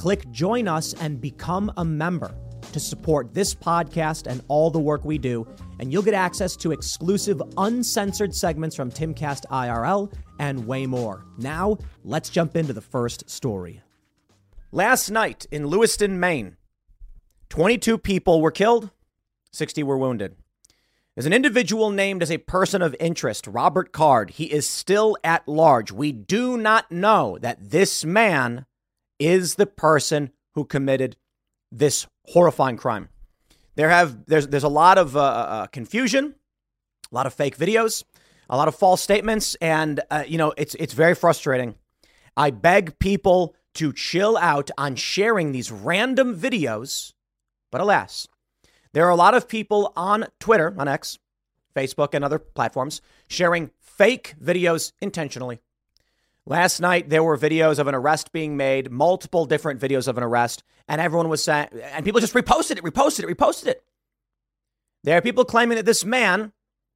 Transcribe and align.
click 0.00 0.30
join 0.30 0.66
us, 0.66 0.94
and 0.94 1.20
become 1.20 1.70
a 1.76 1.84
member 1.84 2.34
to 2.72 2.80
support 2.80 3.34
this 3.34 3.54
podcast 3.54 4.26
and 4.26 4.42
all 4.48 4.70
the 4.70 4.80
work 4.80 5.04
we 5.04 5.18
do. 5.18 5.46
And 5.78 5.92
you'll 5.92 6.02
get 6.02 6.14
access 6.14 6.56
to 6.56 6.72
exclusive, 6.72 7.42
uncensored 7.58 8.34
segments 8.34 8.74
from 8.74 8.90
Timcast 8.90 9.44
IRL 9.50 10.10
and 10.38 10.66
way 10.66 10.86
more. 10.86 11.26
Now, 11.36 11.76
let's 12.02 12.30
jump 12.30 12.56
into 12.56 12.72
the 12.72 12.80
first 12.80 13.28
story. 13.28 13.82
Last 14.72 15.10
night 15.10 15.44
in 15.50 15.66
Lewiston, 15.66 16.18
Maine, 16.18 16.56
22 17.50 17.98
people 17.98 18.40
were 18.40 18.50
killed, 18.50 18.88
60 19.52 19.82
were 19.82 19.98
wounded. 19.98 20.34
There's 21.14 21.26
an 21.26 21.34
individual 21.34 21.90
named 21.90 22.22
as 22.22 22.30
a 22.30 22.38
person 22.38 22.80
of 22.80 22.96
interest, 22.98 23.46
Robert 23.46 23.92
Card. 23.92 24.30
He 24.30 24.44
is 24.44 24.66
still 24.66 25.18
at 25.22 25.46
large. 25.46 25.92
We 25.92 26.10
do 26.10 26.56
not 26.56 26.90
know 26.90 27.36
that 27.42 27.70
this 27.70 28.02
man 28.02 28.64
is 29.20 29.54
the 29.54 29.66
person 29.66 30.32
who 30.54 30.64
committed 30.64 31.16
this 31.70 32.06
horrifying 32.26 32.76
crime. 32.76 33.08
There 33.76 33.90
have 33.90 34.26
there's 34.26 34.48
there's 34.48 34.64
a 34.64 34.68
lot 34.68 34.98
of 34.98 35.16
uh, 35.16 35.20
uh, 35.20 35.66
confusion, 35.66 36.34
a 37.10 37.14
lot 37.14 37.26
of 37.26 37.34
fake 37.34 37.56
videos, 37.56 38.02
a 38.48 38.56
lot 38.56 38.66
of 38.66 38.74
false 38.74 39.00
statements, 39.00 39.54
and 39.60 40.00
uh, 40.10 40.24
you 40.26 40.38
know 40.38 40.52
it's 40.56 40.74
it's 40.74 40.94
very 40.94 41.14
frustrating. 41.14 41.76
I 42.36 42.50
beg 42.50 42.98
people 42.98 43.54
to 43.74 43.92
chill 43.92 44.36
out 44.36 44.70
on 44.76 44.96
sharing 44.96 45.52
these 45.52 45.70
random 45.70 46.36
videos, 46.36 47.12
but 47.70 47.80
alas, 47.80 48.26
there 48.92 49.06
are 49.06 49.10
a 49.10 49.16
lot 49.16 49.34
of 49.34 49.48
people 49.48 49.92
on 49.94 50.26
Twitter, 50.40 50.74
on 50.76 50.88
X, 50.88 51.18
Facebook, 51.76 52.14
and 52.14 52.24
other 52.24 52.38
platforms 52.38 53.00
sharing 53.28 53.70
fake 53.78 54.34
videos 54.42 54.92
intentionally. 55.00 55.60
Last 56.46 56.80
night, 56.80 57.08
there 57.08 57.22
were 57.22 57.36
videos 57.36 57.78
of 57.78 57.86
an 57.86 57.94
arrest 57.94 58.32
being 58.32 58.56
made, 58.56 58.90
multiple 58.90 59.44
different 59.44 59.80
videos 59.80 60.08
of 60.08 60.16
an 60.16 60.24
arrest, 60.24 60.64
and 60.88 61.00
everyone 61.00 61.28
was 61.28 61.44
saying, 61.44 61.68
and 61.92 62.04
people 62.04 62.20
just 62.20 62.34
reposted 62.34 62.78
it, 62.78 62.82
reposted 62.82 63.28
it, 63.28 63.36
reposted 63.36 63.68
it. 63.68 63.84
There 65.04 65.16
are 65.16 65.22
people 65.22 65.44
claiming 65.44 65.76
that 65.76 65.86
this 65.86 66.04
man 66.04 66.52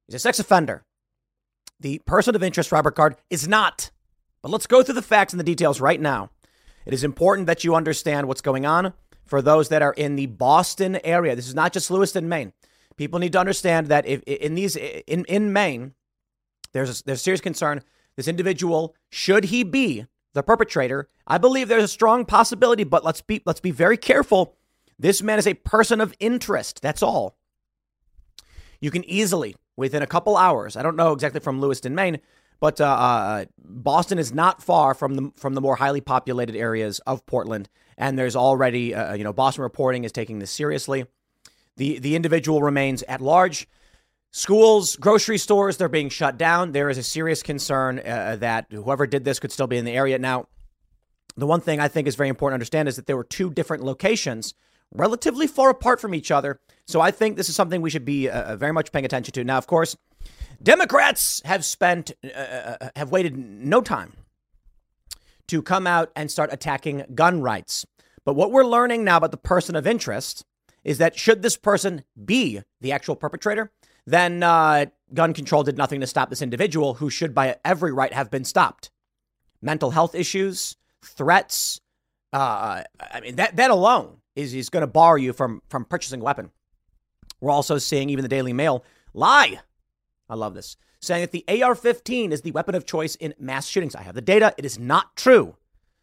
is 0.07 0.15
a 0.15 0.19
sex 0.19 0.39
offender. 0.39 0.83
The 1.79 1.99
person 1.99 2.35
of 2.35 2.43
interest, 2.43 2.71
Robert 2.71 2.95
Card, 2.95 3.15
is 3.29 3.47
not. 3.47 3.91
But 4.41 4.51
let's 4.51 4.67
go 4.67 4.83
through 4.83 4.95
the 4.95 5.01
facts 5.01 5.33
and 5.33 5.39
the 5.39 5.43
details 5.43 5.81
right 5.81 5.99
now. 5.99 6.29
It 6.85 6.93
is 6.93 7.03
important 7.03 7.47
that 7.47 7.63
you 7.63 7.75
understand 7.75 8.27
what's 8.27 8.41
going 8.41 8.65
on 8.65 8.93
for 9.25 9.41
those 9.41 9.69
that 9.69 9.81
are 9.81 9.93
in 9.93 10.15
the 10.15 10.27
Boston 10.27 10.99
area. 11.03 11.35
This 11.35 11.47
is 11.47 11.55
not 11.55 11.73
just 11.73 11.89
Lewiston, 11.89 12.29
Maine. 12.29 12.53
People 12.95 13.19
need 13.19 13.33
to 13.33 13.39
understand 13.39 13.87
that 13.87 14.05
if 14.05 14.21
in 14.23 14.55
these 14.55 14.75
in 14.75 15.25
in 15.25 15.51
Maine, 15.51 15.93
there's 16.71 17.01
a, 17.01 17.03
there's 17.03 17.21
serious 17.21 17.41
concern. 17.41 17.81
This 18.17 18.27
individual, 18.27 18.95
should 19.09 19.45
he 19.45 19.63
be 19.63 20.05
the 20.35 20.43
perpetrator, 20.43 21.09
I 21.25 21.37
believe 21.39 21.67
there's 21.67 21.83
a 21.83 21.87
strong 21.87 22.25
possibility. 22.25 22.83
But 22.83 23.03
let's 23.03 23.21
be 23.21 23.41
let's 23.45 23.59
be 23.59 23.71
very 23.71 23.97
careful. 23.97 24.55
This 24.99 25.23
man 25.23 25.39
is 25.39 25.47
a 25.47 25.55
person 25.55 25.99
of 25.99 26.13
interest. 26.19 26.81
That's 26.81 27.01
all. 27.01 27.35
You 28.79 28.91
can 28.91 29.03
easily, 29.05 29.55
within 29.75 30.03
a 30.03 30.07
couple 30.07 30.37
hours, 30.37 30.77
I 30.77 30.83
don't 30.83 30.95
know 30.95 31.11
exactly 31.11 31.39
from 31.39 31.59
Lewiston, 31.59 31.95
Maine, 31.95 32.19
but 32.59 32.79
uh, 32.79 32.85
uh, 32.85 33.45
Boston 33.57 34.19
is 34.19 34.33
not 34.33 34.61
far 34.61 34.93
from 34.93 35.15
the 35.15 35.31
from 35.35 35.55
the 35.55 35.61
more 35.61 35.77
highly 35.77 36.01
populated 36.01 36.55
areas 36.55 36.99
of 36.99 37.25
Portland, 37.25 37.69
and 37.97 38.19
there's 38.19 38.35
already 38.35 38.93
uh, 38.93 39.15
you 39.15 39.23
know 39.23 39.33
Boston 39.33 39.63
reporting 39.63 40.03
is 40.03 40.11
taking 40.11 40.39
this 40.39 40.51
seriously. 40.51 41.05
The 41.77 41.99
the 41.99 42.15
individual 42.15 42.61
remains 42.61 43.03
at 43.03 43.21
large. 43.21 43.67
Schools, 44.37 44.97
grocery 44.97 45.37
stores, 45.37 45.77
they're 45.77 45.87
being 45.87 46.09
shut 46.09 46.37
down. 46.37 46.73
There 46.73 46.89
is 46.89 46.97
a 46.97 47.03
serious 47.03 47.41
concern 47.41 47.99
uh, 47.99 48.35
that 48.41 48.65
whoever 48.69 49.07
did 49.07 49.23
this 49.23 49.39
could 49.39 49.49
still 49.49 49.65
be 49.65 49.77
in 49.77 49.85
the 49.85 49.93
area. 49.93 50.19
Now, 50.19 50.49
the 51.37 51.47
one 51.47 51.61
thing 51.61 51.79
I 51.79 51.87
think 51.87 52.05
is 52.05 52.15
very 52.15 52.27
important 52.27 52.51
to 52.51 52.55
understand 52.55 52.89
is 52.89 52.97
that 52.97 53.05
there 53.05 53.15
were 53.15 53.23
two 53.23 53.49
different 53.49 53.85
locations 53.85 54.53
relatively 54.93 55.47
far 55.47 55.69
apart 55.69 56.01
from 56.01 56.13
each 56.13 56.31
other. 56.31 56.59
So 56.85 56.99
I 56.99 57.11
think 57.11 57.37
this 57.37 57.47
is 57.47 57.55
something 57.55 57.81
we 57.81 57.89
should 57.89 58.03
be 58.03 58.27
uh, 58.27 58.57
very 58.57 58.73
much 58.73 58.91
paying 58.91 59.05
attention 59.05 59.31
to. 59.31 59.43
Now, 59.45 59.57
of 59.57 59.67
course, 59.67 59.95
Democrats 60.61 61.41
have 61.45 61.63
spent, 61.63 62.11
uh, 62.25 62.37
uh, 62.37 62.89
have 62.97 63.11
waited 63.11 63.37
no 63.37 63.79
time 63.79 64.17
to 65.47 65.61
come 65.61 65.87
out 65.87 66.11
and 66.13 66.29
start 66.29 66.51
attacking 66.51 67.05
gun 67.15 67.39
rights. 67.39 67.85
But 68.25 68.33
what 68.33 68.51
we're 68.51 68.65
learning 68.65 69.05
now 69.05 69.15
about 69.15 69.31
the 69.31 69.37
person 69.37 69.77
of 69.77 69.87
interest 69.87 70.43
is 70.83 70.99
that 70.99 71.17
should 71.17 71.41
this 71.41 71.57
person 71.57 72.03
be 72.25 72.61
the 72.81 72.91
actual 72.91 73.15
perpetrator, 73.15 73.71
then 74.05 74.43
uh, 74.43 74.85
gun 75.13 75.33
control 75.33 75.63
did 75.63 75.77
nothing 75.77 76.01
to 76.01 76.07
stop 76.07 76.29
this 76.29 76.41
individual 76.41 76.95
who 76.95 77.09
should, 77.09 77.33
by 77.33 77.57
every 77.65 77.91
right, 77.91 78.13
have 78.13 78.29
been 78.29 78.43
stopped. 78.43 78.91
Mental 79.61 79.91
health 79.91 80.13
issues, 80.13 80.75
threats. 81.03 81.81
Uh, 82.31 82.83
I 82.99 83.19
mean, 83.21 83.35
that, 83.37 83.55
that 83.55 83.71
alone 83.71 84.17
is, 84.35 84.53
is 84.53 84.69
going 84.69 84.81
to 84.81 84.87
bar 84.87 85.17
you 85.17 85.33
from, 85.33 85.61
from 85.69 85.85
purchasing 85.85 86.21
a 86.21 86.23
weapon. 86.23 86.51
We're 87.41 87.51
also 87.51 87.77
seeing 87.77 88.09
even 88.09 88.23
the 88.23 88.29
Daily 88.29 88.53
Mail 88.53 88.83
lie. 89.13 89.59
I 90.29 90.35
love 90.35 90.53
this. 90.53 90.77
Saying 91.01 91.21
that 91.21 91.31
the 91.31 91.63
AR 91.63 91.75
15 91.75 92.31
is 92.31 92.41
the 92.41 92.51
weapon 92.51 92.75
of 92.75 92.85
choice 92.85 93.15
in 93.15 93.33
mass 93.39 93.67
shootings. 93.67 93.95
I 93.95 94.01
have 94.03 94.15
the 94.15 94.21
data. 94.21 94.53
It 94.57 94.65
is 94.65 94.79
not 94.79 95.15
true. 95.15 95.55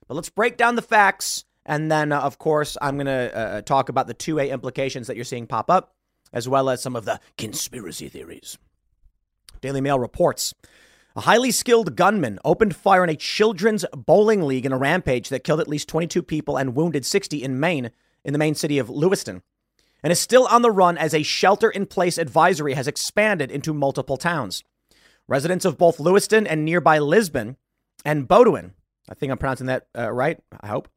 But 0.09 0.15
let's 0.15 0.29
break 0.29 0.57
down 0.57 0.77
the 0.77 0.83
facts. 0.83 1.45
And 1.65 1.91
then, 1.91 2.13
uh, 2.13 2.21
of 2.21 2.39
course, 2.39 2.77
I'm 2.83 2.97
going 2.97 3.07
to 3.07 3.37
uh, 3.37 3.63
talk 3.63 3.89
about 3.89 4.09
the 4.09 4.15
2A 4.15 4.51
implications 4.51 5.07
that 5.07 5.17
you're 5.17 5.25
seeing 5.25 5.47
pop 5.47 5.71
up 5.71 5.95
as 6.33 6.49
well 6.49 6.71
as 6.71 6.83
some 6.83 6.97
of 6.97 7.05
the 7.05 7.21
conspiracy 7.37 8.09
theories. 8.09 8.59
Daily 9.61 9.81
Mail 9.81 9.99
reports 9.99 10.55
a 11.15 11.23
highly 11.23 11.51
skilled 11.51 11.95
gunman 11.95 12.39
opened 12.45 12.75
fire 12.75 13.05
in 13.05 13.11
a 13.11 13.17
children's 13.17 13.85
bowling 13.95 14.43
league 14.43 14.65
in 14.65 14.73
a 14.73 14.79
rampage 14.79 15.29
that 15.29 15.45
killed 15.45 15.61
at 15.61 15.69
least 15.69 15.89
22 15.89 16.23
people 16.23 16.57
and 16.57 16.75
wounded 16.75 17.05
60 17.05 17.43
in 17.43 17.61
Maine, 17.61 17.91
in 18.25 18.33
the 18.33 18.39
main 18.39 18.55
city 18.55 18.79
of 18.79 18.89
Lewiston, 18.89 19.43
and 20.03 20.11
is 20.11 20.19
still 20.19 20.47
on 20.47 20.63
the 20.63 20.71
run 20.71 20.97
as 20.97 21.13
a 21.13 21.23
shelter 21.23 21.71
in 21.71 21.85
place 21.87 22.17
advisory 22.17 22.73
has 22.73 22.89
expanded 22.89 23.51
into 23.51 23.75
multiple 23.75 24.17
towns. 24.17 24.65
Residents 25.29 25.65
of 25.65 25.79
both 25.79 26.01
Lewiston 26.01 26.47
and 26.47 26.65
nearby 26.65 26.99
Lisbon 26.99 27.57
and 28.05 28.27
Bowdoin, 28.27 28.73
I 29.09 29.15
think 29.15 29.31
I'm 29.31 29.39
pronouncing 29.39 29.67
that 29.67 29.87
uh, 29.97 30.11
right, 30.11 30.41
I 30.61 30.69
hope, 30.69 30.89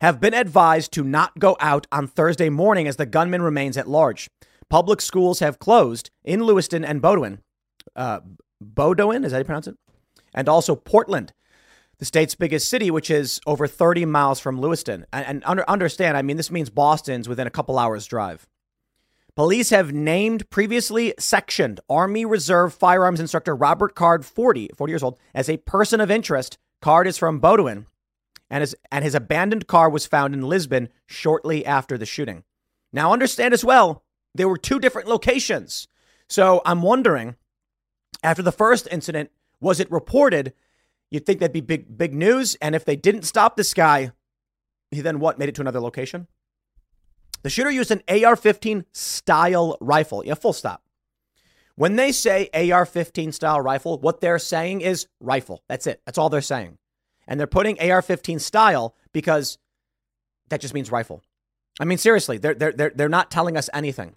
have 0.00 0.20
been 0.20 0.34
advised 0.34 0.92
to 0.92 1.04
not 1.04 1.38
go 1.38 1.56
out 1.60 1.86
on 1.92 2.06
Thursday 2.06 2.48
morning 2.48 2.88
as 2.88 2.96
the 2.96 3.06
gunman 3.06 3.42
remains 3.42 3.76
at 3.76 3.88
large. 3.88 4.28
Public 4.68 5.00
schools 5.00 5.40
have 5.40 5.58
closed 5.58 6.10
in 6.24 6.44
Lewiston 6.44 6.84
and 6.84 7.02
Bowdoin. 7.02 7.40
Uh, 7.94 8.20
is 8.60 8.76
that 8.76 9.32
how 9.32 9.38
you 9.38 9.44
pronounce 9.44 9.66
it? 9.66 9.76
And 10.34 10.48
also 10.48 10.76
Portland, 10.76 11.32
the 11.98 12.04
state's 12.04 12.34
biggest 12.34 12.68
city, 12.68 12.90
which 12.90 13.10
is 13.10 13.40
over 13.46 13.66
30 13.66 14.06
miles 14.06 14.40
from 14.40 14.60
Lewiston. 14.60 15.06
And, 15.12 15.26
and 15.26 15.42
under, 15.44 15.68
understand, 15.68 16.16
I 16.16 16.22
mean, 16.22 16.36
this 16.36 16.50
means 16.50 16.70
Boston's 16.70 17.28
within 17.28 17.46
a 17.46 17.50
couple 17.50 17.78
hours' 17.78 18.06
drive. 18.06 18.46
Police 19.36 19.70
have 19.70 19.92
named 19.92 20.48
previously 20.50 21.14
sectioned 21.18 21.80
Army 21.88 22.24
Reserve 22.24 22.74
firearms 22.74 23.20
instructor 23.20 23.54
Robert 23.54 23.94
Card, 23.94 24.24
40, 24.24 24.70
40 24.76 24.90
years 24.90 25.02
old, 25.02 25.18
as 25.34 25.48
a 25.48 25.58
person 25.58 26.00
of 26.00 26.10
interest. 26.10 26.58
Card 26.80 27.06
is 27.06 27.18
from 27.18 27.38
Bowdoin 27.38 27.86
and 28.50 28.62
his, 28.62 28.74
and 28.90 29.04
his 29.04 29.14
abandoned 29.14 29.66
car 29.66 29.88
was 29.88 30.06
found 30.06 30.34
in 30.34 30.42
Lisbon 30.42 30.88
shortly 31.06 31.64
after 31.64 31.96
the 31.96 32.06
shooting. 32.06 32.44
Now, 32.92 33.12
understand 33.12 33.54
as 33.54 33.64
well, 33.64 34.04
there 34.34 34.48
were 34.48 34.58
two 34.58 34.80
different 34.80 35.08
locations. 35.08 35.88
So 36.28 36.60
I'm 36.64 36.82
wondering, 36.82 37.36
after 38.22 38.42
the 38.42 38.52
first 38.52 38.88
incident, 38.90 39.30
was 39.60 39.80
it 39.80 39.90
reported 39.90 40.52
You'd 41.10 41.26
think 41.26 41.40
that'd 41.40 41.52
be 41.52 41.60
big, 41.60 41.98
big 41.98 42.14
news. 42.14 42.54
And 42.56 42.74
if 42.74 42.84
they 42.84 42.96
didn't 42.96 43.22
stop 43.22 43.56
this 43.56 43.74
guy, 43.74 44.12
he 44.90 45.00
then 45.00 45.18
what? 45.18 45.38
Made 45.38 45.48
it 45.48 45.54
to 45.56 45.60
another 45.60 45.80
location? 45.80 46.28
The 47.42 47.50
shooter 47.50 47.70
used 47.70 47.90
an 47.90 48.02
AR 48.08 48.36
15 48.36 48.84
style 48.92 49.76
rifle. 49.80 50.24
Yeah, 50.24 50.34
full 50.34 50.52
stop. 50.52 50.84
When 51.74 51.96
they 51.96 52.12
say 52.12 52.50
AR 52.52 52.84
15 52.84 53.32
style 53.32 53.60
rifle, 53.60 53.98
what 53.98 54.20
they're 54.20 54.38
saying 54.38 54.82
is 54.82 55.08
rifle. 55.20 55.64
That's 55.68 55.86
it. 55.86 56.02
That's 56.04 56.18
all 56.18 56.28
they're 56.28 56.42
saying. 56.42 56.78
And 57.30 57.40
they're 57.40 57.46
putting 57.46 57.80
AR 57.80 58.02
15 58.02 58.40
style 58.40 58.94
because 59.12 59.56
that 60.48 60.60
just 60.60 60.74
means 60.74 60.90
rifle. 60.90 61.22
I 61.78 61.84
mean, 61.84 61.96
seriously, 61.96 62.36
they're, 62.36 62.54
they're, 62.54 62.72
they're, 62.72 62.92
they're 62.94 63.08
not 63.08 63.30
telling 63.30 63.56
us 63.56 63.70
anything. 63.72 64.16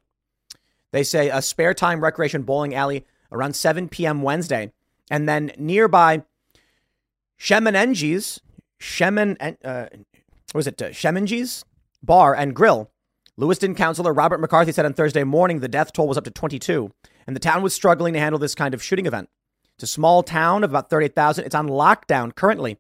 They 0.91 1.03
say 1.03 1.29
a 1.29 1.41
spare 1.41 1.73
time 1.73 2.03
recreation 2.03 2.41
bowling 2.41 2.75
alley 2.75 3.05
around 3.31 3.55
7 3.55 3.87
p.m. 3.87 4.21
Wednesday. 4.23 4.73
And 5.09 5.29
then 5.29 5.51
nearby 5.57 6.23
Shemenengi's, 7.39 8.41
Shemen, 8.79 9.37
uh, 9.63 9.87
what 10.51 10.55
was 10.55 10.67
it, 10.67 10.81
uh, 10.81 11.65
Bar 12.03 12.35
and 12.35 12.55
Grill. 12.55 12.89
Lewiston 13.37 13.73
Councilor 13.73 14.13
Robert 14.13 14.39
McCarthy 14.39 14.71
said 14.71 14.85
on 14.85 14.93
Thursday 14.93 15.23
morning 15.23 15.59
the 15.59 15.67
death 15.67 15.93
toll 15.93 16.07
was 16.07 16.17
up 16.17 16.23
to 16.23 16.31
22, 16.31 16.91
and 17.25 17.35
the 17.35 17.39
town 17.39 17.63
was 17.63 17.73
struggling 17.73 18.13
to 18.13 18.19
handle 18.19 18.37
this 18.37 18.53
kind 18.53 18.73
of 18.73 18.83
shooting 18.83 19.05
event. 19.05 19.29
It's 19.75 19.83
a 19.83 19.87
small 19.87 20.21
town 20.21 20.63
of 20.63 20.69
about 20.69 20.89
38,000. 20.89 21.45
It's 21.45 21.55
on 21.55 21.67
lockdown 21.67 22.35
currently. 22.35 22.77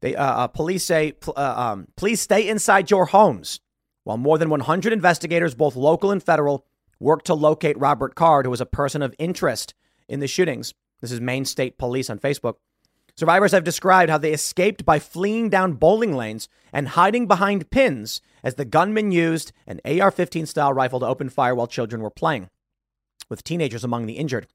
They, 0.00 0.16
uh, 0.16 0.24
uh, 0.24 0.46
police 0.48 0.84
say, 0.84 1.14
uh, 1.28 1.54
um, 1.56 1.88
please 1.96 2.20
stay 2.20 2.48
inside 2.48 2.90
your 2.90 3.06
homes. 3.06 3.60
While 4.04 4.16
more 4.16 4.38
than 4.38 4.48
100 4.48 4.92
investigators, 4.92 5.54
both 5.54 5.76
local 5.76 6.10
and 6.10 6.22
federal, 6.22 6.64
work 6.98 7.22
to 7.24 7.34
locate 7.34 7.78
Robert 7.78 8.14
Card, 8.14 8.46
who 8.46 8.50
was 8.50 8.60
a 8.60 8.66
person 8.66 9.02
of 9.02 9.14
interest 9.18 9.74
in 10.08 10.20
the 10.20 10.26
shootings. 10.26 10.74
This 11.00 11.12
is 11.12 11.20
Maine 11.20 11.44
State 11.44 11.78
Police 11.78 12.10
on 12.10 12.18
Facebook. 12.18 12.54
Survivors 13.16 13.52
have 13.52 13.64
described 13.64 14.10
how 14.10 14.16
they 14.16 14.32
escaped 14.32 14.86
by 14.86 14.98
fleeing 14.98 15.50
down 15.50 15.74
bowling 15.74 16.14
lanes 16.14 16.48
and 16.72 16.88
hiding 16.88 17.26
behind 17.26 17.70
pins 17.70 18.22
as 18.42 18.54
the 18.54 18.64
gunman 18.64 19.12
used 19.12 19.52
an 19.66 19.80
AR 19.84 20.10
15 20.10 20.46
style 20.46 20.72
rifle 20.72 21.00
to 21.00 21.06
open 21.06 21.28
fire 21.28 21.54
while 21.54 21.66
children 21.66 22.00
were 22.00 22.10
playing, 22.10 22.48
with 23.28 23.44
teenagers 23.44 23.84
among 23.84 24.06
the 24.06 24.14
injured. 24.14 24.46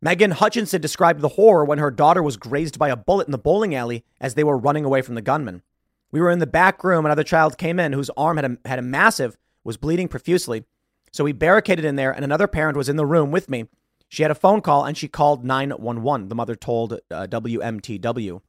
Megan 0.00 0.30
Hutchinson 0.32 0.80
described 0.80 1.20
the 1.20 1.28
horror 1.28 1.64
when 1.64 1.78
her 1.78 1.90
daughter 1.90 2.22
was 2.22 2.36
grazed 2.36 2.78
by 2.78 2.88
a 2.88 2.96
bullet 2.96 3.26
in 3.26 3.32
the 3.32 3.38
bowling 3.38 3.74
alley 3.74 4.04
as 4.20 4.34
they 4.34 4.44
were 4.44 4.56
running 4.56 4.84
away 4.84 5.02
from 5.02 5.14
the 5.14 5.22
gunman. 5.22 5.62
We 6.10 6.20
were 6.20 6.30
in 6.30 6.38
the 6.38 6.46
back 6.46 6.84
room, 6.84 7.04
another 7.04 7.24
child 7.24 7.58
came 7.58 7.80
in 7.80 7.92
whose 7.92 8.10
arm 8.16 8.36
had 8.36 8.44
a, 8.44 8.58
had 8.64 8.78
a 8.78 8.82
massive, 8.82 9.36
was 9.64 9.76
bleeding 9.76 10.08
profusely. 10.08 10.64
So 11.12 11.24
we 11.24 11.32
barricaded 11.32 11.84
in 11.84 11.96
there, 11.96 12.12
and 12.12 12.24
another 12.24 12.46
parent 12.46 12.76
was 12.76 12.88
in 12.88 12.96
the 12.96 13.06
room 13.06 13.30
with 13.30 13.50
me 13.50 13.66
she 14.08 14.22
had 14.22 14.30
a 14.30 14.34
phone 14.34 14.62
call 14.62 14.84
and 14.84 14.96
she 14.96 15.06
called 15.06 15.44
911, 15.44 16.28
the 16.28 16.34
mother 16.34 16.54
told 16.54 16.94
uh, 17.10 17.26
WMTW. 17.26 18.40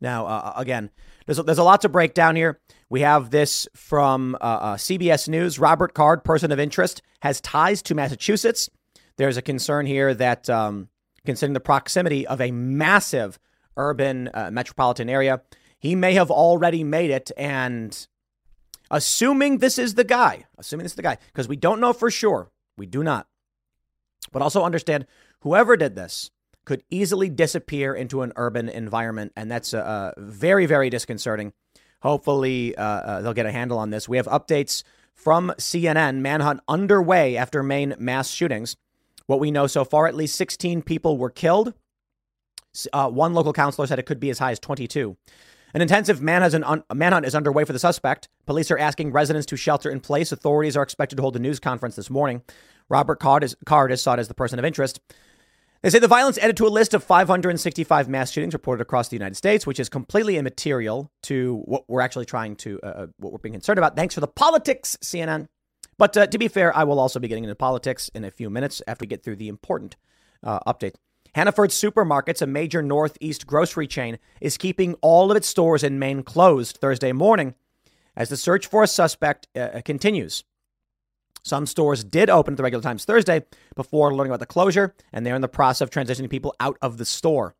Now, 0.00 0.26
uh, 0.26 0.28
uh, 0.30 0.52
again, 0.56 0.90
there's 1.26 1.38
a, 1.38 1.42
there's 1.42 1.58
a 1.58 1.64
lot 1.64 1.82
to 1.82 1.88
break 1.88 2.14
down 2.14 2.36
here. 2.36 2.60
We 2.88 3.00
have 3.00 3.30
this 3.30 3.68
from 3.74 4.36
uh, 4.36 4.44
uh 4.44 4.76
CBS 4.76 5.28
News. 5.28 5.58
Robert 5.58 5.92
Card, 5.92 6.24
person 6.24 6.52
of 6.52 6.58
interest, 6.58 7.02
has 7.20 7.40
ties 7.40 7.82
to 7.82 7.94
Massachusetts. 7.94 8.70
There's 9.20 9.36
a 9.36 9.42
concern 9.42 9.84
here 9.84 10.14
that, 10.14 10.48
um, 10.48 10.88
considering 11.26 11.52
the 11.52 11.60
proximity 11.60 12.26
of 12.26 12.40
a 12.40 12.50
massive 12.52 13.38
urban 13.76 14.30
uh, 14.32 14.48
metropolitan 14.50 15.10
area, 15.10 15.42
he 15.78 15.94
may 15.94 16.14
have 16.14 16.30
already 16.30 16.84
made 16.84 17.10
it. 17.10 17.30
And 17.36 17.94
assuming 18.90 19.58
this 19.58 19.78
is 19.78 19.94
the 19.94 20.04
guy, 20.04 20.46
assuming 20.56 20.84
this 20.84 20.92
is 20.92 20.96
the 20.96 21.02
guy, 21.02 21.18
because 21.26 21.48
we 21.48 21.56
don't 21.56 21.80
know 21.80 21.92
for 21.92 22.10
sure, 22.10 22.50
we 22.78 22.86
do 22.86 23.02
not. 23.02 23.26
But 24.32 24.40
also 24.40 24.64
understand 24.64 25.06
whoever 25.40 25.76
did 25.76 25.96
this 25.96 26.30
could 26.64 26.82
easily 26.88 27.28
disappear 27.28 27.92
into 27.92 28.22
an 28.22 28.32
urban 28.36 28.70
environment. 28.70 29.34
And 29.36 29.50
that's 29.50 29.74
uh, 29.74 30.12
very, 30.16 30.64
very 30.64 30.88
disconcerting. 30.88 31.52
Hopefully, 32.00 32.74
uh, 32.74 32.82
uh, 32.82 33.20
they'll 33.20 33.34
get 33.34 33.44
a 33.44 33.52
handle 33.52 33.76
on 33.76 33.90
this. 33.90 34.08
We 34.08 34.16
have 34.16 34.28
updates 34.28 34.82
from 35.12 35.52
CNN 35.58 36.20
manhunt 36.20 36.60
underway 36.66 37.36
after 37.36 37.62
Maine 37.62 37.94
mass 37.98 38.30
shootings. 38.30 38.78
What 39.30 39.38
we 39.38 39.52
know 39.52 39.68
so 39.68 39.84
far, 39.84 40.08
at 40.08 40.16
least 40.16 40.34
16 40.34 40.82
people 40.82 41.16
were 41.16 41.30
killed. 41.30 41.72
Uh, 42.92 43.08
one 43.08 43.32
local 43.32 43.52
councilor 43.52 43.86
said 43.86 44.00
it 44.00 44.04
could 44.06 44.18
be 44.18 44.28
as 44.30 44.40
high 44.40 44.50
as 44.50 44.58
22. 44.58 45.16
An 45.72 45.80
intensive 45.80 46.20
un- 46.20 46.82
manhunt 46.92 47.24
is 47.24 47.36
underway 47.36 47.62
for 47.64 47.72
the 47.72 47.78
suspect. 47.78 48.28
Police 48.44 48.72
are 48.72 48.78
asking 48.78 49.12
residents 49.12 49.46
to 49.46 49.56
shelter 49.56 49.88
in 49.88 50.00
place. 50.00 50.32
Authorities 50.32 50.76
are 50.76 50.82
expected 50.82 51.14
to 51.14 51.22
hold 51.22 51.36
a 51.36 51.38
news 51.38 51.60
conference 51.60 51.94
this 51.94 52.10
morning. 52.10 52.42
Robert 52.88 53.20
Card 53.20 53.44
is, 53.44 53.54
Card 53.66 53.92
is 53.92 54.02
sought 54.02 54.18
as 54.18 54.26
the 54.26 54.34
person 54.34 54.58
of 54.58 54.64
interest. 54.64 54.98
They 55.82 55.90
say 55.90 56.00
the 56.00 56.08
violence 56.08 56.36
added 56.36 56.56
to 56.56 56.66
a 56.66 56.68
list 56.68 56.92
of 56.92 57.04
565 57.04 58.08
mass 58.08 58.32
shootings 58.32 58.52
reported 58.52 58.82
across 58.82 59.10
the 59.10 59.16
United 59.16 59.36
States, 59.36 59.64
which 59.64 59.78
is 59.78 59.88
completely 59.88 60.38
immaterial 60.38 61.08
to 61.22 61.62
what 61.66 61.84
we're 61.86 62.00
actually 62.00 62.26
trying 62.26 62.56
to, 62.56 62.80
uh, 62.82 62.86
uh, 62.86 63.06
what 63.18 63.30
we're 63.30 63.38
being 63.38 63.52
concerned 63.52 63.78
about. 63.78 63.94
Thanks 63.94 64.12
for 64.12 64.20
the 64.20 64.26
politics, 64.26 64.98
CNN. 65.00 65.46
But 66.00 66.16
uh, 66.16 66.26
to 66.28 66.38
be 66.38 66.48
fair, 66.48 66.74
I 66.74 66.84
will 66.84 66.98
also 66.98 67.20
be 67.20 67.28
getting 67.28 67.44
into 67.44 67.54
politics 67.54 68.08
in 68.14 68.24
a 68.24 68.30
few 68.30 68.48
minutes 68.48 68.80
after 68.88 69.02
we 69.02 69.06
get 69.06 69.22
through 69.22 69.36
the 69.36 69.48
important 69.48 69.96
uh, 70.42 70.58
update. 70.60 70.94
Hannaford 71.34 71.68
Supermarkets, 71.68 72.40
a 72.40 72.46
major 72.46 72.80
Northeast 72.80 73.46
grocery 73.46 73.86
chain, 73.86 74.18
is 74.40 74.56
keeping 74.56 74.94
all 75.02 75.30
of 75.30 75.36
its 75.36 75.46
stores 75.46 75.84
in 75.84 75.98
Maine 75.98 76.22
closed 76.22 76.78
Thursday 76.78 77.12
morning 77.12 77.54
as 78.16 78.30
the 78.30 78.38
search 78.38 78.66
for 78.66 78.82
a 78.82 78.86
suspect 78.86 79.46
uh, 79.54 79.82
continues. 79.84 80.42
Some 81.42 81.66
stores 81.66 82.02
did 82.02 82.30
open 82.30 82.54
at 82.54 82.56
the 82.56 82.62
regular 82.62 82.82
times 82.82 83.04
Thursday 83.04 83.44
before 83.76 84.14
learning 84.14 84.30
about 84.30 84.40
the 84.40 84.46
closure, 84.46 84.94
and 85.12 85.26
they're 85.26 85.36
in 85.36 85.42
the 85.42 85.48
process 85.48 85.82
of 85.82 85.90
transitioning 85.90 86.30
people 86.30 86.54
out 86.60 86.78
of 86.80 86.96
the 86.96 87.04
store. 87.04 87.54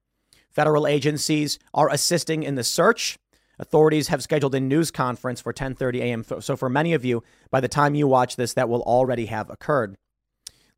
Federal 0.48 0.86
agencies 0.86 1.58
are 1.74 1.90
assisting 1.90 2.42
in 2.42 2.54
the 2.54 2.64
search. 2.64 3.18
Authorities 3.60 4.08
have 4.08 4.22
scheduled 4.22 4.54
a 4.54 4.60
news 4.60 4.90
conference 4.90 5.42
for 5.42 5.52
10:30 5.52 6.00
a.m. 6.00 6.24
So 6.40 6.56
for 6.56 6.70
many 6.70 6.94
of 6.94 7.04
you, 7.04 7.22
by 7.50 7.60
the 7.60 7.68
time 7.68 7.94
you 7.94 8.08
watch 8.08 8.36
this, 8.36 8.54
that 8.54 8.70
will 8.70 8.80
already 8.82 9.26
have 9.26 9.50
occurred. 9.50 9.98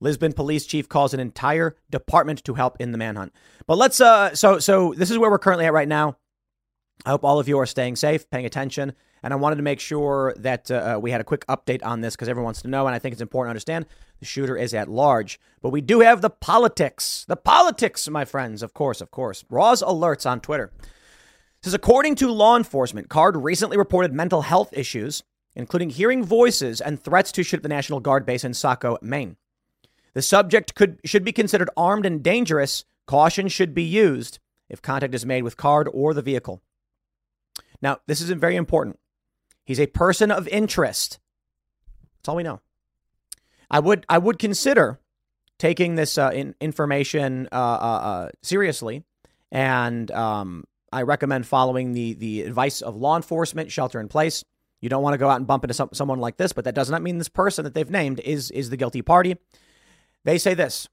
Lisbon 0.00 0.32
police 0.32 0.67
chief 0.67 0.88
calls 0.88 1.14
an 1.14 1.20
entire 1.20 1.76
department 1.90 2.43
to 2.43 2.55
help 2.55 2.76
in 2.81 2.90
the 2.90 2.99
manhunt. 2.99 3.32
But 3.69 3.79
let's 3.79 4.00
uh 4.00 4.34
so 4.34 4.58
so 4.58 4.94
this 4.96 5.12
is 5.12 5.19
where 5.19 5.31
we're 5.31 5.38
currently 5.38 5.64
at 5.64 5.73
right 5.73 5.87
now. 5.87 6.17
I 7.06 7.11
hope 7.11 7.25
all 7.25 7.38
of 7.38 7.49
you 7.49 7.56
are 7.61 7.67
staying 7.67 7.96
safe, 7.96 8.29
paying 8.31 8.46
attention, 8.46 8.94
and 9.23 9.32
I 9.32 9.37
wanted 9.37 9.56
to 9.56 9.62
make 9.62 9.78
sure 9.78 10.35
that 10.38 10.69
uh, 10.70 10.99
we 11.00 11.12
had 11.12 11.20
a 11.20 11.25
quick 11.25 11.46
update 11.46 11.85
on 11.85 12.00
this 12.00 12.14
because 12.14 12.28
everyone 12.28 12.46
wants 12.46 12.62
to 12.62 12.69
know. 12.69 12.87
And 12.87 12.94
I 12.94 12.99
think 12.99 13.12
it's 13.12 13.23
important 13.23 13.49
to 13.49 13.50
understand 13.50 13.87
the 14.19 14.26
shooter 14.26 14.56
is 14.56 14.75
at 14.75 14.88
large. 14.88 15.40
But 15.62 15.70
we 15.70 15.81
do 15.81 16.00
have 16.00 16.20
the 16.20 16.31
politics. 16.31 17.25
The 17.26 17.37
politics, 17.37 18.08
my 18.08 18.25
friends. 18.25 18.62
Of 18.62 18.75
course, 18.75 19.00
of 19.00 19.11
course. 19.11 19.44
Raw's 19.49 19.82
alerts 19.82 20.28
on 20.28 20.40
Twitter. 20.40 20.73
Says, 21.62 21.75
according 21.75 22.17
to 22.17 22.31
law 22.31 22.56
enforcement, 22.56 23.09
Card 23.09 23.37
recently 23.37 23.76
reported 23.76 24.12
mental 24.12 24.42
health 24.42 24.73
issues, 24.73 25.23
including 25.54 25.90
hearing 25.90 26.25
voices 26.25 26.81
and 26.81 27.00
threats 27.00 27.31
to 27.33 27.45
shoot 27.45 27.62
the 27.62 27.69
National 27.69 28.00
Guard 28.00 28.26
base 28.26 28.42
in 28.42 28.52
Saco, 28.52 28.99
Maine. 29.00 29.37
The 30.14 30.23
subject 30.23 30.75
could 30.75 31.00
should 31.04 31.25
be 31.25 31.33
considered 31.33 31.71
armed 31.76 32.04
and 32.04 32.23
dangerous. 32.23 32.85
Caution 33.07 33.49
should 33.49 33.75
be 33.75 33.83
used 33.83 34.40
if 34.69 34.83
contact 34.83 35.14
is 35.14 35.25
made 35.25 35.42
with 35.42 35.57
Card 35.57 35.88
or 35.92 36.14
the 36.14 36.23
vehicle. 36.23 36.62
Now, 37.81 37.99
this 38.07 38.21
is 38.21 38.31
very 38.31 38.57
important. 38.57 38.99
He's 39.64 39.81
a 39.81 39.87
person 39.87 40.31
of 40.31 40.49
interest. 40.49 41.19
That's 42.19 42.28
all 42.28 42.37
we 42.37 42.42
know. 42.42 42.61
I 43.71 43.81
would 43.81 44.04
I 44.09 44.19
would 44.19 44.38
consider 44.38 45.00
taking 45.59 45.95
this 45.95 46.19
uh, 46.19 46.31
in, 46.35 46.54
information 46.61 47.49
uh, 47.52 47.54
uh, 47.54 48.00
uh, 48.02 48.28
seriously, 48.42 49.04
and 49.50 50.11
um, 50.11 50.64
I 50.92 51.02
recommend 51.02 51.46
following 51.46 51.92
the 51.92 52.14
the 52.14 52.42
advice 52.42 52.82
of 52.82 52.96
law 52.96 53.16
enforcement. 53.16 53.72
Shelter 53.72 54.00
in 54.00 54.08
place. 54.08 54.44
You 54.80 54.88
don't 54.88 55.02
want 55.02 55.14
to 55.14 55.18
go 55.18 55.30
out 55.30 55.37
and 55.37 55.46
bump 55.46 55.62
into 55.62 55.75
some, 55.75 55.90
someone 55.92 56.18
like 56.18 56.38
this, 56.38 56.52
but 56.52 56.64
that 56.64 56.75
does 56.75 56.90
not 56.90 57.02
mean 57.02 57.18
this 57.18 57.28
person 57.28 57.64
that 57.64 57.72
they've 57.72 57.88
named 57.88 58.20
is 58.20 58.50
is 58.50 58.70
the 58.70 58.76
guilty 58.76 59.00
party. 59.00 59.37
They 60.25 60.38
say 60.38 60.54
this. 60.54 60.88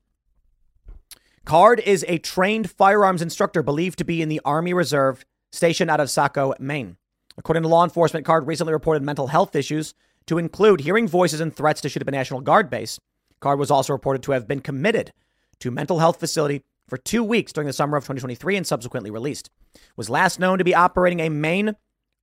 Card 1.44 1.80
is 1.80 2.06
a 2.08 2.20
trained 2.20 2.70
firearms 2.70 3.22
instructor 3.22 3.64
believed 3.64 3.98
to 3.98 4.06
be 4.06 4.22
in 4.22 4.30
the 4.30 4.42
Army 4.46 4.74
Reserve 4.74 5.26
stationed 5.52 5.90
out 5.90 6.00
of 6.00 6.10
Saco, 6.10 6.54
Maine. 6.60 6.98
According 7.38 7.64
to 7.64 7.70
law 7.70 7.84
enforcement, 7.84 8.26
Card 8.26 8.46
recently 8.46 8.74
reported 8.74 9.02
mental 9.02 9.28
health 9.28 9.56
issues 9.56 9.96
to 10.28 10.38
include 10.38 10.82
hearing 10.82 11.08
voices 11.08 11.40
and 11.40 11.56
threats 11.56 11.82
to 11.82 11.90
shoot 11.90 12.04
up 12.04 12.08
a 12.08 12.12
National 12.12 12.42
Guard 12.42 12.70
base. 12.70 13.00
Card 13.40 13.58
was 13.58 13.72
also 13.72 13.94
reported 13.94 14.22
to 14.24 14.34
have 14.34 14.48
been 14.48 14.60
committed 14.60 15.12
to 15.60 15.72
mental 15.72 16.00
health 16.00 16.20
facility 16.20 16.62
for 16.90 16.98
two 16.98 17.24
weeks 17.24 17.54
during 17.54 17.68
the 17.68 17.74
summer 17.74 17.98
of 17.98 18.04
2023 18.04 18.58
and 18.58 18.68
subsequently 18.68 19.12
released. 19.12 19.50
Was 19.96 20.10
last 20.10 20.40
known 20.40 20.58
to 20.58 20.64
be 20.64 20.76
operating 20.76 21.20
a 21.20 21.30
Maine 21.30 21.76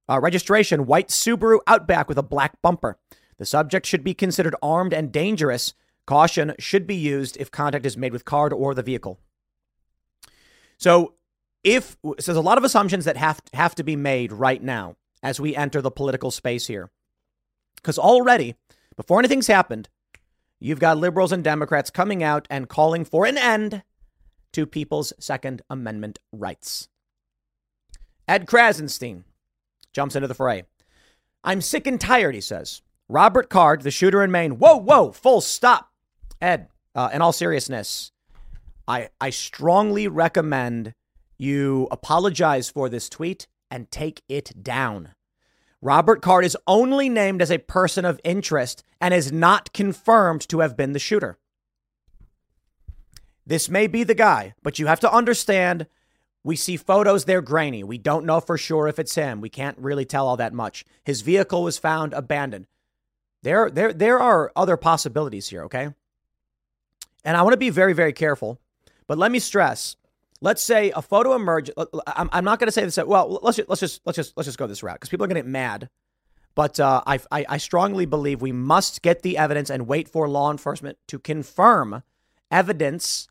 uh, 0.09 0.21
registration 0.21 0.87
white 0.87 1.09
Subaru 1.09 1.59
Outback 1.67 2.09
with 2.09 2.19
a 2.19 2.23
black 2.23 2.61
bumper. 2.63 2.99
The 3.39 3.47
subject 3.47 3.87
should 3.87 4.05
be 4.05 4.15
considered 4.15 4.55
armed 4.63 4.93
and 4.93 5.13
dangerous. 5.13 5.75
Caution 6.07 6.55
should 6.59 6.87
be 6.87 6.95
used 6.95 7.37
if 7.39 7.51
contact 7.51 7.87
is 7.87 7.97
made 7.97 8.13
with 8.13 8.25
Card 8.25 8.53
or 8.53 8.75
the 8.75 8.83
vehicle. 8.83 9.19
So, 10.79 11.15
if 11.65 11.97
so 12.03 12.15
there's 12.15 12.37
a 12.37 12.41
lot 12.41 12.59
of 12.59 12.65
assumptions 12.65 13.05
that 13.07 13.17
have 13.17 13.41
have 13.53 13.75
to 13.75 13.83
be 13.83 13.97
made 13.97 14.33
right 14.33 14.63
now 14.63 14.97
as 15.23 15.41
we 15.41 15.57
enter 15.57 15.83
the 15.83 15.91
political 15.91 16.31
space 16.31 16.69
here. 16.69 16.91
Because 17.77 17.99
already, 17.99 18.55
before 18.97 19.19
anything's 19.19 19.49
happened, 19.49 19.89
you've 20.61 20.79
got 20.79 20.99
liberals 20.99 21.33
and 21.33 21.43
Democrats 21.43 21.91
coming 21.91 22.23
out 22.23 22.47
and 22.49 22.69
calling 22.69 23.05
for 23.05 23.27
an 23.27 23.37
end 23.37 23.83
to 24.57 24.65
people's 24.65 25.13
Second 25.19 25.61
Amendment 25.69 26.19
rights. 26.33 26.89
Ed 28.27 28.47
Krasenstein 28.47 29.25
jumps 29.93 30.17
into 30.17 30.29
the 30.29 30.35
fray. 30.35 30.63
I'm 31.45 31.61
sick 31.61 31.87
and 31.87 32.01
tired, 32.01 32.35
he 32.35 32.41
says. 32.41 32.81
Robert 33.07 33.51
Card, 33.51 33.83
the 33.83 33.91
shooter 33.91 34.25
in 34.25 34.31
Maine. 34.31 34.53
Whoa, 34.53 34.79
whoa, 34.79 35.13
full 35.13 35.43
stop. 35.43 35.91
Ed, 36.41 36.69
uh, 36.95 37.11
in 37.13 37.21
all 37.21 37.35
seriousness, 37.35 38.13
I, 38.89 39.11
I 39.21 39.29
strongly 39.29 40.09
recommend 40.09 40.95
you 41.37 41.87
apologize 41.91 42.71
for 42.71 42.89
this 42.89 43.11
tweet 43.11 43.47
and 43.71 43.91
take 43.91 44.23
it 44.27 44.63
down. 44.63 45.11
Robert 45.83 46.23
Card 46.23 46.47
is 46.47 46.57
only 46.67 47.11
named 47.11 47.43
as 47.43 47.51
a 47.51 47.59
person 47.59 48.07
of 48.07 48.23
interest 48.25 48.83
and 49.03 49.13
is 49.13 49.31
not 49.31 49.75
confirmed 49.75 50.49
to 50.49 50.61
have 50.61 50.79
been 50.79 50.95
the 50.95 50.99
shooter. 50.99 51.37
This 53.47 53.69
may 53.69 53.87
be 53.87 54.03
the 54.03 54.15
guy, 54.15 54.55
but 54.63 54.79
you 54.79 54.87
have 54.87 55.01
to 55.01 55.13
understand 55.13 55.87
we 56.43 56.57
see 56.57 56.77
photos, 56.77 57.25
they're 57.25 57.43
grainy. 57.43 57.83
We 57.83 57.99
don't 57.99 58.25
know 58.25 58.41
for 58.41 58.57
sure 58.57 58.87
if 58.87 58.99
it's 58.99 59.15
him. 59.15 59.41
We 59.41 59.49
can't 59.49 59.79
really 59.79 60.05
tell 60.05 60.29
all 60.29 60.37
that 60.37 60.53
much. 60.53 60.85
His 61.05 61.23
vehicle 61.23 61.63
was 61.63 61.79
found 61.79 62.13
abandoned. 62.13 62.67
There, 63.43 63.69
there, 63.71 63.93
there 63.93 64.21
are 64.21 64.53
other 64.55 64.77
possibilities 64.77 65.49
here, 65.49 65.65
okay? 65.65 65.89
And 67.25 67.37
I 67.37 67.43
want 67.43 67.55
to 67.55 67.59
be 67.59 67.71
very, 67.71 67.93
very 67.93 68.13
careful. 68.13 68.61
But 69.09 69.19
let 69.19 69.33
me 69.33 69.41
stress 69.41 69.97
let's 70.41 70.63
say 70.63 70.91
a 70.91 71.03
photo 71.03 71.35
emerges. 71.35 71.75
I'm, 72.07 72.45
not 72.45 72.59
going 72.59 72.69
to 72.69 72.73
say 72.73 72.85
this. 72.85 72.97
Well, 72.97 73.41
let's 73.43 73.57
just, 73.57 73.69
let's 73.69 73.81
just 73.81 74.01
let's 74.05 74.17
just 74.17 74.37
let's 74.37 74.47
just 74.47 74.59
go 74.59 74.67
this 74.67 74.83
route 74.83 74.97
because 74.97 75.09
people 75.09 75.25
are 75.25 75.29
going 75.29 75.37
to 75.37 75.43
get 75.43 75.51
mad. 75.51 75.89
But 76.55 76.81
uh, 76.81 77.03
I, 77.07 77.21
I 77.31 77.47
I 77.49 77.57
strongly 77.59 78.07
believe 78.07 78.41
we 78.41 78.53
must 78.53 79.03
get 79.03 79.23
the 79.23 79.37
evidence 79.37 79.71
and 79.71 79.87
wait 79.87 80.09
for 80.09 80.29
law 80.29 80.51
enforcement 80.51 80.99
to 81.09 81.19
confirm 81.19 82.03
evidence. 82.51 83.29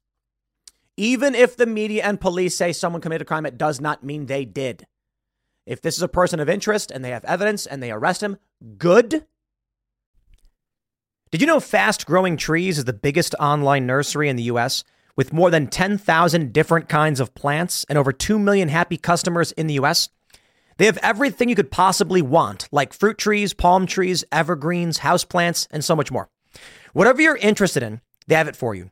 Even 0.97 1.35
if 1.35 1.57
the 1.57 1.65
media 1.65 2.03
and 2.03 2.21
police 2.21 2.55
say 2.55 2.71
someone 2.71 3.01
committed 3.01 3.23
a 3.23 3.25
crime, 3.25 3.45
it 3.45 3.57
does 3.57 3.81
not 3.81 4.03
mean 4.03 4.25
they 4.25 4.45
did. 4.45 4.87
If 5.65 5.81
this 5.81 5.97
is 5.97 6.03
a 6.03 6.07
person 6.07 6.39
of 6.39 6.47
interest 6.47 6.91
and 6.91 7.03
they 7.03 7.09
have 7.09 7.25
evidence 7.25 7.65
and 7.65 7.81
they 7.81 7.91
arrest 7.91 8.21
him, 8.23 8.37
good. 8.77 9.25
Did 11.31 11.41
you 11.41 11.47
know 11.47 11.59
Fast 11.59 12.05
Growing 12.05 12.37
Trees 12.37 12.77
is 12.77 12.85
the 12.85 12.93
biggest 12.93 13.35
online 13.39 13.85
nursery 13.85 14.29
in 14.29 14.35
the 14.35 14.43
US? 14.43 14.83
With 15.17 15.33
more 15.33 15.49
than 15.49 15.67
10,000 15.67 16.53
different 16.53 16.87
kinds 16.87 17.19
of 17.19 17.33
plants 17.35 17.85
and 17.89 17.97
over 17.97 18.11
2 18.11 18.37
million 18.37 18.69
happy 18.69 18.97
customers 18.97 19.51
in 19.53 19.67
the 19.67 19.73
US, 19.75 20.09
they 20.77 20.85
have 20.85 20.99
everything 21.01 21.49
you 21.49 21.55
could 21.55 21.71
possibly 21.71 22.21
want, 22.21 22.67
like 22.71 22.93
fruit 22.93 23.17
trees, 23.17 23.53
palm 23.53 23.85
trees, 23.85 24.23
evergreens, 24.31 24.99
houseplants, 24.99 25.67
and 25.71 25.83
so 25.83 25.95
much 25.95 26.11
more. 26.11 26.29
Whatever 26.93 27.21
you're 27.21 27.37
interested 27.37 27.81
in, 27.81 28.01
they 28.27 28.35
have 28.35 28.47
it 28.47 28.55
for 28.55 28.75
you. 28.75 28.91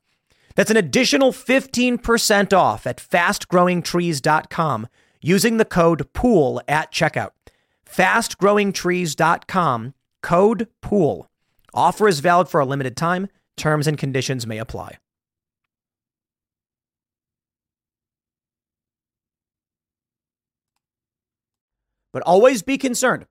That's 0.55 0.71
an 0.71 0.77
additional 0.77 1.31
15% 1.31 2.53
off 2.53 2.87
at 2.87 2.97
fastgrowingtrees.com 2.97 4.87
using 5.21 5.57
the 5.57 5.65
code 5.65 6.11
POOL 6.13 6.61
at 6.67 6.91
checkout. 6.91 7.29
Fastgrowingtrees.com, 7.89 9.93
code 10.21 10.67
POOL. 10.81 11.27
Offer 11.73 12.07
is 12.07 12.19
valid 12.19 12.49
for 12.49 12.59
a 12.59 12.65
limited 12.65 12.95
time. 12.97 13.29
Terms 13.57 13.87
and 13.87 13.97
conditions 13.97 14.47
may 14.47 14.57
apply. 14.57 14.97
but 22.13 22.23
always 22.23 22.61
be 22.61 22.77
concerned. 22.77 23.25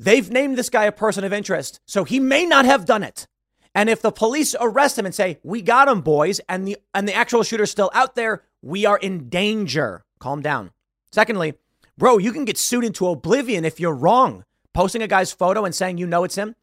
They've 0.00 0.30
named 0.30 0.56
this 0.56 0.70
guy 0.70 0.84
a 0.84 0.92
person 0.92 1.24
of 1.24 1.32
interest, 1.32 1.80
so 1.86 2.04
he 2.04 2.20
may 2.20 2.46
not 2.46 2.64
have 2.64 2.84
done 2.84 3.02
it. 3.02 3.26
And 3.74 3.88
if 3.88 4.02
the 4.02 4.12
police 4.12 4.54
arrest 4.60 4.98
him 4.98 5.06
and 5.06 5.14
say, 5.14 5.38
"We 5.42 5.62
got 5.62 5.88
him, 5.88 6.00
boys," 6.00 6.40
and 6.48 6.66
the 6.66 6.76
and 6.94 7.06
the 7.06 7.14
actual 7.14 7.42
shooter's 7.42 7.70
still 7.70 7.90
out 7.94 8.14
there, 8.14 8.42
we 8.62 8.84
are 8.86 8.98
in 8.98 9.28
danger. 9.28 10.04
Calm 10.18 10.42
down. 10.42 10.72
Secondly, 11.12 11.54
bro, 11.96 12.18
you 12.18 12.32
can 12.32 12.44
get 12.44 12.58
sued 12.58 12.84
into 12.84 13.06
oblivion 13.06 13.64
if 13.64 13.78
you're 13.78 13.94
wrong. 13.94 14.44
Posting 14.74 15.02
a 15.02 15.08
guy's 15.08 15.32
photo 15.32 15.64
and 15.64 15.74
saying 15.74 15.98
you 15.98 16.06
know 16.06 16.24
it's 16.24 16.36
him. 16.36 16.54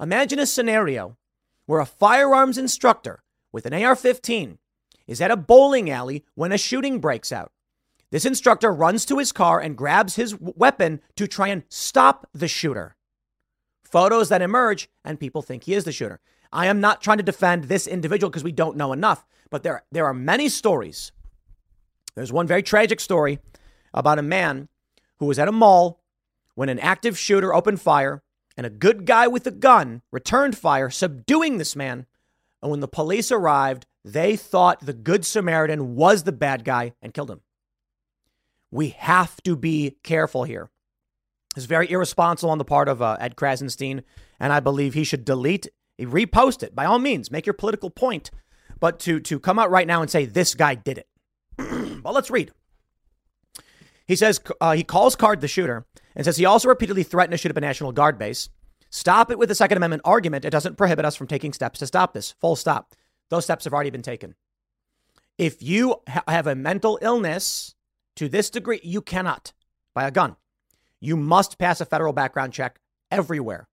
Imagine 0.00 0.38
a 0.38 0.46
scenario 0.46 1.16
where 1.66 1.80
a 1.80 1.86
firearms 1.86 2.58
instructor 2.58 3.22
with 3.52 3.66
an 3.66 3.72
AR-15 3.72 4.58
is 5.06 5.20
at 5.20 5.30
a 5.30 5.36
bowling 5.36 5.90
alley 5.90 6.24
when 6.34 6.52
a 6.52 6.58
shooting 6.58 7.00
breaks 7.00 7.32
out. 7.32 7.52
This 8.10 8.24
instructor 8.24 8.72
runs 8.72 9.04
to 9.06 9.18
his 9.18 9.32
car 9.32 9.60
and 9.60 9.76
grabs 9.76 10.16
his 10.16 10.36
weapon 10.38 11.00
to 11.16 11.26
try 11.26 11.48
and 11.48 11.64
stop 11.68 12.28
the 12.32 12.48
shooter. 12.48 12.96
Photos 13.84 14.28
that 14.28 14.42
emerge, 14.42 14.88
and 15.04 15.18
people 15.18 15.42
think 15.42 15.64
he 15.64 15.74
is 15.74 15.84
the 15.84 15.92
shooter. 15.92 16.20
I 16.56 16.68
am 16.68 16.80
not 16.80 17.02
trying 17.02 17.18
to 17.18 17.22
defend 17.22 17.64
this 17.64 17.86
individual 17.86 18.30
because 18.30 18.42
we 18.42 18.50
don't 18.50 18.78
know 18.78 18.94
enough, 18.94 19.26
but 19.50 19.62
there, 19.62 19.84
there 19.92 20.06
are 20.06 20.14
many 20.14 20.48
stories. 20.48 21.12
There's 22.14 22.32
one 22.32 22.46
very 22.46 22.62
tragic 22.62 22.98
story 22.98 23.40
about 23.92 24.18
a 24.18 24.22
man 24.22 24.68
who 25.18 25.26
was 25.26 25.38
at 25.38 25.48
a 25.48 25.52
mall 25.52 26.00
when 26.54 26.70
an 26.70 26.78
active 26.78 27.18
shooter 27.18 27.52
opened 27.52 27.82
fire 27.82 28.22
and 28.56 28.64
a 28.64 28.70
good 28.70 29.04
guy 29.04 29.28
with 29.28 29.46
a 29.46 29.50
gun 29.50 30.00
returned 30.10 30.56
fire, 30.56 30.88
subduing 30.88 31.58
this 31.58 31.76
man. 31.76 32.06
And 32.62 32.70
when 32.70 32.80
the 32.80 32.88
police 32.88 33.30
arrived, 33.30 33.84
they 34.02 34.34
thought 34.34 34.80
the 34.80 34.94
Good 34.94 35.26
Samaritan 35.26 35.94
was 35.94 36.22
the 36.22 36.32
bad 36.32 36.64
guy 36.64 36.94
and 37.02 37.12
killed 37.12 37.30
him. 37.30 37.42
We 38.70 38.90
have 38.90 39.42
to 39.42 39.56
be 39.56 39.98
careful 40.02 40.44
here. 40.44 40.70
It's 41.54 41.66
very 41.66 41.90
irresponsible 41.90 42.50
on 42.50 42.56
the 42.58 42.64
part 42.64 42.88
of 42.88 43.02
uh, 43.02 43.18
Ed 43.20 43.36
Krasenstein, 43.36 44.04
and 44.40 44.54
I 44.54 44.60
believe 44.60 44.94
he 44.94 45.04
should 45.04 45.26
delete, 45.26 45.68
repost 46.04 46.62
it 46.62 46.74
by 46.74 46.84
all 46.84 46.98
means. 46.98 47.30
Make 47.30 47.46
your 47.46 47.54
political 47.54 47.90
point, 47.90 48.30
but 48.78 48.98
to 49.00 49.20
to 49.20 49.40
come 49.40 49.58
out 49.58 49.70
right 49.70 49.86
now 49.86 50.02
and 50.02 50.10
say 50.10 50.26
this 50.26 50.54
guy 50.54 50.74
did 50.74 50.98
it. 50.98 51.08
but 52.02 52.12
let's 52.12 52.30
read. 52.30 52.52
He 54.06 54.16
says 54.16 54.40
uh, 54.60 54.72
he 54.72 54.84
calls 54.84 55.16
Card 55.16 55.40
the 55.40 55.48
shooter 55.48 55.86
and 56.14 56.24
says 56.24 56.36
he 56.36 56.44
also 56.44 56.68
repeatedly 56.68 57.02
threatened 57.02 57.32
to 57.32 57.38
shoot 57.38 57.50
up 57.50 57.56
a 57.56 57.60
National 57.60 57.92
Guard 57.92 58.18
base. 58.18 58.48
Stop 58.90 59.30
it 59.30 59.38
with 59.38 59.48
the 59.48 59.54
Second 59.54 59.78
Amendment 59.78 60.02
argument. 60.04 60.44
It 60.44 60.50
doesn't 60.50 60.76
prohibit 60.76 61.04
us 61.04 61.16
from 61.16 61.26
taking 61.26 61.52
steps 61.52 61.80
to 61.80 61.86
stop 61.86 62.14
this. 62.14 62.32
Full 62.40 62.56
stop. 62.56 62.94
Those 63.30 63.44
steps 63.44 63.64
have 63.64 63.74
already 63.74 63.90
been 63.90 64.02
taken. 64.02 64.34
If 65.38 65.60
you 65.62 65.96
ha- 66.08 66.22
have 66.28 66.46
a 66.46 66.54
mental 66.54 66.98
illness 67.02 67.74
to 68.16 68.28
this 68.28 68.48
degree, 68.48 68.80
you 68.82 69.02
cannot 69.02 69.52
buy 69.94 70.06
a 70.06 70.10
gun. 70.10 70.36
You 71.00 71.16
must 71.16 71.58
pass 71.58 71.80
a 71.80 71.84
federal 71.84 72.12
background 72.12 72.52
check 72.52 72.80
everywhere. 73.10 73.68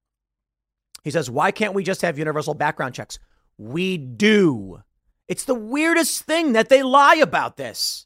He 1.04 1.12
says, 1.12 1.30
Why 1.30 1.52
can't 1.52 1.74
we 1.74 1.84
just 1.84 2.02
have 2.02 2.18
universal 2.18 2.54
background 2.54 2.96
checks? 2.96 3.20
We 3.58 3.98
do. 3.98 4.82
It's 5.28 5.46
the 5.46 5.56
weirdest 5.56 6.24
thing 6.24 6.54
that 6.54 6.70
they 6.70 6.84
lie 6.84 7.16
about 7.16 7.58
this. 7.58 8.06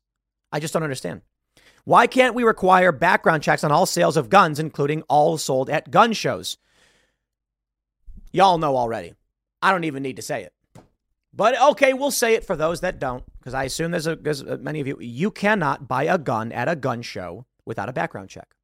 I 0.51 0.59
just 0.59 0.73
don't 0.73 0.83
understand. 0.83 1.21
Why 1.83 2.05
can't 2.05 2.35
we 2.35 2.43
require 2.43 2.91
background 2.91 3.43
checks 3.43 3.63
on 3.63 3.71
all 3.71 3.85
sales 3.85 4.17
of 4.17 4.29
guns, 4.29 4.59
including 4.59 5.03
all 5.03 5.37
sold 5.37 5.69
at 5.69 5.89
gun 5.89 6.13
shows? 6.13 6.57
Y'all 8.31 8.57
know 8.57 8.75
already. 8.75 9.13
I 9.61 9.71
don't 9.71 9.85
even 9.85 10.03
need 10.03 10.17
to 10.17 10.21
say 10.21 10.43
it. 10.43 10.53
But 11.33 11.59
okay, 11.59 11.93
we'll 11.93 12.11
say 12.11 12.33
it 12.33 12.45
for 12.45 12.55
those 12.55 12.81
that 12.81 12.99
don't, 12.99 13.23
because 13.37 13.53
I 13.53 13.63
assume 13.63 13.91
there's, 13.91 14.07
a, 14.07 14.15
there's 14.15 14.43
many 14.43 14.81
of 14.81 14.87
you. 14.87 14.97
You 14.99 15.31
cannot 15.31 15.87
buy 15.87 16.03
a 16.03 16.17
gun 16.17 16.51
at 16.51 16.67
a 16.67 16.75
gun 16.75 17.01
show 17.03 17.45
without 17.65 17.89
a 17.89 17.93
background 17.93 18.29
check. 18.29 18.55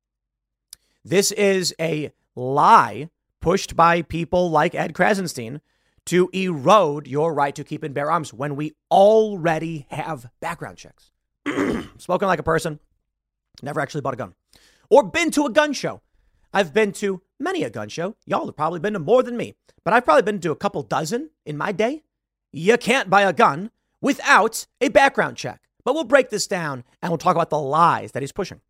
This 1.06 1.32
is 1.32 1.74
a 1.80 2.12
lie 2.36 3.10
pushed 3.43 3.75
by 3.75 4.01
people 4.01 4.50
like 4.50 4.73
Ed 4.73 4.93
Krasenstein 4.93 5.62
to 6.05 6.29
erode 6.33 7.07
your 7.07 7.33
right 7.33 7.53
to 7.53 7.63
keep 7.63 7.83
and 7.83 7.93
bear 7.93 8.09
arms 8.09 8.33
when 8.33 8.55
we 8.55 8.73
already 8.89 9.85
have 9.89 10.29
background 10.39 10.77
checks. 10.77 11.12
Spoken 11.97 12.27
like 12.27 12.39
a 12.39 12.43
person, 12.43 12.79
never 13.62 13.79
actually 13.79 14.01
bought 14.01 14.15
a 14.15 14.17
gun 14.17 14.33
or 14.89 15.03
been 15.03 15.29
to 15.31 15.45
a 15.45 15.51
gun 15.51 15.73
show. 15.73 16.01
I've 16.53 16.73
been 16.73 16.91
to 16.93 17.21
many 17.39 17.63
a 17.63 17.69
gun 17.69 17.89
show. 17.89 18.15
Y'all 18.25 18.45
have 18.45 18.55
probably 18.55 18.79
been 18.79 18.93
to 18.93 19.00
more 19.00 19.23
than 19.23 19.38
me, 19.38 19.55
but 19.83 19.93
I've 19.93 20.05
probably 20.05 20.23
been 20.23 20.39
to 20.39 20.51
a 20.51 20.55
couple 20.55 20.81
dozen 20.81 21.29
in 21.45 21.57
my 21.57 21.71
day 21.71 22.03
you 22.53 22.77
can't 22.77 23.09
buy 23.09 23.23
a 23.23 23.33
gun 23.33 23.71
without 24.00 24.67
a 24.79 24.89
background 24.89 25.35
check. 25.35 25.59
But 25.83 25.95
we'll 25.95 26.05
break 26.05 26.29
this 26.29 26.47
down 26.47 26.83
and 27.01 27.12
we'll 27.12 27.17
talk 27.17 27.35
about 27.35 27.50
the 27.50 27.59
lies 27.59 28.13
that 28.13 28.21
he's 28.21 28.31
pushing. 28.31 28.62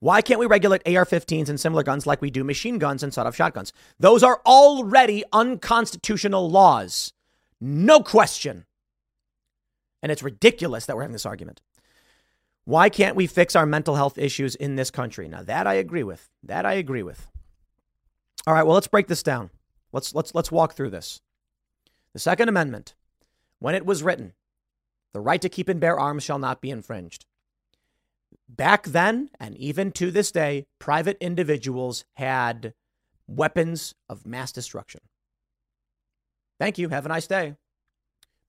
Why 0.00 0.20
can't 0.20 0.40
we 0.40 0.46
regulate 0.46 0.86
AR 0.86 1.04
15s 1.04 1.48
and 1.48 1.58
similar 1.58 1.82
guns 1.82 2.06
like 2.06 2.20
we 2.20 2.30
do 2.30 2.44
machine 2.44 2.78
guns 2.78 3.02
and 3.02 3.12
sawed 3.12 3.26
off 3.26 3.36
shotguns? 3.36 3.72
Those 3.98 4.22
are 4.22 4.40
already 4.44 5.24
unconstitutional 5.32 6.50
laws. 6.50 7.12
No 7.60 8.00
question. 8.00 8.66
And 10.02 10.12
it's 10.12 10.22
ridiculous 10.22 10.86
that 10.86 10.96
we're 10.96 11.02
having 11.02 11.12
this 11.12 11.26
argument. 11.26 11.62
Why 12.64 12.88
can't 12.88 13.16
we 13.16 13.26
fix 13.26 13.54
our 13.54 13.64
mental 13.64 13.94
health 13.94 14.18
issues 14.18 14.54
in 14.54 14.76
this 14.76 14.90
country? 14.90 15.28
Now 15.28 15.42
that 15.42 15.66
I 15.66 15.74
agree 15.74 16.02
with. 16.02 16.28
That 16.42 16.66
I 16.66 16.74
agree 16.74 17.02
with. 17.02 17.28
All 18.46 18.54
right, 18.54 18.64
well 18.64 18.74
let's 18.74 18.88
break 18.88 19.06
this 19.06 19.22
down. 19.22 19.50
Let's 19.92 20.14
let's 20.14 20.34
let's 20.34 20.52
walk 20.52 20.74
through 20.74 20.90
this. 20.90 21.20
The 22.12 22.18
Second 22.18 22.48
Amendment, 22.48 22.94
when 23.60 23.74
it 23.74 23.86
was 23.86 24.02
written, 24.02 24.32
the 25.12 25.20
right 25.20 25.40
to 25.40 25.48
keep 25.48 25.68
and 25.68 25.80
bear 25.80 25.98
arms 25.98 26.24
shall 26.24 26.38
not 26.38 26.60
be 26.60 26.70
infringed. 26.70 27.24
Back 28.48 28.86
then, 28.86 29.30
and 29.40 29.56
even 29.56 29.90
to 29.92 30.10
this 30.10 30.30
day, 30.30 30.66
private 30.78 31.18
individuals 31.20 32.04
had 32.14 32.74
weapons 33.26 33.94
of 34.08 34.26
mass 34.26 34.52
destruction. 34.52 35.00
Thank 36.58 36.78
you. 36.78 36.88
Have 36.88 37.04
a 37.04 37.10
nice 37.10 37.26
day. 37.26 37.54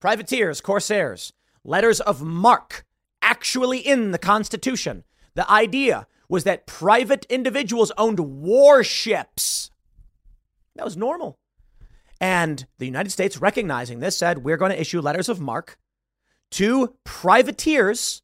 Privateers, 0.00 0.60
corsairs, 0.60 1.32
letters 1.64 2.00
of 2.00 2.22
marque, 2.22 2.84
actually 3.20 3.80
in 3.80 4.12
the 4.12 4.18
Constitution. 4.18 5.04
The 5.34 5.50
idea 5.50 6.06
was 6.28 6.44
that 6.44 6.66
private 6.66 7.26
individuals 7.28 7.92
owned 7.98 8.20
warships. 8.20 9.70
That 10.76 10.84
was 10.84 10.96
normal. 10.96 11.38
And 12.20 12.66
the 12.78 12.86
United 12.86 13.10
States, 13.10 13.38
recognizing 13.38 13.98
this, 13.98 14.16
said, 14.16 14.44
we're 14.44 14.56
going 14.56 14.72
to 14.72 14.80
issue 14.80 15.00
letters 15.00 15.28
of 15.28 15.40
marque 15.40 15.76
to 16.52 16.94
privateers, 17.04 18.22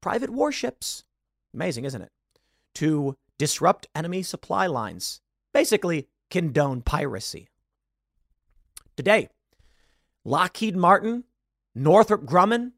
private 0.00 0.30
warships. 0.30 1.04
Amazing, 1.54 1.84
isn't 1.84 2.02
it? 2.02 2.10
To 2.76 3.16
disrupt 3.38 3.86
enemy 3.94 4.22
supply 4.22 4.66
lines, 4.66 5.20
basically 5.52 6.08
condone 6.30 6.82
piracy. 6.82 7.48
Today, 8.96 9.28
Lockheed 10.24 10.76
Martin, 10.76 11.24
Northrop 11.74 12.24
Grumman, 12.24 12.72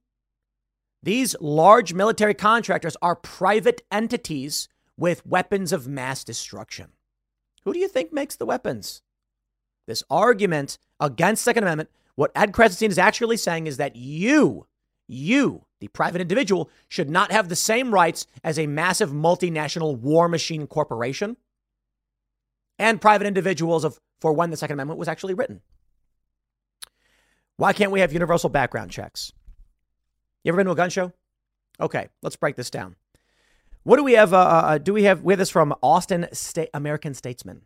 these 1.02 1.36
large 1.40 1.94
military 1.94 2.34
contractors 2.34 2.96
are 3.00 3.16
private 3.16 3.82
entities 3.92 4.68
with 4.96 5.26
weapons 5.26 5.72
of 5.72 5.86
mass 5.86 6.24
destruction. 6.24 6.92
Who 7.64 7.72
do 7.72 7.78
you 7.78 7.88
think 7.88 8.12
makes 8.12 8.36
the 8.36 8.46
weapons? 8.46 9.02
This 9.86 10.02
argument 10.10 10.78
against 10.98 11.44
Second 11.44 11.64
Amendment, 11.64 11.90
what 12.14 12.32
Ed 12.34 12.52
Krasenstein 12.52 12.88
is 12.88 12.98
actually 12.98 13.36
saying 13.36 13.66
is 13.66 13.76
that 13.76 13.94
you, 13.94 14.66
you, 15.06 15.65
the 15.80 15.88
private 15.88 16.20
individual, 16.20 16.70
should 16.88 17.10
not 17.10 17.32
have 17.32 17.48
the 17.48 17.56
same 17.56 17.92
rights 17.92 18.26
as 18.42 18.58
a 18.58 18.66
massive 18.66 19.10
multinational 19.10 19.98
war 19.98 20.28
machine 20.28 20.66
corporation 20.66 21.36
and 22.78 23.00
private 23.00 23.26
individuals 23.26 23.84
of 23.84 23.98
for 24.20 24.32
when 24.32 24.50
the 24.50 24.56
Second 24.56 24.74
Amendment 24.74 24.98
was 24.98 25.08
actually 25.08 25.34
written. 25.34 25.60
Why 27.56 27.72
can't 27.72 27.92
we 27.92 28.00
have 28.00 28.12
universal 28.12 28.50
background 28.50 28.90
checks? 28.90 29.32
You 30.42 30.50
ever 30.50 30.58
been 30.58 30.66
to 30.66 30.72
a 30.72 30.76
gun 30.76 30.90
show? 30.90 31.12
Okay, 31.80 32.08
let's 32.22 32.36
break 32.36 32.56
this 32.56 32.70
down. 32.70 32.96
What 33.82 33.96
do 33.96 34.04
we 34.04 34.14
have? 34.14 34.32
Uh, 34.32 34.38
uh, 34.38 34.62
uh 34.64 34.78
do 34.78 34.92
we 34.92 35.04
have? 35.04 35.22
We 35.22 35.32
have 35.32 35.38
this 35.38 35.50
from 35.50 35.74
Austin 35.82 36.28
State 36.32 36.70
American 36.74 37.14
Statesman. 37.14 37.62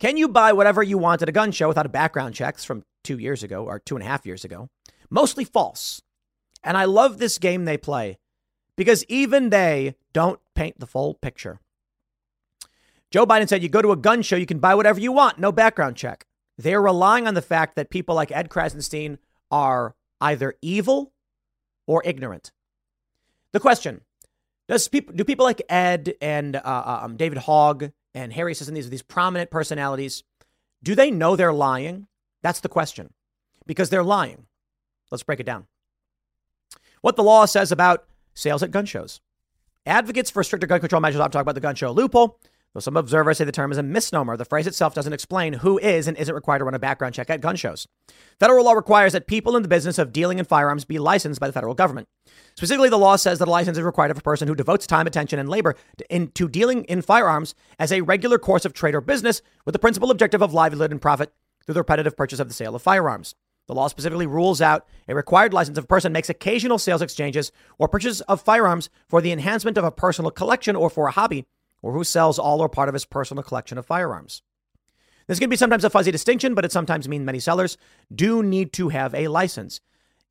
Can 0.00 0.16
you 0.16 0.28
buy 0.28 0.52
whatever 0.52 0.82
you 0.82 0.98
want 0.98 1.22
at 1.22 1.28
a 1.28 1.32
gun 1.32 1.52
show 1.52 1.68
without 1.68 1.86
a 1.86 1.90
background 1.90 2.34
checks 2.34 2.64
from 2.64 2.84
two 3.02 3.18
years 3.18 3.42
ago 3.42 3.64
or 3.64 3.78
two 3.78 3.96
and 3.96 4.02
a 4.02 4.06
half 4.06 4.26
years 4.26 4.44
ago? 4.44 4.68
Mostly 5.10 5.44
false. 5.44 6.02
And 6.64 6.76
I 6.76 6.86
love 6.86 7.18
this 7.18 7.38
game 7.38 7.64
they 7.64 7.76
play 7.76 8.18
because 8.76 9.04
even 9.08 9.50
they 9.50 9.94
don't 10.12 10.40
paint 10.54 10.80
the 10.80 10.86
full 10.86 11.14
picture. 11.14 11.60
Joe 13.10 13.26
Biden 13.26 13.48
said 13.48 13.62
you 13.62 13.68
go 13.68 13.82
to 13.82 13.92
a 13.92 13.96
gun 13.96 14.22
show, 14.22 14.36
you 14.36 14.46
can 14.46 14.58
buy 14.58 14.74
whatever 14.74 14.98
you 14.98 15.12
want, 15.12 15.38
no 15.38 15.52
background 15.52 15.96
check. 15.96 16.26
They're 16.58 16.82
relying 16.82 17.28
on 17.28 17.34
the 17.34 17.42
fact 17.42 17.76
that 17.76 17.90
people 17.90 18.14
like 18.14 18.32
Ed 18.32 18.48
Krasenstein 18.48 19.18
are 19.50 19.94
either 20.20 20.54
evil 20.62 21.12
or 21.86 22.02
ignorant. 22.04 22.50
The 23.52 23.60
question 23.60 24.00
does 24.66 24.88
people, 24.88 25.14
do 25.14 25.24
people 25.24 25.44
like 25.44 25.62
Ed 25.68 26.14
and 26.20 26.56
uh, 26.56 26.60
uh 26.64 27.00
um, 27.02 27.16
David 27.16 27.38
Hogg 27.38 27.90
and 28.14 28.32
Harry 28.32 28.54
Sisson, 28.54 28.74
these, 28.74 28.86
are 28.86 28.90
these 28.90 29.02
prominent 29.02 29.50
personalities, 29.50 30.22
do 30.82 30.94
they 30.94 31.10
know 31.10 31.36
they're 31.36 31.52
lying? 31.52 32.06
That's 32.42 32.60
the 32.60 32.68
question. 32.68 33.12
Because 33.66 33.90
they're 33.90 34.04
lying. 34.04 34.46
Let's 35.10 35.22
break 35.22 35.40
it 35.40 35.46
down. 35.46 35.66
What 37.04 37.16
the 37.16 37.22
law 37.22 37.44
says 37.44 37.70
about 37.70 38.06
sales 38.32 38.62
at 38.62 38.70
gun 38.70 38.86
shows. 38.86 39.20
Advocates 39.84 40.30
for 40.30 40.42
stricter 40.42 40.66
gun 40.66 40.80
control 40.80 41.02
measures 41.02 41.20
often 41.20 41.32
talk 41.32 41.42
about 41.42 41.54
the 41.54 41.60
gun 41.60 41.74
show 41.74 41.90
loophole. 41.90 42.40
Though 42.72 42.80
some 42.80 42.96
observers 42.96 43.36
say 43.36 43.44
the 43.44 43.52
term 43.52 43.70
is 43.70 43.76
a 43.76 43.82
misnomer, 43.82 44.38
the 44.38 44.46
phrase 44.46 44.66
itself 44.66 44.94
doesn't 44.94 45.12
explain 45.12 45.52
who 45.52 45.76
is 45.76 46.08
and 46.08 46.16
isn't 46.16 46.34
required 46.34 46.60
to 46.60 46.64
run 46.64 46.72
a 46.72 46.78
background 46.78 47.14
check 47.14 47.28
at 47.28 47.42
gun 47.42 47.56
shows. 47.56 47.86
Federal 48.40 48.64
law 48.64 48.72
requires 48.72 49.12
that 49.12 49.26
people 49.26 49.54
in 49.54 49.62
the 49.62 49.68
business 49.68 49.98
of 49.98 50.14
dealing 50.14 50.38
in 50.38 50.46
firearms 50.46 50.86
be 50.86 50.98
licensed 50.98 51.40
by 51.40 51.46
the 51.46 51.52
federal 51.52 51.74
government. 51.74 52.08
Specifically, 52.56 52.88
the 52.88 52.96
law 52.96 53.16
says 53.16 53.38
that 53.38 53.48
a 53.48 53.50
license 53.50 53.76
is 53.76 53.84
required 53.84 54.10
of 54.10 54.16
a 54.16 54.22
person 54.22 54.48
who 54.48 54.54
devotes 54.54 54.86
time, 54.86 55.06
attention, 55.06 55.38
and 55.38 55.50
labor 55.50 55.74
into 56.08 56.48
dealing 56.48 56.84
in 56.84 57.02
firearms 57.02 57.54
as 57.78 57.92
a 57.92 58.00
regular 58.00 58.38
course 58.38 58.64
of 58.64 58.72
trade 58.72 58.94
or 58.94 59.02
business 59.02 59.42
with 59.66 59.74
the 59.74 59.78
principal 59.78 60.10
objective 60.10 60.40
of 60.40 60.54
livelihood 60.54 60.90
and 60.90 61.02
profit 61.02 61.34
through 61.66 61.74
the 61.74 61.80
repetitive 61.80 62.16
purchase 62.16 62.40
of 62.40 62.48
the 62.48 62.54
sale 62.54 62.74
of 62.74 62.80
firearms. 62.80 63.34
The 63.66 63.74
law 63.74 63.88
specifically 63.88 64.26
rules 64.26 64.60
out 64.60 64.86
a 65.08 65.14
required 65.14 65.54
license 65.54 65.78
if 65.78 65.84
a 65.84 65.88
person 65.88 66.12
makes 66.12 66.28
occasional 66.28 66.78
sales 66.78 67.00
exchanges 67.00 67.50
or 67.78 67.88
purchases 67.88 68.20
of 68.22 68.42
firearms 68.42 68.90
for 69.08 69.20
the 69.20 69.32
enhancement 69.32 69.78
of 69.78 69.84
a 69.84 69.90
personal 69.90 70.30
collection 70.30 70.76
or 70.76 70.90
for 70.90 71.06
a 71.06 71.12
hobby 71.12 71.46
or 71.80 71.92
who 71.92 72.04
sells 72.04 72.38
all 72.38 72.60
or 72.60 72.68
part 72.68 72.88
of 72.88 72.94
his 72.94 73.06
personal 73.06 73.42
collection 73.42 73.78
of 73.78 73.86
firearms. 73.86 74.42
This 75.26 75.38
can 75.38 75.48
be 75.48 75.56
sometimes 75.56 75.84
a 75.84 75.90
fuzzy 75.90 76.10
distinction, 76.10 76.54
but 76.54 76.66
it 76.66 76.72
sometimes 76.72 77.08
means 77.08 77.24
many 77.24 77.40
sellers 77.40 77.78
do 78.14 78.42
need 78.42 78.72
to 78.74 78.90
have 78.90 79.14
a 79.14 79.28
license. 79.28 79.80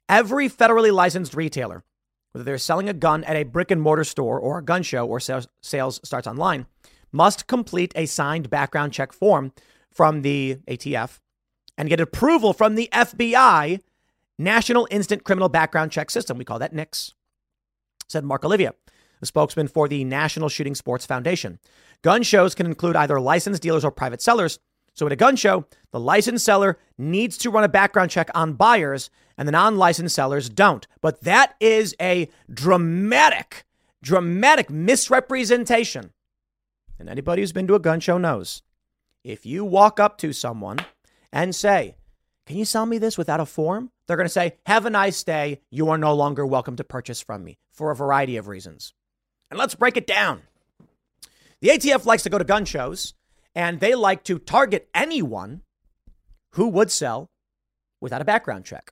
Every 0.08 0.48
federally 0.48 0.93
licensed 0.93 1.34
retailer, 1.34 1.84
whether 2.32 2.43
they're 2.43 2.60
selling 2.60 2.89
a 2.89 2.93
gun 2.93 3.24
at 3.24 3.36
a 3.36 3.43
brick 3.43 3.72
and 3.72 3.82
mortar 3.82 4.04
store 4.04 4.39
or 4.39 4.60
a 4.60 4.63
gun 4.63 4.84
show 4.84 5.08
or 5.08 5.19
sales, 5.19 5.48
sales 5.62 6.00
starts 6.04 6.28
online, 6.28 6.67
must 7.12 7.48
complete 7.48 7.91
a 7.96 8.06
signed 8.06 8.52
background 8.52 8.93
check 8.93 9.12
form 9.13 9.52
from 9.91 10.22
the 10.22 10.58
ATF 10.67 11.19
and 11.77 11.89
get 11.89 11.99
approval 11.99 12.53
from 12.53 12.75
the 12.75 12.89
FBI 12.91 13.79
National 14.38 14.88
Instant 14.91 15.23
Criminal 15.23 15.49
Background 15.49 15.91
Check 15.91 16.09
System. 16.09 16.38
We 16.38 16.45
call 16.45 16.59
that 16.59 16.73
NICS, 16.73 17.13
said 18.07 18.23
Mark 18.23 18.43
Oliva, 18.45 18.73
the 19.19 19.25
spokesman 19.25 19.67
for 19.67 19.88
the 19.88 20.03
National 20.03 20.49
Shooting 20.49 20.75
Sports 20.75 21.05
Foundation. 21.05 21.59
Gun 22.01 22.23
shows 22.23 22.55
can 22.55 22.65
include 22.65 22.95
either 22.95 23.19
licensed 23.19 23.62
dealers 23.62 23.86
or 23.86 23.91
private 23.91 24.21
sellers. 24.21 24.59
So 24.93 25.05
at 25.05 25.12
a 25.12 25.15
gun 25.15 25.36
show, 25.36 25.65
the 25.91 25.99
licensed 25.99 26.45
seller 26.45 26.77
needs 26.97 27.38
to 27.39 27.49
run 27.49 27.63
a 27.63 27.69
background 27.69 28.12
check 28.12 28.29
on 28.36 28.53
buyers 28.53 29.09
and 29.38 29.47
the 29.47 29.51
non 29.51 29.77
licensed 29.77 30.15
sellers 30.15 30.49
don't. 30.49 30.86
But 31.01 31.21
that 31.21 31.55
is 31.59 31.95
a 31.99 32.29
dramatic, 32.51 33.65
dramatic 34.01 34.69
misrepresentation. 34.69 36.12
And 36.99 37.09
anybody 37.09 37.41
who's 37.41 37.51
been 37.51 37.67
to 37.67 37.75
a 37.75 37.79
gun 37.79 37.99
show 37.99 38.17
knows 38.17 38.62
if 39.23 39.45
you 39.45 39.65
walk 39.65 39.99
up 39.99 40.17
to 40.19 40.33
someone 40.33 40.79
and 41.34 41.54
say, 41.54 41.96
Can 42.46 42.56
you 42.58 42.63
sell 42.63 42.86
me 42.86 42.98
this 43.00 43.17
without 43.17 43.41
a 43.41 43.46
form? 43.46 43.89
They're 44.08 44.15
going 44.15 44.26
to 44.26 44.30
say, 44.30 44.54
Have 44.67 44.86
a 44.86 44.89
nice 44.89 45.22
day. 45.24 45.60
You 45.69 45.89
are 45.89 45.98
no 45.98 46.13
longer 46.13 46.46
welcome 46.46 46.78
to 46.78 46.84
purchase 46.86 47.22
from 47.22 47.43
me 47.43 47.58
for 47.74 47.91
a 47.91 47.96
variety 47.96 48.38
of 48.38 48.48
reasons. 48.48 48.93
And 49.50 49.60
let's 49.60 49.76
break 49.76 49.98
it 49.98 50.08
down. 50.08 50.43
The 51.60 51.69
ATF 51.69 52.06
likes 52.06 52.24
to 52.24 52.30
go 52.30 52.38
to 52.38 52.43
gun 52.43 52.65
shows 52.65 53.13
and 53.56 53.80
they 53.80 53.96
like 53.96 54.24
to 54.26 54.39
target 54.39 54.89
anyone 54.93 55.62
who 56.54 56.67
would 56.69 56.91
sell 56.91 57.30
without 58.00 58.22
a 58.22 58.26
background 58.26 58.65
check. 58.65 58.91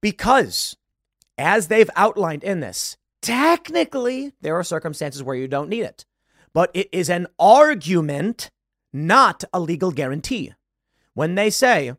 Because, 0.00 0.76
as 1.36 1.68
they've 1.68 1.90
outlined 1.96 2.44
in 2.44 2.60
this, 2.60 2.96
technically 3.22 4.32
there 4.40 4.56
are 4.56 4.64
circumstances 4.64 5.22
where 5.22 5.36
you 5.36 5.48
don't 5.48 5.68
need 5.68 5.82
it, 5.82 6.04
but 6.52 6.70
it 6.74 6.88
is 6.92 7.10
an 7.10 7.26
argument, 7.38 8.50
not 8.92 9.44
a 9.52 9.60
legal 9.60 9.90
guarantee. 9.90 10.52
When 11.14 11.34
they 11.34 11.50
say 11.50 11.94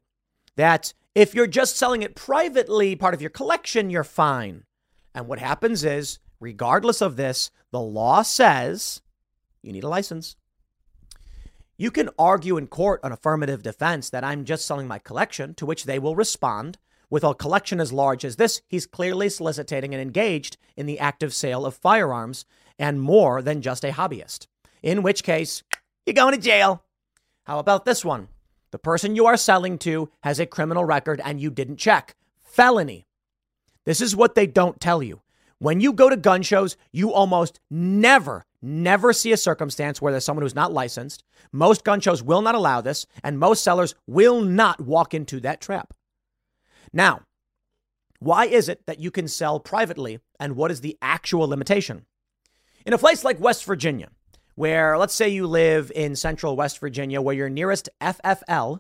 that 0.56 0.94
if 1.14 1.36
you're 1.36 1.48
just 1.48 1.76
selling 1.76 2.04
it 2.04 2.16
privately, 2.16 2.96
part 2.96 3.14
of 3.14 3.22
your 3.22 3.30
collection, 3.30 3.90
you're 3.90 4.04
fine. 4.04 4.64
And 5.14 5.28
what 5.28 5.40
happens 5.40 5.84
is, 5.84 6.20
regardless 6.40 7.02
of 7.02 7.18
this, 7.18 7.52
the 7.72 7.82
law 7.82 8.22
says 8.22 9.02
you 9.62 9.72
need 9.72 9.84
a 9.84 9.90
license. 9.90 10.36
You 11.78 11.92
can 11.92 12.10
argue 12.18 12.58
in 12.58 12.68
court 12.68 13.00
an 13.04 13.12
affirmative 13.12 13.64
defense 13.64 14.10
that 14.12 14.24
I'm 14.24 14.46
just 14.46 14.66
selling 14.66 14.88
my 14.88 15.00
collection, 15.00 15.54
to 15.56 15.66
which 15.66 15.86
they 15.86 16.00
will 16.00 16.16
respond. 16.16 16.78
With 17.10 17.24
a 17.24 17.34
collection 17.34 17.80
as 17.80 17.92
large 17.92 18.24
as 18.24 18.38
this, 18.38 18.62
he's 18.68 18.86
clearly 18.86 19.30
soliciting 19.30 19.94
and 19.94 20.02
engaged 20.02 20.58
in 20.78 20.86
the 20.86 21.00
active 21.00 21.34
sale 21.34 21.66
of 21.66 21.76
firearms 21.76 22.46
and 22.80 23.02
more 23.02 23.42
than 23.42 23.62
just 23.62 23.84
a 23.84 23.92
hobbyist. 23.92 24.48
In 24.82 25.04
which 25.04 25.24
case, 25.24 25.64
you're 26.06 26.14
going 26.14 26.34
to 26.34 26.40
jail. 26.40 26.84
How 27.44 27.60
about 27.60 27.84
this 27.84 28.06
one? 28.06 28.30
The 28.72 28.80
person 28.80 29.16
you 29.16 29.26
are 29.26 29.38
selling 29.38 29.78
to 29.80 30.10
has 30.24 30.40
a 30.40 30.46
criminal 30.46 30.86
record 30.86 31.22
and 31.24 31.40
you 31.40 31.52
didn't 31.52 31.78
check. 31.78 32.16
Felony. 32.42 33.06
This 33.86 34.02
is 34.02 34.16
what 34.16 34.36
they 34.36 34.48
don't 34.48 34.80
tell 34.80 35.04
you. 35.04 35.22
When 35.60 35.80
you 35.80 35.94
go 35.94 36.10
to 36.10 36.18
gun 36.18 36.42
shows, 36.42 36.78
you 36.92 37.14
almost 37.14 37.60
never, 37.70 38.46
never 38.62 39.14
see 39.14 39.32
a 39.32 39.38
circumstance 39.38 40.02
where 40.02 40.12
there's 40.12 40.26
someone 40.26 40.44
who's 40.44 40.56
not 40.56 40.74
licensed. 40.74 41.24
Most 41.52 41.84
gun 41.84 42.00
shows 42.00 42.24
will 42.24 42.42
not 42.42 42.56
allow 42.56 42.82
this, 42.82 43.06
and 43.24 43.38
most 43.38 43.64
sellers 43.64 43.94
will 44.08 44.42
not 44.42 44.82
walk 44.82 45.14
into 45.14 45.40
that 45.42 45.62
trap. 45.62 45.94
Now, 46.92 47.22
Why 48.22 48.46
is 48.46 48.70
it 48.70 48.86
that 48.86 49.00
you 49.00 49.10
can 49.10 49.28
sell 49.28 49.60
privately, 49.60 50.20
and 50.40 50.56
what 50.56 50.70
is 50.70 50.82
the 50.82 50.96
actual 51.02 51.48
limitation? 51.48 52.06
In 52.86 52.94
a 52.94 52.98
place 53.00 53.24
like 53.24 53.40
West 53.40 53.66
Virginia, 53.66 54.10
where 54.56 54.98
let's 54.98 55.14
say 55.14 55.30
you 55.30 55.48
live 55.48 55.92
in 55.96 56.16
central 56.16 56.56
West 56.56 56.80
Virginia, 56.80 57.22
where 57.22 57.36
your 57.36 57.50
nearest 57.50 57.90
FFL 58.02 58.80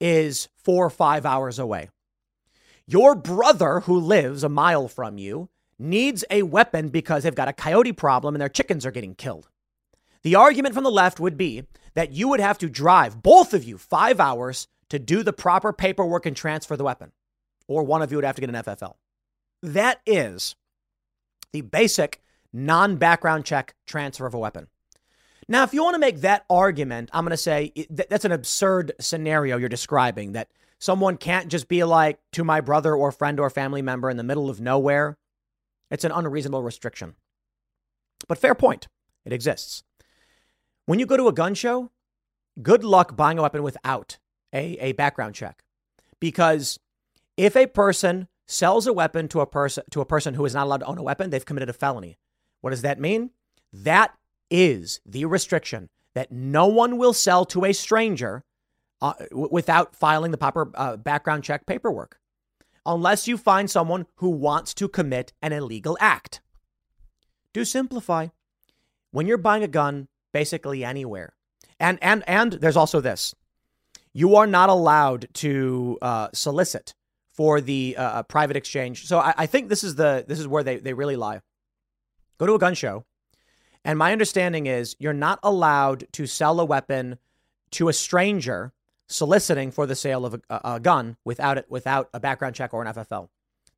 is 0.00 0.48
four 0.56 0.86
or 0.86 0.90
five 0.90 1.24
hours 1.26 1.58
away, 1.58 1.88
your 2.86 3.14
brother 3.14 3.80
who 3.80 3.98
lives 3.98 4.44
a 4.44 4.48
mile 4.48 4.88
from 4.88 5.18
you 5.18 5.48
needs 5.78 6.24
a 6.30 6.42
weapon 6.42 6.88
because 6.88 7.22
they've 7.22 7.34
got 7.34 7.48
a 7.48 7.52
coyote 7.52 7.92
problem 7.92 8.34
and 8.34 8.40
their 8.40 8.48
chickens 8.48 8.86
are 8.86 8.90
getting 8.90 9.14
killed. 9.14 9.48
The 10.22 10.36
argument 10.36 10.74
from 10.74 10.84
the 10.84 10.90
left 10.90 11.18
would 11.18 11.36
be 11.36 11.64
that 11.94 12.12
you 12.12 12.28
would 12.28 12.40
have 12.40 12.58
to 12.58 12.68
drive, 12.68 13.22
both 13.22 13.54
of 13.54 13.64
you, 13.64 13.76
five 13.76 14.20
hours 14.20 14.68
to 14.88 14.98
do 14.98 15.22
the 15.22 15.32
proper 15.32 15.72
paperwork 15.72 16.26
and 16.26 16.36
transfer 16.36 16.76
the 16.76 16.84
weapon, 16.84 17.12
or 17.66 17.82
one 17.82 18.02
of 18.02 18.10
you 18.10 18.18
would 18.18 18.24
have 18.24 18.36
to 18.36 18.40
get 18.40 18.50
an 18.50 18.62
FFL. 18.62 18.94
That 19.62 20.00
is 20.06 20.54
the 21.52 21.62
basic 21.62 22.20
non 22.52 22.96
background 22.96 23.44
check 23.44 23.74
transfer 23.86 24.26
of 24.26 24.34
a 24.34 24.38
weapon. 24.38 24.68
Now, 25.48 25.64
if 25.64 25.74
you 25.74 25.82
want 25.82 25.94
to 25.94 26.00
make 26.00 26.20
that 26.20 26.44
argument, 26.48 27.10
I'm 27.12 27.24
going 27.24 27.30
to 27.30 27.36
say 27.36 27.72
that's 27.90 28.24
an 28.24 28.32
absurd 28.32 28.92
scenario 29.00 29.56
you're 29.56 29.68
describing 29.68 30.32
that 30.32 30.48
someone 30.78 31.16
can't 31.16 31.48
just 31.48 31.68
be 31.68 31.82
like 31.84 32.18
to 32.32 32.44
my 32.44 32.60
brother 32.60 32.94
or 32.94 33.12
friend 33.12 33.40
or 33.40 33.50
family 33.50 33.82
member 33.82 34.08
in 34.08 34.16
the 34.16 34.22
middle 34.22 34.48
of 34.48 34.60
nowhere. 34.60 35.18
It's 35.90 36.04
an 36.04 36.12
unreasonable 36.12 36.62
restriction. 36.62 37.14
But 38.28 38.38
fair 38.38 38.54
point, 38.54 38.88
it 39.24 39.32
exists. 39.32 39.82
When 40.86 40.98
you 40.98 41.06
go 41.06 41.16
to 41.16 41.28
a 41.28 41.32
gun 41.32 41.54
show, 41.54 41.90
good 42.60 42.84
luck 42.84 43.16
buying 43.16 43.38
a 43.38 43.42
weapon 43.42 43.62
without 43.62 44.18
a, 44.52 44.76
a 44.80 44.92
background 44.92 45.34
check. 45.34 45.64
Because 46.20 46.78
if 47.36 47.56
a 47.56 47.66
person 47.66 48.28
sells 48.46 48.86
a 48.86 48.92
weapon 48.92 49.28
to 49.28 49.40
a 49.40 49.46
person 49.46 49.84
to 49.90 50.00
a 50.00 50.06
person 50.06 50.34
who 50.34 50.44
is 50.44 50.54
not 50.54 50.66
allowed 50.66 50.78
to 50.78 50.86
own 50.86 50.98
a 50.98 51.02
weapon, 51.02 51.30
they've 51.30 51.44
committed 51.44 51.68
a 51.68 51.72
felony. 51.72 52.18
What 52.60 52.70
does 52.70 52.82
that 52.82 53.00
mean? 53.00 53.30
That 53.72 54.14
is 54.52 55.00
the 55.04 55.24
restriction 55.24 55.88
that 56.14 56.30
no 56.30 56.66
one 56.66 56.98
will 56.98 57.14
sell 57.14 57.44
to 57.46 57.64
a 57.64 57.72
stranger 57.72 58.44
uh, 59.00 59.14
without 59.32 59.96
filing 59.96 60.30
the 60.30 60.38
proper 60.38 60.70
uh, 60.74 60.96
background 60.96 61.42
check 61.42 61.66
paperwork, 61.66 62.20
unless 62.86 63.26
you 63.26 63.36
find 63.36 63.68
someone 63.68 64.06
who 64.16 64.28
wants 64.28 64.74
to 64.74 64.86
commit 64.88 65.32
an 65.42 65.52
illegal 65.52 65.96
act. 66.00 66.40
Do 67.52 67.64
simplify. 67.64 68.28
When 69.10 69.26
you're 69.26 69.38
buying 69.38 69.64
a 69.64 69.68
gun, 69.68 70.08
basically 70.32 70.84
anywhere, 70.84 71.34
and 71.80 71.98
and 72.00 72.22
and 72.28 72.52
there's 72.52 72.76
also 72.76 73.00
this: 73.00 73.34
you 74.12 74.36
are 74.36 74.46
not 74.46 74.68
allowed 74.68 75.28
to 75.34 75.98
uh, 76.00 76.28
solicit 76.32 76.94
for 77.32 77.60
the 77.60 77.96
uh, 77.98 78.02
uh, 78.02 78.22
private 78.22 78.56
exchange. 78.56 79.06
So 79.06 79.18
I, 79.18 79.34
I 79.36 79.46
think 79.46 79.68
this 79.68 79.82
is 79.82 79.96
the 79.96 80.24
this 80.28 80.38
is 80.38 80.46
where 80.46 80.62
they 80.62 80.76
they 80.76 80.92
really 80.94 81.16
lie. 81.16 81.40
Go 82.38 82.46
to 82.46 82.54
a 82.54 82.58
gun 82.58 82.74
show, 82.74 83.04
and 83.84 83.98
my 83.98 84.12
understanding 84.12 84.66
is 84.66 84.96
you're 84.98 85.12
not 85.12 85.38
allowed 85.42 86.06
to 86.12 86.26
sell 86.26 86.60
a 86.60 86.64
weapon 86.64 87.18
to 87.72 87.88
a 87.88 87.92
stranger 87.92 88.72
soliciting 89.08 89.70
for 89.70 89.86
the 89.86 89.96
sale 89.96 90.24
of 90.24 90.40
a, 90.48 90.60
a, 90.64 90.80
gun 90.80 91.16
without 91.24 91.58
it 91.58 91.66
without 91.68 92.08
a 92.14 92.20
background 92.20 92.54
check 92.54 92.72
or 92.72 92.82
an 92.82 92.92
FFL. 92.92 93.28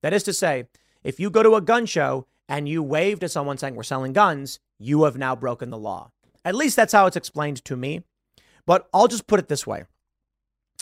That 0.03 0.12
is 0.12 0.23
to 0.25 0.33
say, 0.33 0.67
if 1.03 1.19
you 1.19 1.31
go 1.31 1.43
to 1.43 1.55
a 1.55 1.61
gun 1.61 1.87
show 1.87 2.27
and 2.49 2.69
you 2.69 2.83
wave 2.83 3.21
to 3.21 3.29
someone 3.29 3.59
saying 3.59 3.75
we're 3.75 3.83
selling 3.83 4.12
guns, 4.12 4.61
you 4.79 5.05
have 5.05 5.17
now 5.17 5.35
broken 5.35 5.71
the 5.71 5.79
law. 5.79 6.11
At 6.45 6.55
least 6.55 6.77
that's 6.77 6.93
how 6.93 7.07
it's 7.07 7.17
explained 7.17 7.64
to 7.64 7.77
me. 7.77 8.03
But 8.67 8.88
I'll 8.93 9.09
just 9.09 9.27
put 9.27 9.40
it 9.40 9.49
this 9.49 9.67
way. 9.67 9.85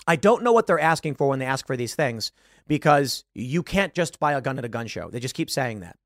I 0.07 0.17
don't 0.17 0.43
know 0.43 0.53
what 0.53 0.67
they're 0.67 0.81
asking 0.81 1.15
for 1.15 1.29
when 1.29 1.39
they 1.39 1.47
ask 1.47 1.67
for 1.67 1.77
these 1.77 1.95
things 1.95 2.33
because 2.67 3.25
you 3.35 3.63
can't 3.63 3.95
just 3.95 4.19
buy 4.19 4.33
a 4.33 4.41
gun 4.41 4.59
at 4.59 4.65
a 4.65 4.69
gun 4.69 4.87
show. 4.87 5.09
They 5.11 5.21
just 5.21 5.35
keep 5.35 5.51
saying 5.51 5.81
that. 5.81 5.97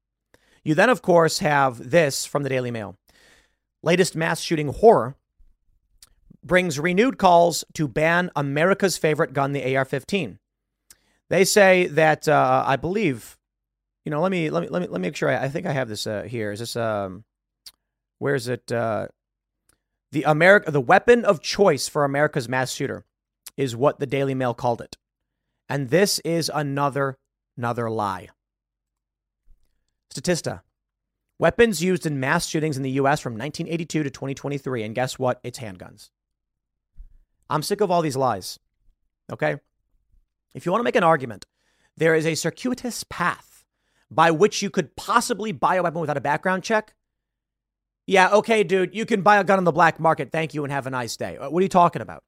You 0.64 0.74
then, 0.74 0.90
of 0.90 1.00
course, 1.00 1.38
have 1.38 1.90
this 1.90 2.26
from 2.26 2.42
the 2.42 2.48
Daily 2.48 2.70
Mail. 2.70 2.96
Latest 3.86 4.16
mass 4.16 4.40
shooting 4.40 4.66
horror 4.66 5.14
brings 6.42 6.80
renewed 6.80 7.18
calls 7.18 7.64
to 7.74 7.86
ban 7.86 8.32
America's 8.34 8.98
favorite 8.98 9.32
gun, 9.32 9.52
the 9.52 9.76
AR-15. 9.76 10.38
They 11.30 11.44
say 11.44 11.86
that 11.86 12.26
uh, 12.26 12.64
I 12.66 12.74
believe, 12.74 13.38
you 14.04 14.10
know, 14.10 14.20
let 14.20 14.32
me 14.32 14.50
let 14.50 14.64
me 14.64 14.68
let 14.70 14.82
me 14.82 14.88
let 14.88 15.00
me 15.00 15.06
make 15.06 15.14
sure. 15.14 15.28
I, 15.30 15.44
I 15.44 15.48
think 15.48 15.66
I 15.66 15.72
have 15.72 15.88
this 15.88 16.04
uh, 16.04 16.22
here. 16.22 16.50
Is 16.50 16.58
this 16.58 16.74
um, 16.74 17.22
where 18.18 18.34
is 18.34 18.48
it? 18.48 18.72
Uh, 18.72 19.06
the 20.10 20.24
America, 20.24 20.72
the 20.72 20.80
weapon 20.80 21.24
of 21.24 21.40
choice 21.40 21.86
for 21.86 22.04
America's 22.04 22.48
mass 22.48 22.72
shooter, 22.72 23.04
is 23.56 23.76
what 23.76 24.00
the 24.00 24.06
Daily 24.06 24.34
Mail 24.34 24.52
called 24.52 24.80
it, 24.80 24.96
and 25.68 25.90
this 25.90 26.18
is 26.24 26.50
another 26.52 27.18
another 27.56 27.88
lie. 27.88 28.30
Statista. 30.12 30.62
Weapons 31.38 31.82
used 31.82 32.06
in 32.06 32.18
mass 32.18 32.46
shootings 32.46 32.76
in 32.76 32.82
the 32.82 32.90
U.S. 32.92 33.20
from 33.20 33.34
1982 33.34 34.02
to 34.02 34.10
2023. 34.10 34.82
And 34.82 34.94
guess 34.94 35.18
what? 35.18 35.40
It's 35.42 35.58
handguns. 35.58 36.10
I'm 37.50 37.62
sick 37.62 37.80
of 37.80 37.90
all 37.90 38.02
these 38.02 38.16
lies. 38.16 38.58
Okay? 39.30 39.56
If 40.54 40.64
you 40.64 40.72
want 40.72 40.80
to 40.80 40.84
make 40.84 40.96
an 40.96 41.04
argument, 41.04 41.44
there 41.96 42.14
is 42.14 42.26
a 42.26 42.34
circuitous 42.34 43.04
path 43.04 43.64
by 44.10 44.30
which 44.30 44.62
you 44.62 44.70
could 44.70 44.96
possibly 44.96 45.52
buy 45.52 45.76
a 45.76 45.82
weapon 45.82 46.00
without 46.00 46.16
a 46.16 46.22
background 46.22 46.62
check. 46.62 46.94
Yeah, 48.06 48.30
okay, 48.30 48.62
dude, 48.62 48.94
you 48.94 49.04
can 49.04 49.22
buy 49.22 49.36
a 49.36 49.44
gun 49.44 49.58
on 49.58 49.64
the 49.64 49.72
black 49.72 49.98
market. 49.98 50.30
Thank 50.30 50.54
you 50.54 50.62
and 50.62 50.72
have 50.72 50.86
a 50.86 50.90
nice 50.90 51.16
day. 51.16 51.36
Uh, 51.36 51.50
what 51.50 51.60
are 51.60 51.64
you 51.64 51.68
talking 51.68 52.02
about? 52.02 52.22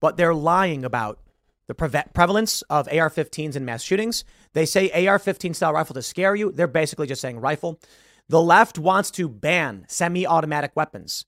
But 0.00 0.16
they're 0.16 0.34
lying 0.34 0.84
about 0.84 1.18
the 1.66 1.74
pre- 1.74 2.02
prevalence 2.14 2.62
of 2.62 2.88
AR 2.88 3.10
15s 3.10 3.56
in 3.56 3.64
mass 3.64 3.82
shootings. 3.82 4.24
They 4.52 4.66
say 4.66 5.06
AR 5.06 5.18
15 5.18 5.54
style 5.54 5.72
rifle 5.72 5.94
to 5.94 6.02
scare 6.02 6.34
you. 6.34 6.52
They're 6.52 6.66
basically 6.66 7.06
just 7.06 7.20
saying 7.20 7.40
rifle. 7.40 7.80
The 8.28 8.42
left 8.42 8.78
wants 8.78 9.10
to 9.12 9.28
ban 9.28 9.84
semi 9.88 10.26
automatic 10.26 10.72
weapons. 10.74 11.24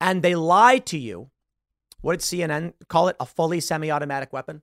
And 0.00 0.22
they 0.22 0.34
lie 0.34 0.78
to 0.78 0.98
you 0.98 1.30
what 2.04 2.20
did 2.20 2.20
CNN 2.20 2.74
call 2.88 3.08
it? 3.08 3.16
A 3.18 3.24
fully 3.24 3.60
semi 3.60 3.90
automatic 3.90 4.30
weapon? 4.30 4.60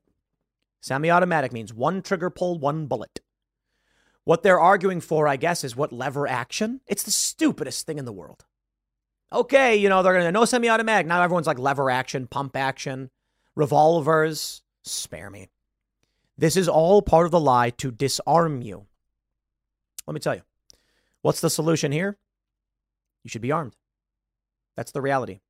Semi 0.79 1.09
automatic 1.09 1.51
means 1.51 1.73
one 1.73 2.03
trigger 2.03 2.29
pull, 2.29 2.59
one 2.59 2.85
bullet. 2.85 3.19
What 4.25 4.43
they're 4.43 4.59
arguing 4.59 5.01
for, 5.01 5.27
I 5.27 5.37
guess, 5.37 5.63
is 5.63 5.75
what 5.75 5.91
lever 5.91 6.27
action? 6.27 6.81
It's 6.85 7.01
the 7.01 7.09
stupidest 7.09 7.87
thing 7.87 7.97
in 7.97 8.05
the 8.05 8.13
world. 8.13 8.45
Okay, 9.33 9.75
you 9.75 9.89
know, 9.89 10.03
they're 10.03 10.13
going 10.13 10.25
to 10.25 10.31
no 10.31 10.45
semi 10.45 10.69
automatic. 10.69 11.07
Now 11.07 11.23
everyone's 11.23 11.47
like 11.47 11.57
lever 11.57 11.89
action, 11.89 12.27
pump 12.27 12.55
action, 12.55 13.09
revolvers. 13.55 14.61
Spare 14.83 15.31
me. 15.31 15.49
This 16.41 16.57
is 16.57 16.67
all 16.67 17.03
part 17.03 17.27
of 17.27 17.31
the 17.31 17.39
lie 17.39 17.69
to 17.69 17.91
disarm 17.91 18.63
you. 18.63 18.87
Let 20.07 20.15
me 20.15 20.19
tell 20.19 20.33
you 20.33 20.41
what's 21.21 21.39
the 21.39 21.51
solution 21.51 21.91
here? 21.91 22.17
You 23.23 23.29
should 23.29 23.43
be 23.43 23.51
armed. 23.51 23.75
That's 24.75 24.91
the 24.91 25.03
reality. 25.03 25.41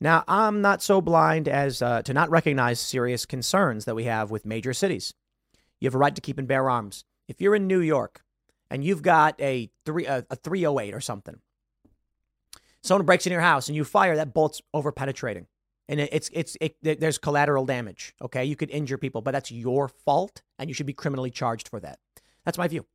Now, 0.00 0.24
I'm 0.26 0.60
not 0.60 0.82
so 0.82 1.00
blind 1.00 1.46
as 1.46 1.82
uh, 1.82 2.02
to 2.02 2.12
not 2.12 2.30
recognize 2.30 2.80
serious 2.80 3.26
concerns 3.26 3.84
that 3.84 3.94
we 3.94 4.04
have 4.04 4.32
with 4.32 4.44
major 4.44 4.72
cities. 4.72 5.14
You 5.78 5.86
have 5.86 5.94
a 5.94 5.98
right 5.98 6.16
to 6.16 6.20
keep 6.20 6.36
and 6.36 6.48
bear 6.48 6.68
arms. 6.68 7.04
If 7.28 7.40
you're 7.40 7.54
in 7.54 7.68
New 7.68 7.80
York 7.80 8.24
and 8.72 8.82
you've 8.82 9.02
got 9.02 9.40
a, 9.40 9.70
three, 9.86 10.06
a, 10.06 10.26
a 10.30 10.34
308 10.34 10.94
or 10.94 11.00
something, 11.00 11.38
someone 12.82 13.06
breaks 13.06 13.24
in 13.24 13.32
your 13.32 13.40
house 13.40 13.68
and 13.68 13.76
you 13.76 13.84
fire, 13.84 14.16
that 14.16 14.34
bolt's 14.34 14.62
over 14.74 14.90
penetrating. 14.90 15.46
And 15.88 16.00
it's, 16.00 16.30
it's, 16.32 16.56
it, 16.60 16.76
there's 16.82 17.18
collateral 17.18 17.64
damage. 17.64 18.14
Okay. 18.20 18.44
You 18.44 18.56
could 18.56 18.70
injure 18.70 18.98
people, 18.98 19.22
but 19.22 19.32
that's 19.32 19.50
your 19.50 19.88
fault 19.88 20.42
and 20.58 20.68
you 20.68 20.74
should 20.74 20.86
be 20.86 20.92
criminally 20.92 21.30
charged 21.30 21.68
for 21.68 21.80
that. 21.80 21.98
That's 22.44 22.58
my 22.58 22.68
view. 22.68 22.86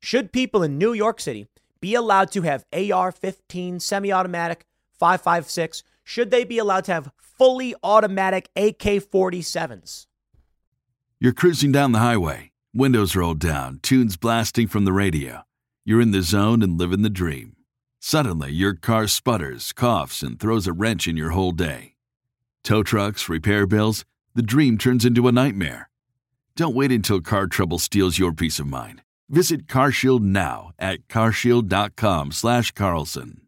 Should 0.00 0.32
people 0.32 0.62
in 0.62 0.78
New 0.78 0.92
York 0.92 1.20
City 1.20 1.46
be 1.80 1.94
allowed 1.94 2.30
to 2.32 2.42
have 2.42 2.64
AR 2.72 3.12
15 3.12 3.80
semi 3.80 4.12
automatic 4.12 4.64
556? 4.98 5.82
should 6.06 6.30
they 6.30 6.44
be 6.44 6.56
allowed 6.56 6.84
to 6.84 6.94
have 6.94 7.10
fully 7.18 7.74
automatic 7.82 8.48
AK 8.54 9.02
47s? 9.02 10.06
You're 11.18 11.32
cruising 11.32 11.72
down 11.72 11.90
the 11.90 11.98
highway, 11.98 12.52
windows 12.72 13.16
rolled 13.16 13.40
down, 13.40 13.80
tunes 13.82 14.16
blasting 14.16 14.68
from 14.68 14.84
the 14.84 14.92
radio. 14.92 15.42
You're 15.84 16.00
in 16.00 16.12
the 16.12 16.22
zone 16.22 16.62
and 16.62 16.78
living 16.78 17.02
the 17.02 17.10
dream. 17.10 17.56
Suddenly, 17.98 18.52
your 18.52 18.74
car 18.74 19.08
sputters, 19.08 19.72
coughs, 19.72 20.22
and 20.22 20.38
throws 20.38 20.68
a 20.68 20.72
wrench 20.72 21.08
in 21.08 21.16
your 21.16 21.30
whole 21.30 21.52
day. 21.52 21.95
Tow 22.66 22.82
trucks, 22.82 23.28
repair 23.28 23.64
bills, 23.64 24.04
the 24.34 24.42
dream 24.42 24.76
turns 24.76 25.04
into 25.04 25.28
a 25.28 25.32
nightmare. 25.32 25.88
Don't 26.56 26.74
wait 26.74 26.90
until 26.90 27.20
car 27.20 27.46
trouble 27.46 27.78
steals 27.78 28.18
your 28.18 28.32
peace 28.32 28.58
of 28.58 28.66
mind. 28.66 29.02
Visit 29.28 29.68
CarShield 29.68 30.22
now 30.22 30.72
at 30.76 31.06
carshield.com/carlson. 31.06 33.40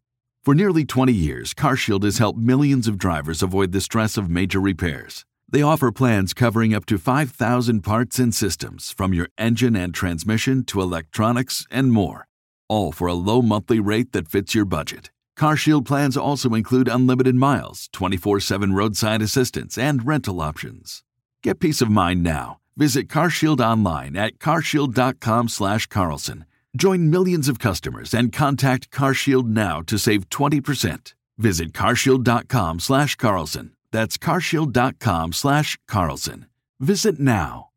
For 0.45 0.55
nearly 0.55 0.85
20 0.85 1.13
years, 1.13 1.53
CarShield 1.53 2.05
has 2.05 2.19
helped 2.19 2.39
millions 2.39 2.87
of 2.87 2.97
drivers 2.97 3.43
avoid 3.43 3.73
the 3.73 3.81
stress 3.81 4.17
of 4.17 4.31
major 4.31 4.61
repairs. 4.61 5.25
They 5.49 5.63
offer 5.63 5.91
plans 5.91 6.33
covering 6.33 6.73
up 6.73 6.87
to 6.87 6.97
5,000 6.97 7.83
parts 7.83 8.21
and 8.21 8.33
systems, 8.33 8.93
from 8.93 9.13
your 9.13 9.31
engine 9.37 9.75
and 9.75 9.93
transmission 9.93 10.63
to 10.67 10.81
electronics 10.81 11.67
and 11.73 11.91
more, 11.91 12.29
all 12.69 12.93
for 12.93 13.09
a 13.09 13.15
low 13.15 13.43
monthly 13.43 13.81
rate 13.81 14.13
that 14.13 14.29
fits 14.29 14.55
your 14.55 14.65
budget. 14.65 15.11
CarShield 15.39 15.87
plans 15.87 16.17
also 16.17 16.55
include 16.55 16.89
unlimited 16.89 17.37
miles, 17.37 17.89
24 17.93 18.41
7 18.41 18.75
roadside 18.75 19.23
assistance, 19.23 19.79
and 19.79 20.07
rental 20.07 20.41
options. 20.41 21.03
Get 21.43 21.61
peace 21.61 21.81
of 21.81 21.89
mind 21.89 22.23
now 22.23 22.59
Visit 22.79 23.09
CarShield 23.09 23.59
online 23.61 24.17
at 24.17 24.39
carshield.com 24.39 25.49
slash 25.49 25.89
Carlson. 25.89 26.45
Join 26.77 27.11
millions 27.11 27.49
of 27.49 27.59
customers 27.59 28.15
and 28.15 28.33
contact 28.33 28.93
CarShield 28.93 29.49
now 29.49 29.83
to 29.83 29.99
save 29.99 30.31
20%. 30.31 31.13
Visit 31.39 31.73
carshield.com 31.73 32.79
slash 32.79 33.17
Carlson. 33.17 33.73
That's 33.91 34.17
carshield.com 34.17 35.33
slash 35.33 35.77
Carlson. 35.89 36.47
Visit 36.79 37.19
now. 37.19 37.71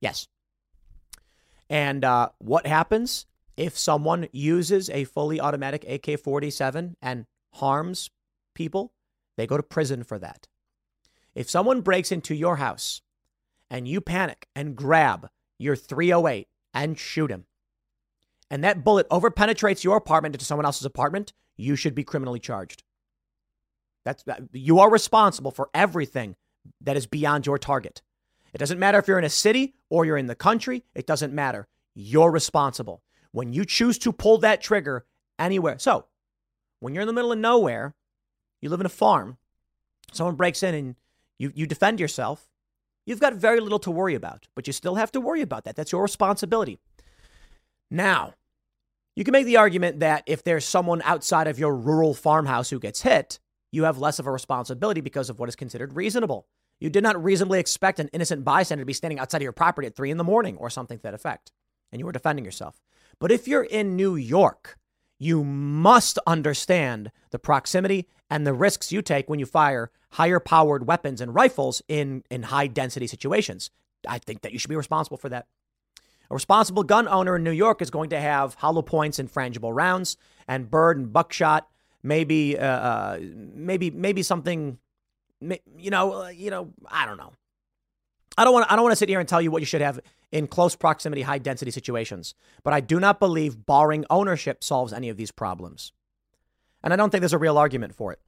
Yes. 0.00 0.26
And 1.68 2.02
uh, 2.02 2.30
what 2.38 2.66
happens 2.66 3.26
if 3.56 3.78
someone 3.78 4.28
uses 4.32 4.88
a 4.90 5.04
fully 5.04 5.40
automatic 5.40 5.84
AK 5.88 6.20
47 6.20 6.96
and 7.02 7.26
harms 7.54 8.10
people? 8.54 8.92
They 9.36 9.46
go 9.46 9.56
to 9.56 9.62
prison 9.62 10.04
for 10.04 10.18
that. 10.18 10.48
If 11.34 11.48
someone 11.48 11.80
breaks 11.80 12.12
into 12.12 12.34
your 12.34 12.56
house 12.56 13.00
and 13.70 13.88
you 13.88 14.00
panic 14.00 14.46
and 14.54 14.76
grab 14.76 15.28
your 15.58 15.76
308 15.76 16.48
and 16.74 16.98
shoot 16.98 17.30
him, 17.30 17.46
and 18.50 18.62
that 18.62 18.84
bullet 18.84 19.08
overpenetrates 19.08 19.82
your 19.82 19.96
apartment 19.96 20.34
into 20.34 20.44
someone 20.44 20.66
else's 20.66 20.84
apartment, 20.84 21.32
you 21.56 21.74
should 21.74 21.94
be 21.94 22.04
criminally 22.04 22.40
charged. 22.40 22.82
That's 24.04 24.24
you 24.52 24.78
are 24.80 24.90
responsible 24.90 25.50
for 25.50 25.70
everything 25.72 26.36
that 26.80 26.96
is 26.96 27.06
beyond 27.06 27.46
your 27.46 27.58
target. 27.58 28.02
It 28.52 28.58
doesn't 28.58 28.78
matter 28.78 28.98
if 28.98 29.08
you're 29.08 29.18
in 29.18 29.24
a 29.24 29.30
city 29.30 29.74
or 29.88 30.04
you're 30.04 30.18
in 30.18 30.26
the 30.26 30.34
country, 30.34 30.84
it 30.94 31.06
doesn't 31.06 31.32
matter. 31.32 31.66
You're 31.94 32.30
responsible. 32.30 33.02
When 33.32 33.52
you 33.52 33.64
choose 33.64 33.98
to 33.98 34.12
pull 34.12 34.38
that 34.38 34.62
trigger 34.62 35.06
anywhere. 35.38 35.78
So, 35.78 36.06
when 36.80 36.94
you're 36.94 37.02
in 37.02 37.06
the 37.06 37.12
middle 37.12 37.32
of 37.32 37.38
nowhere, 37.38 37.94
you 38.60 38.68
live 38.68 38.80
in 38.80 38.86
a 38.86 38.90
farm, 38.90 39.38
someone 40.12 40.36
breaks 40.36 40.62
in 40.62 40.74
and 40.74 40.96
you, 41.38 41.52
you 41.54 41.66
defend 41.66 42.00
yourself, 42.00 42.48
you've 43.06 43.20
got 43.20 43.34
very 43.34 43.60
little 43.60 43.78
to 43.80 43.90
worry 43.90 44.14
about, 44.14 44.48
but 44.54 44.66
you 44.66 44.72
still 44.72 44.96
have 44.96 45.12
to 45.12 45.20
worry 45.20 45.42
about 45.42 45.64
that. 45.64 45.76
That's 45.76 45.92
your 45.92 46.02
responsibility. 46.02 46.78
Now, 47.90 48.34
you 49.14 49.24
can 49.24 49.32
make 49.32 49.46
the 49.46 49.58
argument 49.58 50.00
that 50.00 50.22
if 50.26 50.42
there's 50.42 50.64
someone 50.64 51.02
outside 51.04 51.46
of 51.46 51.58
your 51.58 51.74
rural 51.74 52.14
farmhouse 52.14 52.70
who 52.70 52.78
gets 52.78 53.02
hit, 53.02 53.38
you 53.70 53.84
have 53.84 53.98
less 53.98 54.18
of 54.18 54.26
a 54.26 54.30
responsibility 54.30 55.00
because 55.00 55.28
of 55.30 55.38
what 55.38 55.48
is 55.48 55.56
considered 55.56 55.94
reasonable. 55.94 56.46
You 56.80 56.90
did 56.90 57.02
not 57.02 57.22
reasonably 57.22 57.60
expect 57.60 58.00
an 58.00 58.08
innocent 58.12 58.44
bystander 58.44 58.82
to 58.82 58.86
be 58.86 58.92
standing 58.92 59.18
outside 59.18 59.38
of 59.38 59.42
your 59.42 59.52
property 59.52 59.86
at 59.86 59.94
three 59.94 60.10
in 60.10 60.16
the 60.16 60.24
morning 60.24 60.56
or 60.56 60.70
something 60.70 60.98
to 60.98 61.02
that 61.02 61.14
effect, 61.14 61.52
and 61.90 62.00
you 62.00 62.06
were 62.06 62.12
defending 62.12 62.44
yourself. 62.44 62.80
But 63.22 63.30
if 63.30 63.46
you're 63.46 63.62
in 63.62 63.94
New 63.94 64.16
York, 64.16 64.76
you 65.16 65.44
must 65.44 66.18
understand 66.26 67.12
the 67.30 67.38
proximity 67.38 68.08
and 68.28 68.44
the 68.44 68.52
risks 68.52 68.90
you 68.90 69.00
take 69.00 69.30
when 69.30 69.38
you 69.38 69.46
fire 69.46 69.92
higher 70.14 70.40
powered 70.40 70.88
weapons 70.88 71.20
and 71.20 71.32
rifles 71.32 71.82
in, 71.86 72.24
in 72.32 72.42
high 72.42 72.66
density 72.66 73.06
situations. 73.06 73.70
I 74.08 74.18
think 74.18 74.40
that 74.40 74.52
you 74.52 74.58
should 74.58 74.70
be 74.70 74.74
responsible 74.74 75.18
for 75.18 75.28
that. 75.28 75.46
A 76.30 76.34
responsible 76.34 76.82
gun 76.82 77.06
owner 77.06 77.36
in 77.36 77.44
New 77.44 77.52
York 77.52 77.80
is 77.80 77.90
going 77.90 78.10
to 78.10 78.18
have 78.18 78.54
hollow 78.54 78.82
points 78.82 79.20
and 79.20 79.32
frangible 79.32 79.72
rounds 79.72 80.16
and 80.48 80.68
bird 80.68 80.98
and 80.98 81.12
buckshot. 81.12 81.68
Maybe, 82.02 82.58
uh, 82.58 82.66
uh, 82.66 83.18
maybe, 83.22 83.92
maybe 83.92 84.24
something. 84.24 84.78
You 85.40 85.90
know, 85.92 86.24
uh, 86.24 86.28
you 86.30 86.50
know. 86.50 86.72
I 86.88 87.06
don't 87.06 87.18
know. 87.18 87.34
I 88.36 88.44
don't 88.44 88.52
want. 88.52 88.70
I 88.70 88.76
don't 88.76 88.84
want 88.84 88.92
to 88.92 88.96
sit 88.96 89.08
here 89.08 89.20
and 89.20 89.28
tell 89.28 89.42
you 89.42 89.50
what 89.50 89.62
you 89.62 89.66
should 89.66 89.80
have 89.80 90.00
in 90.30 90.46
close 90.46 90.74
proximity, 90.74 91.22
high 91.22 91.38
density 91.38 91.70
situations. 91.70 92.34
But 92.62 92.72
I 92.72 92.80
do 92.80 92.98
not 92.98 93.20
believe 93.20 93.66
barring 93.66 94.04
ownership 94.10 94.64
solves 94.64 94.92
any 94.92 95.08
of 95.08 95.16
these 95.16 95.30
problems, 95.30 95.92
and 96.82 96.92
I 96.92 96.96
don't 96.96 97.10
think 97.10 97.20
there's 97.20 97.32
a 97.32 97.38
real 97.38 97.58
argument 97.58 97.94
for 97.94 98.12
it. 98.12 98.20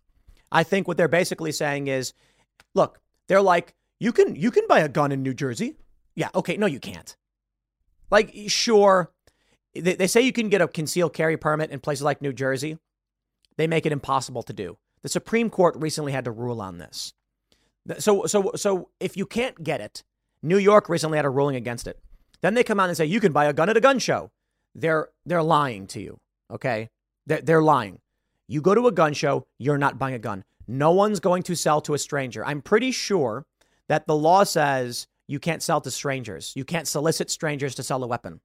I 0.52 0.62
think 0.62 0.86
what 0.86 0.96
they're 0.96 1.08
basically 1.08 1.52
saying 1.52 1.88
is, 1.88 2.12
look, 2.74 3.00
they're 3.28 3.42
like, 3.42 3.74
you 3.98 4.12
can 4.12 4.36
you 4.36 4.50
can 4.50 4.66
buy 4.68 4.80
a 4.80 4.88
gun 4.88 5.12
in 5.12 5.22
New 5.22 5.34
Jersey. 5.34 5.76
Yeah, 6.14 6.28
okay, 6.34 6.56
no, 6.56 6.66
you 6.66 6.80
can't. 6.80 7.16
Like, 8.10 8.32
sure, 8.46 9.10
they, 9.74 9.94
they 9.94 10.06
say 10.06 10.20
you 10.20 10.32
can 10.32 10.48
get 10.48 10.60
a 10.60 10.68
concealed 10.68 11.12
carry 11.14 11.36
permit 11.36 11.70
in 11.70 11.80
places 11.80 12.04
like 12.04 12.22
New 12.22 12.32
Jersey. 12.32 12.78
They 13.56 13.66
make 13.66 13.86
it 13.86 13.92
impossible 13.92 14.42
to 14.44 14.52
do. 14.52 14.78
The 15.02 15.08
Supreme 15.08 15.50
Court 15.50 15.76
recently 15.76 16.12
had 16.12 16.24
to 16.24 16.30
rule 16.30 16.60
on 16.60 16.78
this. 16.78 17.14
So, 17.98 18.26
so, 18.26 18.52
so 18.56 18.88
if 19.00 19.16
you 19.16 19.26
can't 19.26 19.62
get 19.62 19.80
it, 19.80 20.02
New 20.42 20.58
York 20.58 20.88
recently 20.88 21.18
had 21.18 21.24
a 21.24 21.30
ruling 21.30 21.56
against 21.56 21.86
it. 21.86 21.98
Then 22.40 22.54
they 22.54 22.64
come 22.64 22.80
out 22.80 22.88
and 22.88 22.96
say 22.96 23.06
you 23.06 23.20
can 23.20 23.32
buy 23.32 23.46
a 23.46 23.52
gun 23.52 23.68
at 23.68 23.76
a 23.76 23.80
gun 23.80 23.98
show. 23.98 24.30
They're 24.74 25.08
they're 25.24 25.42
lying 25.42 25.86
to 25.88 26.00
you. 26.00 26.18
Okay, 26.50 26.90
they're, 27.26 27.40
they're 27.40 27.62
lying. 27.62 28.00
You 28.48 28.60
go 28.60 28.74
to 28.74 28.86
a 28.86 28.92
gun 28.92 29.14
show, 29.14 29.46
you're 29.58 29.78
not 29.78 29.98
buying 29.98 30.14
a 30.14 30.18
gun. 30.18 30.44
No 30.66 30.90
one's 30.92 31.20
going 31.20 31.42
to 31.44 31.54
sell 31.54 31.80
to 31.82 31.94
a 31.94 31.98
stranger. 31.98 32.44
I'm 32.44 32.60
pretty 32.60 32.90
sure 32.90 33.46
that 33.88 34.06
the 34.06 34.16
law 34.16 34.44
says 34.44 35.06
you 35.26 35.38
can't 35.38 35.62
sell 35.62 35.80
to 35.80 35.90
strangers. 35.90 36.52
You 36.54 36.64
can't 36.64 36.88
solicit 36.88 37.30
strangers 37.30 37.74
to 37.76 37.82
sell 37.82 38.02
a 38.04 38.06
weapon. 38.06 38.40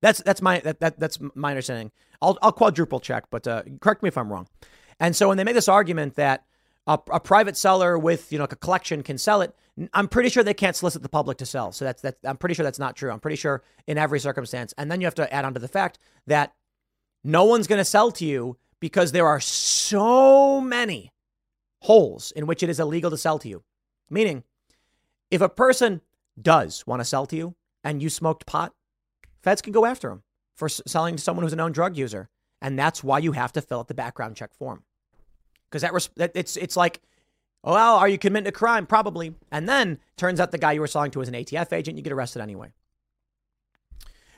That's 0.00 0.20
that's 0.22 0.42
my 0.42 0.60
that, 0.60 0.80
that 0.80 0.98
that's 0.98 1.18
my 1.34 1.50
understanding. 1.50 1.92
I'll 2.20 2.38
I'll 2.42 2.52
quadruple 2.52 3.00
check, 3.00 3.24
but 3.30 3.46
uh, 3.46 3.62
correct 3.80 4.02
me 4.02 4.08
if 4.08 4.18
I'm 4.18 4.32
wrong. 4.32 4.48
And 5.00 5.16
so 5.16 5.28
when 5.28 5.36
they 5.36 5.44
make 5.44 5.54
this 5.54 5.68
argument 5.68 6.16
that 6.16 6.44
a, 6.86 6.98
a, 7.10 7.20
private 7.20 7.56
seller 7.56 7.98
with 7.98 8.32
you 8.32 8.38
know 8.38 8.44
like 8.44 8.52
a 8.52 8.56
collection 8.56 9.02
can 9.02 9.18
sell 9.18 9.40
it, 9.40 9.54
I'm 9.92 10.08
pretty 10.08 10.28
sure 10.28 10.42
they 10.42 10.54
can't 10.54 10.76
solicit 10.76 11.02
the 11.02 11.08
public 11.08 11.38
to 11.38 11.46
sell. 11.46 11.72
So 11.72 11.84
that's 11.84 12.02
that. 12.02 12.16
I'm 12.24 12.36
pretty 12.36 12.54
sure 12.54 12.64
that's 12.64 12.78
not 12.78 12.96
true. 12.96 13.10
I'm 13.10 13.20
pretty 13.20 13.36
sure 13.36 13.62
in 13.86 13.98
every 13.98 14.20
circumstance. 14.20 14.74
And 14.76 14.90
then 14.90 15.00
you 15.00 15.06
have 15.06 15.14
to 15.16 15.32
add 15.32 15.44
on 15.44 15.54
to 15.54 15.60
the 15.60 15.68
fact 15.68 15.98
that 16.26 16.54
no 17.24 17.44
one's 17.44 17.66
going 17.66 17.78
to 17.78 17.84
sell 17.84 18.10
to 18.12 18.24
you 18.24 18.58
because 18.80 19.12
there 19.12 19.26
are 19.26 19.40
so 19.40 20.60
many 20.60 21.12
holes 21.82 22.32
in 22.32 22.46
which 22.46 22.62
it 22.62 22.68
is 22.68 22.80
illegal 22.80 23.10
to 23.10 23.16
sell 23.16 23.38
to 23.38 23.48
you. 23.48 23.62
Meaning, 24.10 24.44
if 25.30 25.40
a 25.40 25.48
person 25.48 26.02
does 26.40 26.86
want 26.86 27.00
to 27.00 27.04
sell 27.04 27.26
to 27.26 27.36
you 27.36 27.54
and 27.82 28.02
you 28.02 28.10
smoked 28.10 28.44
pot, 28.44 28.74
feds 29.42 29.62
can 29.62 29.72
go 29.72 29.86
after 29.86 30.10
him 30.10 30.22
for 30.54 30.68
selling 30.68 31.16
to 31.16 31.22
someone 31.22 31.44
who's 31.44 31.52
a 31.52 31.56
known 31.56 31.72
drug 31.72 31.96
user. 31.96 32.28
And 32.60 32.78
that's 32.78 33.02
why 33.02 33.18
you 33.18 33.32
have 33.32 33.52
to 33.52 33.62
fill 33.62 33.80
out 33.80 33.88
the 33.88 33.94
background 33.94 34.36
check 34.36 34.54
form. 34.54 34.84
Because 35.72 35.82
that, 35.82 36.08
that 36.16 36.32
it's 36.34 36.56
it's 36.56 36.76
like, 36.76 37.00
oh, 37.64 37.72
well, 37.72 37.96
are 37.96 38.08
you 38.08 38.18
committing 38.18 38.48
a 38.48 38.52
crime? 38.52 38.86
Probably. 38.86 39.34
And 39.50 39.66
then 39.68 39.98
turns 40.16 40.38
out 40.38 40.50
the 40.50 40.58
guy 40.58 40.72
you 40.72 40.80
were 40.80 40.86
selling 40.86 41.10
to 41.12 41.20
was 41.20 41.28
an 41.28 41.34
ATF 41.34 41.72
agent. 41.72 41.96
You 41.96 42.02
get 42.02 42.12
arrested 42.12 42.42
anyway. 42.42 42.72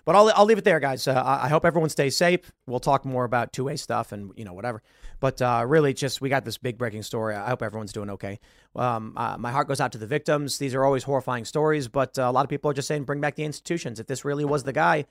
But 0.04 0.16
I'll, 0.16 0.30
I'll 0.34 0.44
leave 0.44 0.58
it 0.58 0.64
there, 0.64 0.80
guys. 0.80 1.08
Uh, 1.08 1.22
I 1.24 1.48
hope 1.48 1.64
everyone 1.64 1.88
stays 1.88 2.14
safe. 2.14 2.52
We'll 2.66 2.80
talk 2.80 3.06
more 3.06 3.24
about 3.24 3.52
2A 3.52 3.78
stuff 3.78 4.12
and, 4.12 4.32
you 4.36 4.44
know, 4.44 4.52
whatever. 4.52 4.82
But 5.18 5.40
uh, 5.40 5.64
really, 5.66 5.94
just 5.94 6.20
we 6.20 6.28
got 6.28 6.44
this 6.44 6.58
big 6.58 6.76
breaking 6.76 7.04
story. 7.04 7.34
I 7.34 7.48
hope 7.48 7.62
everyone's 7.62 7.92
doing 7.92 8.10
okay. 8.10 8.38
Um, 8.76 9.14
uh, 9.16 9.36
my 9.38 9.50
heart 9.50 9.66
goes 9.66 9.80
out 9.80 9.92
to 9.92 9.98
the 9.98 10.06
victims. 10.06 10.58
These 10.58 10.74
are 10.74 10.84
always 10.84 11.04
horrifying 11.04 11.46
stories, 11.46 11.88
but 11.88 12.18
uh, 12.18 12.24
a 12.24 12.32
lot 12.32 12.44
of 12.44 12.50
people 12.50 12.70
are 12.70 12.74
just 12.74 12.86
saying, 12.86 13.04
bring 13.04 13.22
back 13.22 13.36
the 13.36 13.44
institutions. 13.44 13.98
If 13.98 14.06
this 14.06 14.26
really 14.26 14.44
was 14.44 14.64
the 14.64 14.74
guy, 14.74 15.06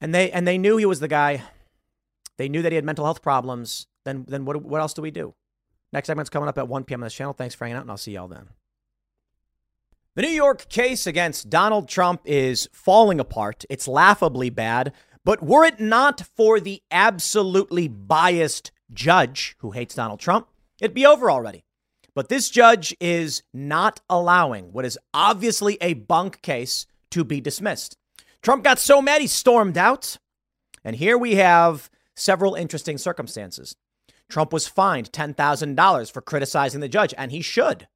and 0.00 0.14
they 0.14 0.30
and 0.30 0.46
they 0.46 0.56
knew 0.56 0.78
he 0.78 0.86
was 0.86 1.00
the 1.00 1.08
guy, 1.08 1.42
they 2.38 2.48
knew 2.48 2.62
that 2.62 2.72
he 2.72 2.76
had 2.76 2.84
mental 2.84 3.04
health 3.04 3.20
problems. 3.20 3.86
Then 4.04 4.24
then 4.28 4.44
what 4.44 4.62
what 4.62 4.80
else 4.80 4.94
do 4.94 5.02
we 5.02 5.10
do? 5.10 5.34
Next 5.92 6.08
segment's 6.08 6.30
coming 6.30 6.48
up 6.48 6.58
at 6.58 6.68
1 6.68 6.84
p.m. 6.84 7.02
on 7.02 7.06
this 7.06 7.14
channel. 7.14 7.32
Thanks 7.32 7.54
for 7.54 7.64
hanging 7.64 7.76
out, 7.76 7.82
and 7.82 7.90
I'll 7.90 7.96
see 7.96 8.12
y'all 8.12 8.26
then. 8.26 8.48
The 10.16 10.22
New 10.22 10.28
York 10.28 10.68
case 10.68 11.06
against 11.06 11.50
Donald 11.50 11.88
Trump 11.88 12.22
is 12.24 12.68
falling 12.72 13.20
apart. 13.20 13.64
It's 13.68 13.88
laughably 13.88 14.50
bad. 14.50 14.92
But 15.24 15.42
were 15.42 15.64
it 15.64 15.80
not 15.80 16.20
for 16.20 16.60
the 16.60 16.82
absolutely 16.90 17.88
biased 17.88 18.70
judge 18.92 19.56
who 19.58 19.70
hates 19.70 19.94
Donald 19.94 20.20
Trump, 20.20 20.48
it'd 20.80 20.94
be 20.94 21.06
over 21.06 21.30
already. 21.30 21.64
But 22.14 22.28
this 22.28 22.50
judge 22.50 22.94
is 23.00 23.42
not 23.52 24.00
allowing 24.08 24.72
what 24.72 24.84
is 24.84 24.98
obviously 25.12 25.78
a 25.80 25.94
bunk 25.94 26.42
case 26.42 26.86
to 27.10 27.24
be 27.24 27.40
dismissed. 27.40 27.96
Trump 28.42 28.62
got 28.62 28.78
so 28.78 29.00
mad 29.02 29.20
he 29.20 29.26
stormed 29.26 29.78
out. 29.78 30.18
And 30.84 30.96
here 30.96 31.16
we 31.16 31.36
have 31.36 31.90
several 32.14 32.54
interesting 32.54 32.98
circumstances. 32.98 33.74
Trump 34.28 34.52
was 34.52 34.66
fined 34.66 35.12
$10,000 35.12 36.12
for 36.12 36.20
criticizing 36.20 36.80
the 36.80 36.88
judge, 36.88 37.14
and 37.16 37.30
he 37.30 37.40
should. 37.40 37.88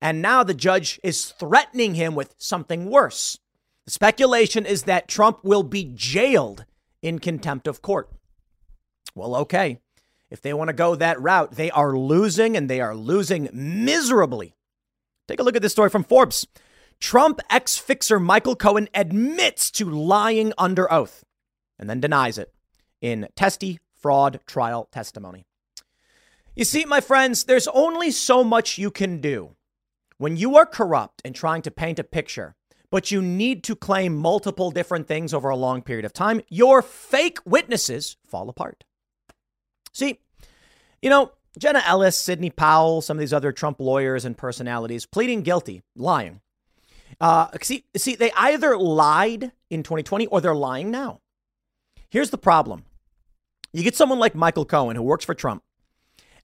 And 0.00 0.22
now 0.22 0.42
the 0.42 0.54
judge 0.54 1.00
is 1.02 1.26
threatening 1.32 1.94
him 1.94 2.14
with 2.14 2.34
something 2.38 2.90
worse. 2.90 3.38
The 3.84 3.90
speculation 3.90 4.66
is 4.66 4.84
that 4.84 5.08
Trump 5.08 5.42
will 5.42 5.62
be 5.62 5.90
jailed 5.94 6.64
in 7.02 7.18
contempt 7.18 7.66
of 7.66 7.82
court. 7.82 8.10
Well, 9.14 9.34
okay. 9.36 9.80
If 10.30 10.42
they 10.42 10.52
want 10.52 10.68
to 10.68 10.74
go 10.74 10.94
that 10.94 11.20
route, 11.20 11.52
they 11.52 11.70
are 11.70 11.96
losing 11.96 12.56
and 12.56 12.68
they 12.68 12.80
are 12.80 12.94
losing 12.94 13.48
miserably. 13.52 14.54
Take 15.26 15.40
a 15.40 15.42
look 15.42 15.56
at 15.56 15.62
this 15.62 15.72
story 15.72 15.90
from 15.90 16.04
Forbes. 16.04 16.46
Trump 17.00 17.40
ex 17.50 17.78
fixer 17.78 18.20
Michael 18.20 18.56
Cohen 18.56 18.88
admits 18.94 19.70
to 19.72 19.88
lying 19.88 20.52
under 20.58 20.92
oath 20.92 21.24
and 21.78 21.88
then 21.88 22.00
denies 22.00 22.38
it 22.38 22.52
in 23.00 23.28
testy 23.36 23.78
fraud 24.00 24.40
trial 24.46 24.88
testimony. 24.92 25.46
You 26.58 26.64
see, 26.64 26.84
my 26.84 27.00
friends, 27.00 27.44
there's 27.44 27.68
only 27.68 28.10
so 28.10 28.42
much 28.42 28.78
you 28.78 28.90
can 28.90 29.20
do 29.20 29.54
when 30.16 30.36
you 30.36 30.56
are 30.56 30.66
corrupt 30.66 31.22
and 31.24 31.32
trying 31.32 31.62
to 31.62 31.70
paint 31.70 32.00
a 32.00 32.02
picture, 32.02 32.56
but 32.90 33.12
you 33.12 33.22
need 33.22 33.62
to 33.62 33.76
claim 33.76 34.16
multiple 34.16 34.72
different 34.72 35.06
things 35.06 35.32
over 35.32 35.50
a 35.50 35.56
long 35.56 35.82
period 35.82 36.04
of 36.04 36.12
time, 36.12 36.40
your 36.48 36.82
fake 36.82 37.38
witnesses 37.46 38.16
fall 38.26 38.48
apart. 38.48 38.82
See, 39.92 40.18
you 41.00 41.08
know, 41.08 41.30
Jenna 41.56 41.80
Ellis, 41.86 42.18
Sidney 42.18 42.50
Powell, 42.50 43.02
some 43.02 43.18
of 43.18 43.20
these 43.20 43.32
other 43.32 43.52
Trump 43.52 43.78
lawyers 43.78 44.24
and 44.24 44.36
personalities 44.36 45.06
pleading 45.06 45.42
guilty, 45.42 45.82
lying. 45.94 46.40
Uh, 47.20 47.46
see, 47.62 47.84
see, 47.96 48.16
they 48.16 48.32
either 48.32 48.76
lied 48.76 49.52
in 49.70 49.84
2020 49.84 50.26
or 50.26 50.40
they're 50.40 50.56
lying 50.56 50.90
now. 50.90 51.20
Here's 52.10 52.30
the 52.30 52.36
problem 52.36 52.82
you 53.72 53.84
get 53.84 53.94
someone 53.94 54.18
like 54.18 54.34
Michael 54.34 54.64
Cohen 54.64 54.96
who 54.96 55.02
works 55.02 55.24
for 55.24 55.34
Trump, 55.34 55.62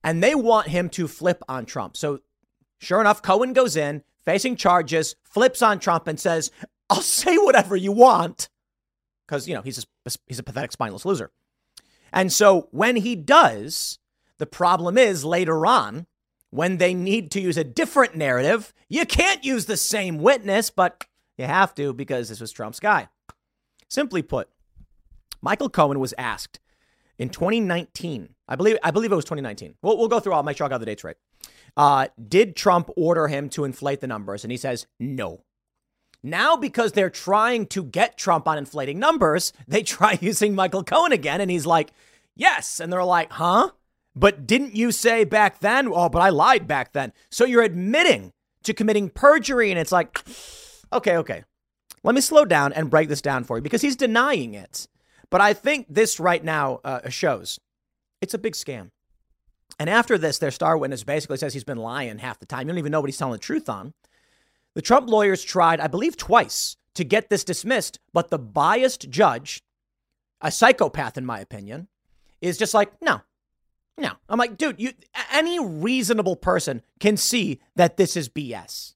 and 0.05 0.23
they 0.23 0.35
want 0.35 0.67
him 0.67 0.87
to 0.89 1.07
flip 1.07 1.41
on 1.49 1.65
Trump. 1.65 1.97
So, 1.97 2.19
sure 2.79 3.01
enough, 3.01 3.23
Cohen 3.23 3.53
goes 3.53 3.75
in 3.75 4.03
facing 4.23 4.55
charges, 4.55 5.15
flips 5.23 5.63
on 5.63 5.79
Trump, 5.79 6.07
and 6.07 6.19
says, 6.19 6.51
I'll 6.89 7.01
say 7.01 7.37
whatever 7.37 7.75
you 7.75 7.91
want. 7.91 8.47
Because, 9.27 9.47
you 9.47 9.55
know, 9.55 9.63
he's 9.63 9.83
a, 10.05 10.11
he's 10.27 10.37
a 10.37 10.43
pathetic, 10.43 10.71
spineless 10.71 11.05
loser. 11.05 11.31
And 12.13 12.31
so 12.31 12.69
when 12.69 12.97
he 12.97 13.15
does, 13.15 13.97
the 14.37 14.45
problem 14.45 14.95
is 14.97 15.25
later 15.25 15.65
on, 15.65 16.05
when 16.51 16.77
they 16.77 16.93
need 16.93 17.31
to 17.31 17.41
use 17.41 17.57
a 17.57 17.63
different 17.63 18.15
narrative, 18.15 18.73
you 18.87 19.07
can't 19.07 19.43
use 19.43 19.65
the 19.65 19.75
same 19.75 20.19
witness, 20.19 20.69
but 20.69 21.05
you 21.35 21.45
have 21.45 21.73
to 21.75 21.91
because 21.93 22.29
this 22.29 22.39
was 22.39 22.51
Trump's 22.51 22.79
guy. 22.79 23.09
Simply 23.89 24.21
put, 24.21 24.49
Michael 25.41 25.69
Cohen 25.69 25.99
was 25.99 26.13
asked 26.19 26.59
in 27.17 27.29
2019. 27.29 28.29
I 28.47 28.55
believe 28.55 28.77
I 28.83 28.91
believe 28.91 29.11
it 29.11 29.15
was 29.15 29.25
2019. 29.25 29.75
We'll, 29.81 29.97
we'll 29.97 30.07
go 30.07 30.19
through. 30.19 30.33
I'll 30.33 30.43
make 30.43 30.57
sure 30.57 30.65
I 30.65 30.69
got 30.69 30.79
the 30.79 30.85
dates 30.85 31.03
right. 31.03 31.17
Uh, 31.77 32.07
did 32.27 32.55
Trump 32.55 32.89
order 32.95 33.27
him 33.27 33.49
to 33.49 33.65
inflate 33.65 34.01
the 34.01 34.07
numbers? 34.07 34.43
And 34.43 34.51
he 34.51 34.57
says 34.57 34.87
no. 34.99 35.43
Now, 36.23 36.55
because 36.55 36.93
they're 36.93 37.09
trying 37.09 37.67
to 37.67 37.83
get 37.83 38.17
Trump 38.17 38.47
on 38.47 38.57
inflating 38.57 38.97
numbers, 38.97 39.53
they 39.67 39.83
try 39.83 40.17
using 40.21 40.55
Michael 40.55 40.83
Cohen 40.83 41.11
again, 41.11 41.39
and 41.39 41.51
he's 41.51 41.67
like, 41.67 41.91
yes. 42.35 42.79
And 42.79 42.91
they're 42.91 43.03
like, 43.03 43.31
huh? 43.33 43.71
But 44.15 44.47
didn't 44.47 44.75
you 44.75 44.91
say 44.91 45.23
back 45.25 45.59
then? 45.59 45.87
Oh, 45.91 46.09
but 46.09 46.21
I 46.21 46.29
lied 46.29 46.67
back 46.67 46.93
then. 46.93 47.11
So 47.29 47.45
you're 47.45 47.63
admitting 47.63 48.31
to 48.63 48.73
committing 48.73 49.09
perjury. 49.09 49.69
And 49.69 49.79
it's 49.79 49.91
like, 49.91 50.17
okay, 50.93 51.17
okay. 51.17 51.43
Let 52.03 52.15
me 52.15 52.21
slow 52.21 52.45
down 52.45 52.71
and 52.73 52.89
break 52.89 53.09
this 53.09 53.21
down 53.21 53.43
for 53.43 53.57
you 53.57 53.61
because 53.61 53.81
he's 53.81 53.95
denying 53.95 54.53
it. 54.53 54.87
But 55.35 55.41
I 55.41 55.51
think 55.51 55.87
this 55.89 56.17
right 56.17 56.41
now 56.41 56.79
uh, 56.85 57.09
shows 57.09 57.59
it's 58.21 58.33
a 58.33 58.37
big 58.37 58.53
scam. 58.53 58.91
And 59.77 59.89
after 59.89 60.17
this, 60.17 60.37
their 60.37 60.49
star 60.49 60.77
witness 60.77 61.03
basically 61.03 61.35
says 61.35 61.53
he's 61.53 61.65
been 61.65 61.77
lying 61.77 62.19
half 62.19 62.39
the 62.39 62.45
time. 62.45 62.61
You 62.61 62.67
don't 62.67 62.77
even 62.77 62.93
know 62.93 63.01
what 63.01 63.09
he's 63.09 63.17
telling 63.17 63.33
the 63.33 63.37
truth 63.39 63.67
on. 63.67 63.93
The 64.75 64.81
Trump 64.81 65.09
lawyers 65.09 65.43
tried, 65.43 65.81
I 65.81 65.87
believe, 65.87 66.15
twice 66.15 66.77
to 66.93 67.03
get 67.03 67.29
this 67.29 67.43
dismissed, 67.43 67.99
but 68.13 68.29
the 68.29 68.39
biased 68.39 69.09
judge, 69.09 69.61
a 70.39 70.51
psychopath 70.51 71.17
in 71.17 71.25
my 71.25 71.41
opinion, 71.41 71.89
is 72.39 72.57
just 72.57 72.73
like, 72.73 72.93
no, 73.01 73.19
no. 73.97 74.11
I'm 74.29 74.39
like, 74.39 74.55
dude, 74.55 74.79
you 74.79 74.93
any 75.33 75.59
reasonable 75.59 76.37
person 76.37 76.81
can 77.01 77.17
see 77.17 77.59
that 77.75 77.97
this 77.97 78.15
is 78.15 78.29
BS. 78.29 78.93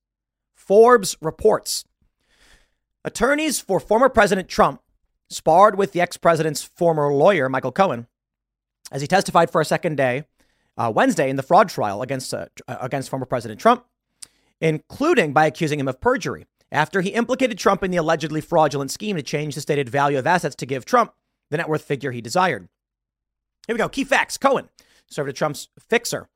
Forbes 0.56 1.18
reports 1.20 1.84
attorneys 3.04 3.60
for 3.60 3.82
former 3.82 4.08
President 4.08 4.48
Trump 4.48 4.82
sparred 5.30 5.78
with 5.78 5.92
the 5.92 6.02
ex 6.02 6.18
president's 6.18 6.64
former 6.64 7.14
lawyer, 7.14 7.50
Michael 7.50 7.72
Cohen, 7.72 8.08
as 8.92 9.02
he 9.02 9.08
testified 9.08 9.50
for 9.50 9.62
a 9.62 9.66
second 9.66 9.98
day 9.98 10.26
uh, 10.78 10.92
Wednesday 10.94 11.30
in 11.30 11.36
the 11.36 11.44
fraud 11.44 11.70
trial 11.70 12.02
against, 12.02 12.34
uh, 12.34 12.48
against 12.68 13.10
former 13.10 13.26
President 13.26 13.60
Trump, 13.60 13.86
including 14.62 15.34
by 15.34 15.46
accusing 15.46 15.80
him 15.80 15.88
of 15.88 16.00
perjury 16.00 16.46
after 16.72 17.02
he 17.02 17.10
implicated 17.10 17.58
Trump 17.58 17.84
in 17.84 17.92
the 17.92 17.98
allegedly 17.98 18.42
fraudulent 18.42 18.92
scheme 18.92 19.16
to 19.16 19.24
change 19.24 19.56
the 19.56 19.62
stated 19.62 19.90
value 19.90 20.18
of 20.18 20.28
assets 20.28 20.56
to 20.56 20.66
give 20.66 20.86
Trump 20.86 21.14
the 21.50 21.58
net 21.58 21.68
worth 21.68 21.84
figure 21.84 22.12
he 22.12 22.22
desired. 22.22 22.70
Here 23.68 23.76
we 23.76 23.78
go. 23.78 23.90
Key 23.90 24.04
facts 24.04 24.38
Cohen 24.38 24.70
served 25.08 25.30
as 25.30 25.36
Trump's 25.36 25.68
fixer. 25.80 26.28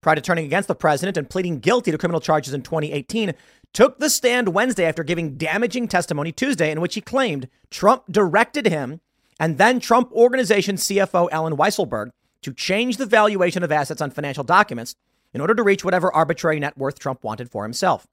Prior 0.00 0.16
to 0.16 0.20
turning 0.20 0.44
against 0.44 0.68
the 0.68 0.74
president 0.74 1.16
and 1.16 1.30
pleading 1.30 1.60
guilty 1.60 1.90
to 1.90 1.98
criminal 1.98 2.20
charges 2.20 2.52
in 2.52 2.62
2018, 2.62 3.32
took 3.74 3.98
the 3.98 4.08
stand 4.08 4.54
Wednesday 4.54 4.86
after 4.86 5.04
giving 5.04 5.36
damaging 5.36 5.88
testimony 5.88 6.32
Tuesday 6.32 6.70
in 6.70 6.80
which 6.80 6.94
he 6.94 7.00
claimed 7.00 7.48
Trump 7.70 8.04
directed 8.10 8.66
him 8.66 9.00
and 9.38 9.58
then 9.58 9.80
Trump 9.80 10.10
Organization 10.12 10.76
CFO 10.76 11.28
Allen 11.32 11.56
Weisselberg 11.56 12.10
to 12.42 12.54
change 12.54 12.96
the 12.96 13.06
valuation 13.06 13.62
of 13.62 13.72
assets 13.72 14.00
on 14.00 14.10
financial 14.10 14.44
documents 14.44 14.94
in 15.34 15.40
order 15.40 15.54
to 15.54 15.62
reach 15.62 15.84
whatever 15.84 16.14
arbitrary 16.14 16.60
net 16.60 16.78
worth 16.78 16.98
Trump 16.98 17.24
wanted 17.24 17.50
for 17.50 17.64
himself. 17.64 18.06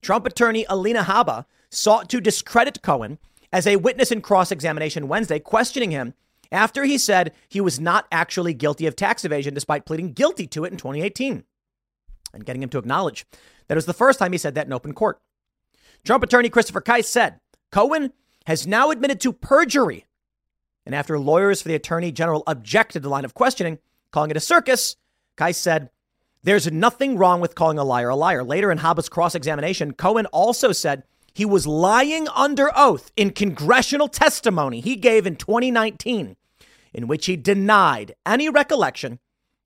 Trump 0.00 0.26
attorney 0.26 0.64
Alina 0.68 1.02
Habba 1.02 1.44
sought 1.70 2.08
to 2.08 2.20
discredit 2.20 2.80
Cohen 2.80 3.18
as 3.52 3.66
a 3.66 3.76
witness 3.76 4.10
in 4.10 4.22
cross 4.22 4.50
examination 4.50 5.08
Wednesday, 5.08 5.38
questioning 5.38 5.90
him 5.90 6.14
after 6.50 6.84
he 6.84 6.96
said 6.96 7.32
he 7.48 7.60
was 7.60 7.78
not 7.78 8.06
actually 8.10 8.54
guilty 8.54 8.86
of 8.86 8.96
tax 8.96 9.24
evasion 9.24 9.52
despite 9.52 9.84
pleading 9.84 10.12
guilty 10.12 10.46
to 10.46 10.64
it 10.64 10.72
in 10.72 10.78
2018 10.78 11.44
and 12.32 12.46
getting 12.46 12.62
him 12.62 12.68
to 12.68 12.78
acknowledge 12.78 13.26
that 13.68 13.74
was 13.74 13.86
the 13.86 13.92
first 13.92 14.18
time 14.18 14.32
he 14.32 14.38
said 14.38 14.54
that 14.54 14.66
in 14.66 14.72
open 14.72 14.92
court. 14.92 15.20
Trump 16.04 16.22
attorney 16.22 16.48
Christopher 16.48 16.80
Kise 16.80 17.06
said 17.06 17.40
Cohen 17.72 18.12
has 18.46 18.66
now 18.66 18.90
admitted 18.90 19.20
to 19.20 19.32
perjury. 19.32 20.06
And 20.84 20.94
after 20.94 21.18
lawyers 21.18 21.62
for 21.62 21.68
the 21.68 21.74
attorney 21.74 22.12
general 22.12 22.44
objected 22.46 23.00
to 23.00 23.00
the 23.00 23.08
line 23.08 23.24
of 23.24 23.34
questioning, 23.34 23.78
calling 24.12 24.30
it 24.30 24.36
a 24.36 24.40
circus, 24.40 24.96
Kise 25.36 25.56
said, 25.56 25.90
There's 26.44 26.70
nothing 26.70 27.18
wrong 27.18 27.40
with 27.40 27.56
calling 27.56 27.78
a 27.78 27.84
liar 27.84 28.08
a 28.08 28.16
liar. 28.16 28.44
Later 28.44 28.70
in 28.70 28.78
Habba's 28.78 29.08
cross 29.08 29.34
examination, 29.34 29.92
Cohen 29.94 30.26
also 30.26 30.70
said 30.70 31.02
he 31.34 31.44
was 31.44 31.66
lying 31.66 32.28
under 32.28 32.70
oath 32.76 33.10
in 33.16 33.30
congressional 33.30 34.08
testimony 34.08 34.80
he 34.80 34.96
gave 34.96 35.26
in 35.26 35.36
2019, 35.36 36.36
in 36.94 37.06
which 37.08 37.26
he 37.26 37.36
denied 37.36 38.14
any 38.24 38.48
recollection 38.48 39.18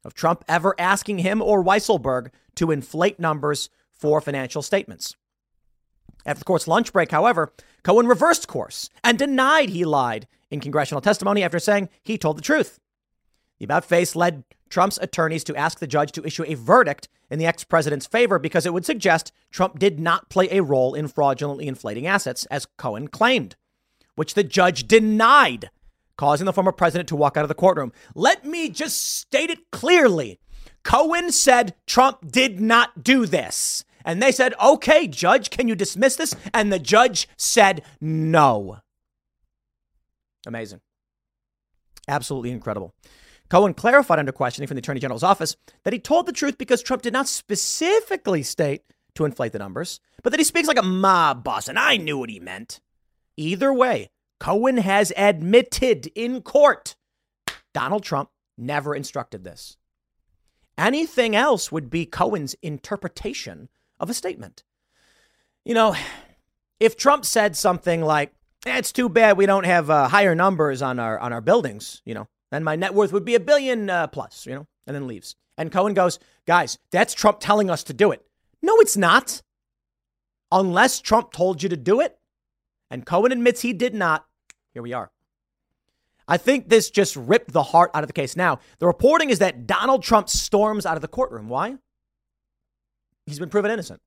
of 0.04 0.14
Trump 0.14 0.42
ever 0.48 0.74
asking 0.78 1.18
him 1.18 1.42
or 1.42 1.62
Weisselberg 1.62 2.30
to 2.56 2.70
inflate 2.70 3.20
numbers 3.20 3.68
for 4.00 4.20
financial 4.20 4.62
statements. 4.62 5.14
After 6.24 6.40
the 6.40 6.44
court's 6.44 6.68
lunch 6.68 6.92
break, 6.92 7.10
however, 7.10 7.52
Cohen 7.82 8.06
reversed 8.06 8.48
course 8.48 8.90
and 9.04 9.18
denied 9.18 9.70
he 9.70 9.84
lied 9.84 10.26
in 10.50 10.60
congressional 10.60 11.00
testimony 11.00 11.42
after 11.42 11.58
saying 11.58 11.88
he 12.02 12.18
told 12.18 12.36
the 12.38 12.42
truth. 12.42 12.80
The 13.58 13.64
about 13.64 13.84
face 13.84 14.16
led 14.16 14.44
Trump's 14.70 14.98
attorneys 15.02 15.44
to 15.44 15.56
ask 15.56 15.78
the 15.78 15.86
judge 15.86 16.12
to 16.12 16.24
issue 16.24 16.44
a 16.46 16.54
verdict 16.54 17.08
in 17.30 17.38
the 17.38 17.46
ex 17.46 17.64
president's 17.64 18.06
favor 18.06 18.38
because 18.38 18.66
it 18.66 18.72
would 18.72 18.86
suggest 18.86 19.32
Trump 19.50 19.78
did 19.78 20.00
not 20.00 20.30
play 20.30 20.48
a 20.50 20.62
role 20.62 20.94
in 20.94 21.08
fraudulently 21.08 21.68
inflating 21.68 22.06
assets, 22.06 22.46
as 22.46 22.66
Cohen 22.76 23.08
claimed, 23.08 23.56
which 24.14 24.34
the 24.34 24.44
judge 24.44 24.86
denied, 24.88 25.70
causing 26.16 26.46
the 26.46 26.52
former 26.52 26.72
president 26.72 27.08
to 27.08 27.16
walk 27.16 27.36
out 27.36 27.44
of 27.44 27.48
the 27.48 27.54
courtroom. 27.54 27.92
Let 28.14 28.44
me 28.44 28.68
just 28.68 29.18
state 29.18 29.50
it 29.50 29.70
clearly 29.70 30.38
Cohen 30.82 31.30
said 31.30 31.74
Trump 31.86 32.30
did 32.30 32.60
not 32.60 33.02
do 33.02 33.26
this. 33.26 33.84
And 34.04 34.22
they 34.22 34.32
said, 34.32 34.54
okay, 34.62 35.06
judge, 35.06 35.50
can 35.50 35.68
you 35.68 35.74
dismiss 35.74 36.16
this? 36.16 36.34
And 36.52 36.72
the 36.72 36.78
judge 36.78 37.28
said 37.36 37.82
no. 38.00 38.78
Amazing. 40.46 40.80
Absolutely 42.08 42.50
incredible. 42.50 42.94
Cohen 43.50 43.74
clarified 43.74 44.18
under 44.18 44.32
questioning 44.32 44.68
from 44.68 44.76
the 44.76 44.80
Attorney 44.80 45.00
General's 45.00 45.22
office 45.22 45.56
that 45.82 45.92
he 45.92 45.98
told 45.98 46.26
the 46.26 46.32
truth 46.32 46.56
because 46.56 46.82
Trump 46.82 47.02
did 47.02 47.12
not 47.12 47.28
specifically 47.28 48.42
state 48.42 48.82
to 49.16 49.24
inflate 49.24 49.52
the 49.52 49.58
numbers, 49.58 50.00
but 50.22 50.30
that 50.30 50.38
he 50.38 50.44
speaks 50.44 50.68
like 50.68 50.78
a 50.78 50.82
mob 50.82 51.42
boss, 51.42 51.68
and 51.68 51.78
I 51.78 51.96
knew 51.96 52.16
what 52.16 52.30
he 52.30 52.38
meant. 52.38 52.80
Either 53.36 53.72
way, 53.72 54.10
Cohen 54.38 54.78
has 54.78 55.12
admitted 55.16 56.06
in 56.14 56.42
court 56.42 56.94
Donald 57.72 58.02
Trump 58.02 58.30
never 58.56 58.94
instructed 58.94 59.44
this. 59.44 59.76
Anything 60.78 61.36
else 61.36 61.70
would 61.70 61.90
be 61.90 62.06
Cohen's 62.06 62.54
interpretation 62.62 63.68
of 64.00 64.10
a 64.10 64.14
statement. 64.14 64.64
You 65.64 65.74
know, 65.74 65.94
if 66.80 66.96
Trump 66.96 67.24
said 67.24 67.56
something 67.56 68.02
like, 68.02 68.32
eh, 68.66 68.78
"It's 68.78 68.90
too 68.90 69.08
bad 69.08 69.36
we 69.36 69.46
don't 69.46 69.66
have 69.66 69.90
uh, 69.90 70.08
higher 70.08 70.34
numbers 70.34 70.82
on 70.82 70.98
our 70.98 71.18
on 71.20 71.32
our 71.32 71.40
buildings," 71.40 72.02
you 72.04 72.14
know, 72.14 72.26
then 72.50 72.64
my 72.64 72.76
net 72.76 72.94
worth 72.94 73.12
would 73.12 73.24
be 73.24 73.34
a 73.34 73.40
billion 73.40 73.88
uh, 73.88 74.06
plus, 74.08 74.46
you 74.46 74.54
know, 74.54 74.66
and 74.86 74.94
then 74.94 75.06
leaves. 75.06 75.36
And 75.56 75.70
Cohen 75.70 75.94
goes, 75.94 76.18
guys, 76.46 76.78
that's 76.90 77.14
Trump 77.14 77.38
telling 77.40 77.70
us 77.70 77.84
to 77.84 77.92
do 77.92 78.10
it. 78.12 78.24
No, 78.62 78.76
it's 78.78 78.96
not. 78.96 79.42
Unless 80.50 81.00
Trump 81.00 81.32
told 81.32 81.62
you 81.62 81.68
to 81.68 81.76
do 81.76 82.00
it. 82.00 82.18
And 82.90 83.06
Cohen 83.06 83.30
admits 83.30 83.60
he 83.60 83.72
did 83.72 83.94
not. 83.94 84.26
Here 84.72 84.82
we 84.82 84.92
are. 84.92 85.10
I 86.26 86.36
think 86.38 86.68
this 86.68 86.90
just 86.90 87.16
ripped 87.16 87.52
the 87.52 87.62
heart 87.62 87.90
out 87.94 88.02
of 88.02 88.08
the 88.08 88.14
case. 88.14 88.36
Now, 88.36 88.60
the 88.78 88.86
reporting 88.86 89.30
is 89.30 89.40
that 89.40 89.66
Donald 89.66 90.02
Trump 90.02 90.28
storms 90.28 90.86
out 90.86 90.96
of 90.96 91.02
the 91.02 91.08
courtroom. 91.08 91.48
Why? 91.48 91.76
He's 93.30 93.38
been 93.38 93.48
proven 93.48 93.70
innocent. 93.70 94.02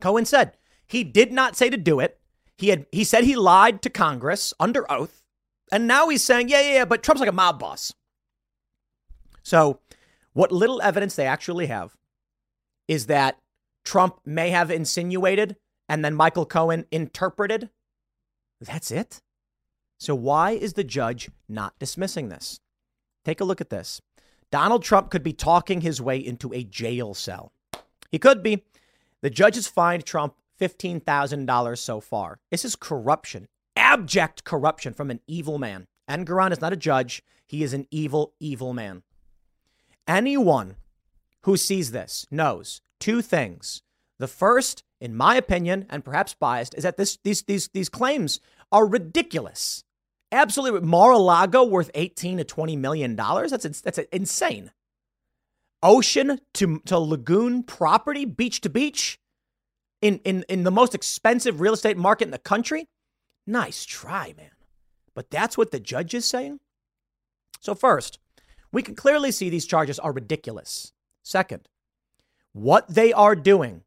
Cohen 0.00 0.24
said 0.24 0.56
he 0.86 1.04
did 1.04 1.32
not 1.32 1.54
say 1.54 1.68
to 1.68 1.76
do 1.76 2.00
it. 2.00 2.18
He 2.56 2.68
had 2.68 2.86
he 2.90 3.04
said 3.04 3.24
he 3.24 3.36
lied 3.36 3.82
to 3.82 3.90
Congress 3.90 4.54
under 4.58 4.90
oath. 4.90 5.22
And 5.70 5.86
now 5.86 6.08
he's 6.08 6.24
saying, 6.24 6.48
yeah, 6.48 6.62
yeah, 6.62 6.74
yeah, 6.74 6.84
but 6.86 7.02
Trump's 7.02 7.20
like 7.20 7.28
a 7.28 7.32
mob 7.32 7.58
boss. 7.58 7.92
So, 9.42 9.80
what 10.32 10.50
little 10.50 10.80
evidence 10.80 11.14
they 11.14 11.26
actually 11.26 11.66
have 11.66 11.94
is 12.88 13.06
that 13.06 13.38
Trump 13.84 14.20
may 14.24 14.48
have 14.50 14.70
insinuated 14.70 15.56
and 15.88 16.02
then 16.02 16.14
Michael 16.14 16.46
Cohen 16.46 16.86
interpreted. 16.90 17.68
That's 18.62 18.90
it. 18.90 19.20
So, 19.98 20.14
why 20.14 20.52
is 20.52 20.72
the 20.72 20.84
judge 20.84 21.30
not 21.50 21.78
dismissing 21.78 22.30
this? 22.30 22.60
Take 23.24 23.42
a 23.42 23.44
look 23.44 23.60
at 23.60 23.70
this. 23.70 24.00
Donald 24.50 24.82
Trump 24.84 25.10
could 25.10 25.22
be 25.22 25.32
talking 25.32 25.80
his 25.80 26.00
way 26.00 26.16
into 26.16 26.54
a 26.54 26.64
jail 26.64 27.12
cell. 27.12 27.52
He 28.10 28.18
could 28.18 28.42
be. 28.42 28.64
The 29.22 29.30
judges 29.30 29.66
fined 29.66 30.04
Trump 30.04 30.34
$15,000 30.60 31.78
so 31.78 32.00
far. 32.00 32.38
This 32.50 32.64
is 32.64 32.76
corruption, 32.76 33.48
abject 33.74 34.44
corruption 34.44 34.94
from 34.94 35.10
an 35.10 35.20
evil 35.26 35.58
man. 35.58 35.86
And 36.08 36.26
Engoron 36.26 36.52
is 36.52 36.60
not 36.60 36.72
a 36.72 36.76
judge, 36.76 37.22
he 37.46 37.62
is 37.62 37.72
an 37.72 37.86
evil, 37.90 38.32
evil 38.40 38.72
man. 38.72 39.02
Anyone 40.06 40.76
who 41.42 41.56
sees 41.56 41.90
this 41.90 42.26
knows 42.30 42.80
two 43.00 43.22
things. 43.22 43.82
The 44.18 44.28
first, 44.28 44.82
in 45.00 45.14
my 45.14 45.36
opinion, 45.36 45.86
and 45.90 46.04
perhaps 46.04 46.34
biased, 46.34 46.74
is 46.74 46.84
that 46.84 46.96
this, 46.96 47.18
these, 47.22 47.42
these, 47.42 47.68
these 47.68 47.88
claims 47.88 48.40
are 48.72 48.86
ridiculous. 48.86 49.84
Absolutely. 50.32 50.80
Mar-a-Lago 50.80 51.64
worth 51.64 51.90
18 51.94 52.38
to 52.38 52.44
20 52.44 52.76
million 52.76 53.14
dollars. 53.14 53.50
That's 53.50 53.80
that's 53.80 53.98
insane. 54.12 54.72
Ocean 55.86 56.40
to, 56.54 56.80
to 56.86 56.98
lagoon 56.98 57.62
property, 57.62 58.24
beach 58.24 58.60
to 58.62 58.68
beach, 58.68 59.20
in, 60.02 60.18
in, 60.24 60.44
in 60.48 60.64
the 60.64 60.72
most 60.72 60.94
expensive 60.96 61.60
real 61.60 61.72
estate 61.72 61.96
market 61.96 62.24
in 62.24 62.32
the 62.32 62.38
country. 62.38 62.88
Nice 63.46 63.84
try, 63.84 64.34
man. 64.36 64.50
But 65.14 65.30
that's 65.30 65.56
what 65.56 65.70
the 65.70 65.78
judge 65.78 66.12
is 66.12 66.24
saying. 66.24 66.58
So, 67.60 67.74
first, 67.74 68.18
we 68.72 68.82
can 68.82 68.96
clearly 68.96 69.30
see 69.30 69.48
these 69.48 69.64
charges 69.64 70.00
are 70.00 70.12
ridiculous. 70.12 70.92
Second, 71.22 71.68
what 72.52 72.88
they 72.88 73.12
are 73.12 73.36
doing 73.36 73.82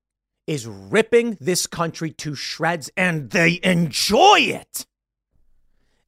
is 0.47 0.65
ripping 0.65 1.37
this 1.41 1.67
country 1.67 2.11
to 2.11 2.33
shreds, 2.33 2.89
and 2.95 3.29
they 3.29 3.59
enjoy 3.61 4.39
it. 4.39 4.85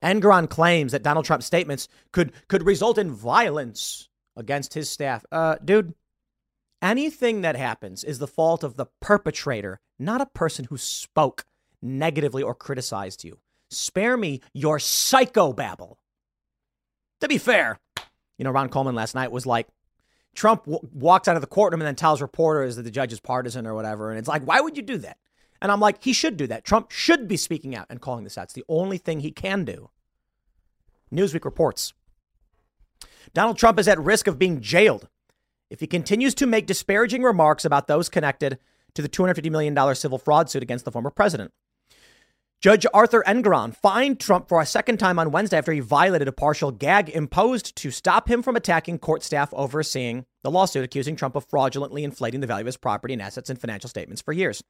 Engoron 0.01 0.49
claims 0.49 0.93
that 0.93 1.03
Donald 1.03 1.25
Trump's 1.25 1.45
statements 1.45 1.89
could, 2.13 2.31
could 2.47 2.65
result 2.65 2.97
in 2.97 3.11
violence 3.11 4.07
against 4.35 4.73
his 4.73 4.89
staff. 4.89 5.25
Uh, 5.31 5.55
dude, 5.63 5.93
anything 6.81 7.41
that 7.41 7.55
happens 7.55 8.03
is 8.03 8.19
the 8.19 8.27
fault 8.27 8.63
of 8.63 8.75
the 8.75 8.87
perpetrator, 8.99 9.79
not 9.99 10.21
a 10.21 10.25
person 10.25 10.65
who 10.65 10.77
spoke 10.77 11.45
negatively 11.81 12.43
or 12.43 12.55
criticized 12.55 13.23
you. 13.23 13.39
Spare 13.69 14.17
me 14.17 14.41
your 14.53 14.77
psychobabble. 14.77 15.95
To 17.21 17.27
be 17.27 17.37
fair, 17.37 17.79
you 18.37 18.43
know, 18.43 18.51
Ron 18.51 18.69
Coleman 18.69 18.95
last 18.95 19.15
night 19.15 19.31
was 19.31 19.45
like, 19.45 19.67
Trump 20.33 20.65
w- 20.65 20.79
walks 20.93 21.27
out 21.27 21.35
of 21.35 21.41
the 21.41 21.47
courtroom 21.47 21.81
and 21.81 21.87
then 21.87 21.95
tells 21.95 22.21
reporters 22.21 22.75
that 22.75 22.83
the 22.83 22.91
judge 22.91 23.13
is 23.13 23.19
partisan 23.19 23.67
or 23.67 23.75
whatever. 23.75 24.09
And 24.09 24.17
it's 24.17 24.27
like, 24.27 24.43
why 24.43 24.61
would 24.61 24.77
you 24.77 24.83
do 24.83 24.97
that? 24.99 25.17
And 25.61 25.71
I'm 25.71 25.79
like, 25.79 26.03
he 26.03 26.13
should 26.13 26.37
do 26.37 26.47
that. 26.47 26.63
Trump 26.65 26.91
should 26.91 27.27
be 27.27 27.37
speaking 27.37 27.75
out 27.75 27.85
and 27.89 28.01
calling 28.01 28.23
this 28.23 28.37
out. 28.37 28.45
It's 28.45 28.53
the 28.53 28.65
only 28.67 28.97
thing 28.97 29.19
he 29.19 29.31
can 29.31 29.63
do. 29.63 29.89
Newsweek 31.13 31.45
reports 31.45 31.93
Donald 33.33 33.57
Trump 33.57 33.79
is 33.79 33.87
at 33.87 33.99
risk 33.99 34.27
of 34.27 34.39
being 34.39 34.61
jailed 34.61 35.07
if 35.69 35.79
he 35.79 35.87
continues 35.87 36.35
to 36.35 36.45
make 36.45 36.67
disparaging 36.67 37.23
remarks 37.23 37.65
about 37.65 37.87
those 37.87 38.09
connected 38.09 38.59
to 38.93 39.01
the 39.01 39.09
$250 39.09 39.49
million 39.49 39.95
civil 39.95 40.17
fraud 40.17 40.49
suit 40.49 40.63
against 40.63 40.85
the 40.85 40.91
former 40.91 41.09
president. 41.09 41.51
Judge 42.61 42.85
Arthur 42.93 43.23
Engoron 43.25 43.75
fined 43.75 44.19
Trump 44.19 44.47
for 44.47 44.61
a 44.61 44.67
second 44.67 44.99
time 44.99 45.17
on 45.17 45.31
Wednesday 45.31 45.57
after 45.57 45.71
he 45.71 45.79
violated 45.79 46.27
a 46.27 46.31
partial 46.31 46.69
gag 46.71 47.09
imposed 47.09 47.75
to 47.77 47.89
stop 47.89 48.29
him 48.29 48.43
from 48.43 48.55
attacking 48.55 48.99
court 48.99 49.23
staff 49.23 49.51
overseeing 49.53 50.25
the 50.43 50.51
lawsuit 50.51 50.83
accusing 50.83 51.15
Trump 51.15 51.35
of 51.35 51.45
fraudulently 51.45 52.03
inflating 52.03 52.39
the 52.39 52.45
value 52.45 52.61
of 52.61 52.67
his 52.67 52.77
property 52.77 53.13
and 53.13 53.21
assets 53.21 53.49
in 53.49 53.57
financial 53.57 53.89
statements 53.89 54.21
for 54.21 54.31
years. 54.31 54.63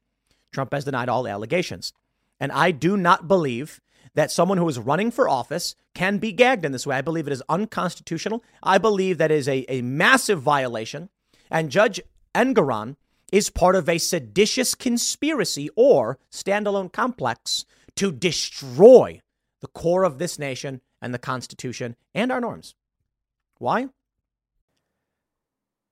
Trump 0.54 0.74
has 0.74 0.86
denied 0.86 1.10
all 1.10 1.28
allegations. 1.28 1.92
And 2.40 2.52
I 2.54 2.72
do 2.72 2.96
not 2.96 3.28
believe 3.28 3.82
that 4.14 4.32
someone 4.32 4.58
who 4.58 4.68
is 4.68 4.80
running 4.80 5.12
for 5.12 5.30
office 5.30 5.76
can 5.94 6.18
be 6.18 6.32
gagged 6.32 6.66
in 6.66 6.72
this 6.72 6.86
way. 6.86 6.98
I 6.98 7.02
believe 7.02 7.28
it 7.28 7.34
is 7.34 7.44
unconstitutional. 7.50 8.44
I 8.62 8.78
believe 8.78 9.18
that 9.18 9.32
is 9.32 9.48
a, 9.48 9.66
a 9.70 9.82
massive 9.82 10.42
violation. 10.42 11.10
And 11.50 11.70
Judge 11.70 12.00
Engoron 12.36 12.96
is 13.32 13.50
part 13.50 13.76
of 13.76 13.88
a 13.88 13.98
seditious 13.98 14.76
conspiracy 14.76 15.70
or 15.76 16.20
standalone 16.32 16.92
complex 16.92 17.66
to 17.96 18.12
destroy 18.12 19.22
the 19.62 19.68
core 19.68 20.04
of 20.04 20.18
this 20.18 20.38
nation 20.38 20.82
and 21.02 21.14
the 21.14 21.20
Constitution 21.20 21.96
and 22.14 22.32
our 22.32 22.42
norms. 22.42 22.76
Why? 23.58 23.88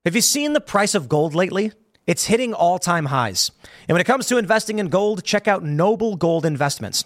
Have 0.05 0.15
you 0.15 0.21
seen 0.21 0.53
the 0.53 0.61
price 0.61 0.95
of 0.95 1.09
gold 1.09 1.35
lately? 1.35 1.71
It's 2.07 2.25
hitting 2.25 2.53
all 2.53 2.79
time 2.79 3.05
highs. 3.05 3.51
And 3.87 3.93
when 3.93 4.01
it 4.01 4.07
comes 4.07 4.27
to 4.27 4.37
investing 4.37 4.79
in 4.79 4.87
gold, 4.87 5.23
check 5.23 5.47
out 5.47 5.63
Noble 5.63 6.15
Gold 6.15 6.45
Investments. 6.45 7.05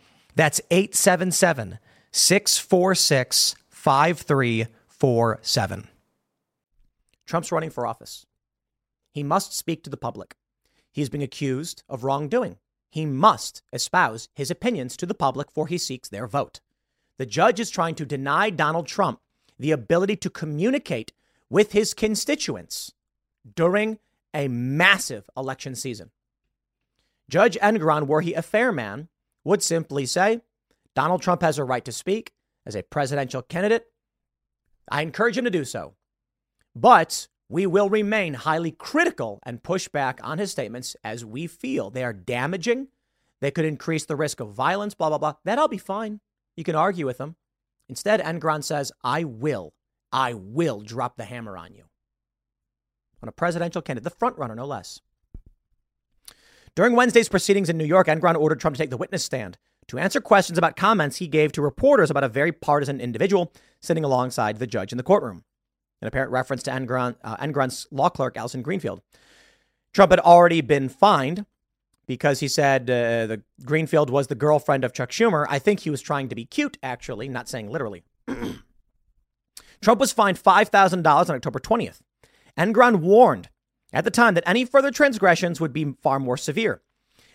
that's 0.35 0.61
877 0.69 1.79
646 2.11 3.55
5347. 3.69 5.87
Trump's 7.25 7.51
running 7.51 7.69
for 7.69 7.87
office. 7.87 8.25
He 9.11 9.23
must 9.23 9.55
speak 9.55 9.83
to 9.83 9.89
the 9.89 9.97
public. 9.97 10.35
He 10.91 11.01
is 11.01 11.09
being 11.09 11.23
accused 11.23 11.83
of 11.87 12.03
wrongdoing. 12.03 12.57
He 12.89 13.05
must 13.05 13.61
espouse 13.71 14.27
his 14.35 14.51
opinions 14.51 14.97
to 14.97 15.05
the 15.05 15.13
public 15.13 15.51
for 15.51 15.67
he 15.67 15.77
seeks 15.77 16.09
their 16.09 16.27
vote. 16.27 16.59
The 17.17 17.25
judge 17.25 17.59
is 17.59 17.69
trying 17.69 17.95
to 17.95 18.05
deny 18.05 18.49
Donald 18.49 18.87
Trump 18.87 19.19
the 19.57 19.71
ability 19.71 20.17
to 20.17 20.29
communicate 20.29 21.13
with 21.49 21.71
his 21.71 21.93
constituents 21.93 22.91
during 23.55 23.99
a 24.33 24.47
massive 24.47 25.29
election 25.37 25.75
season. 25.75 26.11
Judge 27.29 27.57
Engoron, 27.61 28.07
were 28.07 28.21
he 28.21 28.33
a 28.33 28.41
fair 28.41 28.71
man, 28.71 29.07
would 29.43 29.63
simply 29.63 30.05
say 30.05 30.41
Donald 30.95 31.21
Trump 31.21 31.41
has 31.41 31.57
a 31.57 31.63
right 31.63 31.83
to 31.85 31.91
speak 31.91 32.33
as 32.65 32.75
a 32.75 32.83
presidential 32.83 33.41
candidate. 33.41 33.85
I 34.89 35.01
encourage 35.01 35.37
him 35.37 35.45
to 35.45 35.51
do 35.51 35.65
so. 35.65 35.95
But 36.75 37.27
we 37.49 37.65
will 37.65 37.89
remain 37.89 38.33
highly 38.33 38.71
critical 38.71 39.39
and 39.43 39.63
push 39.63 39.87
back 39.87 40.19
on 40.23 40.37
his 40.37 40.51
statements 40.51 40.95
as 41.03 41.25
we 41.25 41.47
feel 41.47 41.89
they 41.89 42.03
are 42.03 42.13
damaging. 42.13 42.87
They 43.41 43.51
could 43.51 43.65
increase 43.65 44.05
the 44.05 44.15
risk 44.15 44.39
of 44.39 44.53
violence, 44.53 44.93
blah, 44.93 45.09
blah, 45.09 45.17
blah. 45.17 45.33
That 45.43 45.59
I'll 45.59 45.67
be 45.67 45.77
fine. 45.77 46.19
You 46.55 46.63
can 46.63 46.75
argue 46.75 47.05
with 47.05 47.19
him. 47.19 47.35
Instead, 47.89 48.21
Engoron 48.21 48.63
says, 48.63 48.91
I 49.03 49.25
will, 49.25 49.73
I 50.11 50.33
will 50.33 50.81
drop 50.81 51.17
the 51.17 51.25
hammer 51.25 51.57
on 51.57 51.73
you. 51.73 51.83
On 53.21 53.27
a 53.27 53.33
presidential 53.33 53.81
candidate, 53.81 54.05
the 54.05 54.17
front 54.17 54.37
runner, 54.37 54.55
no 54.55 54.65
less. 54.65 55.01
During 56.75 56.95
Wednesday's 56.95 57.29
proceedings 57.29 57.69
in 57.69 57.77
New 57.77 57.85
York, 57.85 58.07
Engoron 58.07 58.37
ordered 58.37 58.59
Trump 58.59 58.75
to 58.77 58.81
take 58.81 58.89
the 58.89 58.97
witness 58.97 59.23
stand 59.23 59.57
to 59.87 59.99
answer 59.99 60.21
questions 60.21 60.57
about 60.57 60.77
comments 60.77 61.17
he 61.17 61.27
gave 61.27 61.51
to 61.51 61.61
reporters 61.61 62.09
about 62.09 62.23
a 62.23 62.29
very 62.29 62.53
partisan 62.53 63.01
individual 63.01 63.51
sitting 63.81 64.05
alongside 64.05 64.57
the 64.57 64.67
judge 64.67 64.93
in 64.93 64.97
the 64.97 65.03
courtroom. 65.03 65.43
An 66.01 66.07
apparent 66.07 66.31
reference 66.31 66.63
to 66.63 66.71
Engoron, 66.71 67.15
uh, 67.23 67.35
Engoron's 67.37 67.87
law 67.91 68.09
clerk, 68.09 68.37
Allison 68.37 68.61
Greenfield. 68.61 69.01
Trump 69.93 70.11
had 70.11 70.19
already 70.21 70.61
been 70.61 70.87
fined 70.87 71.45
because 72.07 72.39
he 72.39 72.47
said 72.47 72.89
uh, 72.89 73.27
the 73.27 73.41
Greenfield 73.65 74.09
was 74.09 74.27
the 74.27 74.35
girlfriend 74.35 74.85
of 74.85 74.93
Chuck 74.93 75.09
Schumer. 75.11 75.45
I 75.49 75.59
think 75.59 75.81
he 75.81 75.89
was 75.89 76.01
trying 76.01 76.29
to 76.29 76.35
be 76.35 76.45
cute, 76.45 76.77
actually, 76.81 77.27
not 77.27 77.49
saying 77.49 77.69
literally. 77.69 78.03
Trump 79.81 79.99
was 79.99 80.13
fined 80.13 80.41
$5,000 80.41 81.05
on 81.05 81.35
October 81.35 81.59
20th. 81.59 81.99
Engoron 82.57 82.97
warned 83.01 83.49
at 83.93 84.03
the 84.03 84.11
time 84.11 84.33
that 84.33 84.47
any 84.47 84.65
further 84.65 84.91
transgressions 84.91 85.59
would 85.59 85.73
be 85.73 85.93
far 86.01 86.19
more 86.19 86.37
severe. 86.37 86.81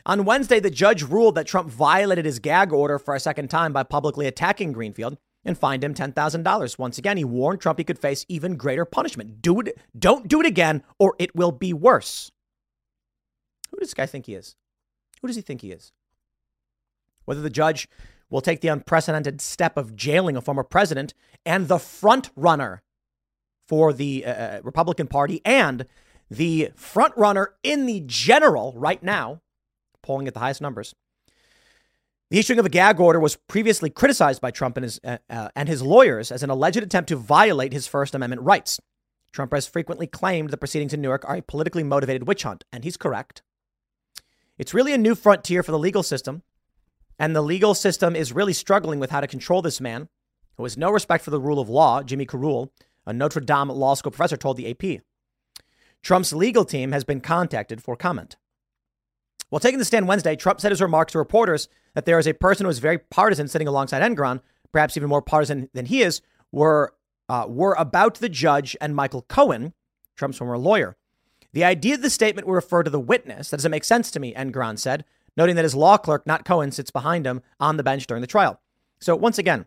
On 0.04 0.24
Wednesday, 0.24 0.60
the 0.60 0.70
judge 0.70 1.02
ruled 1.02 1.34
that 1.34 1.46
Trump 1.46 1.68
violated 1.68 2.24
his 2.24 2.38
gag 2.38 2.72
order 2.72 2.98
for 2.98 3.14
a 3.14 3.20
second 3.20 3.48
time 3.48 3.72
by 3.72 3.82
publicly 3.82 4.26
attacking 4.26 4.72
Greenfield 4.72 5.18
and 5.44 5.58
fined 5.58 5.82
him 5.82 5.94
$10,000. 5.94 6.78
Once 6.78 6.98
again, 6.98 7.16
he 7.16 7.24
warned 7.24 7.60
Trump 7.60 7.78
he 7.78 7.84
could 7.84 7.98
face 7.98 8.24
even 8.28 8.56
greater 8.56 8.84
punishment. 8.84 9.42
Do 9.42 9.60
it, 9.60 9.78
don't 9.98 10.28
do 10.28 10.40
it 10.40 10.46
again, 10.46 10.82
or 10.98 11.14
it 11.18 11.34
will 11.34 11.52
be 11.52 11.72
worse. 11.72 12.30
Who 13.70 13.78
does 13.78 13.88
this 13.88 13.94
guy 13.94 14.06
think 14.06 14.26
he 14.26 14.34
is? 14.34 14.54
Who 15.20 15.26
does 15.26 15.36
he 15.36 15.42
think 15.42 15.60
he 15.60 15.72
is? 15.72 15.92
whether 17.26 17.42
the 17.42 17.50
judge 17.50 17.86
will 18.30 18.40
take 18.40 18.62
the 18.62 18.68
unprecedented 18.68 19.40
step 19.40 19.76
of 19.76 19.94
jailing 19.94 20.36
a 20.36 20.40
former 20.40 20.64
president 20.64 21.12
and 21.44 21.68
the 21.68 21.78
front 21.78 22.30
runner 22.34 22.82
for 23.68 23.92
the 23.92 24.24
uh, 24.24 24.30
uh 24.30 24.60
Republican 24.62 25.06
Party 25.06 25.42
and 25.44 25.86
the 26.30 26.70
front 26.74 27.16
runner 27.16 27.54
in 27.62 27.86
the 27.86 28.02
general 28.06 28.72
right 28.76 29.02
now, 29.02 29.40
polling 30.02 30.26
at 30.26 30.34
the 30.34 30.40
highest 30.40 30.60
numbers. 30.60 30.94
The 32.30 32.38
issuing 32.38 32.58
of 32.58 32.66
a 32.66 32.70
gag 32.70 32.98
order 32.98 33.20
was 33.20 33.36
previously 33.36 33.88
criticized 33.88 34.40
by 34.40 34.50
Trump 34.50 34.76
and 34.76 34.84
his, 34.84 34.98
uh, 35.04 35.18
uh, 35.30 35.48
and 35.54 35.68
his 35.68 35.82
lawyers 35.82 36.32
as 36.32 36.42
an 36.42 36.50
alleged 36.50 36.78
attempt 36.78 37.08
to 37.08 37.16
violate 37.16 37.72
his 37.72 37.86
First 37.86 38.14
Amendment 38.16 38.42
rights. 38.42 38.80
Trump 39.32 39.52
has 39.52 39.68
frequently 39.68 40.08
claimed 40.08 40.50
the 40.50 40.56
proceedings 40.56 40.92
in 40.92 41.00
New 41.00 41.08
York 41.08 41.24
are 41.28 41.36
a 41.36 41.42
politically 41.42 41.84
motivated 41.84 42.26
witch 42.26 42.42
hunt, 42.42 42.64
and 42.72 42.82
he's 42.82 42.96
correct. 42.96 43.42
It's 44.58 44.74
really 44.74 44.92
a 44.92 44.98
new 44.98 45.14
frontier 45.14 45.62
for 45.62 45.70
the 45.70 45.78
legal 45.78 46.02
system, 46.02 46.42
and 47.18 47.36
the 47.36 47.42
legal 47.42 47.74
system 47.74 48.16
is 48.16 48.32
really 48.32 48.52
struggling 48.52 48.98
with 48.98 49.10
how 49.10 49.20
to 49.20 49.26
control 49.26 49.62
this 49.62 49.80
man 49.80 50.08
who 50.56 50.64
has 50.64 50.76
no 50.76 50.90
respect 50.90 51.22
for 51.22 51.30
the 51.30 51.40
rule 51.40 51.60
of 51.60 51.68
law, 51.68 52.02
Jimmy 52.02 52.26
Carroll, 52.26 52.72
a 53.04 53.12
Notre 53.12 53.40
Dame 53.40 53.68
Law 53.68 53.94
School 53.94 54.10
professor, 54.10 54.36
told 54.36 54.56
the 54.56 54.70
AP. 54.70 55.02
Trump's 56.06 56.32
legal 56.32 56.64
team 56.64 56.92
has 56.92 57.02
been 57.02 57.20
contacted 57.20 57.82
for 57.82 57.96
comment. 57.96 58.36
While 59.48 59.58
taking 59.58 59.80
the 59.80 59.84
stand 59.84 60.06
Wednesday, 60.06 60.36
Trump 60.36 60.60
said 60.60 60.70
his 60.70 60.80
remarks 60.80 61.10
to 61.10 61.18
reporters 61.18 61.68
that 61.94 62.04
there 62.04 62.16
is 62.20 62.28
a 62.28 62.32
person 62.32 62.64
who 62.64 62.70
is 62.70 62.78
very 62.78 62.98
partisan 62.98 63.48
sitting 63.48 63.66
alongside 63.66 64.02
Engoron, 64.02 64.40
perhaps 64.70 64.96
even 64.96 65.08
more 65.08 65.20
partisan 65.20 65.68
than 65.74 65.86
he 65.86 66.02
is, 66.02 66.22
were, 66.52 66.94
uh, 67.28 67.46
were 67.48 67.74
about 67.76 68.14
the 68.20 68.28
judge 68.28 68.76
and 68.80 68.94
Michael 68.94 69.22
Cohen, 69.22 69.72
Trump's 70.14 70.38
former 70.38 70.56
lawyer. 70.56 70.96
The 71.52 71.64
idea 71.64 71.96
of 71.96 72.02
the 72.02 72.10
statement 72.10 72.46
would 72.46 72.54
refer 72.54 72.84
to 72.84 72.90
the 72.90 73.00
witness. 73.00 73.50
That 73.50 73.56
doesn't 73.56 73.72
make 73.72 73.82
sense 73.82 74.12
to 74.12 74.20
me, 74.20 74.32
Engoron 74.32 74.78
said, 74.78 75.04
noting 75.36 75.56
that 75.56 75.64
his 75.64 75.74
law 75.74 75.96
clerk, 75.96 76.24
not 76.24 76.44
Cohen, 76.44 76.70
sits 76.70 76.92
behind 76.92 77.26
him 77.26 77.42
on 77.58 77.78
the 77.78 77.82
bench 77.82 78.06
during 78.06 78.20
the 78.20 78.28
trial. 78.28 78.60
So, 79.00 79.16
once 79.16 79.38
again, 79.38 79.66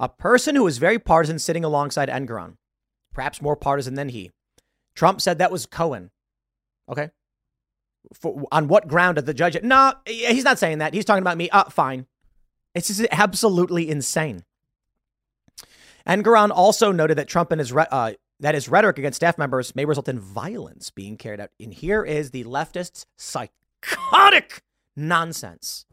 a 0.00 0.08
person 0.08 0.56
who 0.56 0.66
is 0.66 0.78
very 0.78 0.98
partisan 0.98 1.38
sitting 1.38 1.62
alongside 1.62 2.08
Engoron, 2.08 2.56
perhaps 3.12 3.42
more 3.42 3.54
partisan 3.54 3.96
than 3.96 4.08
he, 4.08 4.30
Trump 4.94 5.20
said 5.20 5.38
that 5.38 5.52
was 5.52 5.66
Cohen. 5.66 6.10
Okay. 6.88 7.10
For, 8.12 8.44
on 8.52 8.68
what 8.68 8.88
ground 8.88 9.16
did 9.16 9.26
the 9.26 9.34
judge? 9.34 9.56
No, 9.62 9.94
he's 10.06 10.44
not 10.44 10.58
saying 10.58 10.78
that. 10.78 10.94
He's 10.94 11.04
talking 11.04 11.22
about 11.22 11.38
me. 11.38 11.48
Uh, 11.50 11.64
fine. 11.64 12.06
It's 12.74 12.88
just 12.88 13.06
absolutely 13.10 13.88
insane. 13.88 14.44
Engoron 16.06 16.50
also 16.50 16.92
noted 16.92 17.16
that 17.16 17.28
Trump 17.28 17.50
and 17.50 17.58
his 17.58 17.72
re- 17.72 17.86
uh, 17.90 18.12
that 18.40 18.54
his 18.54 18.68
rhetoric 18.68 18.98
against 18.98 19.16
staff 19.16 19.38
members 19.38 19.74
may 19.74 19.84
result 19.84 20.08
in 20.08 20.18
violence 20.18 20.90
being 20.90 21.16
carried 21.16 21.40
out. 21.40 21.50
And 21.58 21.72
here 21.72 22.04
is 22.04 22.30
the 22.30 22.44
leftists' 22.44 23.06
psychotic 23.16 24.62
nonsense 24.96 25.86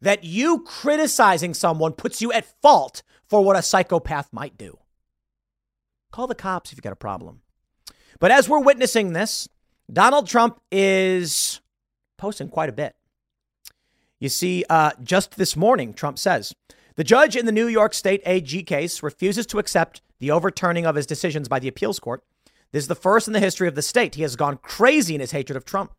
that 0.00 0.24
you 0.24 0.64
criticizing 0.64 1.54
someone 1.54 1.92
puts 1.92 2.20
you 2.20 2.32
at 2.32 2.60
fault 2.60 3.02
for 3.28 3.44
what 3.44 3.56
a 3.56 3.62
psychopath 3.62 4.32
might 4.32 4.58
do. 4.58 4.78
Call 6.10 6.26
the 6.26 6.34
cops 6.34 6.72
if 6.72 6.76
you've 6.76 6.82
got 6.82 6.92
a 6.92 6.96
problem. 6.96 7.42
But 8.22 8.30
as 8.30 8.48
we're 8.48 8.60
witnessing 8.60 9.14
this, 9.14 9.48
Donald 9.92 10.28
Trump 10.28 10.60
is 10.70 11.60
posting 12.16 12.48
quite 12.48 12.68
a 12.68 12.72
bit. 12.72 12.94
You 14.20 14.28
see, 14.28 14.64
uh, 14.70 14.92
just 15.02 15.34
this 15.38 15.56
morning, 15.56 15.92
Trump 15.92 16.20
says 16.20 16.54
the 16.94 17.02
judge 17.02 17.34
in 17.34 17.46
the 17.46 17.50
New 17.50 17.66
York 17.66 17.92
State 17.94 18.22
AG 18.24 18.62
case 18.62 19.02
refuses 19.02 19.44
to 19.46 19.58
accept 19.58 20.02
the 20.20 20.30
overturning 20.30 20.86
of 20.86 20.94
his 20.94 21.04
decisions 21.04 21.48
by 21.48 21.58
the 21.58 21.66
appeals 21.66 21.98
court. 21.98 22.22
This 22.70 22.84
is 22.84 22.88
the 22.88 22.94
first 22.94 23.26
in 23.26 23.32
the 23.32 23.40
history 23.40 23.66
of 23.66 23.74
the 23.74 23.82
state. 23.82 24.14
He 24.14 24.22
has 24.22 24.36
gone 24.36 24.58
crazy 24.58 25.16
in 25.16 25.20
his 25.20 25.32
hatred 25.32 25.56
of 25.56 25.64
Trump. 25.64 25.92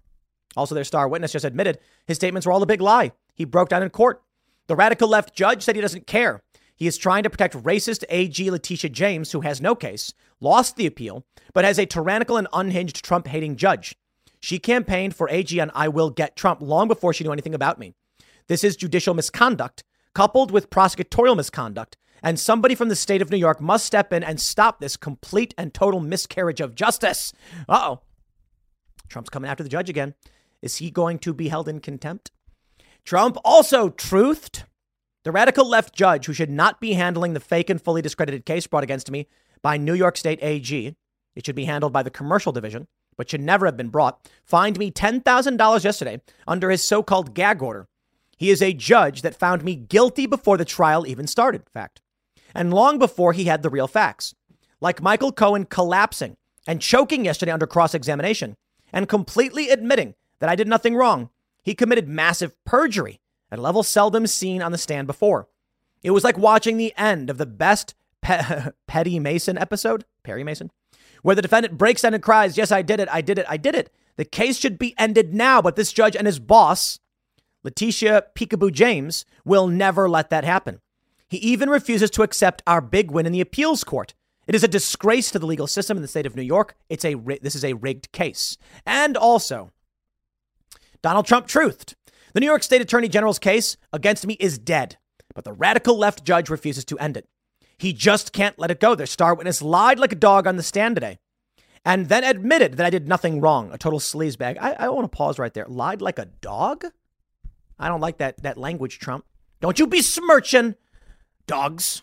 Also, 0.56 0.74
their 0.74 0.86
star 0.86 1.10
witness 1.10 1.34
just 1.34 1.44
admitted 1.44 1.78
his 2.08 2.16
statements 2.16 2.46
were 2.46 2.54
all 2.54 2.64
a 2.64 2.66
big 2.66 2.80
lie. 2.80 3.12
He 3.34 3.44
broke 3.44 3.68
down 3.68 3.84
in 3.84 3.90
court. 3.90 4.24
The 4.68 4.78
radical 4.78 5.10
left 5.10 5.36
judge 5.36 5.62
said 5.62 5.76
he 5.76 5.82
doesn't 5.82 6.08
care. 6.08 6.42
He 6.76 6.88
is 6.88 6.98
trying 6.98 7.24
to 7.24 7.30
protect 7.30 7.56
racist 7.56 8.04
AG 8.10 8.50
Letitia 8.50 8.90
James, 8.90 9.32
who 9.32 9.42
has 9.42 9.62
no 9.62 9.76
case, 9.76 10.14
lost 10.40 10.76
the 10.76 10.86
appeal, 10.86 11.26
but 11.54 11.66
has 11.66 11.78
a 11.78 11.86
tyrannical 11.86 12.38
and 12.38 12.48
unhinged 12.54 13.04
Trump 13.04 13.28
hating 13.28 13.56
judge. 13.56 13.96
She 14.40 14.60
campaigned 14.60 15.16
for 15.16 15.30
AG 15.30 15.58
on 15.60 15.72
I 15.74 15.88
Will 15.88 16.10
Get 16.10 16.36
Trump 16.36 16.62
long 16.62 16.88
before 16.88 17.14
she 17.14 17.24
knew 17.24 17.32
anything 17.32 17.56
about 17.56 17.80
me. 17.80 17.94
This 18.48 18.64
is 18.64 18.76
judicial 18.76 19.14
misconduct 19.14 19.84
coupled 20.14 20.52
with 20.52 20.70
prosecutorial 20.70 21.36
misconduct, 21.36 21.98
and 22.22 22.40
somebody 22.40 22.76
from 22.76 22.90
the 22.90 22.96
state 22.96 23.22
of 23.22 23.32
New 23.32 23.38
York 23.38 23.60
must 23.60 23.86
step 23.86 24.14
in 24.14 24.24
and 24.24 24.40
stop 24.40 24.80
this 24.80 24.96
complete 24.96 25.54
and 25.58 25.74
total 25.74 26.00
miscarriage 26.00 26.62
of 26.62 26.76
justice. 26.76 27.34
Uh 27.68 27.80
oh. 27.84 28.02
Trump's 29.10 29.30
coming 29.30 29.50
after 29.50 29.64
the 29.64 29.70
judge 29.70 29.90
again. 29.90 30.14
Is 30.62 30.78
he 30.78 30.90
going 30.90 31.20
to 31.20 31.34
be 31.34 31.50
held 31.50 31.68
in 31.68 31.80
contempt? 31.80 32.32
Trump 33.04 33.38
also 33.44 33.90
truthed 33.90 34.64
the 35.24 35.32
radical 35.32 35.68
left 35.68 35.96
judge 35.96 36.26
who 36.26 36.34
should 36.34 36.50
not 36.50 36.82
be 36.82 36.94
handling 36.94 37.34
the 37.34 37.40
fake 37.40 37.70
and 37.70 37.82
fully 37.82 38.02
discredited 38.02 38.46
case 38.46 38.68
brought 38.68 38.84
against 38.84 39.10
me 39.10 39.28
by 39.62 39.78
New 39.78 39.94
York 39.94 40.18
State 40.18 40.40
AG, 40.42 40.96
it 41.36 41.46
should 41.46 41.56
be 41.56 41.66
handled 41.66 41.94
by 41.94 42.04
the 42.04 42.10
commercial 42.10 42.52
division, 42.52 42.88
but 43.16 43.30
should 43.30 43.42
never 43.42 43.66
have 43.66 43.78
been 43.78 43.90
brought, 43.90 44.30
fined 44.44 44.78
me 44.78 44.92
$10,000 44.92 45.84
yesterday 45.84 46.22
under 46.48 46.70
his 46.70 46.84
so 46.84 47.02
called 47.02 47.34
gag 47.34 47.62
order. 47.62 47.88
He 48.38 48.50
is 48.50 48.62
a 48.62 48.74
judge 48.74 49.22
that 49.22 49.40
found 49.40 49.64
me 49.64 49.76
guilty 49.76 50.26
before 50.26 50.58
the 50.58 50.66
trial 50.66 51.08
even 51.08 51.28
started, 51.28 51.64
fact, 51.70 52.02
and 52.54 52.74
long 52.74 53.00
before 53.00 53.32
he 53.34 53.46
had 53.46 53.64
the 53.64 53.70
real 53.70 53.88
facts. 53.88 54.36
Like 54.82 55.02
Michael 55.02 55.32
Cohen 55.32 55.66
collapsing 55.66 56.36
and 56.68 56.82
choking 56.82 57.24
yesterday 57.24 57.54
under 57.54 57.68
cross 57.68 57.94
examination 57.94 58.56
and 58.92 59.08
completely 59.08 59.70
admitting 59.70 60.16
that 60.40 60.50
I 60.50 60.56
did 60.56 60.68
nothing 60.68 60.96
wrong, 60.96 61.30
he 61.64 61.74
committed 61.74 62.10
massive 62.10 62.54
perjury 62.66 63.22
at 63.54 63.60
a 63.60 63.62
level 63.62 63.84
seldom 63.84 64.26
seen 64.26 64.64
on 64.64 64.72
the 64.72 64.78
stand 64.80 65.06
before. 65.06 65.48
It 66.02 66.10
was 66.10 66.24
like 66.24 66.40
watching 66.40 66.78
the 66.78 66.92
end 66.98 67.30
of 67.30 67.38
the 67.38 67.46
best 67.46 67.94
Pe- 68.24 68.72
Petty 68.88 69.20
Mason 69.20 69.60
episode, 69.60 70.06
Perry 70.24 70.44
Mason, 70.44 70.72
where 71.22 71.36
the 71.36 71.42
defendant 71.44 71.78
breaks 71.78 72.02
down 72.02 72.16
and 72.16 72.24
cries, 72.24 72.58
Yes, 72.58 72.72
I 72.72 72.82
did 72.82 73.00
it, 73.00 73.08
I 73.12 73.22
did 73.22 73.38
it, 73.38 73.46
I 73.48 73.58
did 73.58 73.76
it. 73.76 73.94
The 74.16 74.26
case 74.26 74.58
should 74.58 74.80
be 74.80 74.96
ended 74.98 75.36
now, 75.36 75.62
but 75.62 75.76
this 75.76 75.94
judge 75.94 76.16
and 76.16 76.26
his 76.26 76.40
boss, 76.40 77.00
Letitia 77.64 78.26
Peekaboo 78.36 78.72
James, 78.72 79.24
will 79.46 79.68
never 79.68 80.10
let 80.10 80.32
that 80.32 80.44
happen. 80.44 80.82
He 81.30 81.38
even 81.38 81.70
refuses 81.70 82.10
to 82.12 82.24
accept 82.24 82.64
our 82.66 82.82
big 82.82 83.12
win 83.12 83.28
in 83.28 83.32
the 83.32 83.42
appeals 83.42 83.84
court. 83.84 84.16
It 84.48 84.56
is 84.56 84.64
a 84.64 84.68
disgrace 84.68 85.30
to 85.30 85.38
the 85.40 85.48
legal 85.48 85.68
system 85.68 85.96
in 85.96 86.02
the 86.02 86.08
state 86.08 86.26
of 86.26 86.36
New 86.36 86.42
York. 86.42 86.76
It's 86.90 87.06
a 87.06 87.14
this 87.42 87.56
is 87.56 87.64
a 87.64 87.74
rigged 87.74 88.12
case. 88.12 88.58
And 88.84 89.16
also, 89.16 89.72
Donald 91.04 91.28
Trump 91.28 91.48
truthed. 91.48 91.94
The 92.34 92.40
New 92.40 92.48
York 92.48 92.64
State 92.64 92.82
Attorney 92.82 93.08
General's 93.08 93.38
case 93.38 93.78
against 93.92 94.26
me 94.26 94.34
is 94.40 94.58
dead, 94.58 94.98
but 95.36 95.44
the 95.44 95.54
radical 95.54 95.96
left 95.96 96.26
judge 96.26 96.50
refuses 96.50 96.84
to 96.86 96.98
end 96.98 97.16
it. 97.16 97.28
He 97.78 97.94
just 97.94 98.34
can't 98.34 98.58
let 98.58 98.72
it 98.72 98.80
go. 98.80 98.96
Their 98.96 99.06
star 99.06 99.36
witness 99.36 99.62
lied 99.62 100.00
like 100.00 100.12
a 100.12 100.16
dog 100.16 100.48
on 100.48 100.56
the 100.56 100.64
stand 100.64 100.96
today 100.96 101.20
and 101.86 102.10
then 102.10 102.24
admitted 102.24 102.74
that 102.78 102.88
I 102.88 102.90
did 102.90 103.08
nothing 103.08 103.40
wrong, 103.40 103.72
a 103.72 103.78
total 103.78 104.00
sleazebag. 104.00 104.58
I, 104.60 104.74
I 104.74 104.90
want 104.90 105.12
to 105.12 105.16
pause 105.16 105.38
right 105.38 105.54
there. 105.54 105.68
Lied 105.68 106.02
like 106.02 106.18
a 106.18 106.26
dog? 106.42 106.86
I 107.78 107.88
don't 107.88 108.02
like 108.02 108.18
that, 108.18 108.42
that 108.42 108.58
language, 108.58 108.98
Trump. 108.98 109.26
Don't 109.62 109.78
you 109.78 109.86
be 109.86 110.02
smirching 110.02 110.74
dogs. 111.46 112.02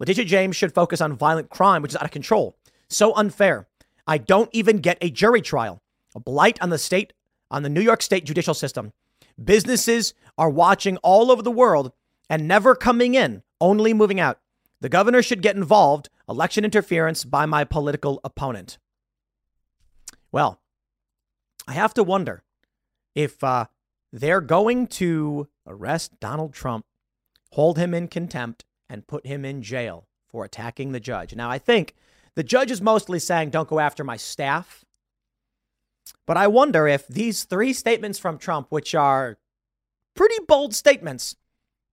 Letitia 0.00 0.24
James 0.24 0.56
should 0.56 0.74
focus 0.74 1.00
on 1.00 1.16
violent 1.16 1.50
crime, 1.50 1.82
which 1.82 1.92
is 1.92 1.96
out 1.96 2.04
of 2.04 2.10
control. 2.10 2.56
So 2.88 3.14
unfair. 3.14 3.68
I 4.08 4.18
don't 4.18 4.50
even 4.52 4.78
get 4.78 4.98
a 5.00 5.10
jury 5.10 5.40
trial. 5.40 5.82
A 6.16 6.20
blight 6.20 6.60
on 6.60 6.70
the 6.70 6.78
state, 6.78 7.12
on 7.48 7.62
the 7.62 7.68
New 7.68 7.80
York 7.80 8.02
State 8.02 8.24
judicial 8.24 8.54
system. 8.54 8.92
Businesses 9.42 10.14
are 10.38 10.50
watching 10.50 10.96
all 10.98 11.30
over 11.30 11.42
the 11.42 11.50
world 11.50 11.92
and 12.28 12.48
never 12.48 12.74
coming 12.74 13.14
in, 13.14 13.42
only 13.60 13.92
moving 13.94 14.20
out. 14.20 14.40
The 14.80 14.88
governor 14.88 15.22
should 15.22 15.42
get 15.42 15.56
involved. 15.56 16.08
Election 16.28 16.64
interference 16.64 17.24
by 17.24 17.46
my 17.46 17.64
political 17.64 18.20
opponent. 18.24 18.78
Well, 20.32 20.60
I 21.68 21.72
have 21.72 21.94
to 21.94 22.04
wonder 22.04 22.42
if 23.14 23.42
uh, 23.42 23.66
they're 24.12 24.40
going 24.40 24.86
to 24.88 25.48
arrest 25.66 26.18
Donald 26.20 26.52
Trump, 26.52 26.84
hold 27.52 27.78
him 27.78 27.94
in 27.94 28.08
contempt, 28.08 28.64
and 28.88 29.06
put 29.06 29.26
him 29.26 29.44
in 29.44 29.62
jail 29.62 30.06
for 30.28 30.44
attacking 30.44 30.92
the 30.92 31.00
judge. 31.00 31.34
Now, 31.34 31.50
I 31.50 31.58
think 31.58 31.94
the 32.34 32.44
judge 32.44 32.70
is 32.70 32.82
mostly 32.82 33.18
saying, 33.18 33.50
don't 33.50 33.68
go 33.68 33.80
after 33.80 34.04
my 34.04 34.16
staff. 34.16 34.84
But 36.26 36.36
I 36.36 36.46
wonder 36.46 36.86
if 36.86 37.06
these 37.06 37.44
three 37.44 37.72
statements 37.72 38.18
from 38.18 38.38
Trump, 38.38 38.68
which 38.70 38.94
are 38.94 39.38
pretty 40.14 40.36
bold 40.46 40.74
statements, 40.74 41.36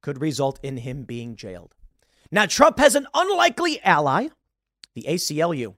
could 0.01 0.21
result 0.21 0.59
in 0.63 0.77
him 0.77 1.03
being 1.03 1.35
jailed. 1.35 1.75
Now, 2.31 2.45
Trump 2.45 2.79
has 2.79 2.95
an 2.95 3.07
unlikely 3.13 3.81
ally, 3.83 4.29
the 4.95 5.05
ACLU. 5.07 5.75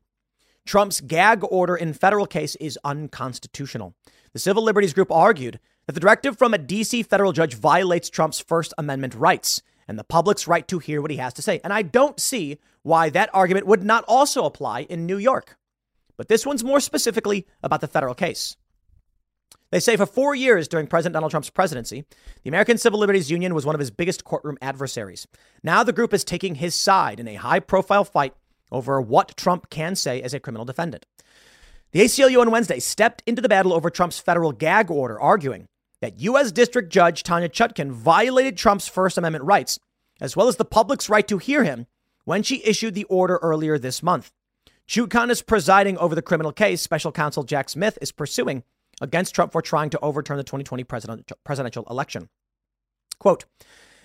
Trump's 0.65 1.01
gag 1.01 1.43
order 1.49 1.75
in 1.75 1.93
federal 1.93 2.25
case 2.25 2.55
is 2.55 2.79
unconstitutional. 2.83 3.93
The 4.33 4.39
civil 4.39 4.63
liberties 4.63 4.93
group 4.93 5.11
argued 5.11 5.59
that 5.85 5.93
the 5.93 5.99
directive 5.99 6.37
from 6.37 6.53
a 6.53 6.57
DC 6.57 7.05
federal 7.05 7.31
judge 7.31 7.53
violates 7.53 8.09
Trump's 8.09 8.39
First 8.39 8.73
Amendment 8.77 9.13
rights 9.13 9.61
and 9.87 9.99
the 9.99 10.03
public's 10.03 10.47
right 10.47 10.67
to 10.67 10.79
hear 10.79 11.01
what 11.01 11.11
he 11.11 11.17
has 11.17 11.33
to 11.33 11.41
say. 11.41 11.61
And 11.63 11.71
I 11.71 11.83
don't 11.83 12.19
see 12.19 12.57
why 12.81 13.09
that 13.09 13.29
argument 13.33 13.67
would 13.67 13.83
not 13.83 14.03
also 14.07 14.45
apply 14.45 14.81
in 14.81 15.05
New 15.05 15.17
York. 15.17 15.57
But 16.17 16.27
this 16.27 16.45
one's 16.45 16.63
more 16.63 16.79
specifically 16.79 17.45
about 17.63 17.81
the 17.81 17.87
federal 17.87 18.15
case. 18.15 18.55
They 19.71 19.79
say 19.79 19.97
for 19.97 20.05
four 20.05 20.35
years 20.35 20.67
during 20.67 20.87
President 20.87 21.13
Donald 21.13 21.31
Trump's 21.31 21.49
presidency, 21.49 22.05
the 22.43 22.49
American 22.49 22.77
Civil 22.77 22.99
Liberties 22.99 23.31
Union 23.31 23.53
was 23.53 23.65
one 23.65 23.75
of 23.75 23.79
his 23.79 23.91
biggest 23.91 24.23
courtroom 24.23 24.57
adversaries. 24.61 25.27
Now 25.63 25.83
the 25.83 25.93
group 25.93 26.13
is 26.13 26.23
taking 26.23 26.55
his 26.55 26.75
side 26.75 27.19
in 27.19 27.27
a 27.27 27.35
high 27.35 27.59
profile 27.59 28.05
fight 28.05 28.33
over 28.71 29.01
what 29.01 29.35
Trump 29.35 29.69
can 29.69 29.95
say 29.95 30.21
as 30.21 30.33
a 30.33 30.39
criminal 30.39 30.65
defendant. 30.65 31.05
The 31.91 32.01
ACLU 32.01 32.41
on 32.41 32.51
Wednesday 32.51 32.79
stepped 32.79 33.23
into 33.25 33.41
the 33.41 33.49
battle 33.49 33.73
over 33.73 33.89
Trump's 33.89 34.19
federal 34.19 34.51
gag 34.51 34.91
order, 34.91 35.19
arguing 35.19 35.67
that 36.01 36.19
U.S. 36.19 36.51
District 36.51 36.91
Judge 36.91 37.23
Tanya 37.23 37.49
Chutkan 37.49 37.91
violated 37.91 38.57
Trump's 38.57 38.87
First 38.87 39.17
Amendment 39.17 39.45
rights, 39.45 39.79
as 40.19 40.35
well 40.35 40.47
as 40.47 40.57
the 40.57 40.65
public's 40.65 41.09
right 41.09 41.27
to 41.27 41.37
hear 41.37 41.63
him 41.63 41.87
when 42.25 42.43
she 42.43 42.63
issued 42.65 42.95
the 42.95 43.05
order 43.05 43.39
earlier 43.41 43.77
this 43.77 44.03
month. 44.03 44.31
Chutkan 44.87 45.31
is 45.31 45.41
presiding 45.41 45.97
over 45.97 46.13
the 46.13 46.21
criminal 46.21 46.51
case 46.51 46.81
special 46.81 47.11
counsel 47.11 47.43
Jack 47.43 47.69
Smith 47.69 47.97
is 48.01 48.11
pursuing 48.11 48.63
against 49.01 49.33
Trump 49.33 49.51
for 49.51 49.61
trying 49.61 49.89
to 49.89 49.99
overturn 49.99 50.37
the 50.37 50.43
2020 50.43 50.83
president, 50.83 51.31
presidential 51.43 51.85
election. 51.89 52.29
Quote, 53.19 53.45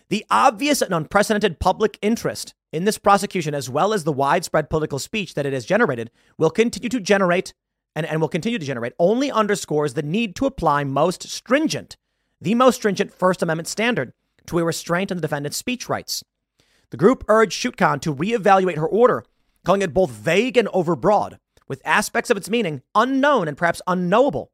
the 0.08 0.24
obvious 0.30 0.82
and 0.82 0.94
unprecedented 0.94 1.60
public 1.60 1.98
interest 2.02 2.54
in 2.72 2.84
this 2.84 2.98
prosecution, 2.98 3.54
as 3.54 3.68
well 3.68 3.92
as 3.92 4.04
the 4.04 4.12
widespread 4.12 4.70
political 4.70 4.98
speech 4.98 5.34
that 5.34 5.46
it 5.46 5.52
has 5.52 5.64
generated, 5.64 6.10
will 6.38 6.50
continue 6.50 6.88
to 6.88 6.98
generate 6.98 7.52
and, 7.94 8.06
and 8.06 8.20
will 8.20 8.28
continue 8.28 8.58
to 8.58 8.66
generate 8.66 8.94
only 8.98 9.30
underscores 9.30 9.94
the 9.94 10.02
need 10.02 10.34
to 10.36 10.46
apply 10.46 10.84
most 10.84 11.28
stringent, 11.28 11.96
the 12.40 12.54
most 12.54 12.76
stringent 12.76 13.12
First 13.12 13.42
Amendment 13.42 13.68
standard 13.68 14.12
to 14.46 14.58
a 14.58 14.64
restraint 14.64 15.12
on 15.12 15.18
the 15.18 15.22
defendant's 15.22 15.58
speech 15.58 15.88
rights. 15.88 16.24
The 16.90 16.96
group 16.96 17.24
urged 17.28 17.62
Chutkan 17.62 18.00
to 18.00 18.14
reevaluate 18.14 18.76
her 18.76 18.88
order, 18.88 19.24
calling 19.64 19.82
it 19.82 19.94
both 19.94 20.10
vague 20.10 20.56
and 20.56 20.68
overbroad, 20.68 21.38
with 21.68 21.82
aspects 21.84 22.30
of 22.30 22.36
its 22.36 22.50
meaning 22.50 22.82
unknown 22.94 23.48
and 23.48 23.56
perhaps 23.56 23.82
unknowable. 23.86 24.52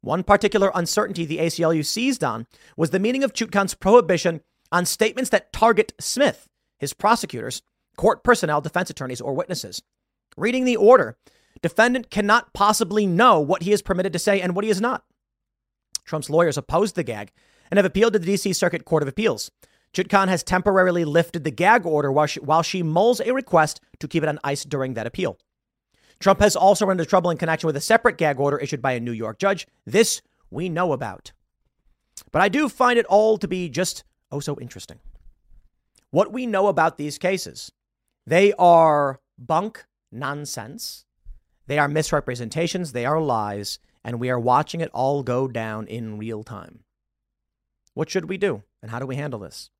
One 0.00 0.22
particular 0.22 0.70
uncertainty 0.74 1.24
the 1.24 1.38
ACLU 1.38 1.84
seized 1.84 2.22
on 2.22 2.46
was 2.76 2.90
the 2.90 2.98
meaning 2.98 3.24
of 3.24 3.32
Chutkan's 3.32 3.74
prohibition 3.74 4.42
on 4.70 4.86
statements 4.86 5.30
that 5.30 5.52
target 5.52 5.92
Smith, 5.98 6.48
his 6.78 6.92
prosecutors, 6.92 7.62
court 7.96 8.22
personnel, 8.24 8.60
defense 8.60 8.90
attorneys, 8.90 9.20
or 9.20 9.34
witnesses. 9.34 9.82
Reading 10.36 10.64
the 10.64 10.76
order, 10.76 11.16
Defendant 11.64 12.10
cannot 12.10 12.52
possibly 12.52 13.06
know 13.06 13.40
what 13.40 13.62
he 13.62 13.72
is 13.72 13.80
permitted 13.80 14.12
to 14.12 14.18
say 14.18 14.38
and 14.38 14.54
what 14.54 14.64
he 14.64 14.70
is 14.70 14.82
not. 14.82 15.02
Trump's 16.04 16.28
lawyers 16.28 16.58
opposed 16.58 16.94
the 16.94 17.02
gag 17.02 17.32
and 17.70 17.78
have 17.78 17.86
appealed 17.86 18.12
to 18.12 18.18
the 18.18 18.26
D.C. 18.26 18.52
Circuit 18.52 18.84
Court 18.84 19.02
of 19.02 19.08
Appeals. 19.08 19.50
Chutkan 19.94 20.28
has 20.28 20.42
temporarily 20.42 21.04
lifted 21.04 21.44
the 21.44 21.50
gag 21.52 21.86
order 21.86 22.10
while 22.10 22.26
she, 22.26 22.40
while 22.40 22.62
she 22.62 22.82
mulls 22.82 23.20
a 23.20 23.32
request 23.32 23.80
to 24.00 24.08
keep 24.08 24.22
it 24.24 24.28
on 24.28 24.40
ice 24.42 24.64
during 24.64 24.94
that 24.94 25.06
appeal. 25.06 25.38
Trump 26.18 26.40
has 26.40 26.56
also 26.56 26.84
run 26.84 26.98
into 26.98 27.08
trouble 27.08 27.30
in 27.30 27.36
connection 27.36 27.66
with 27.68 27.76
a 27.76 27.80
separate 27.80 28.18
gag 28.18 28.40
order 28.40 28.58
issued 28.58 28.82
by 28.82 28.92
a 28.92 29.00
New 29.00 29.12
York 29.12 29.38
judge. 29.38 29.66
This 29.86 30.20
we 30.50 30.68
know 30.68 30.92
about. 30.92 31.32
But 32.32 32.42
I 32.42 32.48
do 32.48 32.68
find 32.68 32.98
it 32.98 33.06
all 33.06 33.38
to 33.38 33.48
be 33.48 33.68
just 33.68 34.04
oh 34.32 34.40
so 34.40 34.58
interesting. 34.60 34.98
What 36.10 36.32
we 36.32 36.46
know 36.46 36.66
about 36.66 36.98
these 36.98 37.18
cases, 37.18 37.70
they 38.26 38.52
are 38.54 39.20
bunk 39.38 39.84
nonsense. 40.10 41.04
They 41.66 41.78
are 41.78 41.88
misrepresentations, 41.88 42.92
they 42.92 43.06
are 43.06 43.20
lies, 43.20 43.78
and 44.04 44.20
we 44.20 44.28
are 44.28 44.38
watching 44.38 44.80
it 44.80 44.90
all 44.92 45.22
go 45.22 45.48
down 45.48 45.86
in 45.86 46.18
real 46.18 46.42
time. 46.42 46.80
What 47.94 48.10
should 48.10 48.28
we 48.28 48.36
do, 48.36 48.62
and 48.82 48.90
how 48.90 48.98
do 48.98 49.06
we 49.06 49.16
handle 49.16 49.40
this? 49.40 49.70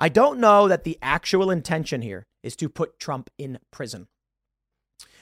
I 0.00 0.08
don't 0.08 0.40
know 0.40 0.66
that 0.66 0.84
the 0.84 0.98
actual 1.02 1.50
intention 1.50 2.02
here 2.02 2.26
is 2.42 2.56
to 2.56 2.68
put 2.68 2.98
Trump 2.98 3.30
in 3.38 3.58
prison. 3.70 4.08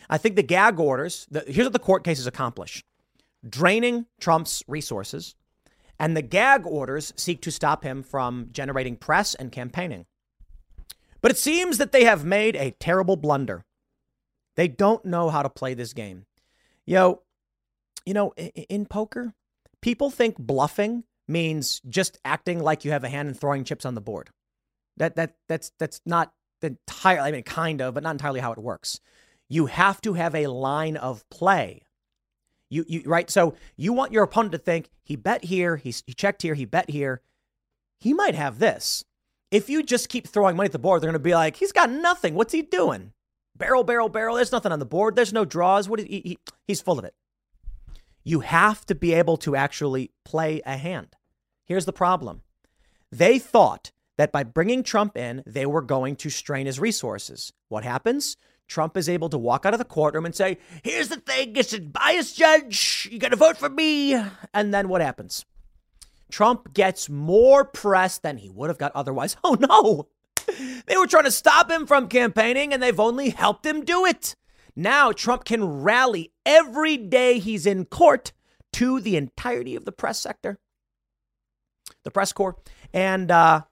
I 0.09 0.17
think 0.17 0.37
the 0.37 0.43
gag 0.43 0.79
orders, 0.81 1.27
the, 1.31 1.45
here's 1.47 1.67
what 1.67 1.73
the 1.75 1.79
court 1.79 2.05
cases 2.05 2.27
accomplish 2.27 2.83
draining 3.49 4.07
Trump's 4.21 4.63
resources, 4.67 5.35
and 5.99 6.17
the 6.17 6.23
gag 6.23 6.67
orders 6.67 7.13
seek 7.17 7.41
to 7.43 7.53
stop 7.53 7.85
him 7.85 8.03
from 8.03 8.49
generating 8.51 8.97
press 8.97 9.35
and 9.35 9.53
campaigning. 9.53 10.07
But 11.21 11.31
it 11.31 11.39
seems 11.39 11.79
that 11.79 11.93
they 11.93 12.05
have 12.05 12.25
made 12.25 12.57
a 12.57 12.73
terrible 12.73 13.17
blunder 13.17 13.65
they 14.59 14.67
don't 14.67 15.05
know 15.05 15.31
how 15.31 15.43
to 15.43 15.49
play 15.49 15.75
this 15.75 15.93
game. 15.93 16.27
Yo, 16.85 17.23
you 18.05 18.13
know, 18.13 18.33
in, 18.37 18.49
in 18.49 18.87
poker, 18.87 19.33
people 19.81 20.11
think 20.11 20.37
bluffing 20.37 21.05
means 21.29 21.81
just 21.89 22.19
acting 22.25 22.59
like 22.59 22.85
you 22.85 22.91
have 22.91 23.05
a 23.05 23.09
hand 23.09 23.29
and 23.29 23.39
throwing 23.39 23.63
chips 23.63 23.85
on 23.85 23.95
the 23.95 24.01
board. 24.01 24.31
That 24.99 25.17
that 25.17 25.37
that's 25.49 25.73
that's 25.79 26.01
not 26.05 26.33
entirely 26.63 27.29
I 27.29 27.33
mean 27.33 27.43
kind 27.43 27.81
of, 27.81 27.95
but 27.95 28.03
not 28.03 28.13
entirely 28.13 28.41
how 28.41 28.53
it 28.53 28.59
works. 28.59 29.01
You 29.49 29.67
have 29.67 30.01
to 30.03 30.15
have 30.15 30.35
a 30.35 30.47
line 30.49 30.97
of 30.97 31.29
play. 31.31 31.83
You 32.71 32.85
you 32.87 33.03
right? 33.07 33.31
So 33.31 33.55
you 33.77 33.93
want 33.93 34.13
your 34.13 34.23
opponent 34.23 34.53
to 34.53 34.59
think 34.59 34.91
he 35.03 35.17
bet 35.17 35.45
here, 35.45 35.77
he's, 35.77 36.03
he 36.07 36.13
checked 36.13 36.43
here, 36.43 36.55
he 36.55 36.65
bet 36.65 36.91
here. 36.91 37.23
He 38.01 38.13
might 38.13 38.35
have 38.35 38.59
this. 38.59 39.05
If 39.51 39.71
you 39.71 39.83
just 39.83 40.11
keep 40.11 40.29
throwing 40.29 40.57
money 40.57 40.67
at 40.67 40.73
the 40.73 40.79
board, 40.79 41.01
they're 41.01 41.09
going 41.09 41.15
to 41.15 41.19
be 41.19 41.35
like, 41.35 41.57
he's 41.57 41.73
got 41.73 41.91
nothing. 41.91 42.35
What's 42.35 42.53
he 42.53 42.61
doing? 42.61 43.13
barrel, 43.59 43.85
barrel, 43.85 44.09
barrel. 44.09 44.37
There's 44.37 44.53
nothing 44.53 44.73
on 44.73 44.79
the 44.79 44.87
board. 44.87 45.17
There's 45.17 45.33
no 45.33 45.45
draws. 45.45 45.89
What 45.89 46.01
is, 46.01 46.07
he, 46.07 46.21
he, 46.21 46.39
he's 46.67 46.81
full 46.81 46.99
of 46.99 47.05
it. 47.05 47.15
You 48.25 48.41
have 48.41 48.87
to 48.87 48.95
be 48.95 49.15
able 49.15 49.37
to 49.39 49.57
actually 49.57 50.11
play 50.25 50.63
a 50.65 50.77
hand. 50.77 51.17
Here's 51.65 51.85
the 51.85 51.93
problem. 51.93 52.43
They 53.11 53.39
thought 53.39 53.91
that 54.19 54.33
by 54.33 54.43
bringing 54.43 54.83
Trump 54.83 55.17
in, 55.17 55.43
they 55.47 55.65
were 55.65 55.81
going 55.81 56.17
to 56.17 56.29
strain 56.29 56.67
his 56.67 56.79
resources. 56.79 57.53
What 57.69 57.85
happens? 57.85 58.37
Trump 58.67 58.97
is 58.97 59.09
able 59.09 59.31
to 59.31 59.39
walk 59.39 59.65
out 59.65 59.73
of 59.73 59.79
the 59.79 59.85
courtroom 59.85 60.27
and 60.27 60.35
say, 60.35 60.59
Here's 60.83 61.09
the 61.09 61.17
thing, 61.17 61.57
it's 61.57 61.73
a 61.73 61.81
biased 61.81 62.37
judge. 62.37 63.09
You 63.11 63.19
got 63.19 63.31
to 63.31 63.37
vote 63.37 63.57
for 63.57 63.71
me. 63.71 64.15
And 64.53 64.75
then 64.75 64.89
what 64.89 65.01
happens? 65.01 65.47
Trump 66.31 66.75
gets 66.75 67.09
more 67.09 67.65
press 67.65 68.19
than 68.19 68.37
he 68.37 68.51
would 68.51 68.69
have 68.69 68.77
got 68.77 68.93
otherwise. 68.95 69.37
Oh 69.45 69.55
no, 69.55 70.09
they 70.87 70.97
were 70.97 71.07
trying 71.07 71.25
to 71.25 71.31
stop 71.31 71.71
him 71.71 71.87
from 71.87 72.09
campaigning, 72.09 72.73
and 72.73 72.83
they've 72.83 73.01
only 73.01 73.31
helped 73.31 73.65
him 73.65 73.85
do 73.85 74.05
it. 74.05 74.35
Now, 74.77 75.13
Trump 75.13 75.45
can 75.45 75.83
rally 75.83 76.33
every 76.45 76.97
day 76.97 77.39
he's 77.39 77.67
in 77.67 77.85
court 77.87 78.33
to 78.75 79.01
the 79.01 79.17
entirety 79.17 79.75
of 79.75 79.85
the 79.85 79.93
press 79.93 80.21
sector, 80.21 80.59
the 82.05 82.11
press 82.11 82.33
corps, 82.33 82.57
and 82.93 83.31
uh, 83.31 83.63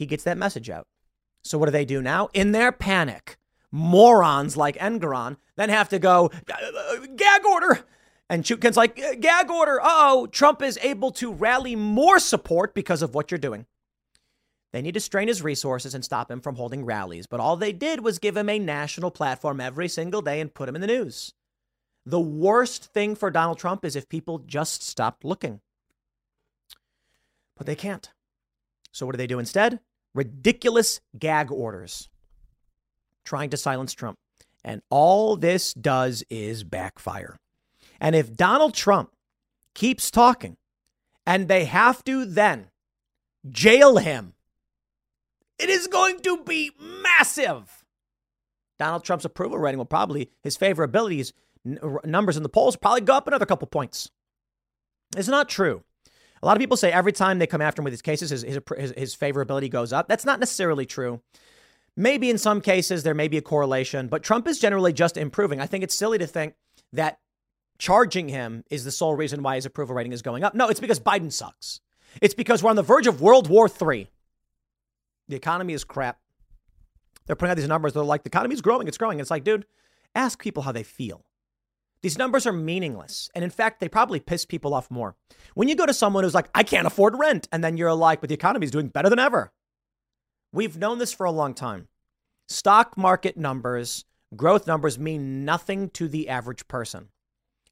he 0.00 0.06
gets 0.06 0.24
that 0.24 0.38
message 0.38 0.70
out. 0.70 0.86
So, 1.44 1.58
what 1.58 1.66
do 1.66 1.72
they 1.72 1.84
do 1.84 2.00
now? 2.00 2.30
In 2.32 2.52
their 2.52 2.72
panic, 2.72 3.36
morons 3.70 4.56
like 4.56 4.78
Engoron 4.78 5.36
then 5.56 5.68
have 5.68 5.90
to 5.90 5.98
go, 5.98 6.30
uh, 6.50 6.54
uh, 6.54 7.06
gag 7.16 7.44
order. 7.44 7.80
And 8.30 8.42
Chutkan's 8.42 8.78
like, 8.78 8.98
uh, 8.98 9.14
gag 9.20 9.50
order. 9.50 9.78
oh, 9.82 10.26
Trump 10.28 10.62
is 10.62 10.78
able 10.82 11.10
to 11.12 11.34
rally 11.34 11.76
more 11.76 12.18
support 12.18 12.74
because 12.74 13.02
of 13.02 13.14
what 13.14 13.30
you're 13.30 13.36
doing. 13.36 13.66
They 14.72 14.80
need 14.80 14.94
to 14.94 15.00
strain 15.00 15.28
his 15.28 15.42
resources 15.42 15.94
and 15.94 16.02
stop 16.02 16.30
him 16.30 16.40
from 16.40 16.56
holding 16.56 16.86
rallies, 16.86 17.26
but 17.26 17.40
all 17.40 17.56
they 17.56 17.72
did 17.72 18.00
was 18.02 18.18
give 18.18 18.38
him 18.38 18.48
a 18.48 18.58
national 18.58 19.10
platform 19.10 19.60
every 19.60 19.88
single 19.88 20.22
day 20.22 20.40
and 20.40 20.54
put 20.54 20.68
him 20.68 20.76
in 20.76 20.80
the 20.80 20.86
news. 20.86 21.34
The 22.06 22.20
worst 22.20 22.86
thing 22.94 23.16
for 23.16 23.30
Donald 23.30 23.58
Trump 23.58 23.84
is 23.84 23.96
if 23.96 24.08
people 24.08 24.38
just 24.38 24.82
stopped 24.82 25.26
looking. 25.26 25.60
But 27.58 27.66
they 27.66 27.74
can't. 27.74 28.10
So 28.92 29.04
what 29.04 29.12
do 29.12 29.18
they 29.18 29.26
do 29.26 29.38
instead? 29.38 29.80
Ridiculous 30.14 31.00
gag 31.18 31.50
orders 31.50 32.08
trying 33.24 33.50
to 33.50 33.56
silence 33.56 33.92
Trump. 33.92 34.18
And 34.64 34.82
all 34.90 35.36
this 35.36 35.72
does 35.72 36.24
is 36.28 36.64
backfire. 36.64 37.38
And 38.00 38.14
if 38.14 38.34
Donald 38.34 38.74
Trump 38.74 39.10
keeps 39.74 40.10
talking 40.10 40.56
and 41.26 41.48
they 41.48 41.64
have 41.64 42.04
to 42.04 42.24
then 42.24 42.70
jail 43.50 43.96
him 43.96 44.34
it 45.60 45.68
is 45.68 45.86
going 45.88 46.20
to 46.20 46.38
be 46.38 46.70
massive. 46.80 47.84
Donald 48.78 49.04
Trump's 49.04 49.26
approval 49.26 49.58
rating 49.58 49.76
will 49.76 49.84
probably, 49.84 50.30
his 50.42 50.56
favorability 50.56 51.32
n- 51.66 51.78
numbers 52.04 52.38
in 52.38 52.42
the 52.42 52.48
polls 52.48 52.76
probably 52.76 53.02
go 53.02 53.14
up 53.14 53.28
another 53.28 53.44
couple 53.44 53.68
points. 53.68 54.10
It's 55.14 55.28
not 55.28 55.50
true. 55.50 55.84
A 56.42 56.46
lot 56.46 56.56
of 56.56 56.60
people 56.60 56.76
say 56.76 56.90
every 56.90 57.12
time 57.12 57.38
they 57.38 57.46
come 57.46 57.60
after 57.60 57.80
him 57.80 57.84
with 57.84 57.92
these 57.92 58.02
cases, 58.02 58.30
his, 58.30 58.42
his, 58.42 58.92
his 58.96 59.16
favorability 59.16 59.70
goes 59.70 59.92
up. 59.92 60.08
That's 60.08 60.24
not 60.24 60.40
necessarily 60.40 60.86
true. 60.86 61.20
Maybe 61.96 62.30
in 62.30 62.38
some 62.38 62.60
cases 62.60 63.02
there 63.02 63.14
may 63.14 63.28
be 63.28 63.36
a 63.36 63.42
correlation, 63.42 64.08
but 64.08 64.22
Trump 64.22 64.48
is 64.48 64.58
generally 64.58 64.92
just 64.92 65.16
improving. 65.16 65.60
I 65.60 65.66
think 65.66 65.84
it's 65.84 65.94
silly 65.94 66.18
to 66.18 66.26
think 66.26 66.54
that 66.92 67.18
charging 67.78 68.28
him 68.28 68.64
is 68.70 68.84
the 68.84 68.90
sole 68.90 69.16
reason 69.16 69.42
why 69.42 69.56
his 69.56 69.66
approval 69.66 69.94
rating 69.94 70.12
is 70.12 70.22
going 70.22 70.44
up. 70.44 70.54
No, 70.54 70.68
it's 70.68 70.80
because 70.80 71.00
Biden 71.00 71.32
sucks. 71.32 71.80
It's 72.20 72.34
because 72.34 72.62
we're 72.62 72.70
on 72.70 72.76
the 72.76 72.82
verge 72.82 73.06
of 73.06 73.20
World 73.20 73.48
War 73.48 73.68
III. 73.68 74.08
The 75.28 75.36
economy 75.36 75.74
is 75.74 75.84
crap. 75.84 76.18
They're 77.26 77.36
putting 77.36 77.50
out 77.50 77.56
these 77.56 77.68
numbers. 77.68 77.92
They're 77.92 78.02
like, 78.02 78.24
the 78.24 78.30
economy 78.30 78.54
is 78.54 78.62
growing. 78.62 78.88
It's 78.88 78.98
growing. 78.98 79.20
It's 79.20 79.30
like, 79.30 79.44
dude, 79.44 79.64
ask 80.14 80.40
people 80.40 80.62
how 80.62 80.72
they 80.72 80.82
feel. 80.82 81.24
These 82.02 82.18
numbers 82.18 82.46
are 82.46 82.52
meaningless. 82.52 83.28
And 83.34 83.44
in 83.44 83.50
fact, 83.50 83.80
they 83.80 83.88
probably 83.88 84.20
piss 84.20 84.46
people 84.46 84.72
off 84.72 84.90
more. 84.90 85.16
When 85.54 85.68
you 85.68 85.76
go 85.76 85.86
to 85.86 85.92
someone 85.92 86.24
who's 86.24 86.34
like, 86.34 86.48
I 86.54 86.62
can't 86.62 86.86
afford 86.86 87.18
rent, 87.18 87.48
and 87.52 87.62
then 87.62 87.76
you're 87.76 87.92
like, 87.92 88.20
but 88.20 88.28
the 88.28 88.34
economy 88.34 88.64
is 88.64 88.70
doing 88.70 88.88
better 88.88 89.10
than 89.10 89.18
ever. 89.18 89.52
We've 90.52 90.78
known 90.78 90.98
this 90.98 91.12
for 91.12 91.26
a 91.26 91.30
long 91.30 91.54
time. 91.54 91.88
Stock 92.48 92.96
market 92.96 93.36
numbers, 93.36 94.04
growth 94.34 94.66
numbers 94.66 94.98
mean 94.98 95.44
nothing 95.44 95.90
to 95.90 96.08
the 96.08 96.28
average 96.28 96.66
person. 96.68 97.08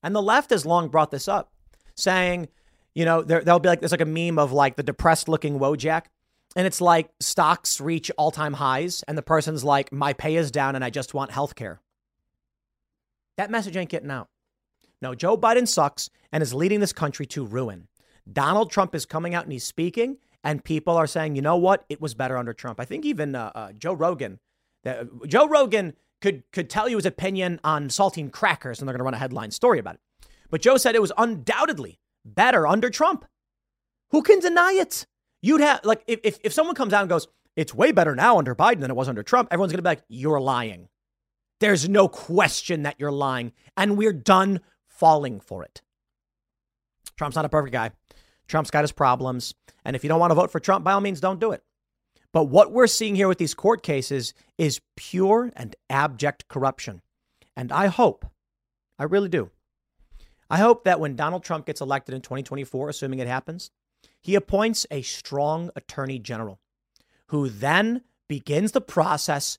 And 0.03 0.15
the 0.15 0.23
left 0.23 0.51
has 0.51 0.67
long 0.67 0.89
brought 0.89 1.11
this 1.11 1.27
up. 1.27 1.53
saying, 1.99 2.49
you 2.95 3.05
know, 3.05 3.23
there, 3.23 3.43
there'll 3.43 3.61
be 3.61 3.69
like, 3.69 3.81
there's 3.81 3.93
like 3.93 4.01
a 4.01 4.07
meme 4.07 4.39
of 4.39 4.53
like 4.53 4.77
the 4.77 4.83
depressed 4.83 5.29
looking 5.29 5.59
Wojak. 5.59 6.05
And 6.57 6.67
it's 6.67 6.81
like 6.81 7.11
stocks 7.21 7.81
reach 7.81 8.11
all 8.17 8.31
time 8.31 8.55
highs. 8.55 9.03
And 9.07 9.19
the 9.19 9.23
person's 9.23 9.65
like, 9.65 9.93
my 9.93 10.13
pay 10.13 10.37
is 10.37 10.51
down 10.51 10.75
and 10.75 10.85
I 10.85 10.91
just 10.91 11.13
want 11.13 11.31
health 11.31 11.55
care. 11.55 11.81
That 13.39 13.51
message 13.51 13.77
ain't 13.77 13.89
getting 13.89 14.11
out. 14.11 14.29
No, 15.01 15.15
Joe 15.15 15.39
Biden 15.39 15.67
sucks 15.67 16.11
and 16.33 16.43
is 16.43 16.53
leading 16.53 16.81
this 16.81 16.93
country 16.93 17.25
to 17.27 17.47
ruin. 17.47 17.87
Donald 18.31 18.71
Trump 18.71 18.95
is 18.95 19.07
coming 19.07 19.35
out 19.35 19.45
and 19.45 19.53
he's 19.53 19.65
speaking, 19.65 20.19
and 20.45 20.63
people 20.63 20.97
are 20.97 21.07
saying, 21.07 21.37
you 21.37 21.43
know 21.43 21.57
what? 21.57 21.85
It 21.89 22.01
was 22.01 22.15
better 22.15 22.37
under 22.37 22.53
Trump. 22.53 22.81
I 22.81 22.85
think 22.85 23.05
even 23.05 23.35
uh, 23.35 23.53
uh, 23.55 23.73
Joe 23.73 23.95
Rogan, 23.95 24.41
uh, 24.85 25.05
Joe 25.27 25.49
Rogan 25.49 25.95
could 26.21 26.43
could 26.53 26.69
tell 26.69 26.89
you 26.89 26.97
his 26.97 27.07
opinion 27.07 27.61
on 27.63 27.89
saltine 27.89 28.33
crackers, 28.33 28.81
and 28.81 28.89
they're 28.89 28.93
going 28.93 29.01
to 29.01 29.05
run 29.05 29.15
a 29.15 29.19
headline 29.19 29.53
story 29.53 29.79
about 29.79 29.95
it. 29.95 30.01
But 30.51 30.61
Joe 30.61 30.77
said 30.77 30.97
it 30.97 31.01
was 31.01 31.13
undoubtedly 31.17 32.01
better 32.25 32.67
under 32.67 32.91
Trump. 32.91 33.25
Who 34.11 34.23
can 34.23 34.41
deny 34.41 34.73
it? 34.73 35.07
You'd 35.43 35.61
have 35.61 35.85
like 35.85 36.03
if 36.09 36.19
if, 36.25 36.39
if 36.43 36.53
someone 36.53 36.75
comes 36.75 36.93
out 36.93 37.03
and 37.03 37.09
goes, 37.09 37.29
it's 37.55 37.73
way 37.73 37.93
better 37.93 38.17
now 38.17 38.39
under 38.39 38.57
Biden 38.57 38.81
than 38.81 38.91
it 38.91 38.97
was 38.97 39.09
under 39.09 39.23
Trump. 39.23 39.49
Everyone's 39.53 39.73
going 39.73 39.79
to 39.79 39.83
be 39.83 39.91
like, 39.91 40.03
you're 40.09 40.41
lying. 40.41 40.89
There's 41.61 41.89
no 41.89 42.09
question 42.09 42.83
that 42.83 42.97
you're 42.99 43.13
lying, 43.13 43.53
and 43.77 43.97
we're 43.97 44.13
done 44.13 44.61
falling 44.87 45.41
for 45.41 45.65
it. 45.65 45.83
Trump's 47.17 47.37
not 47.37 47.45
a 47.45 47.49
perfect 47.49 47.73
guy. 47.73 47.91
Trump's 48.47 48.71
got 48.71 48.85
his 48.85 48.93
problems. 48.93 49.55
And 49.85 49.97
if 49.97 50.05
you 50.05 50.09
don't 50.09 50.21
want 50.21 50.31
to 50.31 50.37
vote 50.37 50.51
for 50.51 50.61
Trump, 50.61 50.85
by 50.85 50.93
all 50.93 51.01
means, 51.01 51.21
don't 51.21 51.41
do 51.41 51.53
it. 51.53 51.63
But 52.33 52.45
what 52.45 52.73
we're 52.73 52.87
seeing 52.87 53.15
here 53.15 53.29
with 53.29 53.39
these 53.39 53.55
court 53.55 53.83
cases 53.83 54.35
is 54.57 54.81
pure 54.97 55.53
and 55.57 55.75
abject 55.91 56.49
corruption. 56.49 57.03
And 57.57 57.73
I 57.73 57.87
hope, 57.87 58.27
I 58.99 59.05
really 59.05 59.29
do, 59.29 59.51
I 60.51 60.59
hope 60.59 60.85
that 60.85 61.01
when 61.01 61.17
Donald 61.17 61.43
Trump 61.43 61.67
gets 61.67 61.81
elected 61.81 62.15
in 62.15 62.23
2024, 62.23 62.89
assuming 62.89 63.19
it 63.19 63.27
happens, 63.27 63.71
he 64.21 64.35
appoints 64.35 64.87
a 64.91 65.03
strong 65.03 65.71
attorney 65.75 66.19
general 66.19 66.61
who 67.27 67.49
then 67.49 68.03
begins 68.29 68.73
the 68.73 68.81
process 68.81 69.59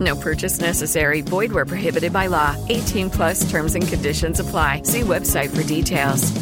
No 0.00 0.16
purchase 0.16 0.60
necessary. 0.60 1.20
Void 1.20 1.52
where 1.52 1.64
prohibited 1.64 2.12
by 2.12 2.26
law. 2.26 2.56
18 2.68 3.10
plus 3.10 3.48
terms 3.50 3.74
and 3.74 3.86
conditions 3.86 4.40
apply. 4.40 4.82
See 4.82 5.02
website 5.02 5.54
for 5.56 5.62
details. 5.62 6.32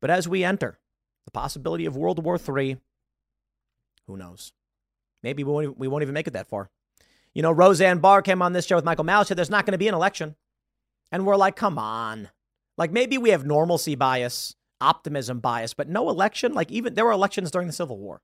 But 0.00 0.10
as 0.10 0.28
we 0.28 0.44
enter 0.44 0.78
the 1.24 1.30
possibility 1.30 1.86
of 1.86 1.96
World 1.96 2.22
War 2.22 2.38
III, 2.38 2.76
who 4.06 4.16
knows? 4.16 4.52
Maybe 5.22 5.42
we 5.42 5.52
won't, 5.52 5.78
we 5.78 5.88
won't 5.88 6.02
even 6.02 6.14
make 6.14 6.26
it 6.26 6.34
that 6.34 6.48
far. 6.48 6.70
You 7.34 7.42
know, 7.42 7.50
Roseanne 7.52 7.98
Barr 7.98 8.22
came 8.22 8.40
on 8.42 8.52
this 8.52 8.66
show 8.66 8.76
with 8.76 8.84
Michael 8.84 9.04
Malice, 9.04 9.28
said 9.28 9.36
there's 9.36 9.50
not 9.50 9.66
going 9.66 9.72
to 9.72 9.78
be 9.78 9.88
an 9.88 9.94
election. 9.94 10.36
And 11.10 11.26
we're 11.26 11.36
like, 11.36 11.56
come 11.56 11.78
on. 11.78 12.30
Like 12.78 12.92
maybe 12.92 13.18
we 13.18 13.30
have 13.30 13.44
normalcy 13.44 13.94
bias, 13.94 14.54
optimism 14.80 15.40
bias, 15.40 15.74
but 15.74 15.88
no 15.88 16.08
election. 16.08 16.52
Like 16.52 16.70
even 16.70 16.94
there 16.94 17.04
were 17.04 17.12
elections 17.12 17.50
during 17.50 17.66
the 17.66 17.72
Civil 17.72 17.98
War. 17.98 18.22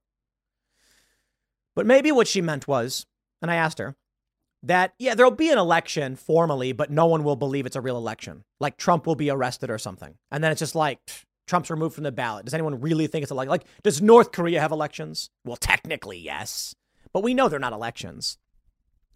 But 1.75 1.87
maybe 1.87 2.12
what 2.12 2.29
she 2.29 2.41
meant 2.41 2.68
was 2.68 3.07
and 3.43 3.51
I 3.51 3.57
asked 3.57 3.78
her 3.78 3.97
that, 4.62 4.95
yeah, 4.99 5.14
there'll 5.14 5.32
be 5.32 5.51
an 5.51 5.59
election 5.59 6.16
formally, 6.16 6.72
but 6.72 6.90
no 6.90 7.07
one 7.07 7.24
will 7.24 7.36
believe 7.36 7.66
it's 7.66 7.76
a 7.76 7.80
real 7.80 7.97
election. 7.97 8.45
Like 8.61 8.76
Trump 8.76 9.07
will 9.07 9.16
be 9.16 9.28
arrested 9.28 9.70
or 9.70 9.78
something. 9.78 10.14
And 10.30 10.43
then 10.43 10.53
it's 10.53 10.61
just 10.61 10.74
like, 10.74 11.01
Trump's 11.47 11.70
removed 11.70 11.95
from 11.95 12.05
the 12.05 12.12
ballot. 12.12 12.45
Does 12.45 12.55
anyone 12.55 12.80
really 12.80 13.07
think 13.07 13.24
it's 13.24 13.32
a 13.32 13.34
like? 13.34 13.49
Like, 13.49 13.66
does 13.82 14.01
North 14.01 14.32
Korea 14.32 14.61
have 14.61 14.72
elections? 14.72 15.28
Well, 15.45 15.57
technically, 15.57 16.18
yes, 16.18 16.74
but 17.12 17.22
we 17.22 17.34
know 17.34 17.49
they're 17.49 17.59
not 17.59 17.72
elections. 17.72 18.38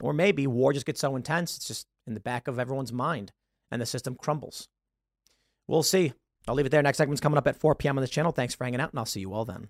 Or 0.00 0.12
maybe 0.12 0.46
war 0.46 0.72
just 0.72 0.84
gets 0.84 1.00
so 1.00 1.16
intense, 1.16 1.56
it's 1.56 1.68
just 1.68 1.86
in 2.06 2.14
the 2.14 2.20
back 2.20 2.48
of 2.48 2.58
everyone's 2.58 2.92
mind, 2.92 3.32
and 3.70 3.80
the 3.80 3.86
system 3.86 4.14
crumbles. 4.14 4.68
We'll 5.66 5.82
see. 5.82 6.12
I'll 6.46 6.54
leave 6.54 6.66
it 6.66 6.68
there. 6.68 6.82
Next 6.82 6.98
segment's 6.98 7.20
coming 7.20 7.38
up 7.38 7.46
at 7.46 7.56
4 7.56 7.74
p.m. 7.74 7.96
on 7.96 8.02
this 8.02 8.10
channel. 8.10 8.32
Thanks 8.32 8.54
for 8.54 8.64
hanging 8.64 8.80
out, 8.80 8.90
and 8.90 8.98
I'll 8.98 9.06
see 9.06 9.20
you 9.20 9.32
all 9.32 9.44
then. 9.44 9.68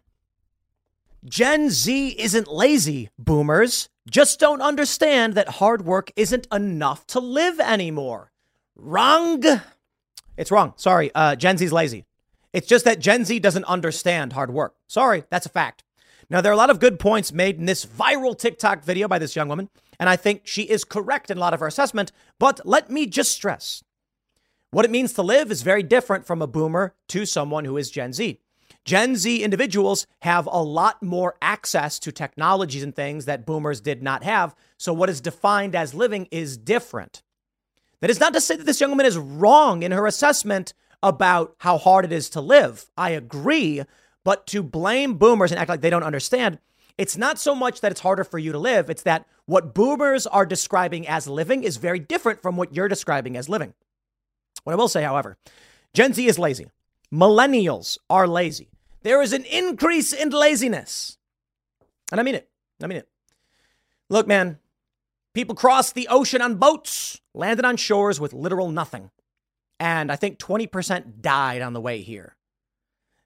Gen 1.24 1.70
Z 1.70 2.08
isn't 2.18 2.48
lazy, 2.48 3.10
boomers. 3.18 3.88
Just 4.08 4.38
don't 4.38 4.62
understand 4.62 5.34
that 5.34 5.48
hard 5.48 5.84
work 5.84 6.12
isn't 6.16 6.46
enough 6.52 7.06
to 7.08 7.20
live 7.20 7.58
anymore. 7.58 8.30
Wrong. 8.76 9.42
It's 10.36 10.50
wrong. 10.50 10.74
Sorry. 10.76 11.10
Uh, 11.14 11.34
Gen 11.34 11.58
Z's 11.58 11.72
lazy. 11.72 12.04
It's 12.52 12.68
just 12.68 12.84
that 12.84 13.00
Gen 13.00 13.24
Z 13.24 13.38
doesn't 13.40 13.64
understand 13.64 14.32
hard 14.32 14.50
work. 14.50 14.76
Sorry, 14.86 15.24
that's 15.28 15.46
a 15.46 15.50
fact. 15.50 15.82
Now, 16.30 16.40
there 16.40 16.50
are 16.50 16.54
a 16.54 16.58
lot 16.58 16.70
of 16.70 16.80
good 16.80 16.98
points 16.98 17.32
made 17.32 17.58
in 17.58 17.66
this 17.66 17.84
viral 17.84 18.36
TikTok 18.36 18.82
video 18.82 19.06
by 19.08 19.18
this 19.18 19.36
young 19.36 19.48
woman, 19.48 19.68
and 20.00 20.08
I 20.08 20.16
think 20.16 20.42
she 20.44 20.62
is 20.62 20.84
correct 20.84 21.30
in 21.30 21.36
a 21.36 21.40
lot 21.40 21.54
of 21.54 21.60
her 21.60 21.66
assessment. 21.66 22.12
But 22.38 22.60
let 22.64 22.90
me 22.90 23.06
just 23.06 23.32
stress 23.32 23.84
what 24.70 24.84
it 24.84 24.90
means 24.90 25.12
to 25.14 25.22
live 25.22 25.50
is 25.50 25.62
very 25.62 25.82
different 25.82 26.26
from 26.26 26.42
a 26.42 26.46
boomer 26.46 26.94
to 27.08 27.24
someone 27.24 27.64
who 27.64 27.76
is 27.76 27.90
Gen 27.90 28.12
Z. 28.12 28.40
Gen 28.86 29.16
Z 29.16 29.42
individuals 29.42 30.06
have 30.22 30.46
a 30.46 30.62
lot 30.62 31.02
more 31.02 31.34
access 31.42 31.98
to 31.98 32.12
technologies 32.12 32.84
and 32.84 32.94
things 32.94 33.24
that 33.24 33.44
boomers 33.44 33.80
did 33.80 34.00
not 34.00 34.22
have. 34.22 34.54
So, 34.78 34.92
what 34.92 35.10
is 35.10 35.20
defined 35.20 35.74
as 35.74 35.92
living 35.92 36.28
is 36.30 36.56
different. 36.56 37.24
That 38.00 38.10
is 38.10 38.20
not 38.20 38.32
to 38.34 38.40
say 38.40 38.54
that 38.54 38.64
this 38.64 38.80
young 38.80 38.90
woman 38.90 39.04
is 39.06 39.18
wrong 39.18 39.82
in 39.82 39.90
her 39.90 40.06
assessment 40.06 40.72
about 41.02 41.56
how 41.58 41.78
hard 41.78 42.04
it 42.04 42.12
is 42.12 42.30
to 42.30 42.40
live. 42.40 42.88
I 42.96 43.10
agree. 43.10 43.82
But 44.22 44.46
to 44.48 44.62
blame 44.62 45.14
boomers 45.14 45.50
and 45.50 45.58
act 45.58 45.68
like 45.68 45.80
they 45.80 45.90
don't 45.90 46.04
understand, 46.04 46.60
it's 46.96 47.16
not 47.16 47.40
so 47.40 47.56
much 47.56 47.80
that 47.80 47.90
it's 47.90 48.00
harder 48.00 48.24
for 48.24 48.38
you 48.38 48.52
to 48.52 48.58
live, 48.58 48.88
it's 48.88 49.02
that 49.02 49.26
what 49.46 49.74
boomers 49.74 50.28
are 50.28 50.46
describing 50.46 51.08
as 51.08 51.26
living 51.26 51.64
is 51.64 51.76
very 51.76 51.98
different 51.98 52.40
from 52.40 52.56
what 52.56 52.72
you're 52.72 52.88
describing 52.88 53.36
as 53.36 53.48
living. 53.48 53.74
What 54.62 54.74
I 54.74 54.76
will 54.76 54.88
say, 54.88 55.02
however, 55.02 55.38
Gen 55.92 56.12
Z 56.12 56.24
is 56.24 56.38
lazy. 56.38 56.66
Millennials 57.12 57.98
are 58.08 58.28
lazy. 58.28 58.68
There 59.06 59.22
is 59.22 59.32
an 59.32 59.44
increase 59.44 60.12
in 60.12 60.30
laziness. 60.30 61.16
And 62.10 62.18
I 62.20 62.24
mean 62.24 62.34
it. 62.34 62.50
I 62.82 62.88
mean 62.88 62.98
it. 62.98 63.08
Look, 64.08 64.26
man, 64.26 64.58
people 65.32 65.54
crossed 65.54 65.94
the 65.94 66.08
ocean 66.08 66.42
on 66.42 66.56
boats, 66.56 67.20
landed 67.32 67.64
on 67.64 67.76
shores 67.76 68.18
with 68.18 68.32
literal 68.32 68.68
nothing. 68.68 69.12
And 69.78 70.10
I 70.10 70.16
think 70.16 70.40
20% 70.40 71.20
died 71.20 71.62
on 71.62 71.72
the 71.72 71.80
way 71.80 72.00
here. 72.00 72.34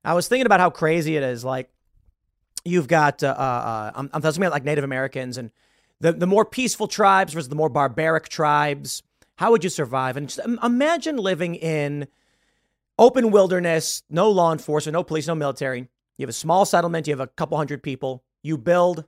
I 0.04 0.12
was 0.12 0.28
thinking 0.28 0.44
about 0.44 0.60
how 0.60 0.68
crazy 0.68 1.16
it 1.16 1.22
is. 1.22 1.46
Like, 1.46 1.70
you've 2.62 2.86
got, 2.86 3.22
uh, 3.22 3.28
uh, 3.28 3.40
uh 3.40 3.92
I'm, 3.94 4.10
I'm 4.12 4.20
talking 4.20 4.42
about 4.42 4.52
like 4.52 4.64
Native 4.64 4.84
Americans 4.84 5.38
and 5.38 5.50
the, 5.98 6.12
the 6.12 6.26
more 6.26 6.44
peaceful 6.44 6.88
tribes 6.88 7.32
versus 7.32 7.48
the 7.48 7.56
more 7.56 7.70
barbaric 7.70 8.28
tribes. 8.28 9.02
How 9.36 9.50
would 9.50 9.64
you 9.64 9.70
survive? 9.70 10.18
And 10.18 10.38
imagine 10.62 11.16
living 11.16 11.54
in 11.54 12.06
open 13.00 13.30
wilderness, 13.30 14.02
no 14.10 14.30
law 14.30 14.52
enforcement, 14.52 14.92
no 14.92 15.02
police, 15.02 15.26
no 15.26 15.34
military. 15.34 15.88
You 16.18 16.24
have 16.24 16.28
a 16.28 16.34
small 16.34 16.66
settlement, 16.66 17.08
you 17.08 17.12
have 17.12 17.20
a 17.20 17.26
couple 17.26 17.56
hundred 17.56 17.82
people. 17.82 18.22
You 18.42 18.58
build 18.58 19.06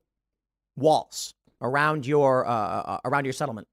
walls 0.76 1.34
around 1.60 2.06
your 2.06 2.46
uh, 2.46 2.50
uh, 2.50 2.98
around 3.04 3.26
your 3.26 3.34
settlement. 3.34 3.68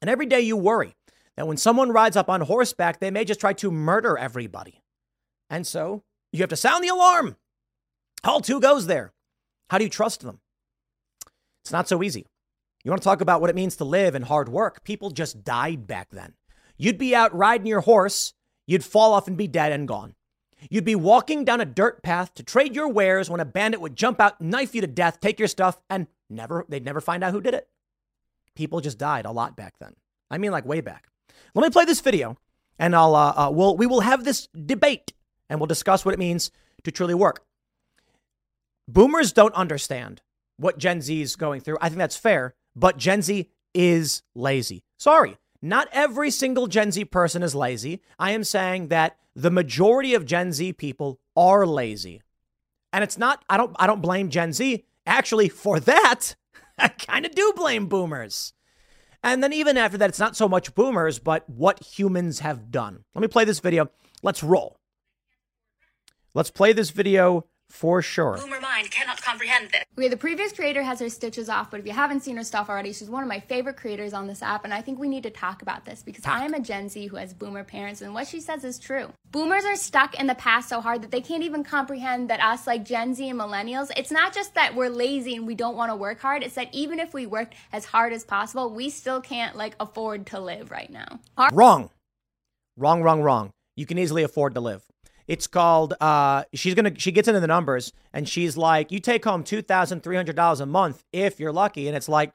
And 0.00 0.10
every 0.10 0.26
day 0.26 0.42
you 0.42 0.56
worry 0.56 0.94
that 1.36 1.48
when 1.48 1.56
someone 1.56 1.90
rides 1.90 2.16
up 2.16 2.28
on 2.28 2.42
horseback, 2.42 3.00
they 3.00 3.10
may 3.10 3.24
just 3.24 3.40
try 3.40 3.54
to 3.54 3.70
murder 3.70 4.18
everybody. 4.18 4.82
And 5.48 5.66
so 5.66 6.04
you 6.32 6.40
have 6.40 6.50
to 6.50 6.56
sound 6.56 6.84
the 6.84 6.88
alarm. 6.88 7.36
All 8.22 8.40
two 8.40 8.60
goes 8.60 8.86
there. 8.86 9.12
How 9.70 9.78
do 9.78 9.84
you 9.84 9.90
trust 9.90 10.20
them? 10.20 10.40
It's 11.62 11.72
not 11.72 11.88
so 11.88 12.02
easy. 12.02 12.26
You 12.84 12.90
want 12.90 13.00
to 13.00 13.08
talk 13.08 13.22
about 13.22 13.40
what 13.40 13.48
it 13.48 13.56
means 13.56 13.76
to 13.76 13.84
live 13.84 14.14
and 14.14 14.26
hard 14.26 14.50
work? 14.50 14.84
People 14.84 15.10
just 15.10 15.44
died 15.44 15.86
back 15.86 16.10
then. 16.10 16.34
You'd 16.76 16.98
be 16.98 17.14
out 17.14 17.34
riding 17.34 17.66
your 17.66 17.80
horse 17.80 18.34
You'd 18.66 18.84
fall 18.84 19.12
off 19.12 19.28
and 19.28 19.36
be 19.36 19.46
dead 19.46 19.72
and 19.72 19.86
gone. 19.88 20.14
You'd 20.70 20.84
be 20.84 20.94
walking 20.94 21.44
down 21.44 21.60
a 21.60 21.66
dirt 21.66 22.02
path 22.02 22.32
to 22.34 22.42
trade 22.42 22.74
your 22.74 22.88
wares 22.88 23.28
when 23.28 23.40
a 23.40 23.44
bandit 23.44 23.80
would 23.80 23.96
jump 23.96 24.20
out, 24.20 24.40
knife 24.40 24.74
you 24.74 24.80
to 24.80 24.86
death, 24.86 25.20
take 25.20 25.38
your 25.38 25.48
stuff, 25.48 25.80
and 25.90 26.06
never 26.30 26.64
they'd 26.68 26.84
never 26.84 27.00
find 27.00 27.22
out 27.22 27.32
who 27.32 27.40
did 27.40 27.54
it. 27.54 27.68
People 28.54 28.80
just 28.80 28.98
died 28.98 29.26
a 29.26 29.30
lot 29.30 29.56
back 29.56 29.74
then. 29.78 29.94
I 30.30 30.38
mean, 30.38 30.52
like 30.52 30.64
way 30.64 30.80
back. 30.80 31.08
Let 31.54 31.62
me 31.64 31.70
play 31.70 31.84
this 31.84 32.00
video, 32.00 32.38
and 32.78 32.96
I'll 32.96 33.14
uh, 33.14 33.34
uh, 33.36 33.50
we'll 33.52 33.76
we 33.76 33.86
will 33.86 34.00
have 34.00 34.24
this 34.24 34.48
debate, 34.48 35.12
and 35.50 35.60
we'll 35.60 35.66
discuss 35.66 36.04
what 36.04 36.14
it 36.14 36.18
means 36.18 36.50
to 36.84 36.90
truly 36.90 37.14
work. 37.14 37.44
Boomers 38.88 39.32
don't 39.32 39.54
understand 39.54 40.22
what 40.56 40.78
Gen 40.78 41.00
Z 41.00 41.20
is 41.20 41.36
going 41.36 41.60
through. 41.60 41.78
I 41.80 41.88
think 41.88 41.98
that's 41.98 42.16
fair, 42.16 42.54
but 42.74 42.96
Gen 42.96 43.22
Z 43.22 43.50
is 43.74 44.22
lazy. 44.34 44.84
Sorry, 44.98 45.36
not 45.64 45.88
every 45.92 46.30
single 46.30 46.66
Gen 46.66 46.92
Z 46.92 47.06
person 47.06 47.42
is 47.42 47.54
lazy. 47.54 48.02
I 48.18 48.32
am 48.32 48.44
saying 48.44 48.88
that 48.88 49.16
the 49.34 49.50
majority 49.50 50.12
of 50.14 50.26
Gen 50.26 50.52
Z 50.52 50.74
people 50.74 51.18
are 51.34 51.66
lazy. 51.66 52.20
And 52.92 53.02
it's 53.02 53.16
not 53.16 53.42
I 53.48 53.56
don't 53.56 53.74
I 53.78 53.86
don't 53.86 54.02
blame 54.02 54.28
Gen 54.28 54.52
Z. 54.52 54.84
Actually, 55.06 55.48
for 55.48 55.80
that, 55.80 56.34
I 56.78 56.88
kind 56.88 57.24
of 57.24 57.34
do 57.34 57.54
blame 57.56 57.86
boomers. 57.86 58.52
And 59.22 59.42
then 59.42 59.54
even 59.54 59.78
after 59.78 59.96
that, 59.96 60.10
it's 60.10 60.18
not 60.18 60.36
so 60.36 60.50
much 60.50 60.74
boomers, 60.74 61.18
but 61.18 61.48
what 61.48 61.82
humans 61.82 62.40
have 62.40 62.70
done. 62.70 63.02
Let 63.14 63.22
me 63.22 63.28
play 63.28 63.46
this 63.46 63.60
video. 63.60 63.90
Let's 64.22 64.42
roll. 64.42 64.76
Let's 66.34 66.50
play 66.50 66.74
this 66.74 66.90
video 66.90 67.46
for 67.74 68.00
sure. 68.00 68.36
Boomer 68.36 68.60
mind 68.60 68.88
cannot 68.92 69.20
comprehend 69.20 69.70
this. 69.72 69.82
Okay, 69.98 70.08
the 70.08 70.16
previous 70.16 70.52
creator 70.52 70.84
has 70.84 71.00
her 71.00 71.08
stitches 71.08 71.48
off, 71.48 71.72
but 71.72 71.80
if 71.80 71.86
you 71.86 71.92
haven't 71.92 72.20
seen 72.20 72.36
her 72.36 72.44
stuff 72.44 72.70
already, 72.70 72.92
she's 72.92 73.10
one 73.10 73.24
of 73.24 73.28
my 73.28 73.40
favorite 73.40 73.76
creators 73.76 74.12
on 74.12 74.28
this 74.28 74.42
app, 74.42 74.64
and 74.64 74.72
I 74.72 74.80
think 74.80 75.00
we 75.00 75.08
need 75.08 75.24
to 75.24 75.30
talk 75.30 75.60
about 75.60 75.84
this 75.84 76.00
because 76.00 76.24
I 76.24 76.44
am 76.44 76.54
a 76.54 76.60
Gen 76.60 76.88
Z 76.88 77.08
who 77.08 77.16
has 77.16 77.34
boomer 77.34 77.64
parents, 77.64 78.00
and 78.00 78.14
what 78.14 78.28
she 78.28 78.40
says 78.40 78.62
is 78.62 78.78
true. 78.78 79.12
Boomers 79.32 79.64
are 79.64 79.74
stuck 79.74 80.18
in 80.18 80.28
the 80.28 80.36
past 80.36 80.68
so 80.68 80.80
hard 80.80 81.02
that 81.02 81.10
they 81.10 81.20
can't 81.20 81.42
even 81.42 81.64
comprehend 81.64 82.30
that 82.30 82.40
us, 82.40 82.66
like 82.66 82.84
Gen 82.84 83.12
Z 83.12 83.28
and 83.28 83.40
millennials, 83.40 83.90
it's 83.96 84.12
not 84.12 84.32
just 84.32 84.54
that 84.54 84.76
we're 84.76 84.88
lazy 84.88 85.34
and 85.34 85.44
we 85.44 85.56
don't 85.56 85.76
want 85.76 85.90
to 85.90 85.96
work 85.96 86.20
hard, 86.20 86.44
it's 86.44 86.54
that 86.54 86.72
even 86.72 87.00
if 87.00 87.12
we 87.12 87.26
worked 87.26 87.54
as 87.72 87.86
hard 87.86 88.12
as 88.12 88.22
possible, 88.22 88.70
we 88.70 88.88
still 88.88 89.20
can't 89.20 89.56
like 89.56 89.74
afford 89.80 90.26
to 90.26 90.38
live 90.38 90.70
right 90.70 90.90
now. 90.90 91.18
Hard- 91.36 91.52
Wrong. 91.52 91.90
Wrong, 92.76 93.02
wrong, 93.02 93.20
wrong. 93.20 93.50
You 93.74 93.84
can 93.84 93.98
easily 93.98 94.22
afford 94.22 94.54
to 94.54 94.60
live. 94.60 94.84
It's 95.26 95.46
called 95.46 95.94
uh 96.00 96.44
she's 96.54 96.74
gonna 96.74 96.92
she 96.98 97.12
gets 97.12 97.28
into 97.28 97.40
the 97.40 97.46
numbers 97.46 97.92
and 98.12 98.28
she's 98.28 98.56
like, 98.56 98.92
you 98.92 99.00
take 99.00 99.24
home 99.24 99.42
two 99.44 99.62
thousand 99.62 100.02
three 100.02 100.16
hundred 100.16 100.36
dollars 100.36 100.60
a 100.60 100.66
month 100.66 101.04
if 101.12 101.40
you're 101.40 101.52
lucky, 101.52 101.88
and 101.88 101.96
it's 101.96 102.08
like 102.08 102.32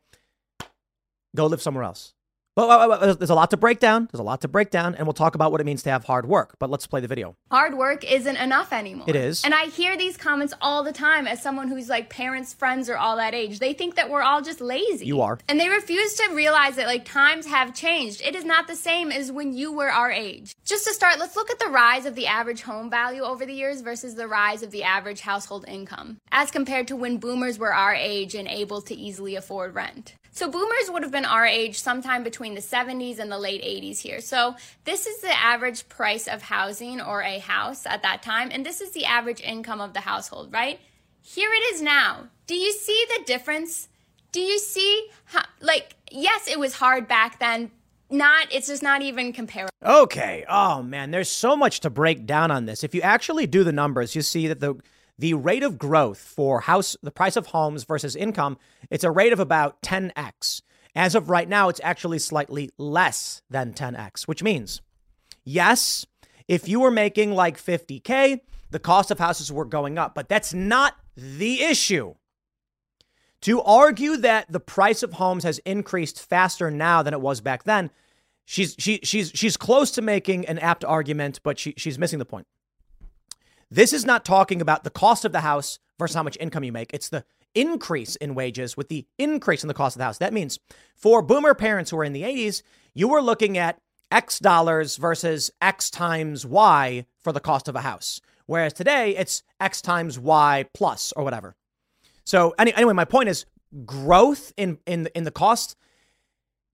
go 1.36 1.46
live 1.46 1.62
somewhere 1.62 1.84
else. 1.84 2.14
But 2.56 3.18
there's 3.20 3.30
a 3.30 3.36
lot 3.36 3.52
to 3.52 3.58
break 3.58 3.80
down. 3.80 4.10
There's 4.12 4.20
a 4.20 4.24
lot 4.24 4.42
to 4.42 4.50
break 4.50 4.70
down, 4.70 4.96
and 4.96 5.08
we'll 5.08 5.14
talk 5.14 5.34
about 5.34 5.52
what 5.52 5.62
it 5.62 5.64
means 5.64 5.82
to 5.84 5.90
have 5.92 6.04
hard 6.04 6.28
work. 6.28 6.56
But 6.60 6.70
let's 6.70 6.88
play 6.88 7.00
the 7.00 7.08
video. 7.08 7.38
Hard 7.50 7.78
work 7.78 8.04
isn't 8.04 8.36
enough 8.36 8.74
anymore. 8.74 9.06
It 9.08 9.16
is. 9.16 9.46
And 9.46 9.54
I 9.54 9.68
hear 9.68 9.96
these 9.96 10.18
comments 10.18 10.54
all 10.62 10.84
the 10.84 10.92
time 10.92 11.26
as 11.26 11.42
someone 11.42 11.70
who's 11.70 11.88
like 11.88 12.10
parents, 12.10 12.54
friends, 12.54 12.90
or 12.90 12.98
all 12.98 13.16
that 13.16 13.34
age. 13.34 13.60
They 13.60 13.74
think 13.74 13.96
that 13.96 14.10
we're 14.10 14.24
all 14.24 14.42
just 14.42 14.60
lazy. 14.60 15.06
You 15.06 15.22
are. 15.22 15.40
And 15.48 15.60
they 15.60 15.70
refuse 15.70 16.16
to 16.16 16.34
realize 16.34 16.76
that 16.76 16.88
like 16.88 17.06
times 17.06 17.46
have 17.48 17.74
changed. 17.74 18.22
It 18.22 18.36
is 18.36 18.44
not 18.44 18.68
the 18.68 18.76
same 18.76 19.10
as 19.12 19.32
when 19.32 19.54
you 19.54 19.72
were 19.72 19.90
our 19.90 20.12
age. 20.12 20.54
Just 20.66 20.86
to 20.86 20.94
start, 20.94 21.20
let's 21.20 21.38
look 21.38 21.50
at 21.50 21.60
the 21.60 21.70
rise 21.70 22.06
of 22.06 22.16
the 22.16 22.28
average 22.28 22.64
home 22.64 22.90
value 22.90 23.22
over 23.22 23.46
the 23.46 23.54
years 23.54 23.82
versus 23.82 24.16
the 24.16 24.28
rise 24.28 24.64
of 24.64 24.72
the 24.72 24.84
average 24.84 25.22
household 25.22 25.64
income 25.68 26.18
as 26.32 26.52
compared 26.52 26.88
to 26.90 26.96
when 26.96 27.18
boomers 27.18 27.58
were 27.58 27.74
our 27.74 27.94
age 27.94 28.36
and 28.36 28.48
able 28.48 28.82
to 28.82 28.96
easily 28.96 29.36
afford 29.36 29.76
rent. 29.76 30.16
So 30.40 30.50
boomers 30.50 30.90
would 30.90 31.04
have 31.04 31.12
been 31.12 31.26
our 31.26 31.46
age 31.46 31.82
sometime 31.82 32.24
between 32.24 32.56
the 32.56 32.62
70s 32.62 33.20
and 33.20 33.30
the 33.30 33.38
late 33.38 33.62
80s 33.62 34.00
here. 34.00 34.22
So 34.22 34.56
this 34.86 35.06
is 35.06 35.20
the 35.20 35.38
average 35.38 35.90
price 35.90 36.30
of 36.30 36.44
housing 36.44 37.02
or 37.02 37.22
a 37.22 37.40
house 37.40 37.86
at 37.86 38.04
that 38.04 38.24
time, 38.24 38.48
and 38.50 38.66
this 38.66 38.80
is 38.80 38.92
the 38.92 39.04
average 39.04 39.42
income 39.42 39.82
of 39.82 39.92
the 39.92 40.00
household, 40.00 40.54
right? 40.54 40.80
Here 41.22 41.50
it 41.52 41.74
is 41.74 41.82
now. 41.82 42.30
Do 42.48 42.56
you 42.56 42.72
see 42.72 43.06
the 43.18 43.26
difference? 43.26 43.90
Do 44.32 44.40
you 44.40 44.60
see 44.60 45.10
how, 45.26 45.44
like, 45.60 45.98
yes, 46.10 46.48
it 46.48 46.58
was 46.58 46.74
hard 46.74 47.10
back 47.10 47.40
then. 47.40 47.70
Not, 48.10 48.48
it's 48.50 48.68
just 48.68 48.82
not 48.82 49.02
even 49.02 49.34
comparable. 49.34 49.74
Okay. 49.84 50.46
Oh 50.48 50.82
man, 50.82 51.12
there's 51.12 51.28
so 51.28 51.58
much 51.58 51.82
to 51.82 51.90
break 51.90 52.26
down 52.26 52.50
on 52.50 52.66
this. 52.66 52.86
If 52.86 52.96
you 52.96 53.02
actually 53.02 53.46
do 53.46 53.66
the 53.66 53.74
numbers, 53.74 54.16
you 54.16 54.22
see 54.22 54.48
that 54.48 54.62
the 54.62 54.76
the 55.20 55.34
rate 55.34 55.64
of 55.64 55.78
growth 55.78 56.18
for 56.18 56.62
house 56.62 56.96
the 57.04 57.12
price 57.12 57.36
of 57.36 57.48
homes 57.48 57.84
versus 57.84 58.16
income, 58.16 58.58
it's 58.90 59.04
a 59.04 59.12
rate 59.12 59.34
of 59.34 59.40
about 59.40 59.82
10x. 59.82 60.62
As 60.96 61.14
of 61.14 61.30
right 61.30 61.48
now, 61.48 61.68
it's 61.68 61.82
actually 61.84 62.20
slightly 62.20 62.72
less 62.78 63.42
than 63.50 63.74
10x, 63.74 64.28
which 64.28 64.42
means 64.42 64.82
yes, 65.44 66.06
if 66.48 66.70
you 66.70 66.80
were 66.80 66.90
making 66.90 67.34
like 67.34 67.62
50k, 67.62 68.40
the 68.72 68.80
cost 68.80 69.12
of 69.12 69.20
houses 69.20 69.52
were 69.52 69.66
going 69.66 69.98
up, 69.98 70.16
but 70.16 70.30
that's 70.30 70.54
not 70.54 70.96
the 71.16 71.62
issue. 71.64 72.16
To 73.42 73.62
argue 73.62 74.18
that 74.18 74.52
the 74.52 74.60
price 74.60 75.04
of 75.04 75.14
homes 75.14 75.44
has 75.44 75.60
increased 75.60 76.22
faster 76.22 76.72
now 76.72 77.04
than 77.04 77.14
it 77.14 77.22
was 77.22 77.42
back 77.42 77.64
then, 77.64 77.92
she's 78.46 78.74
she 78.80 79.02
she's 79.04 79.32
she's 79.36 79.58
close 79.58 79.92
to 79.92 80.02
making 80.02 80.46
an 80.46 80.60
apt 80.60 80.86
argument, 80.86 81.42
but 81.44 81.60
she 81.60 81.74
she's 81.76 82.00
missing 82.00 82.20
the 82.20 82.26
point. 82.26 82.48
This 83.72 83.94
is 83.94 84.06
not 84.06 84.26
talking 84.26 84.62
about 84.62 84.84
the 84.84 84.90
cost 84.90 85.26
of 85.26 85.32
the 85.32 85.42
house 85.42 85.80
versus 86.00 86.16
how 86.16 86.24
much 86.24 86.38
income 86.40 86.64
you 86.64 86.72
make. 86.72 86.94
It's 86.94 87.10
the 87.10 87.24
increase 87.54 88.16
in 88.16 88.36
wages 88.36 88.76
with 88.76 88.90
the 88.90 89.06
increase 89.18 89.64
in 89.64 89.68
the 89.68 89.74
cost 89.74 89.96
of 89.96 90.00
the 90.00 90.06
house. 90.06 90.18
That 90.18 90.34
means 90.34 90.60
for 90.96 91.22
boomer 91.22 91.54
parents 91.54 91.92
who 91.92 91.98
are 91.98 92.04
in 92.04 92.14
the 92.14 92.24
80s, 92.24 92.64
you 92.94 93.08
were 93.08 93.22
looking 93.22 93.58
at 93.58 93.80
X 94.12 94.40
dollars 94.40 94.98
versus 94.98 95.52
X 95.62 95.90
times 95.90 96.46
Y 96.46 97.06
for 97.20 97.32
the 97.32 97.40
cost 97.40 97.68
of 97.68 97.76
a 97.76 97.82
house. 97.82 98.22
Whereas 98.48 98.74
today 98.74 99.16
it's 99.16 99.44
X 99.60 99.82
times 99.82 100.18
Y 100.18 100.66
plus 100.74 101.12
or 101.16 101.24
whatever. 101.24 101.56
So 102.24 102.56
any, 102.58 102.74
anyway, 102.74 102.94
my 102.94 103.06
point 103.06 103.30
is 103.30 103.46
growth 103.86 104.52
in 104.58 104.80
in 104.88 105.08
in 105.14 105.24
the 105.26 105.32
cost 105.32 105.76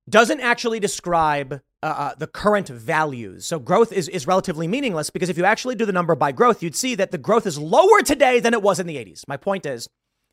doesn't 0.10 0.40
actually 0.40 0.80
describe 0.80 1.62
uh, 1.86 1.88
uh, 1.88 2.16
the 2.18 2.26
current 2.26 2.68
values. 2.68 3.46
So 3.46 3.60
growth 3.60 3.92
is 3.92 4.08
is 4.08 4.26
relatively 4.26 4.68
meaningless 4.68 5.12
because 5.12 5.30
if 5.30 5.38
you 5.38 5.46
actually 5.46 5.76
do 5.76 5.86
the 5.86 5.94
number 5.94 6.16
by 6.16 6.32
growth, 6.32 6.64
you'd 6.64 6.76
see 6.76 6.96
that 6.96 7.12
the 7.12 7.20
growth 7.20 7.46
is 7.46 7.60
lower 7.60 8.02
today 8.02 8.40
than 8.40 8.56
it 8.56 8.64
was 8.64 8.80
in 8.80 8.88
the 8.88 8.96
80s. 8.96 9.28
My 9.28 9.38
point 9.38 9.68
is 9.68 9.88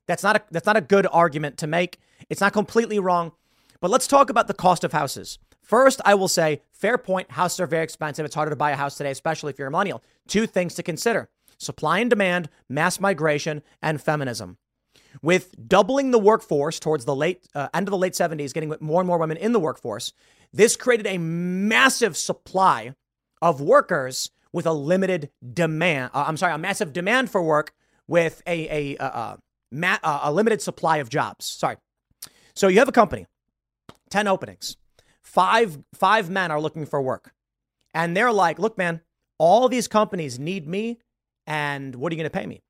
that's 0.06 0.22
not 0.22 0.36
a 0.36 0.42
that's 0.50 0.64
not 0.64 0.78
a 0.78 0.80
good 0.80 1.06
argument 1.12 1.58
to 1.58 1.66
make. 1.66 1.98
It's 2.30 2.40
not 2.40 2.54
completely 2.54 2.98
wrong. 2.98 3.32
But 3.82 3.90
let's 3.90 4.06
talk 4.06 4.30
about 4.30 4.46
the 4.46 4.54
cost 4.54 4.82
of 4.82 4.92
houses. 4.92 5.38
First, 5.60 6.00
I 6.06 6.14
will 6.14 6.28
say, 6.28 6.62
fair 6.70 6.96
point, 6.96 7.32
houses 7.32 7.60
are 7.60 7.66
very 7.66 7.84
expensive. 7.84 8.24
It's 8.24 8.34
harder 8.34 8.50
to 8.50 8.56
buy 8.56 8.70
a 8.70 8.76
house 8.76 8.96
today, 8.96 9.10
especially 9.10 9.50
if 9.50 9.58
you're 9.58 9.68
a 9.68 9.70
millennial. 9.70 10.02
Two 10.26 10.46
things 10.46 10.74
to 10.76 10.82
consider 10.82 11.28
supply 11.58 11.98
and 11.98 12.08
demand, 12.08 12.48
mass 12.70 12.98
migration, 12.98 13.62
and 13.82 14.00
feminism. 14.00 14.56
With 15.20 15.68
doubling 15.68 16.12
the 16.12 16.18
workforce 16.18 16.80
towards 16.80 17.04
the 17.04 17.14
late 17.14 17.46
uh, 17.54 17.68
end 17.74 17.86
of 17.86 17.90
the 17.90 17.98
late 17.98 18.14
70s, 18.14 18.54
getting 18.54 18.74
more 18.80 19.02
and 19.02 19.06
more 19.06 19.18
women 19.18 19.36
in 19.36 19.52
the 19.52 19.60
workforce, 19.60 20.14
this 20.52 20.76
created 20.76 21.06
a 21.06 21.18
massive 21.18 22.16
supply 22.16 22.94
of 23.40 23.60
workers 23.60 24.30
with 24.52 24.66
a 24.66 24.72
limited 24.72 25.30
demand. 25.52 26.10
Uh, 26.14 26.24
I'm 26.26 26.36
sorry, 26.36 26.52
a 26.52 26.58
massive 26.58 26.92
demand 26.92 27.30
for 27.30 27.42
work 27.42 27.72
with 28.06 28.42
a 28.46 28.96
a, 28.96 28.96
a, 29.00 29.38
a, 29.72 30.20
a 30.24 30.32
limited 30.32 30.60
supply 30.60 30.98
of 30.98 31.08
jobs. 31.08 31.46
Sorry. 31.46 31.76
So 32.54 32.68
you 32.68 32.78
have 32.80 32.88
a 32.88 32.92
company, 32.92 33.26
10 34.10 34.28
openings. 34.28 34.76
Five 35.22 35.78
five 35.94 36.28
men 36.28 36.50
are 36.50 36.60
looking 36.60 36.84
for 36.84 37.00
work. 37.00 37.32
And 37.94 38.16
they're 38.16 38.32
like, 38.32 38.58
"Look, 38.58 38.76
man, 38.76 39.00
all 39.38 39.68
these 39.68 39.88
companies 39.88 40.38
need 40.38 40.66
me 40.66 40.98
and 41.46 41.94
what 41.94 42.12
are 42.12 42.14
you 42.14 42.22
going 42.22 42.30
to 42.30 42.38
pay 42.38 42.46
me?" 42.46 42.62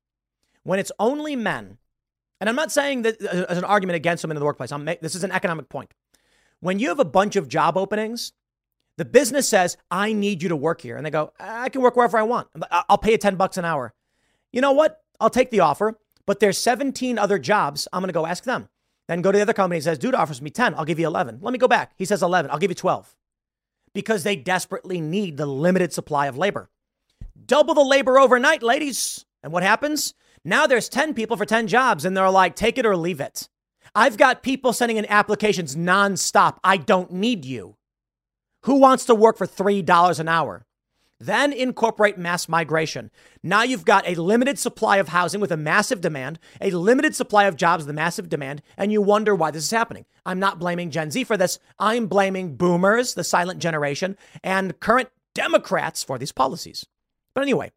When 0.63 0.79
it's 0.79 0.91
only 0.99 1.35
men 1.35 1.79
and 2.43 2.49
I'm 2.49 2.57
not 2.57 2.73
saying 2.73 3.03
that 3.03 3.21
as 3.21 3.57
an 3.57 3.63
argument 3.63 3.95
against 3.95 4.21
women 4.21 4.35
in 4.35 4.41
the 4.41 4.45
workplace. 4.45 4.73
I'm 4.73 4.83
this 4.83 5.15
is 5.15 5.23
an 5.23 5.31
economic 5.31 5.69
point. 5.69 5.93
When 6.63 6.79
you 6.79 6.87
have 6.87 6.99
a 6.99 7.05
bunch 7.05 7.35
of 7.35 7.49
job 7.49 7.75
openings, 7.75 8.31
the 8.97 9.03
business 9.03 9.49
says, 9.49 9.75
"I 9.91 10.13
need 10.13 10.41
you 10.41 10.47
to 10.47 10.55
work 10.55 10.79
here," 10.79 10.95
and 10.95 11.05
they 11.05 11.09
go, 11.09 11.33
"I 11.37 11.67
can 11.67 11.81
work 11.81 11.97
wherever 11.97 12.17
I 12.17 12.23
want. 12.23 12.47
I'll 12.71 12.97
pay 12.97 13.11
you 13.11 13.17
ten 13.17 13.35
bucks 13.35 13.57
an 13.57 13.65
hour." 13.65 13.93
You 14.53 14.61
know 14.61 14.71
what? 14.71 15.03
I'll 15.19 15.29
take 15.29 15.51
the 15.51 15.59
offer, 15.59 15.99
but 16.25 16.39
there's 16.39 16.57
17 16.57 17.19
other 17.19 17.37
jobs. 17.37 17.89
I'm 17.91 17.99
going 17.99 18.07
to 18.07 18.13
go 18.13 18.25
ask 18.25 18.45
them. 18.45 18.69
Then 19.09 19.21
go 19.21 19.29
to 19.29 19.37
the 19.37 19.41
other 19.41 19.51
company 19.51 19.77
and 19.77 19.83
says, 19.83 19.99
"Dude 19.99 20.15
offers 20.15 20.41
me 20.41 20.49
10. 20.49 20.73
I'll 20.75 20.85
give 20.85 20.99
you 20.99 21.05
11." 21.05 21.39
Let 21.41 21.51
me 21.51 21.59
go 21.59 21.67
back. 21.67 21.91
He 21.97 22.05
says 22.05 22.23
11. 22.23 22.49
I'll 22.49 22.59
give 22.59 22.71
you 22.71 22.75
12. 22.75 23.13
Because 23.93 24.23
they 24.23 24.37
desperately 24.37 25.01
need 25.01 25.35
the 25.35 25.45
limited 25.45 25.91
supply 25.91 26.27
of 26.27 26.37
labor. 26.37 26.69
Double 27.45 27.73
the 27.73 27.83
labor 27.83 28.17
overnight, 28.17 28.63
ladies. 28.63 29.25
And 29.43 29.51
what 29.51 29.63
happens? 29.63 30.13
Now 30.45 30.65
there's 30.65 30.87
10 30.87 31.13
people 31.13 31.35
for 31.35 31.45
10 31.45 31.67
jobs, 31.67 32.05
and 32.05 32.15
they're 32.15 32.29
like, 32.29 32.55
take 32.55 32.77
it 32.77 32.85
or 32.85 32.95
leave 32.95 33.19
it. 33.19 33.49
I've 33.95 34.17
got 34.17 34.41
people 34.43 34.73
sending 34.73 34.97
in 34.97 35.05
applications 35.05 35.75
nonstop. 35.75 36.57
I 36.63 36.77
don't 36.77 37.11
need 37.11 37.45
you. 37.45 37.75
Who 38.63 38.75
wants 38.79 39.05
to 39.05 39.15
work 39.15 39.37
for 39.37 39.45
$3 39.45 40.19
an 40.19 40.27
hour? 40.27 40.65
Then 41.19 41.53
incorporate 41.53 42.17
mass 42.17 42.49
migration. 42.49 43.11
Now 43.43 43.63
you've 43.63 43.85
got 43.85 44.07
a 44.07 44.15
limited 44.15 44.57
supply 44.57 44.97
of 44.97 45.09
housing 45.09 45.39
with 45.39 45.51
a 45.51 45.57
massive 45.57 46.01
demand, 46.01 46.39
a 46.59 46.71
limited 46.71 47.15
supply 47.15 47.45
of 47.45 47.55
jobs 47.55 47.83
with 47.83 47.89
a 47.91 47.93
massive 47.93 48.29
demand, 48.29 48.61
and 48.77 48.91
you 48.91 49.01
wonder 49.01 49.35
why 49.35 49.51
this 49.51 49.63
is 49.63 49.71
happening. 49.71 50.05
I'm 50.25 50.39
not 50.39 50.59
blaming 50.59 50.89
Gen 50.89 51.11
Z 51.11 51.23
for 51.25 51.37
this. 51.37 51.59
I'm 51.77 52.07
blaming 52.07 52.55
boomers, 52.55 53.13
the 53.13 53.23
silent 53.23 53.59
generation, 53.59 54.17
and 54.43 54.79
current 54.79 55.09
Democrats 55.35 56.03
for 56.03 56.17
these 56.17 56.31
policies. 56.31 56.85
But 57.33 57.41
anyway, 57.41 57.71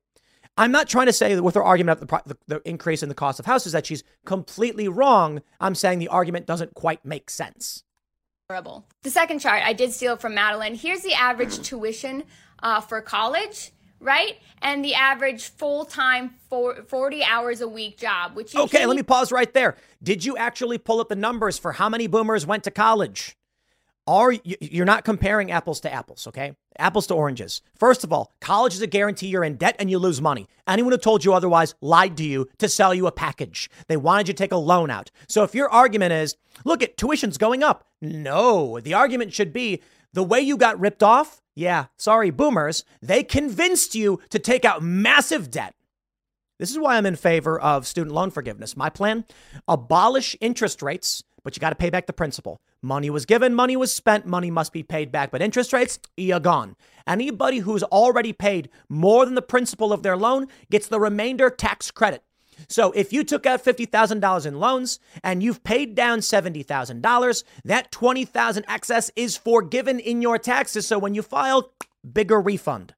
I'm 0.57 0.73
not 0.73 0.89
trying 0.89 1.07
to 1.07 1.13
say 1.13 1.35
that 1.35 1.43
with 1.43 1.55
her 1.55 1.63
argument 1.63 2.01
of 2.01 2.09
the, 2.09 2.23
the, 2.27 2.37
the, 2.47 2.69
increase 2.69 3.03
in 3.03 3.09
the 3.09 3.15
cost 3.15 3.39
of 3.39 3.47
houses 3.47 3.73
that 3.73 3.87
she's 3.87 4.03
completely 4.25 4.89
wrong. 4.89 5.43
I'm 5.61 5.75
saying 5.75 5.99
the 5.99 6.09
argument 6.09 6.47
doesn't 6.47 6.75
quite 6.75 7.05
make 7.05 7.29
sense. 7.29 7.83
Terrible. 8.49 8.87
The 9.03 9.11
second 9.11 9.41
chart 9.41 9.63
I 9.65 9.73
did 9.73 9.93
steal 9.93 10.17
from 10.17 10.35
Madeline. 10.35 10.75
Here's 10.75 11.03
the 11.03 11.15
average 11.15 11.59
tuition 11.63 12.25
uh, 12.63 12.81
for 12.81 13.01
college, 13.03 13.73
right? 14.01 14.39
And 14.63 14.85
the 14.85 14.95
average 14.95 15.49
full 15.49 15.85
time 15.85 16.35
for 16.49 16.77
40 16.77 17.23
hours 17.25 17.61
a 17.61 17.69
week 17.69 17.99
job, 17.99 18.35
which 18.35 18.55
is 18.55 18.61
Okay, 18.61 18.87
let 18.87 18.97
me 18.97 19.03
pause 19.03 19.31
right 19.31 19.53
there. 19.53 19.77
Did 20.03 20.25
you 20.25 20.37
actually 20.37 20.79
pull 20.79 21.01
up 21.01 21.09
the 21.09 21.17
numbers 21.17 21.59
for 21.59 21.73
how 21.73 21.89
many 21.89 22.07
boomers 22.07 22.47
went 22.47 22.65
to 22.65 22.71
college? 22.71 23.36
Are 24.07 24.33
you're 24.45 24.85
not 24.85 25.05
comparing 25.05 25.51
apples 25.51 25.81
to 25.81 25.93
apples, 25.93 26.27
okay? 26.29 26.53
Apples 26.79 27.07
to 27.09 27.15
oranges. 27.15 27.63
First 27.77 28.05
of 28.05 28.13
all, 28.13 28.33
college 28.41 28.75
is 28.75 28.83
a 28.83 28.87
guarantee 28.87 29.29
you're 29.29 29.45
in 29.45 29.57
debt 29.57 29.77
and 29.79 29.91
you 29.91 29.99
lose 29.99 30.21
money. 30.21 30.49
Anyone 30.69 30.93
who 30.93 30.99
told 30.99 31.25
you 31.25 31.35
otherwise 31.35 31.75
lied 31.81 32.17
to 32.19 32.25
you 32.25 32.49
to 32.59 32.69
sell 32.69 32.95
you 32.95 33.07
a 33.07 33.13
package. 33.13 33.69
They 33.89 33.97
wanted 33.97 34.29
you 34.29 34.35
to 34.35 34.39
take 34.39 34.53
a 34.53 34.57
loan 34.57 34.91
out. 34.91 35.11
So 35.29 35.43
if 35.43 35.55
your 35.55 35.69
argument 35.69 36.13
is, 36.13 36.37
look 36.65 36.83
at 36.83 36.97
tuition's 36.97 37.39
going 37.39 37.63
up. 37.63 37.87
No, 38.01 38.79
the 38.81 38.95
argument 38.95 39.33
should 39.33 39.53
be 39.53 39.83
the 40.13 40.23
way 40.23 40.41
you 40.41 40.57
got 40.57 40.79
ripped 40.79 41.03
off. 41.03 41.43
Yeah, 41.55 41.87
sorry, 41.97 42.31
boomers. 42.31 42.85
They 43.01 43.23
convinced 43.23 43.95
you 43.95 44.21
to 44.31 44.39
take 44.39 44.65
out 44.65 44.83
massive 44.83 45.51
debt. 45.51 45.75
This 46.59 46.71
is 46.71 46.79
why 46.79 46.97
I'm 46.97 47.07
in 47.07 47.17
favor 47.17 47.61
of 47.61 47.87
student 47.87 48.15
loan 48.15 48.31
forgiveness. 48.31 48.77
My 48.77 48.89
plan 48.89 49.25
abolish 49.69 50.37
interest 50.41 50.81
rates, 50.81 51.23
but 51.47 51.55
you 51.55 51.61
got 51.61 51.71
to 51.71 51.77
pay 51.77 51.91
back 51.91 52.09
the 52.09 52.13
principal. 52.13 52.61
Money 52.83 53.09
was 53.09 53.25
given, 53.25 53.55
money 53.55 53.77
was 53.77 53.95
spent, 53.95 54.27
money 54.27 54.51
must 54.51 54.73
be 54.73 54.83
paid 54.83 55.13
back. 55.13 55.31
But 55.31 55.41
interest 55.41 55.73
rates, 55.73 56.01
you're 56.17 56.41
gone. 56.41 56.75
Anybody 57.07 57.59
who's 57.59 57.85
already 57.85 58.33
paid 58.33 58.69
more 58.89 59.25
than 59.25 59.37
the 59.37 59.43
principal 59.43 59.93
of 59.93 60.03
their 60.03 60.17
loan 60.17 60.49
gets 60.73 60.89
the 60.89 60.99
remainder 60.99 61.49
tax 61.49 61.93
credit. 61.93 62.25
So 62.69 62.91
if 62.97 63.13
you 63.13 63.23
took 63.23 63.47
out 63.47 63.65
$50,000 63.65 64.45
in 64.45 64.59
loans 64.59 64.99
and 65.23 65.41
you've 65.41 65.63
paid 65.63 65.95
down 65.95 66.19
$70,000, 66.19 67.45
that 67.65 67.93
20,000 67.93 68.65
excess 68.67 69.13
is 69.15 69.37
forgiven 69.37 70.01
in 70.01 70.23
your 70.23 70.39
taxes. 70.39 70.89
So 70.89 70.99
when 70.99 71.15
you 71.15 71.23
file, 71.23 71.71
bigger 72.13 72.41
refund 72.41 72.95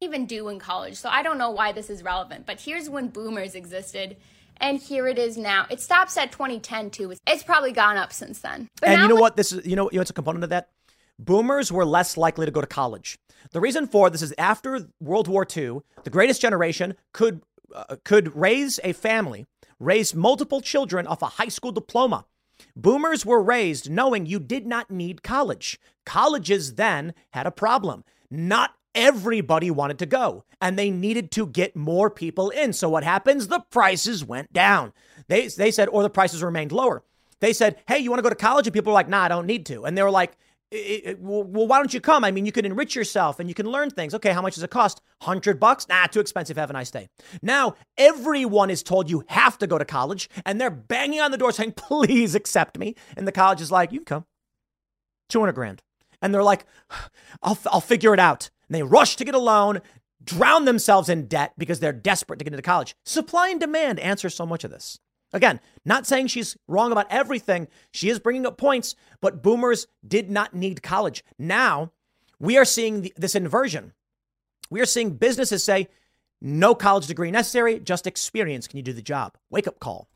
even 0.00 0.26
do 0.26 0.48
in 0.48 0.58
college. 0.58 0.96
So 0.96 1.08
I 1.08 1.22
don't 1.22 1.38
know 1.38 1.52
why 1.52 1.70
this 1.70 1.88
is 1.88 2.02
relevant, 2.02 2.44
but 2.44 2.60
here's 2.60 2.90
when 2.90 3.06
boomers 3.06 3.54
existed. 3.54 4.16
And 4.62 4.78
here 4.78 5.08
it 5.08 5.18
is 5.18 5.36
now. 5.36 5.66
It 5.70 5.80
stops 5.80 6.16
at 6.16 6.30
2010 6.30 6.90
too. 6.90 7.12
It's 7.26 7.42
probably 7.42 7.72
gone 7.72 7.96
up 7.96 8.12
since 8.12 8.38
then. 8.38 8.70
But 8.80 8.90
and 8.90 9.02
you 9.02 9.08
know 9.08 9.16
what? 9.16 9.36
This 9.36 9.52
is 9.52 9.66
you 9.66 9.74
know 9.74 9.90
you 9.90 9.96
know 9.96 10.02
it's 10.02 10.10
a 10.10 10.14
component 10.14 10.44
of 10.44 10.50
that. 10.50 10.68
Boomers 11.18 11.70
were 11.72 11.84
less 11.84 12.16
likely 12.16 12.46
to 12.46 12.52
go 12.52 12.60
to 12.60 12.66
college. 12.66 13.18
The 13.50 13.60
reason 13.60 13.88
for 13.88 14.08
this 14.08 14.22
is 14.22 14.32
after 14.38 14.88
World 15.00 15.26
War 15.26 15.44
II, 15.44 15.80
the 16.04 16.10
greatest 16.10 16.40
generation 16.40 16.94
could 17.12 17.42
uh, 17.74 17.96
could 18.04 18.34
raise 18.36 18.78
a 18.84 18.92
family, 18.92 19.46
raise 19.80 20.14
multiple 20.14 20.60
children 20.60 21.08
off 21.08 21.22
a 21.22 21.26
high 21.26 21.48
school 21.48 21.72
diploma. 21.72 22.24
Boomers 22.76 23.26
were 23.26 23.42
raised 23.42 23.90
knowing 23.90 24.26
you 24.26 24.38
did 24.38 24.64
not 24.64 24.92
need 24.92 25.24
college. 25.24 25.80
Colleges 26.06 26.76
then 26.76 27.14
had 27.32 27.48
a 27.48 27.50
problem. 27.50 28.04
Not 28.30 28.76
everybody 28.94 29.70
wanted 29.70 29.98
to 29.98 30.06
go 30.06 30.44
and 30.60 30.78
they 30.78 30.90
needed 30.90 31.30
to 31.32 31.46
get 31.46 31.76
more 31.76 32.10
people 32.10 32.50
in. 32.50 32.72
So 32.72 32.88
what 32.88 33.04
happens? 33.04 33.48
The 33.48 33.60
prices 33.70 34.24
went 34.24 34.52
down. 34.52 34.92
They, 35.28 35.48
they 35.48 35.70
said, 35.70 35.88
or 35.88 36.02
the 36.02 36.10
prices 36.10 36.42
remained 36.42 36.72
lower. 36.72 37.02
They 37.40 37.52
said, 37.52 37.76
hey, 37.88 37.98
you 37.98 38.10
want 38.10 38.18
to 38.18 38.22
go 38.22 38.28
to 38.28 38.34
college? 38.34 38.66
And 38.66 38.74
people 38.74 38.92
were 38.92 38.94
like, 38.94 39.08
nah, 39.08 39.22
I 39.22 39.28
don't 39.28 39.46
need 39.46 39.66
to. 39.66 39.84
And 39.84 39.96
they 39.96 40.02
were 40.02 40.10
like, 40.10 40.36
well, 41.18 41.66
why 41.66 41.78
don't 41.78 41.92
you 41.92 42.00
come? 42.00 42.24
I 42.24 42.30
mean, 42.30 42.46
you 42.46 42.52
can 42.52 42.64
enrich 42.64 42.96
yourself 42.96 43.38
and 43.38 43.48
you 43.48 43.54
can 43.54 43.66
learn 43.66 43.90
things. 43.90 44.14
Okay, 44.14 44.32
how 44.32 44.40
much 44.40 44.54
does 44.54 44.62
it 44.62 44.70
cost? 44.70 45.02
Hundred 45.20 45.60
bucks? 45.60 45.86
Nah, 45.86 46.06
too 46.06 46.20
expensive. 46.20 46.56
Have 46.56 46.70
a 46.70 46.72
nice 46.72 46.90
day. 46.90 47.08
Now 47.42 47.74
everyone 47.98 48.70
is 48.70 48.82
told 48.82 49.10
you 49.10 49.24
have 49.28 49.58
to 49.58 49.66
go 49.66 49.76
to 49.76 49.84
college, 49.84 50.30
and 50.46 50.60
they're 50.60 50.70
banging 50.70 51.20
on 51.20 51.30
the 51.30 51.36
door 51.36 51.52
saying, 51.52 51.72
"Please 51.72 52.34
accept 52.34 52.78
me." 52.78 52.94
And 53.16 53.28
the 53.28 53.32
college 53.32 53.60
is 53.60 53.70
like, 53.70 53.92
"You 53.92 53.98
can 53.98 54.06
come, 54.06 54.26
two 55.28 55.40
hundred 55.40 55.54
grand," 55.54 55.82
and 56.22 56.32
they're 56.32 56.42
like, 56.42 56.64
"I'll 57.42 57.58
I'll 57.66 57.80
figure 57.80 58.14
it 58.14 58.20
out." 58.20 58.50
And 58.72 58.78
they 58.78 58.82
rush 58.82 59.16
to 59.16 59.24
get 59.26 59.34
a 59.34 59.38
loan, 59.38 59.82
drown 60.24 60.64
themselves 60.64 61.10
in 61.10 61.26
debt 61.26 61.52
because 61.58 61.78
they're 61.78 61.92
desperate 61.92 62.38
to 62.38 62.44
get 62.44 62.54
into 62.54 62.62
college. 62.62 62.96
Supply 63.04 63.50
and 63.50 63.60
demand 63.60 64.00
answers 64.00 64.34
so 64.34 64.46
much 64.46 64.64
of 64.64 64.70
this. 64.70 64.98
Again, 65.30 65.60
not 65.84 66.06
saying 66.06 66.28
she's 66.28 66.56
wrong 66.66 66.90
about 66.90 67.06
everything. 67.10 67.68
She 67.90 68.08
is 68.08 68.18
bringing 68.18 68.46
up 68.46 68.56
points, 68.56 68.94
but 69.20 69.42
boomers 69.42 69.88
did 70.06 70.30
not 70.30 70.54
need 70.54 70.82
college. 70.82 71.22
Now 71.38 71.92
we 72.40 72.56
are 72.56 72.64
seeing 72.64 73.02
the, 73.02 73.12
this 73.14 73.34
inversion. 73.34 73.92
We 74.70 74.80
are 74.80 74.86
seeing 74.86 75.16
businesses 75.16 75.62
say, 75.62 75.88
no 76.40 76.74
college 76.74 77.06
degree 77.06 77.30
necessary, 77.30 77.78
just 77.78 78.06
experience. 78.06 78.66
Can 78.66 78.78
you 78.78 78.82
do 78.82 78.94
the 78.94 79.02
job? 79.02 79.36
Wake 79.50 79.68
up 79.68 79.80
call. 79.80 80.08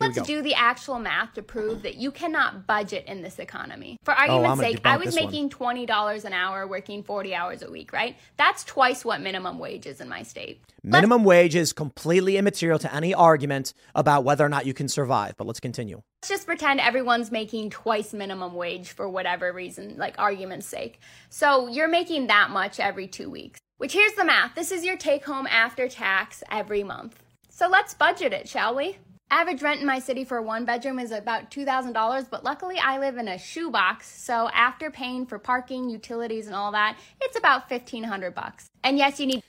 Let's 0.00 0.22
do 0.22 0.40
the 0.40 0.54
actual 0.54 0.98
math 0.98 1.34
to 1.34 1.42
prove 1.42 1.82
that 1.82 1.96
you 1.96 2.10
cannot 2.10 2.66
budget 2.66 3.04
in 3.06 3.20
this 3.20 3.38
economy. 3.38 3.98
For 4.02 4.12
oh, 4.12 4.16
argument's 4.16 4.60
oh, 4.60 4.62
sake, 4.62 4.80
I 4.82 4.96
was 4.96 5.14
making 5.14 5.50
$20 5.50 6.24
an 6.24 6.32
hour 6.32 6.66
working 6.66 7.02
40 7.02 7.34
hours 7.34 7.62
a 7.62 7.70
week, 7.70 7.92
right? 7.92 8.16
That's 8.38 8.64
twice 8.64 9.04
what 9.04 9.20
minimum 9.20 9.58
wage 9.58 9.86
is 9.86 10.00
in 10.00 10.08
my 10.08 10.22
state. 10.22 10.62
Minimum 10.82 11.18
let's, 11.18 11.28
wage 11.28 11.54
is 11.54 11.74
completely 11.74 12.38
immaterial 12.38 12.78
to 12.78 12.94
any 12.94 13.12
argument 13.12 13.74
about 13.94 14.24
whether 14.24 14.44
or 14.44 14.48
not 14.48 14.64
you 14.64 14.72
can 14.72 14.88
survive, 14.88 15.34
but 15.36 15.46
let's 15.46 15.60
continue. 15.60 16.00
Let's 16.22 16.30
just 16.30 16.46
pretend 16.46 16.80
everyone's 16.80 17.30
making 17.30 17.68
twice 17.68 18.14
minimum 18.14 18.54
wage 18.54 18.92
for 18.92 19.06
whatever 19.06 19.52
reason, 19.52 19.96
like 19.98 20.14
argument's 20.18 20.66
sake. 20.66 20.98
So 21.28 21.68
you're 21.68 21.88
making 21.88 22.28
that 22.28 22.48
much 22.48 22.80
every 22.80 23.06
two 23.06 23.28
weeks. 23.28 23.60
Which 23.76 23.92
here's 23.92 24.12
the 24.12 24.24
math. 24.24 24.54
This 24.54 24.72
is 24.72 24.84
your 24.84 24.96
take 24.96 25.26
home 25.26 25.46
after 25.46 25.88
tax 25.88 26.42
every 26.50 26.84
month. 26.84 27.22
So 27.50 27.68
let's 27.68 27.92
budget 27.92 28.32
it, 28.32 28.48
shall 28.48 28.74
we? 28.74 28.96
Average 29.32 29.62
rent 29.62 29.80
in 29.80 29.86
my 29.86 30.00
city 30.00 30.24
for 30.24 30.38
a 30.38 30.42
one 30.42 30.64
bedroom 30.64 30.98
is 30.98 31.12
about 31.12 31.52
$2,000, 31.52 32.30
but 32.30 32.42
luckily 32.42 32.78
I 32.82 32.98
live 32.98 33.16
in 33.16 33.28
a 33.28 33.38
shoebox, 33.38 34.10
so 34.10 34.48
after 34.52 34.90
paying 34.90 35.24
for 35.24 35.38
parking, 35.38 35.88
utilities, 35.88 36.48
and 36.48 36.56
all 36.56 36.72
that, 36.72 36.98
it's 37.20 37.38
about 37.38 37.70
1500 37.70 38.34
bucks. 38.34 38.68
And 38.82 38.98
yes, 38.98 39.20
you 39.20 39.26
need. 39.26 39.42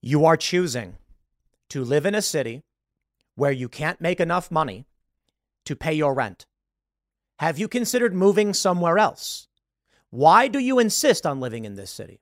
You 0.00 0.24
are 0.24 0.36
choosing 0.38 0.96
to 1.68 1.84
live 1.84 2.06
in 2.06 2.14
a 2.14 2.22
city 2.22 2.62
where 3.34 3.52
you 3.52 3.68
can't 3.68 4.00
make 4.00 4.18
enough 4.18 4.50
money 4.50 4.86
to 5.66 5.76
pay 5.76 5.92
your 5.92 6.14
rent. 6.14 6.46
Have 7.38 7.58
you 7.58 7.68
considered 7.68 8.14
moving 8.14 8.54
somewhere 8.54 8.98
else? 8.98 9.46
Why 10.08 10.48
do 10.48 10.58
you 10.58 10.78
insist 10.78 11.26
on 11.26 11.38
living 11.38 11.66
in 11.66 11.74
this 11.74 11.90
city? 11.90 12.20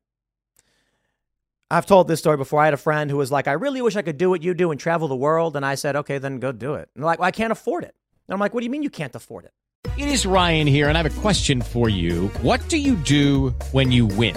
I've 1.75 1.87
told 1.87 2.07
this 2.07 2.21
story 2.21 2.37
before. 2.37 2.61
I 2.61 2.67
had 2.67 2.75
a 2.75 2.77
friend 2.77 3.11
who 3.11 3.17
was 3.17 3.33
like, 3.33 3.49
I 3.49 3.53
really 3.53 3.83
wish 3.83 3.97
I 3.97 4.03
could 4.03 4.17
do 4.17 4.31
what 4.31 4.45
you 4.45 4.55
do 4.55 4.71
and 4.71 4.79
travel 4.79 5.09
the 5.09 5.17
world. 5.17 5.57
And 5.57 5.67
I 5.67 5.75
said, 5.75 5.97
okay, 5.97 6.19
then 6.19 6.39
go 6.39 6.53
do 6.53 6.75
it. 6.75 6.89
And 6.95 7.03
they're 7.03 7.07
like, 7.07 7.19
well, 7.19 7.27
I 7.27 7.33
can't 7.33 7.51
afford 7.51 7.83
it. 7.83 7.97
And 8.29 8.33
I'm 8.33 8.39
like, 8.39 8.55
what 8.55 8.61
do 8.61 8.65
you 8.65 8.71
mean 8.71 8.85
you 8.85 8.91
can't 8.91 9.15
afford 9.17 9.45
it? 9.45 9.53
It 9.99 10.07
is 10.07 10.25
Ryan 10.25 10.69
here, 10.69 10.89
and 10.89 10.97
I 10.97 11.03
have 11.03 11.19
a 11.19 11.21
question 11.21 11.61
for 11.63 11.89
you. 11.89 12.29
What 12.43 12.67
do 12.69 12.79
you 12.79 12.95
do 12.95 13.51
when 13.73 13.91
you 13.91 14.07
win? 14.07 14.37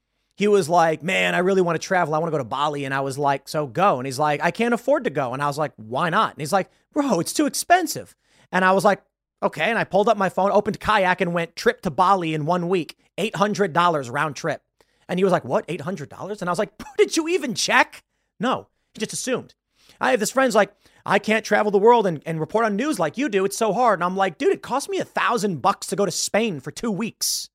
he 0.41 0.47
was 0.47 0.67
like, 0.67 1.03
Man, 1.03 1.35
I 1.35 1.37
really 1.37 1.61
want 1.61 1.79
to 1.79 1.87
travel. 1.87 2.15
I 2.15 2.17
want 2.17 2.29
to 2.29 2.31
go 2.31 2.39
to 2.39 2.43
Bali. 2.43 2.83
And 2.83 2.95
I 2.95 3.01
was 3.01 3.15
like, 3.15 3.47
So 3.47 3.67
go. 3.67 3.99
And 3.99 4.07
he's 4.07 4.17
like, 4.17 4.41
I 4.41 4.49
can't 4.49 4.73
afford 4.73 5.03
to 5.03 5.11
go. 5.11 5.33
And 5.33 5.41
I 5.41 5.45
was 5.45 5.57
like, 5.59 5.71
Why 5.75 6.09
not? 6.09 6.33
And 6.33 6.41
he's 6.41 6.51
like, 6.51 6.71
Bro, 6.91 7.19
it's 7.19 7.31
too 7.31 7.45
expensive. 7.45 8.15
And 8.51 8.65
I 8.65 8.71
was 8.71 8.83
like, 8.83 9.03
Okay. 9.43 9.69
And 9.69 9.77
I 9.77 9.83
pulled 9.83 10.09
up 10.09 10.17
my 10.17 10.29
phone, 10.29 10.49
opened 10.49 10.79
kayak, 10.79 11.21
and 11.21 11.35
went 11.35 11.55
trip 11.55 11.81
to 11.81 11.91
Bali 11.91 12.33
in 12.33 12.47
one 12.47 12.69
week, 12.69 12.97
$800 13.19 14.11
round 14.11 14.35
trip. 14.35 14.63
And 15.07 15.19
he 15.19 15.23
was 15.23 15.31
like, 15.31 15.45
What? 15.45 15.67
$800? 15.67 16.41
And 16.41 16.49
I 16.49 16.51
was 16.51 16.57
like, 16.57 16.73
Did 16.97 17.15
you 17.15 17.27
even 17.27 17.53
check? 17.53 18.03
No, 18.39 18.67
he 18.95 18.99
just 18.99 19.13
assumed. 19.13 19.53
I 19.99 20.09
have 20.09 20.19
this 20.19 20.31
friend's 20.31 20.55
like, 20.55 20.73
I 21.05 21.19
can't 21.19 21.45
travel 21.45 21.71
the 21.71 21.77
world 21.77 22.07
and, 22.07 22.23
and 22.25 22.39
report 22.39 22.65
on 22.65 22.75
news 22.75 22.97
like 22.97 23.15
you 23.15 23.29
do. 23.29 23.45
It's 23.45 23.57
so 23.57 23.73
hard. 23.73 23.99
And 23.99 24.03
I'm 24.03 24.17
like, 24.17 24.39
dude, 24.39 24.53
it 24.53 24.63
cost 24.63 24.89
me 24.89 24.97
a 24.97 25.05
thousand 25.05 25.61
bucks 25.61 25.85
to 25.87 25.95
go 25.95 26.05
to 26.07 26.11
Spain 26.11 26.59
for 26.59 26.71
two 26.71 26.89
weeks. 26.89 27.49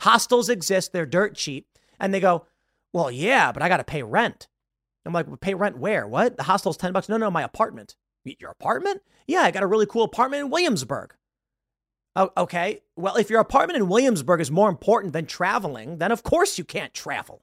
Hostels 0.00 0.48
exist, 0.48 0.92
they're 0.92 1.06
dirt 1.06 1.36
cheap. 1.36 1.71
And 2.02 2.12
they 2.12 2.20
go, 2.20 2.44
well, 2.92 3.10
yeah, 3.10 3.52
but 3.52 3.62
I 3.62 3.70
got 3.70 3.78
to 3.78 3.84
pay 3.84 4.02
rent. 4.02 4.48
I'm 5.06 5.12
like, 5.12 5.26
well, 5.26 5.36
pay 5.36 5.54
rent 5.54 5.78
where? 5.78 6.06
What? 6.06 6.36
The 6.36 6.42
hostel's 6.42 6.76
10 6.76 6.92
bucks. 6.92 7.08
No, 7.08 7.16
no, 7.16 7.30
my 7.30 7.42
apartment. 7.42 7.96
Your 8.24 8.50
apartment? 8.50 9.02
Yeah, 9.26 9.40
I 9.40 9.50
got 9.50 9.62
a 9.62 9.66
really 9.68 9.86
cool 9.86 10.04
apartment 10.04 10.42
in 10.42 10.50
Williamsburg. 10.50 11.14
Oh, 12.14 12.30
okay. 12.36 12.82
Well, 12.94 13.16
if 13.16 13.30
your 13.30 13.40
apartment 13.40 13.78
in 13.78 13.88
Williamsburg 13.88 14.40
is 14.40 14.50
more 14.50 14.68
important 14.68 15.12
than 15.12 15.26
traveling, 15.26 15.98
then 15.98 16.12
of 16.12 16.22
course 16.22 16.58
you 16.58 16.64
can't 16.64 16.92
travel. 16.92 17.42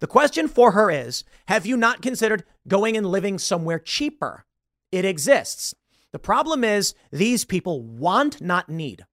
The 0.00 0.06
question 0.06 0.48
for 0.48 0.72
her 0.72 0.90
is 0.90 1.24
Have 1.48 1.64
you 1.64 1.76
not 1.76 2.02
considered 2.02 2.44
going 2.68 2.96
and 2.96 3.06
living 3.06 3.38
somewhere 3.38 3.78
cheaper? 3.78 4.44
It 4.92 5.04
exists. 5.04 5.74
The 6.12 6.18
problem 6.18 6.62
is 6.62 6.94
these 7.10 7.44
people 7.44 7.82
want, 7.82 8.40
not 8.40 8.68
need. 8.68 9.06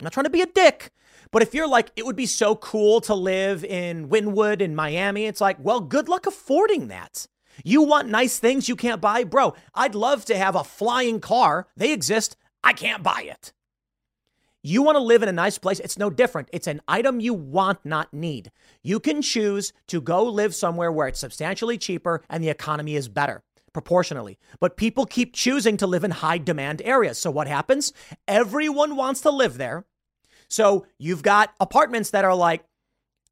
I'm 0.00 0.04
not 0.04 0.12
trying 0.12 0.24
to 0.24 0.30
be 0.30 0.42
a 0.42 0.46
dick, 0.46 0.90
but 1.30 1.42
if 1.42 1.54
you're 1.54 1.68
like, 1.68 1.90
it 1.96 2.06
would 2.06 2.16
be 2.16 2.26
so 2.26 2.56
cool 2.56 3.00
to 3.02 3.14
live 3.14 3.64
in 3.64 4.08
Wynwood 4.08 4.60
in 4.60 4.74
Miami, 4.74 5.26
it's 5.26 5.40
like, 5.40 5.56
well, 5.60 5.80
good 5.80 6.08
luck 6.08 6.26
affording 6.26 6.88
that. 6.88 7.26
You 7.64 7.82
want 7.82 8.08
nice 8.08 8.38
things 8.38 8.68
you 8.68 8.76
can't 8.76 9.00
buy? 9.00 9.24
Bro, 9.24 9.54
I'd 9.74 9.94
love 9.94 10.24
to 10.26 10.36
have 10.36 10.54
a 10.54 10.64
flying 10.64 11.20
car. 11.20 11.66
They 11.76 11.92
exist. 11.92 12.36
I 12.62 12.72
can't 12.72 13.02
buy 13.02 13.22
it. 13.22 13.52
You 14.62 14.82
want 14.82 14.96
to 14.96 15.02
live 15.02 15.22
in 15.22 15.28
a 15.28 15.32
nice 15.32 15.56
place. 15.56 15.80
It's 15.80 15.98
no 15.98 16.10
different. 16.10 16.48
It's 16.52 16.66
an 16.66 16.82
item 16.88 17.20
you 17.20 17.32
want, 17.32 17.78
not 17.84 18.12
need. 18.12 18.50
You 18.82 19.00
can 19.00 19.22
choose 19.22 19.72
to 19.86 20.00
go 20.00 20.24
live 20.24 20.54
somewhere 20.54 20.90
where 20.90 21.08
it's 21.08 21.20
substantially 21.20 21.78
cheaper 21.78 22.22
and 22.28 22.42
the 22.42 22.48
economy 22.48 22.96
is 22.96 23.08
better 23.08 23.42
proportionally. 23.72 24.38
But 24.58 24.76
people 24.76 25.06
keep 25.06 25.34
choosing 25.34 25.76
to 25.76 25.86
live 25.86 26.02
in 26.02 26.10
high 26.10 26.38
demand 26.38 26.82
areas. 26.84 27.18
So 27.18 27.30
what 27.30 27.46
happens? 27.46 27.92
Everyone 28.26 28.96
wants 28.96 29.20
to 29.22 29.30
live 29.30 29.58
there. 29.58 29.84
So 30.50 30.86
you've 30.98 31.22
got 31.22 31.54
apartments 31.60 32.10
that 32.10 32.24
are 32.24 32.34
like, 32.34 32.64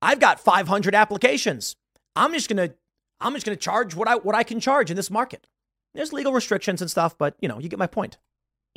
I've 0.03 0.21
got 0.21 0.41
500 0.41 0.95
applications. 0.95 1.77
I'm 2.15 2.33
just 2.33 2.49
going 2.49 2.69
to 2.69 2.75
I'm 3.21 3.33
just 3.33 3.47
going 3.47 3.57
to 3.57 3.63
charge 3.63 3.95
what 3.95 4.09
I 4.09 4.17
what 4.17 4.35
I 4.35 4.43
can 4.43 4.61
charge 4.61 4.91
in 4.91 4.97
this 4.97 5.11
market. 5.11 5.47
There's 5.95 6.13
legal 6.13 6.33
restrictions 6.33 6.83
and 6.83 6.91
stuff, 6.91 7.17
but 7.17 7.35
you 7.41 7.49
know, 7.49 7.59
you 7.59 7.69
get 7.69 7.79
my 7.79 7.87
point. 7.87 8.19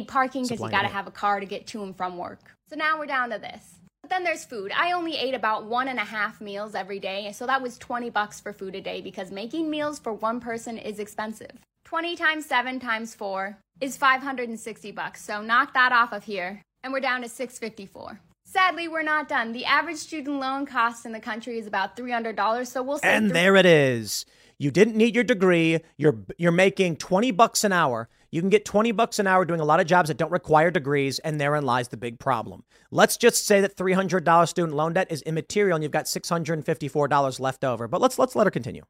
Parking 0.08 0.44
because 0.44 0.62
you 0.62 0.70
got 0.70 0.84
to 0.84 0.88
have 0.88 1.08
a 1.08 1.12
car 1.12 1.42
to 1.42 1.46
get 1.46 1.68
to 1.68 1.84
and 1.84 1.96
from 1.96 2.18
work. 2.18 2.56
So 2.70 2.78
now 2.78 2.98
we're 2.98 3.06
down 3.06 3.32
to 3.32 3.38
this. 3.38 3.76
But 4.02 4.10
then 4.10 4.24
there's 4.24 4.46
food. 4.46 4.72
I 4.74 4.94
only 4.94 5.18
ate 5.18 5.34
about 5.34 5.66
one 5.66 5.90
and 5.90 6.00
a 6.00 6.06
half 6.06 6.40
meals 6.40 6.74
every 6.74 7.00
day, 7.00 7.34
so 7.34 7.46
that 7.46 7.62
was 7.62 7.78
20 7.78 8.10
bucks 8.10 8.40
for 8.40 8.54
food 8.54 8.76
a 8.76 8.82
day 8.82 9.02
because 9.02 9.30
making 9.30 9.70
meals 9.70 10.00
for 10.00 10.14
one 10.14 10.40
person 10.40 10.78
is 10.78 11.00
expensive. 11.00 11.52
20 11.84 12.16
times 12.16 12.46
7 12.46 12.80
times 12.80 13.14
4 13.14 13.58
is 13.82 13.98
560 13.98 14.92
bucks. 14.92 15.22
So 15.22 15.42
knock 15.42 15.74
that 15.74 15.92
off 15.92 16.14
of 16.14 16.24
here 16.24 16.62
and 16.82 16.94
we're 16.94 17.02
down 17.02 17.22
to 17.24 17.28
654. 17.28 18.22
Sadly, 18.52 18.88
we're 18.88 19.04
not 19.04 19.30
done. 19.30 19.52
The 19.52 19.66
average 19.66 19.98
student 19.98 20.40
loan 20.40 20.66
cost 20.66 21.06
in 21.06 21.12
the 21.12 21.20
country 21.20 21.60
is 21.60 21.68
about 21.68 21.96
$300, 21.96 22.66
so 22.66 22.82
we'll 22.82 22.98
say 22.98 23.14
And 23.14 23.26
th- 23.26 23.34
there 23.34 23.56
it 23.56 23.68
is. 23.68 24.26
You 24.58 24.72
didn't 24.72 24.96
need 24.96 25.14
your 25.14 25.24
degree. 25.24 25.80
You're 25.98 26.18
you're 26.40 26.52
making 26.52 26.96
20 26.96 27.30
bucks 27.30 27.64
an 27.64 27.72
hour. 27.72 28.10
You 28.32 28.42
can 28.42 28.50
get 28.50 28.66
20 28.66 28.92
bucks 28.92 29.20
an 29.20 29.28
hour 29.28 29.46
doing 29.46 29.60
a 29.60 29.66
lot 29.66 29.80
of 29.80 29.86
jobs 29.86 30.08
that 30.08 30.18
don't 30.18 30.32
require 30.32 30.72
degrees, 30.72 31.20
and 31.20 31.40
therein 31.40 31.64
lies 31.64 31.90
the 31.90 31.98
big 31.98 32.18
problem. 32.18 32.64
Let's 32.90 33.18
just 33.18 33.46
say 33.46 33.62
that 33.62 33.78
$300 33.78 34.48
student 34.48 34.76
loan 34.76 34.94
debt 34.94 35.12
is 35.12 35.22
immaterial 35.22 35.76
and 35.76 35.84
you've 35.84 35.92
got 35.92 36.06
$654 36.06 37.40
left 37.40 37.64
over. 37.64 37.88
But 37.88 38.02
let's 38.02 38.18
let's 38.18 38.36
let 38.36 38.48
her 38.48 38.52
continue. 38.52 38.84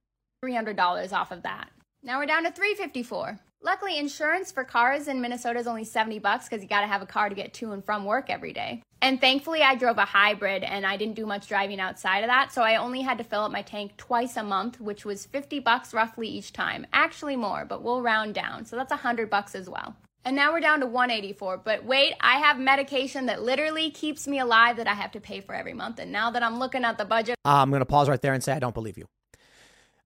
$300 0.44 1.12
off 1.12 1.32
of 1.32 1.44
that. 1.44 1.70
Now 2.02 2.20
we're 2.20 2.28
down 2.28 2.46
to 2.46 2.52
354. 2.52 3.40
Luckily, 3.62 3.98
insurance 3.98 4.54
for 4.54 4.64
cars 4.64 5.10
in 5.10 5.20
Minnesota 5.20 5.60
is 5.60 5.68
only 5.68 5.84
70 5.84 6.20
bucks 6.20 6.48
because 6.48 6.64
you 6.64 6.70
got 6.70 6.80
to 6.80 6.88
have 6.88 7.02
a 7.02 7.06
car 7.06 7.28
to 7.28 7.36
get 7.36 7.54
to 7.56 7.74
and 7.74 7.84
from 7.84 8.06
work 8.06 8.30
every 8.30 8.54
day. 8.54 8.82
And 9.02 9.20
thankfully, 9.20 9.62
I 9.62 9.76
drove 9.76 9.98
a 9.98 10.06
hybrid 10.06 10.64
and 10.64 10.86
I 10.86 10.96
didn't 10.96 11.16
do 11.16 11.26
much 11.26 11.50
driving 11.50 11.82
outside 11.82 12.20
of 12.20 12.30
that, 12.30 12.54
so 12.54 12.62
I 12.62 12.78
only 12.78 13.02
had 13.02 13.18
to 13.18 13.24
fill 13.26 13.42
up 13.42 13.52
my 13.52 13.62
tank 13.62 13.98
twice 13.98 14.38
a 14.38 14.44
month, 14.44 14.80
which 14.80 15.04
was 15.04 15.26
50 15.26 15.60
bucks 15.60 15.94
roughly 15.94 16.30
each 16.30 16.54
time. 16.54 16.88
Actually 16.94 17.36
more, 17.36 17.66
but 17.66 17.84
we'll 17.84 18.02
round 18.02 18.34
down. 18.34 18.66
So 18.66 18.78
that's 18.78 18.92
100 18.92 19.30
bucks 19.30 19.56
as 19.56 19.70
well. 19.70 19.94
And 20.24 20.38
now 20.38 20.54
we're 20.54 20.62
down 20.62 20.80
to 20.80 20.86
184. 20.86 21.58
But 21.58 21.84
wait, 21.84 22.14
I 22.22 22.40
have 22.40 22.60
medication 22.60 23.26
that 23.26 23.42
literally 23.44 23.92
keeps 23.92 24.26
me 24.26 24.40
alive 24.40 24.78
that 24.78 24.88
I 24.88 24.94
have 24.94 25.12
to 25.12 25.20
pay 25.20 25.42
for 25.42 25.54
every 25.54 25.74
month. 25.74 26.00
And 26.00 26.14
now 26.14 26.32
that 26.32 26.44
I'm 26.44 26.60
looking 26.60 26.86
at 26.86 26.98
the 26.98 27.06
budget, 27.06 27.36
Uh, 27.44 27.62
I'm 27.62 27.72
going 27.72 27.82
to 27.82 27.86
pause 27.86 28.08
right 28.08 28.22
there 28.22 28.34
and 28.34 28.42
say 28.42 28.54
I 28.54 28.60
don't 28.60 28.74
believe 28.74 28.98
you. 28.98 29.06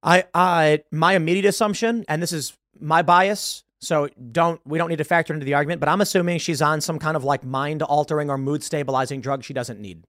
I, 0.02 0.26
I, 0.34 0.84
my 0.92 1.14
immediate 1.14 1.46
assumption, 1.46 2.04
and 2.08 2.22
this 2.22 2.34
is 2.34 2.54
my 2.80 3.02
bias, 3.02 3.64
so 3.82 4.10
don't 4.32 4.62
we 4.66 4.78
don't 4.78 4.90
need 4.90 4.98
to 4.98 5.04
factor 5.04 5.34
into 5.34 5.46
the 5.46 5.54
argument, 5.54 5.80
but 5.80 5.90
I'm 5.90 6.02
assuming 6.02 6.40
she's 6.40 6.62
on 6.62 6.82
some 6.82 7.00
kind 7.00 7.18
of 7.18 7.24
like 7.24 7.44
mind 7.44 7.82
altering 7.82 8.30
or 8.30 8.38
mood 8.38 8.64
stabilizing 8.64 9.22
drug 9.22 9.44
she 9.44 9.54
doesn't 9.54 9.80
need. 9.80 10.04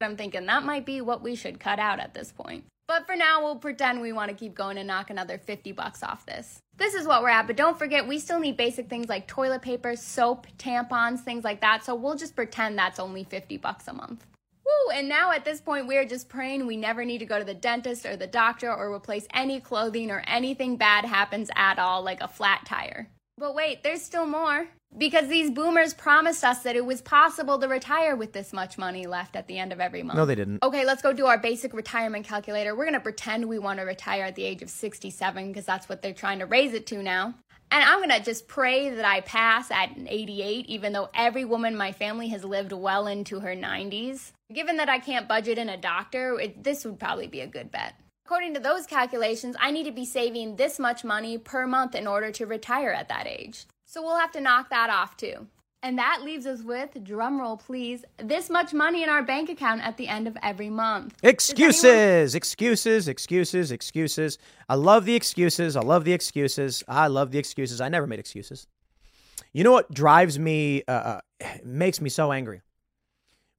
I'm 0.00 0.16
thinking 0.16 0.46
that 0.46 0.64
might 0.64 0.86
be 0.86 1.00
what 1.00 1.22
we 1.22 1.34
should 1.34 1.60
cut 1.60 1.78
out 1.78 2.00
at 2.00 2.14
this 2.14 2.32
point. 2.32 2.64
But 2.88 3.06
for 3.06 3.14
now, 3.14 3.40
we'll 3.40 3.54
pretend 3.54 4.00
we 4.00 4.12
want 4.12 4.30
to 4.30 4.36
keep 4.36 4.52
going 4.52 4.76
and 4.76 4.88
knock 4.88 5.10
another 5.10 5.38
50 5.38 5.70
bucks 5.72 6.02
off 6.02 6.26
this. 6.26 6.58
This 6.76 6.94
is 6.94 7.06
what 7.06 7.22
we're 7.22 7.28
at, 7.28 7.46
but 7.46 7.56
don't 7.56 7.78
forget, 7.78 8.08
we 8.08 8.18
still 8.18 8.40
need 8.40 8.56
basic 8.56 8.88
things 8.88 9.08
like 9.08 9.28
toilet 9.28 9.62
paper, 9.62 9.94
soap, 9.94 10.48
tampons, 10.58 11.20
things 11.20 11.44
like 11.44 11.60
that. 11.60 11.84
So 11.84 11.94
we'll 11.94 12.16
just 12.16 12.34
pretend 12.34 12.76
that's 12.76 12.98
only 12.98 13.22
50 13.22 13.58
bucks 13.58 13.86
a 13.86 13.92
month. 13.92 14.26
Woo! 14.70 14.92
And 14.92 15.08
now 15.08 15.32
at 15.32 15.44
this 15.44 15.60
point, 15.60 15.86
we 15.86 15.96
are 15.96 16.04
just 16.04 16.28
praying 16.28 16.66
we 16.66 16.76
never 16.76 17.04
need 17.04 17.18
to 17.18 17.26
go 17.26 17.38
to 17.38 17.44
the 17.44 17.54
dentist 17.54 18.06
or 18.06 18.16
the 18.16 18.26
doctor 18.26 18.72
or 18.72 18.92
replace 18.92 19.26
any 19.32 19.60
clothing 19.60 20.10
or 20.10 20.22
anything 20.26 20.76
bad 20.76 21.04
happens 21.04 21.50
at 21.56 21.78
all, 21.78 22.02
like 22.02 22.20
a 22.20 22.28
flat 22.28 22.66
tire. 22.66 23.08
But 23.38 23.54
wait, 23.54 23.82
there's 23.82 24.02
still 24.02 24.26
more. 24.26 24.68
Because 24.96 25.28
these 25.28 25.50
boomers 25.50 25.94
promised 25.94 26.42
us 26.44 26.62
that 26.64 26.74
it 26.74 26.84
was 26.84 27.00
possible 27.00 27.58
to 27.60 27.68
retire 27.68 28.16
with 28.16 28.32
this 28.32 28.52
much 28.52 28.76
money 28.76 29.06
left 29.06 29.36
at 29.36 29.46
the 29.46 29.56
end 29.56 29.72
of 29.72 29.80
every 29.80 30.02
month. 30.02 30.16
No, 30.16 30.26
they 30.26 30.34
didn't. 30.34 30.64
Okay, 30.64 30.84
let's 30.84 31.00
go 31.00 31.12
do 31.12 31.26
our 31.26 31.38
basic 31.38 31.72
retirement 31.72 32.26
calculator. 32.26 32.74
We're 32.74 32.86
gonna 32.86 33.00
pretend 33.00 33.48
we 33.48 33.60
wanna 33.60 33.86
retire 33.86 34.24
at 34.24 34.34
the 34.34 34.42
age 34.42 34.62
of 34.62 34.68
67 34.68 35.48
because 35.48 35.64
that's 35.64 35.88
what 35.88 36.02
they're 36.02 36.12
trying 36.12 36.40
to 36.40 36.46
raise 36.46 36.74
it 36.74 36.86
to 36.88 37.02
now. 37.02 37.34
And 37.72 37.84
I'm 37.84 38.00
gonna 38.00 38.20
just 38.20 38.48
pray 38.48 38.90
that 38.90 39.04
I 39.04 39.20
pass 39.20 39.70
at 39.70 39.90
88, 39.96 40.66
even 40.66 40.92
though 40.92 41.08
every 41.14 41.44
woman 41.44 41.74
in 41.74 41.78
my 41.78 41.92
family 41.92 42.28
has 42.28 42.44
lived 42.44 42.72
well 42.72 43.06
into 43.06 43.40
her 43.40 43.54
90s. 43.54 44.32
Given 44.52 44.78
that 44.78 44.88
I 44.88 44.98
can't 44.98 45.28
budget 45.28 45.58
in 45.58 45.68
a 45.68 45.76
doctor, 45.76 46.40
it, 46.40 46.64
this 46.64 46.84
would 46.84 46.98
probably 46.98 47.28
be 47.28 47.40
a 47.40 47.46
good 47.46 47.70
bet. 47.70 47.94
According 48.26 48.54
to 48.54 48.60
those 48.60 48.84
calculations, 48.84 49.54
I 49.60 49.70
need 49.70 49.84
to 49.84 49.92
be 49.92 50.04
saving 50.04 50.56
this 50.56 50.80
much 50.80 51.04
money 51.04 51.38
per 51.38 51.68
month 51.68 51.94
in 51.94 52.08
order 52.08 52.32
to 52.32 52.46
retire 52.46 52.90
at 52.90 53.08
that 53.08 53.28
age. 53.28 53.66
So 53.86 54.02
we'll 54.02 54.18
have 54.18 54.32
to 54.32 54.40
knock 54.40 54.70
that 54.70 54.90
off 54.90 55.16
too. 55.16 55.46
And 55.82 55.98
that 55.98 56.22
leaves 56.24 56.46
us 56.46 56.62
with, 56.62 56.92
drumroll 56.94 57.58
please, 57.58 58.04
this 58.18 58.50
much 58.50 58.74
money 58.74 59.02
in 59.02 59.08
our 59.08 59.22
bank 59.22 59.50
account 59.50 59.82
at 59.82 59.96
the 59.96 60.08
end 60.08 60.26
of 60.26 60.36
every 60.42 60.68
month. 60.68 61.16
Excuses, 61.22 62.34
excuses, 62.34 63.08
excuses, 63.08 63.70
excuses. 63.70 64.36
I 64.68 64.74
love 64.74 65.04
the 65.04 65.14
excuses. 65.14 65.76
I 65.76 65.80
love 65.80 66.04
the 66.04 66.12
excuses. 66.12 66.84
I 66.88 67.06
love 67.06 67.30
the 67.30 67.38
excuses. 67.38 67.80
I 67.80 67.88
never 67.88 68.06
made 68.06 68.18
excuses. 68.18 68.66
You 69.52 69.64
know 69.64 69.72
what 69.72 69.92
drives 69.92 70.38
me, 70.38 70.82
uh, 70.86 70.90
uh, 70.92 71.20
makes 71.64 72.00
me 72.00 72.10
so 72.10 72.32
angry? 72.32 72.62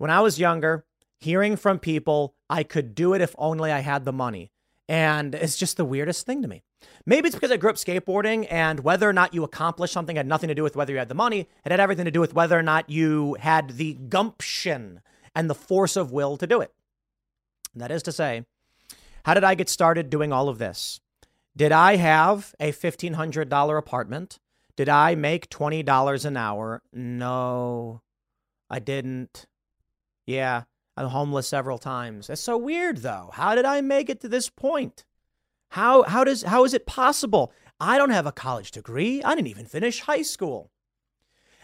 When 0.02 0.10
I 0.10 0.22
was 0.22 0.40
younger, 0.40 0.84
hearing 1.20 1.56
from 1.56 1.78
people, 1.78 2.34
I 2.50 2.64
could 2.64 2.96
do 2.96 3.14
it 3.14 3.22
if 3.22 3.36
only 3.38 3.72
I 3.72 3.82
had 3.82 4.04
the 4.04 4.12
money. 4.12 4.52
And 4.90 5.36
it's 5.36 5.58
just 5.58 5.78
the 5.78 5.86
weirdest 5.86 6.26
thing 6.26 6.42
to 6.42 6.48
me. 6.48 6.64
Maybe 7.06 7.28
it's 7.28 7.36
because 7.36 7.52
I 7.52 7.58
grew 7.58 7.70
up 7.70 7.76
skateboarding 7.76 8.48
and 8.50 8.80
whether 8.80 9.08
or 9.08 9.14
not 9.14 9.36
you 9.36 9.44
accomplished 9.44 9.94
something 9.94 10.16
had 10.16 10.26
nothing 10.26 10.48
to 10.48 10.56
do 10.56 10.64
with 10.64 10.76
whether 10.76 10.92
you 10.92 10.98
had 10.98 11.08
the 11.08 11.14
money. 11.14 11.42
It 11.64 11.72
had 11.72 11.80
everything 11.80 12.06
to 12.06 12.12
do 12.12 12.20
with 12.20 12.34
whether 12.34 12.58
or 12.58 12.64
not 12.64 12.90
you 12.90 13.38
had 13.40 13.78
the 13.78 13.94
gumption 13.94 15.02
and 15.36 15.48
the 15.48 15.54
force 15.54 15.96
of 15.96 16.12
will 16.12 16.36
to 16.38 16.48
do 16.48 16.62
it. 16.62 16.74
That 17.76 17.92
is 17.92 18.02
to 18.02 18.12
say, 18.12 18.46
how 19.24 19.36
did 19.36 19.44
I 19.44 19.54
get 19.54 19.70
started 19.70 20.10
doing 20.10 20.34
all 20.34 20.50
of 20.50 20.58
this? 20.58 21.00
Did 21.56 21.72
I 21.72 21.98
have 21.98 22.56
a 22.60 22.72
$1,500 22.72 23.78
apartment? 23.78 24.40
Did 24.76 24.90
I 24.90 25.14
make 25.14 25.52
$20 25.52 26.26
an 26.26 26.38
hour? 26.38 26.82
No, 26.92 28.02
I 28.68 28.80
didn't. 28.80 29.46
Yeah, 30.26 30.64
I'm 30.98 31.08
homeless 31.08 31.48
several 31.48 31.78
times. 31.78 32.28
That's 32.28 32.42
so 32.42 32.58
weird 32.58 32.98
though. 32.98 33.32
How 33.34 33.56
did 33.56 33.66
I 33.66 33.82
make 33.82 34.10
it 34.10 34.22
to 34.22 34.30
this 34.30 34.50
point? 34.50 35.04
How 35.70 36.04
how 36.04 36.24
does 36.24 36.44
how 36.44 36.64
is 36.66 36.74
it 36.74 36.86
possible? 36.86 37.52
I 37.80 37.98
don't 37.98 38.12
have 38.12 38.28
a 38.28 38.32
college 38.32 38.72
degree. 38.72 39.24
I 39.24 39.36
didn't 39.36 39.48
even 39.48 39.66
finish 39.66 40.02
high 40.02 40.22
school. 40.22 40.70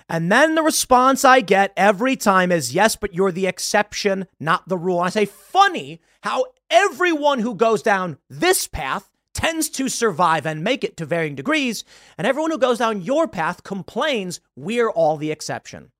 And 0.10 0.32
then 0.32 0.56
the 0.56 0.64
response 0.64 1.26
I 1.26 1.42
get 1.42 1.74
every 1.76 2.16
time 2.16 2.52
is 2.52 2.74
yes, 2.74 2.96
but 2.96 3.14
you're 3.14 3.32
the 3.32 3.46
exception, 3.46 4.26
not 4.40 4.68
the 4.70 4.78
rule. 4.78 5.00
And 5.00 5.08
I 5.08 5.10
say, 5.10 5.26
funny 5.26 6.00
how 6.24 6.46
everyone 6.70 7.40
who 7.40 7.54
goes 7.54 7.82
down 7.82 8.18
this 8.30 8.68
path 8.68 9.10
tends 9.34 9.70
to 9.70 9.90
survive 9.90 10.46
and 10.46 10.64
make 10.64 10.84
it 10.84 10.98
to 10.98 11.06
varying 11.06 11.36
degrees, 11.36 11.84
and 12.18 12.26
everyone 12.26 12.52
who 12.52 12.58
goes 12.58 12.80
down 12.80 13.02
your 13.02 13.28
path 13.28 13.64
complains 13.64 14.40
we're 14.56 14.90
all 14.90 15.18
the 15.18 15.30
exception. 15.30 15.92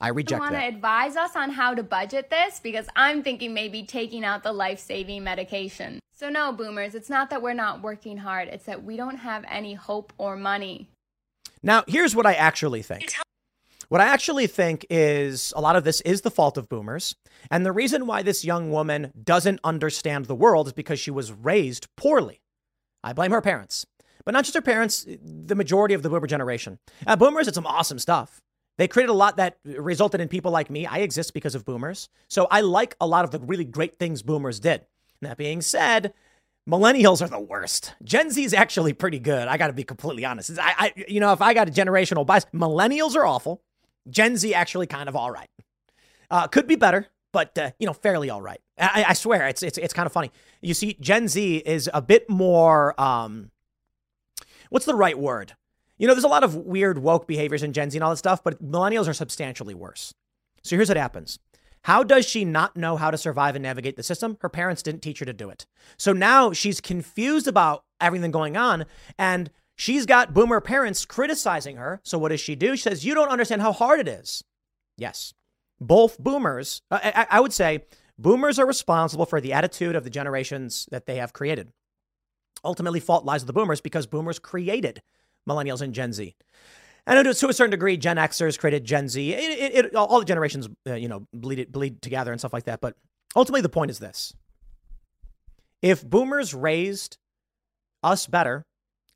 I 0.00 0.08
You 0.08 0.14
reject 0.14 0.40
want 0.40 0.54
to 0.54 0.64
advise 0.64 1.16
us 1.16 1.36
on 1.36 1.50
how 1.50 1.74
to 1.74 1.82
budget 1.82 2.30
this? 2.30 2.58
Because 2.58 2.86
I'm 2.96 3.22
thinking 3.22 3.52
maybe 3.52 3.82
taking 3.82 4.24
out 4.24 4.42
the 4.42 4.52
life 4.52 4.78
saving 4.78 5.24
medication. 5.24 6.00
So, 6.14 6.28
no, 6.28 6.52
boomers, 6.52 6.94
it's 6.94 7.10
not 7.10 7.30
that 7.30 7.42
we're 7.42 7.54
not 7.54 7.82
working 7.82 8.18
hard, 8.18 8.48
it's 8.48 8.64
that 8.64 8.84
we 8.84 8.96
don't 8.96 9.16
have 9.16 9.44
any 9.48 9.74
hope 9.74 10.12
or 10.18 10.36
money. 10.36 10.88
Now, 11.62 11.84
here's 11.86 12.16
what 12.16 12.26
I 12.26 12.34
actually 12.34 12.82
think. 12.82 13.14
What 13.88 14.00
I 14.00 14.06
actually 14.06 14.46
think 14.46 14.86
is 14.88 15.52
a 15.56 15.60
lot 15.60 15.76
of 15.76 15.84
this 15.84 16.00
is 16.02 16.20
the 16.20 16.30
fault 16.30 16.56
of 16.56 16.68
boomers. 16.68 17.16
And 17.50 17.66
the 17.66 17.72
reason 17.72 18.06
why 18.06 18.22
this 18.22 18.44
young 18.44 18.70
woman 18.70 19.12
doesn't 19.22 19.60
understand 19.64 20.26
the 20.26 20.34
world 20.34 20.68
is 20.68 20.72
because 20.72 21.00
she 21.00 21.10
was 21.10 21.32
raised 21.32 21.88
poorly. 21.96 22.40
I 23.02 23.12
blame 23.12 23.32
her 23.32 23.40
parents, 23.40 23.84
but 24.24 24.32
not 24.32 24.44
just 24.44 24.54
her 24.54 24.62
parents, 24.62 25.06
the 25.20 25.56
majority 25.56 25.94
of 25.94 26.02
the 26.02 26.08
boomer 26.08 26.26
generation. 26.26 26.78
Uh, 27.06 27.16
boomers 27.16 27.46
did 27.46 27.54
some 27.54 27.66
awesome 27.66 27.98
stuff. 27.98 28.40
They 28.80 28.88
created 28.88 29.10
a 29.10 29.12
lot 29.12 29.36
that 29.36 29.58
resulted 29.62 30.22
in 30.22 30.28
people 30.28 30.50
like 30.52 30.70
me. 30.70 30.86
I 30.86 31.00
exist 31.00 31.34
because 31.34 31.54
of 31.54 31.66
boomers. 31.66 32.08
So 32.28 32.46
I 32.50 32.62
like 32.62 32.96
a 32.98 33.06
lot 33.06 33.26
of 33.26 33.30
the 33.30 33.38
really 33.38 33.66
great 33.66 33.98
things 33.98 34.22
boomers 34.22 34.58
did. 34.58 34.86
That 35.20 35.36
being 35.36 35.60
said, 35.60 36.14
millennials 36.66 37.20
are 37.20 37.28
the 37.28 37.38
worst. 37.38 37.92
Gen 38.02 38.30
Z 38.30 38.42
is 38.42 38.54
actually 38.54 38.94
pretty 38.94 39.18
good. 39.18 39.48
I 39.48 39.58
got 39.58 39.66
to 39.66 39.74
be 39.74 39.84
completely 39.84 40.24
honest. 40.24 40.58
I, 40.58 40.74
I, 40.78 41.04
you 41.08 41.20
know, 41.20 41.34
if 41.34 41.42
I 41.42 41.52
got 41.52 41.68
a 41.68 41.70
generational 41.70 42.24
bias, 42.24 42.46
millennials 42.54 43.16
are 43.16 43.26
awful. 43.26 43.60
Gen 44.08 44.38
Z 44.38 44.54
actually 44.54 44.86
kind 44.86 45.10
of 45.10 45.14
all 45.14 45.30
right. 45.30 45.50
Uh, 46.30 46.46
could 46.46 46.66
be 46.66 46.76
better, 46.76 47.06
but 47.34 47.58
uh, 47.58 47.72
you 47.78 47.86
know, 47.86 47.92
fairly 47.92 48.30
all 48.30 48.40
right. 48.40 48.62
I, 48.78 49.04
I 49.08 49.12
swear, 49.12 49.46
it's 49.46 49.62
it's 49.62 49.76
it's 49.76 49.92
kind 49.92 50.06
of 50.06 50.12
funny. 50.14 50.32
You 50.62 50.72
see, 50.72 50.96
Gen 50.98 51.28
Z 51.28 51.56
is 51.66 51.90
a 51.92 52.00
bit 52.00 52.30
more. 52.30 52.98
Um, 52.98 53.50
what's 54.70 54.86
the 54.86 54.94
right 54.94 55.18
word? 55.18 55.54
You 56.00 56.06
know, 56.06 56.14
there's 56.14 56.24
a 56.24 56.28
lot 56.28 56.44
of 56.44 56.54
weird 56.56 56.98
woke 56.98 57.26
behaviors 57.26 57.62
in 57.62 57.74
Gen 57.74 57.90
Z 57.90 57.98
and 57.98 58.02
all 58.02 58.08
that 58.08 58.16
stuff, 58.16 58.42
but 58.42 58.64
millennials 58.64 59.06
are 59.06 59.12
substantially 59.12 59.74
worse. 59.74 60.14
So 60.62 60.74
here's 60.74 60.88
what 60.88 60.96
happens. 60.96 61.38
How 61.84 62.02
does 62.02 62.26
she 62.26 62.42
not 62.42 62.74
know 62.74 62.96
how 62.96 63.10
to 63.10 63.18
survive 63.18 63.54
and 63.54 63.62
navigate 63.62 63.96
the 63.96 64.02
system? 64.02 64.38
Her 64.40 64.48
parents 64.48 64.82
didn't 64.82 65.02
teach 65.02 65.18
her 65.18 65.26
to 65.26 65.34
do 65.34 65.50
it. 65.50 65.66
So 65.98 66.14
now 66.14 66.52
she's 66.54 66.80
confused 66.80 67.46
about 67.46 67.84
everything 68.00 68.30
going 68.30 68.56
on 68.56 68.86
and 69.18 69.50
she's 69.76 70.06
got 70.06 70.32
boomer 70.32 70.62
parents 70.62 71.04
criticizing 71.04 71.76
her. 71.76 72.00
So 72.02 72.16
what 72.16 72.30
does 72.30 72.40
she 72.40 72.54
do? 72.54 72.76
She 72.76 72.82
says, 72.82 73.04
You 73.04 73.14
don't 73.14 73.28
understand 73.28 73.60
how 73.60 73.72
hard 73.72 74.00
it 74.00 74.08
is. 74.08 74.42
Yes. 74.96 75.34
Both 75.82 76.18
boomers, 76.18 76.80
I, 76.90 77.26
I 77.30 77.40
would 77.40 77.52
say, 77.52 77.84
boomers 78.18 78.58
are 78.58 78.66
responsible 78.66 79.26
for 79.26 79.38
the 79.38 79.52
attitude 79.52 79.96
of 79.96 80.04
the 80.04 80.10
generations 80.10 80.86
that 80.90 81.04
they 81.04 81.16
have 81.16 81.34
created. 81.34 81.72
Ultimately, 82.64 83.00
fault 83.00 83.26
lies 83.26 83.42
with 83.42 83.48
the 83.48 83.52
boomers 83.52 83.82
because 83.82 84.06
boomers 84.06 84.38
created 84.38 85.02
millennials 85.48 85.80
and 85.80 85.94
Gen 85.94 86.12
Z. 86.12 86.34
And 87.06 87.24
to 87.24 87.48
a 87.48 87.52
certain 87.52 87.70
degree, 87.70 87.96
Gen 87.96 88.16
Xers 88.16 88.58
created 88.58 88.84
Gen 88.84 89.08
Z. 89.08 89.32
It, 89.32 89.58
it, 89.58 89.84
it, 89.86 89.94
all 89.96 90.20
the 90.20 90.24
generations, 90.24 90.68
uh, 90.86 90.94
you 90.94 91.08
know, 91.08 91.26
bleed 91.32 91.72
bleed 91.72 92.02
together 92.02 92.30
and 92.30 92.40
stuff 92.40 92.52
like 92.52 92.64
that. 92.64 92.80
But 92.80 92.96
ultimately, 93.34 93.62
the 93.62 93.68
point 93.68 93.90
is 93.90 93.98
this: 93.98 94.34
if 95.82 96.08
boomers 96.08 96.54
raised 96.54 97.18
us 98.02 98.26
better 98.26 98.66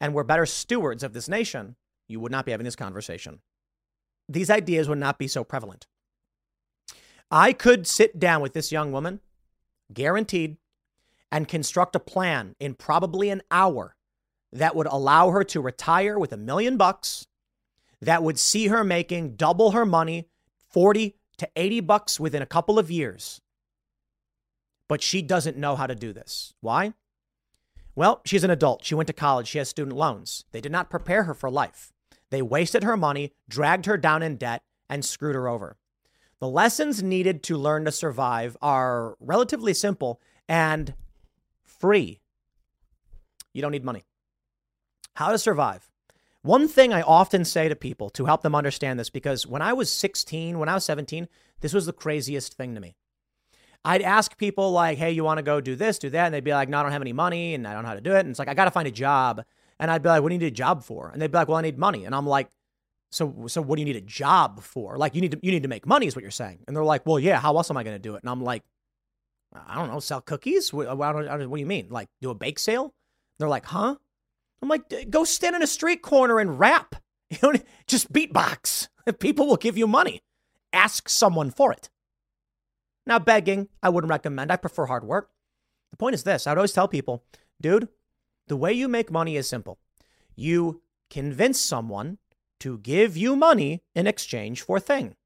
and 0.00 0.14
were 0.14 0.24
better 0.24 0.46
stewards 0.46 1.02
of 1.02 1.12
this 1.12 1.28
nation, 1.28 1.76
you 2.08 2.20
would 2.20 2.32
not 2.32 2.44
be 2.46 2.50
having 2.50 2.64
this 2.64 2.76
conversation. 2.76 3.40
These 4.28 4.50
ideas 4.50 4.88
would 4.88 4.98
not 4.98 5.18
be 5.18 5.28
so 5.28 5.44
prevalent. 5.44 5.86
I 7.30 7.52
could 7.52 7.86
sit 7.86 8.18
down 8.18 8.40
with 8.42 8.54
this 8.54 8.72
young 8.72 8.92
woman, 8.92 9.20
guaranteed, 9.92 10.56
and 11.30 11.48
construct 11.48 11.96
a 11.96 12.00
plan 12.00 12.54
in 12.60 12.74
probably 12.74 13.28
an 13.28 13.42
hour 13.50 13.96
that 14.54 14.76
would 14.76 14.86
allow 14.86 15.30
her 15.30 15.44
to 15.44 15.60
retire 15.60 16.18
with 16.18 16.32
a 16.32 16.38
million 16.38 16.76
bucks 16.76 17.26
that 18.00 18.22
would 18.22 18.38
see 18.38 18.68
her 18.68 18.84
making 18.84 19.34
double 19.36 19.72
her 19.72 19.84
money, 19.84 20.28
40 20.70 21.16
to 21.38 21.48
80 21.56 21.80
bucks 21.80 22.20
within 22.20 22.40
a 22.40 22.46
couple 22.46 22.78
of 22.78 22.90
years. 22.90 23.40
But 24.88 25.02
she 25.02 25.22
doesn't 25.22 25.56
know 25.56 25.74
how 25.74 25.86
to 25.86 25.94
do 25.94 26.12
this. 26.12 26.54
Why? 26.60 26.94
Well, 27.96 28.20
she's 28.24 28.44
an 28.44 28.50
adult. 28.50 28.84
She 28.84 28.94
went 28.94 29.06
to 29.08 29.12
college. 29.12 29.48
She 29.48 29.58
has 29.58 29.68
student 29.68 29.96
loans. 29.96 30.44
They 30.52 30.60
did 30.60 30.72
not 30.72 30.90
prepare 30.90 31.24
her 31.24 31.34
for 31.34 31.50
life. 31.50 31.92
They 32.30 32.42
wasted 32.42 32.84
her 32.84 32.96
money, 32.96 33.32
dragged 33.48 33.86
her 33.86 33.96
down 33.96 34.22
in 34.22 34.36
debt, 34.36 34.62
and 34.88 35.04
screwed 35.04 35.34
her 35.34 35.48
over. 35.48 35.76
The 36.40 36.48
lessons 36.48 37.02
needed 37.02 37.42
to 37.44 37.56
learn 37.56 37.84
to 37.86 37.92
survive 37.92 38.56
are 38.60 39.16
relatively 39.20 39.74
simple 39.74 40.20
and 40.48 40.94
free. 41.62 42.20
You 43.52 43.62
don't 43.62 43.72
need 43.72 43.84
money. 43.84 44.04
How 45.14 45.30
to 45.30 45.38
survive. 45.38 45.88
One 46.42 46.68
thing 46.68 46.92
I 46.92 47.02
often 47.02 47.44
say 47.44 47.68
to 47.68 47.76
people 47.76 48.10
to 48.10 48.26
help 48.26 48.42
them 48.42 48.54
understand 48.54 49.00
this, 49.00 49.10
because 49.10 49.46
when 49.46 49.62
I 49.62 49.72
was 49.72 49.90
16, 49.90 50.58
when 50.58 50.68
I 50.68 50.74
was 50.74 50.84
17, 50.84 51.28
this 51.60 51.72
was 51.72 51.86
the 51.86 51.92
craziest 51.92 52.54
thing 52.54 52.74
to 52.74 52.80
me. 52.80 52.96
I'd 53.84 54.02
ask 54.02 54.36
people 54.36 54.70
like, 54.72 54.98
hey, 54.98 55.12
you 55.12 55.24
want 55.24 55.38
to 55.38 55.42
go 55.42 55.60
do 55.60 55.76
this, 55.76 55.98
do 55.98 56.10
that? 56.10 56.26
And 56.26 56.34
they'd 56.34 56.44
be 56.44 56.52
like, 56.52 56.68
no, 56.68 56.78
I 56.78 56.82
don't 56.82 56.92
have 56.92 57.02
any 57.02 57.12
money 57.12 57.54
and 57.54 57.66
I 57.66 57.72
don't 57.72 57.82
know 57.82 57.88
how 57.88 57.94
to 57.94 58.00
do 58.00 58.14
it. 58.14 58.20
And 58.20 58.30
it's 58.30 58.38
like, 58.38 58.48
I 58.48 58.54
got 58.54 58.64
to 58.64 58.70
find 58.70 58.88
a 58.88 58.90
job. 58.90 59.42
And 59.78 59.90
I'd 59.90 60.02
be 60.02 60.08
like, 60.08 60.22
what 60.22 60.28
do 60.28 60.34
you 60.34 60.38
need 60.38 60.46
a 60.46 60.50
job 60.50 60.84
for? 60.84 61.10
And 61.10 61.20
they'd 61.20 61.30
be 61.30 61.36
like, 61.36 61.48
well, 61.48 61.58
I 61.58 61.62
need 61.62 61.78
money. 61.78 62.04
And 62.04 62.14
I'm 62.14 62.26
like, 62.26 62.48
so, 63.10 63.44
so 63.46 63.60
what 63.62 63.76
do 63.76 63.82
you 63.82 63.86
need 63.86 63.96
a 63.96 64.00
job 64.00 64.62
for? 64.62 64.96
Like, 64.96 65.14
you 65.14 65.20
need 65.20 65.32
to, 65.32 65.38
you 65.42 65.52
need 65.52 65.62
to 65.62 65.68
make 65.68 65.86
money 65.86 66.06
is 66.06 66.16
what 66.16 66.22
you're 66.22 66.30
saying. 66.30 66.60
And 66.66 66.74
they're 66.74 66.84
like, 66.84 67.06
well, 67.06 67.18
yeah, 67.18 67.38
how 67.38 67.56
else 67.56 67.70
am 67.70 67.76
I 67.76 67.84
going 67.84 67.94
to 67.94 68.02
do 68.02 68.14
it? 68.16 68.22
And 68.22 68.30
I'm 68.30 68.42
like, 68.42 68.62
I 69.54 69.76
don't 69.76 69.88
know, 69.88 70.00
sell 70.00 70.20
cookies? 70.20 70.72
What, 70.72 70.96
what, 70.96 71.14
what 71.14 71.38
do 71.38 71.56
you 71.56 71.66
mean? 71.66 71.88
Like, 71.90 72.08
do 72.20 72.30
a 72.30 72.34
bake 72.34 72.58
sale? 72.58 72.94
They're 73.38 73.48
like, 73.48 73.66
huh? 73.66 73.96
I'm 74.64 74.70
like, 74.70 75.10
go 75.10 75.24
stand 75.24 75.54
in 75.54 75.62
a 75.62 75.66
street 75.66 76.00
corner 76.00 76.40
and 76.40 76.58
rap. 76.58 76.96
You 77.30 77.38
know, 77.42 77.58
just 77.88 78.12
beatbox. 78.12 78.88
People 79.18 79.46
will 79.48 79.56
give 79.56 79.76
you 79.76 79.88
money. 79.88 80.22
Ask 80.72 81.08
someone 81.08 81.50
for 81.50 81.72
it. 81.72 81.88
Now, 83.06 83.18
begging, 83.18 83.68
I 83.82 83.88
wouldn't 83.88 84.10
recommend. 84.10 84.52
I 84.52 84.56
prefer 84.56 84.86
hard 84.86 85.04
work. 85.04 85.30
The 85.90 85.96
point 85.96 86.14
is 86.14 86.22
this 86.22 86.46
I 86.46 86.52
would 86.52 86.58
always 86.58 86.72
tell 86.72 86.86
people, 86.86 87.24
dude, 87.60 87.88
the 88.46 88.56
way 88.56 88.72
you 88.72 88.88
make 88.88 89.10
money 89.10 89.36
is 89.36 89.48
simple. 89.48 89.78
You 90.36 90.82
convince 91.10 91.58
someone 91.58 92.18
to 92.60 92.78
give 92.78 93.16
you 93.16 93.34
money 93.34 93.82
in 93.94 94.06
exchange 94.06 94.62
for 94.62 94.76
a 94.76 94.80
thing. 94.80 95.16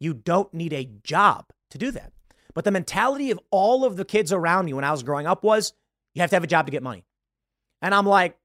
You 0.00 0.12
don't 0.14 0.52
need 0.52 0.72
a 0.72 0.90
job 1.04 1.52
to 1.70 1.78
do 1.78 1.90
that. 1.92 2.12
But 2.54 2.64
the 2.64 2.72
mentality 2.72 3.30
of 3.30 3.38
all 3.50 3.84
of 3.84 3.96
the 3.96 4.04
kids 4.04 4.32
around 4.32 4.64
me 4.64 4.72
when 4.72 4.84
I 4.84 4.90
was 4.90 5.02
growing 5.02 5.26
up 5.26 5.44
was 5.44 5.72
you 6.14 6.20
have 6.20 6.30
to 6.30 6.36
have 6.36 6.44
a 6.44 6.48
job 6.48 6.66
to 6.66 6.72
get 6.72 6.82
money. 6.82 7.04
And 7.80 7.94
I'm 7.94 8.06
like, 8.06 8.36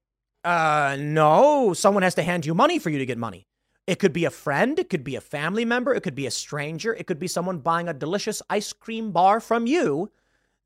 uh, 0.44 0.96
no, 0.98 1.72
someone 1.72 2.02
has 2.02 2.14
to 2.16 2.22
hand 2.22 2.44
you 2.44 2.54
money 2.54 2.78
for 2.78 2.90
you 2.90 2.98
to 2.98 3.06
get 3.06 3.18
money. 3.18 3.46
It 3.86 3.98
could 3.98 4.12
be 4.12 4.24
a 4.24 4.30
friend, 4.30 4.78
it 4.78 4.88
could 4.88 5.04
be 5.04 5.16
a 5.16 5.20
family 5.20 5.64
member, 5.64 5.94
it 5.94 6.02
could 6.02 6.14
be 6.14 6.26
a 6.26 6.30
stranger, 6.30 6.94
it 6.94 7.06
could 7.06 7.18
be 7.18 7.26
someone 7.26 7.58
buying 7.58 7.88
a 7.88 7.94
delicious 7.94 8.40
ice 8.48 8.72
cream 8.72 9.10
bar 9.10 9.40
from 9.40 9.66
you 9.66 10.10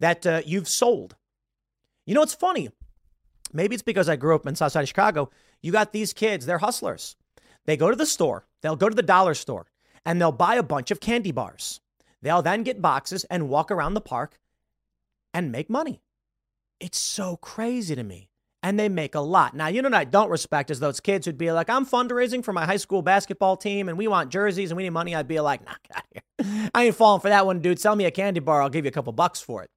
that 0.00 0.26
uh, 0.26 0.42
you've 0.44 0.68
sold. 0.68 1.16
You 2.06 2.14
know, 2.14 2.22
it's 2.22 2.34
funny. 2.34 2.70
Maybe 3.52 3.74
it's 3.74 3.82
because 3.82 4.08
I 4.08 4.16
grew 4.16 4.34
up 4.34 4.46
in 4.46 4.54
South 4.54 4.72
Side 4.72 4.82
of 4.82 4.88
Chicago. 4.88 5.30
You 5.62 5.72
got 5.72 5.92
these 5.92 6.12
kids, 6.12 6.46
they're 6.46 6.58
hustlers. 6.58 7.16
They 7.66 7.76
go 7.76 7.90
to 7.90 7.96
the 7.96 8.06
store, 8.06 8.46
they'll 8.62 8.76
go 8.76 8.88
to 8.88 8.94
the 8.94 9.02
dollar 9.02 9.34
store, 9.34 9.66
and 10.04 10.20
they'll 10.20 10.32
buy 10.32 10.54
a 10.54 10.62
bunch 10.62 10.90
of 10.90 11.00
candy 11.00 11.32
bars. 11.32 11.80
They'll 12.22 12.42
then 12.42 12.62
get 12.62 12.82
boxes 12.82 13.24
and 13.24 13.48
walk 13.48 13.70
around 13.70 13.94
the 13.94 14.00
park 14.00 14.38
and 15.34 15.52
make 15.52 15.68
money. 15.68 16.02
It's 16.80 16.98
so 16.98 17.36
crazy 17.36 17.94
to 17.96 18.04
me 18.04 18.27
and 18.62 18.78
they 18.78 18.88
make 18.88 19.14
a 19.14 19.20
lot. 19.20 19.54
Now, 19.54 19.68
you 19.68 19.82
know 19.82 19.88
what 19.88 19.98
I 19.98 20.04
don't 20.04 20.30
respect 20.30 20.70
is 20.70 20.80
those 20.80 21.00
kids 21.00 21.26
who'd 21.26 21.38
be 21.38 21.52
like, 21.52 21.70
I'm 21.70 21.86
fundraising 21.86 22.44
for 22.44 22.52
my 22.52 22.66
high 22.66 22.76
school 22.76 23.02
basketball 23.02 23.56
team 23.56 23.88
and 23.88 23.96
we 23.96 24.08
want 24.08 24.30
jerseys 24.30 24.70
and 24.70 24.76
we 24.76 24.82
need 24.82 24.90
money. 24.90 25.14
I'd 25.14 25.28
be 25.28 25.40
like, 25.40 25.64
knock 25.64 25.80
out 25.94 26.04
here. 26.12 26.70
I 26.74 26.84
ain't 26.84 26.96
falling 26.96 27.20
for 27.20 27.28
that 27.28 27.46
one, 27.46 27.60
dude. 27.60 27.78
Sell 27.78 27.94
me 27.94 28.04
a 28.04 28.10
candy 28.10 28.40
bar. 28.40 28.62
I'll 28.62 28.68
give 28.68 28.84
you 28.84 28.90
a 28.90 28.92
couple 28.92 29.12
bucks 29.12 29.40
for 29.40 29.62
it. 29.62 29.70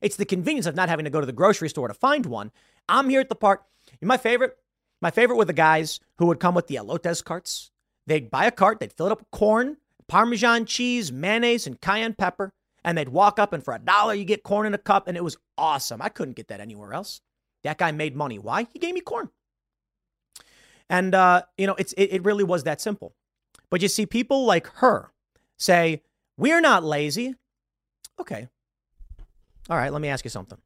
It's 0.00 0.16
the 0.16 0.24
convenience 0.24 0.66
of 0.66 0.74
not 0.74 0.88
having 0.88 1.04
to 1.04 1.10
go 1.10 1.20
to 1.20 1.26
the 1.26 1.32
grocery 1.32 1.68
store 1.68 1.88
to 1.88 1.94
find 1.94 2.26
one. 2.26 2.50
I'm 2.88 3.08
here 3.08 3.20
at 3.20 3.28
the 3.28 3.34
park. 3.34 3.64
My 4.00 4.16
favorite, 4.16 4.56
my 5.00 5.10
favorite 5.10 5.36
were 5.36 5.44
the 5.44 5.52
guys 5.52 6.00
who 6.18 6.26
would 6.26 6.40
come 6.40 6.54
with 6.54 6.66
the 6.66 6.76
elotes 6.76 7.22
carts. 7.22 7.70
They'd 8.06 8.30
buy 8.30 8.46
a 8.46 8.50
cart, 8.50 8.80
they'd 8.80 8.92
fill 8.92 9.06
it 9.06 9.12
up 9.12 9.20
with 9.20 9.30
corn, 9.30 9.76
Parmesan 10.08 10.66
cheese, 10.66 11.12
mayonnaise, 11.12 11.66
and 11.66 11.80
cayenne 11.80 12.14
pepper. 12.14 12.52
And 12.84 12.98
they'd 12.98 13.08
walk 13.08 13.38
up 13.38 13.52
and 13.52 13.64
for 13.64 13.74
a 13.74 13.78
dollar 13.78 14.12
you 14.12 14.24
get 14.24 14.42
corn 14.42 14.66
in 14.66 14.74
a 14.74 14.78
cup. 14.78 15.06
And 15.06 15.16
it 15.16 15.22
was 15.22 15.36
awesome. 15.56 16.02
I 16.02 16.08
couldn't 16.08 16.34
get 16.36 16.48
that 16.48 16.60
anywhere 16.60 16.92
else. 16.92 17.20
That 17.64 17.78
guy 17.78 17.92
made 17.92 18.16
money. 18.16 18.38
Why? 18.38 18.66
He 18.72 18.78
gave 18.78 18.94
me 18.94 19.00
corn. 19.00 19.30
And, 20.88 21.14
uh, 21.14 21.42
you 21.56 21.66
know, 21.66 21.74
it's, 21.78 21.92
it, 21.94 22.12
it 22.12 22.24
really 22.24 22.44
was 22.44 22.64
that 22.64 22.80
simple. 22.80 23.14
But 23.70 23.80
you 23.80 23.88
see, 23.88 24.04
people 24.04 24.44
like 24.44 24.66
her 24.74 25.12
say, 25.58 26.02
We're 26.36 26.60
not 26.60 26.84
lazy. 26.84 27.36
Okay. 28.20 28.48
All 29.70 29.76
right, 29.76 29.92
let 29.92 30.02
me 30.02 30.08
ask 30.08 30.24
you 30.24 30.30
something. 30.30 30.58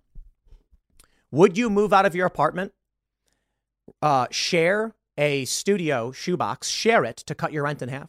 Would 1.31 1.59
you 1.59 1.69
move 1.69 1.93
out 1.93 2.07
of 2.07 2.15
your 2.15 2.27
apartment, 2.27 2.73
uh, 4.01 4.27
share 4.31 4.95
a 5.19 5.45
studio 5.45 6.13
shoebox, 6.13 6.69
share 6.69 7.05
it 7.05 7.19
to 7.19 7.35
cut 7.35 7.53
your 7.53 7.65
rent 7.65 7.83
in 7.83 7.89
half? 7.89 8.09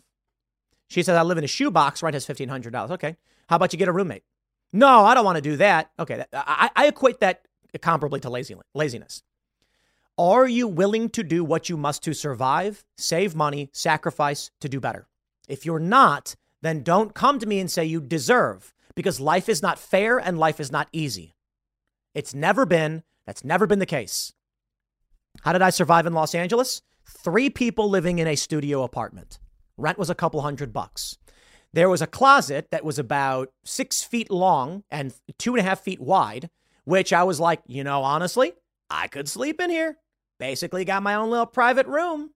She 0.89 1.03
says, 1.03 1.17
I 1.17 1.23
live 1.23 1.37
in 1.37 1.43
a 1.43 1.47
shoebox, 1.47 2.01
rent 2.01 2.15
is 2.15 2.25
$1,500. 2.25 2.91
Okay. 2.91 3.17
How 3.49 3.57
about 3.57 3.73
you 3.73 3.79
get 3.79 3.89
a 3.89 3.93
roommate? 3.93 4.23
No, 4.71 5.05
I 5.05 5.13
don't 5.13 5.25
want 5.25 5.37
to 5.37 5.41
do 5.41 5.57
that. 5.57 5.91
Okay. 5.99 6.23
I, 6.33 6.69
I 6.75 6.87
equate 6.87 7.19
that 7.19 7.47
comparably 7.79 8.21
to 8.21 8.63
laziness. 8.73 9.23
Are 10.17 10.47
you 10.47 10.67
willing 10.67 11.09
to 11.09 11.23
do 11.23 11.43
what 11.43 11.69
you 11.69 11.77
must 11.77 12.03
to 12.03 12.13
survive, 12.13 12.83
save 12.97 13.35
money, 13.35 13.69
sacrifice 13.71 14.49
to 14.61 14.69
do 14.69 14.79
better? 14.79 15.07
If 15.47 15.65
you're 15.65 15.79
not, 15.79 16.35
then 16.61 16.81
don't 16.81 17.13
come 17.13 17.37
to 17.39 17.45
me 17.45 17.59
and 17.59 17.69
say 17.69 17.85
you 17.85 18.01
deserve 18.01 18.73
because 18.95 19.19
life 19.19 19.47
is 19.47 19.61
not 19.61 19.77
fair 19.77 20.17
and 20.17 20.39
life 20.39 20.59
is 20.59 20.71
not 20.71 20.89
easy. 20.91 21.35
It's 22.15 22.33
never 22.33 22.65
been, 22.65 23.03
that's 23.27 23.43
never 23.43 23.67
been 23.67 23.77
the 23.77 23.85
case. 23.85 24.33
How 25.41 25.53
did 25.53 25.61
I 25.61 25.69
survive 25.69 26.07
in 26.07 26.13
Los 26.13 26.33
Angeles? 26.33 26.81
Three 27.05 27.51
people 27.51 27.87
living 27.89 28.17
in 28.17 28.27
a 28.27 28.35
studio 28.35 28.81
apartment. 28.83 29.37
Rent 29.77 29.99
was 29.99 30.09
a 30.09 30.15
couple 30.15 30.41
hundred 30.41 30.73
bucks. 30.73 31.17
There 31.73 31.89
was 31.89 32.01
a 32.01 32.07
closet 32.07 32.69
that 32.71 32.83
was 32.83 32.97
about 32.97 33.51
six 33.63 34.01
feet 34.01 34.31
long 34.31 34.83
and 34.89 35.13
two 35.37 35.53
and 35.53 35.59
a 35.59 35.69
half 35.69 35.81
feet 35.81 36.01
wide 36.01 36.49
which 36.87 37.11
I 37.11 37.23
was 37.23 37.37
like, 37.37 37.59
you 37.67 37.83
know, 37.83 38.01
honestly, 38.01 38.53
I 38.89 39.09
could 39.09 39.27
sleep 39.27 39.59
in 39.59 39.69
here. 39.69 39.97
Basically, 40.39 40.85
got 40.85 41.03
my 41.03 41.15
own 41.15 41.29
little 41.29 41.45
private 41.45 41.85
room. 41.85 42.31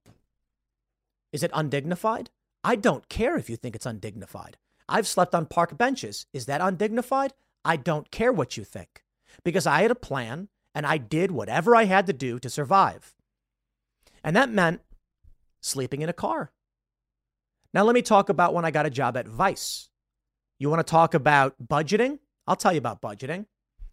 Is 1.31 1.41
it 1.41 1.51
undignified? 1.53 2.31
I 2.61 2.75
don't 2.75 3.07
care 3.07 3.37
if 3.37 3.49
you 3.49 3.55
think 3.55 3.77
it's 3.77 3.85
undignified. 3.85 4.57
I've 4.89 5.07
slept 5.07 5.33
on 5.33 5.45
park 5.45 5.77
benches. 5.77 6.25
Is 6.33 6.47
that 6.47 6.59
undignified? 6.59 7.31
I 7.63 7.77
don't 7.77 8.11
care 8.11 8.33
what 8.33 8.57
you 8.57 8.65
think 8.65 9.05
because 9.45 9.65
I 9.65 9.83
had 9.83 9.91
a 9.91 9.95
plan 9.95 10.49
and 10.75 10.85
I 10.85 10.97
did 10.97 11.31
whatever 11.31 11.73
I 11.73 11.85
had 11.85 12.05
to 12.07 12.13
do 12.13 12.37
to 12.39 12.49
survive. 12.49 13.15
And 14.21 14.35
that 14.35 14.49
meant 14.49 14.81
sleeping 15.61 16.01
in 16.01 16.09
a 16.09 16.13
car. 16.13 16.51
Now, 17.73 17.83
let 17.85 17.93
me 17.93 18.01
talk 18.01 18.27
about 18.27 18.53
when 18.53 18.65
I 18.65 18.71
got 18.71 18.85
a 18.85 18.89
job 18.89 19.15
at 19.15 19.29
Vice. 19.29 19.87
You 20.59 20.69
want 20.69 20.85
to 20.85 20.91
talk 20.91 21.13
about 21.13 21.55
budgeting? 21.65 22.19
I'll 22.45 22.57
tell 22.57 22.73
you 22.73 22.79
about 22.79 23.01
budgeting. 23.01 23.45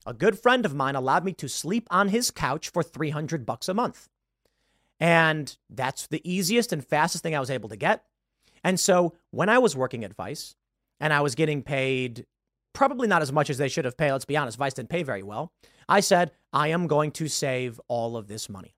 A 0.08 0.14
good 0.14 0.38
friend 0.38 0.64
of 0.64 0.74
mine 0.74 0.96
allowed 0.96 1.24
me 1.24 1.34
to 1.34 1.48
sleep 1.48 1.86
on 1.90 2.08
his 2.08 2.30
couch 2.30 2.70
for 2.70 2.82
300 2.82 3.44
bucks 3.44 3.68
a 3.68 3.74
month. 3.74 4.08
And 4.98 5.54
that's 5.68 6.06
the 6.06 6.22
easiest 6.24 6.72
and 6.72 6.84
fastest 6.84 7.22
thing 7.22 7.36
I 7.36 7.40
was 7.40 7.50
able 7.50 7.68
to 7.68 7.76
get. 7.76 8.04
And 8.64 8.80
so 8.80 9.14
when 9.30 9.50
I 9.50 9.58
was 9.58 9.76
working 9.76 10.04
at 10.04 10.14
Vice, 10.14 10.56
and 11.00 11.12
I 11.12 11.20
was 11.20 11.34
getting 11.34 11.62
paid 11.62 12.26
probably 12.72 13.08
not 13.08 13.22
as 13.22 13.32
much 13.32 13.50
as 13.50 13.58
they 13.58 13.68
should 13.68 13.84
have 13.84 13.96
paid. 13.96 14.12
Let's 14.12 14.24
be 14.24 14.36
honest, 14.36 14.58
Vice 14.58 14.74
didn't 14.74 14.88
pay 14.88 15.02
very 15.02 15.22
well. 15.22 15.52
I 15.88 16.00
said, 16.00 16.30
I 16.52 16.68
am 16.68 16.86
going 16.86 17.10
to 17.12 17.28
save 17.28 17.80
all 17.88 18.16
of 18.16 18.28
this 18.28 18.48
money. 18.48 18.74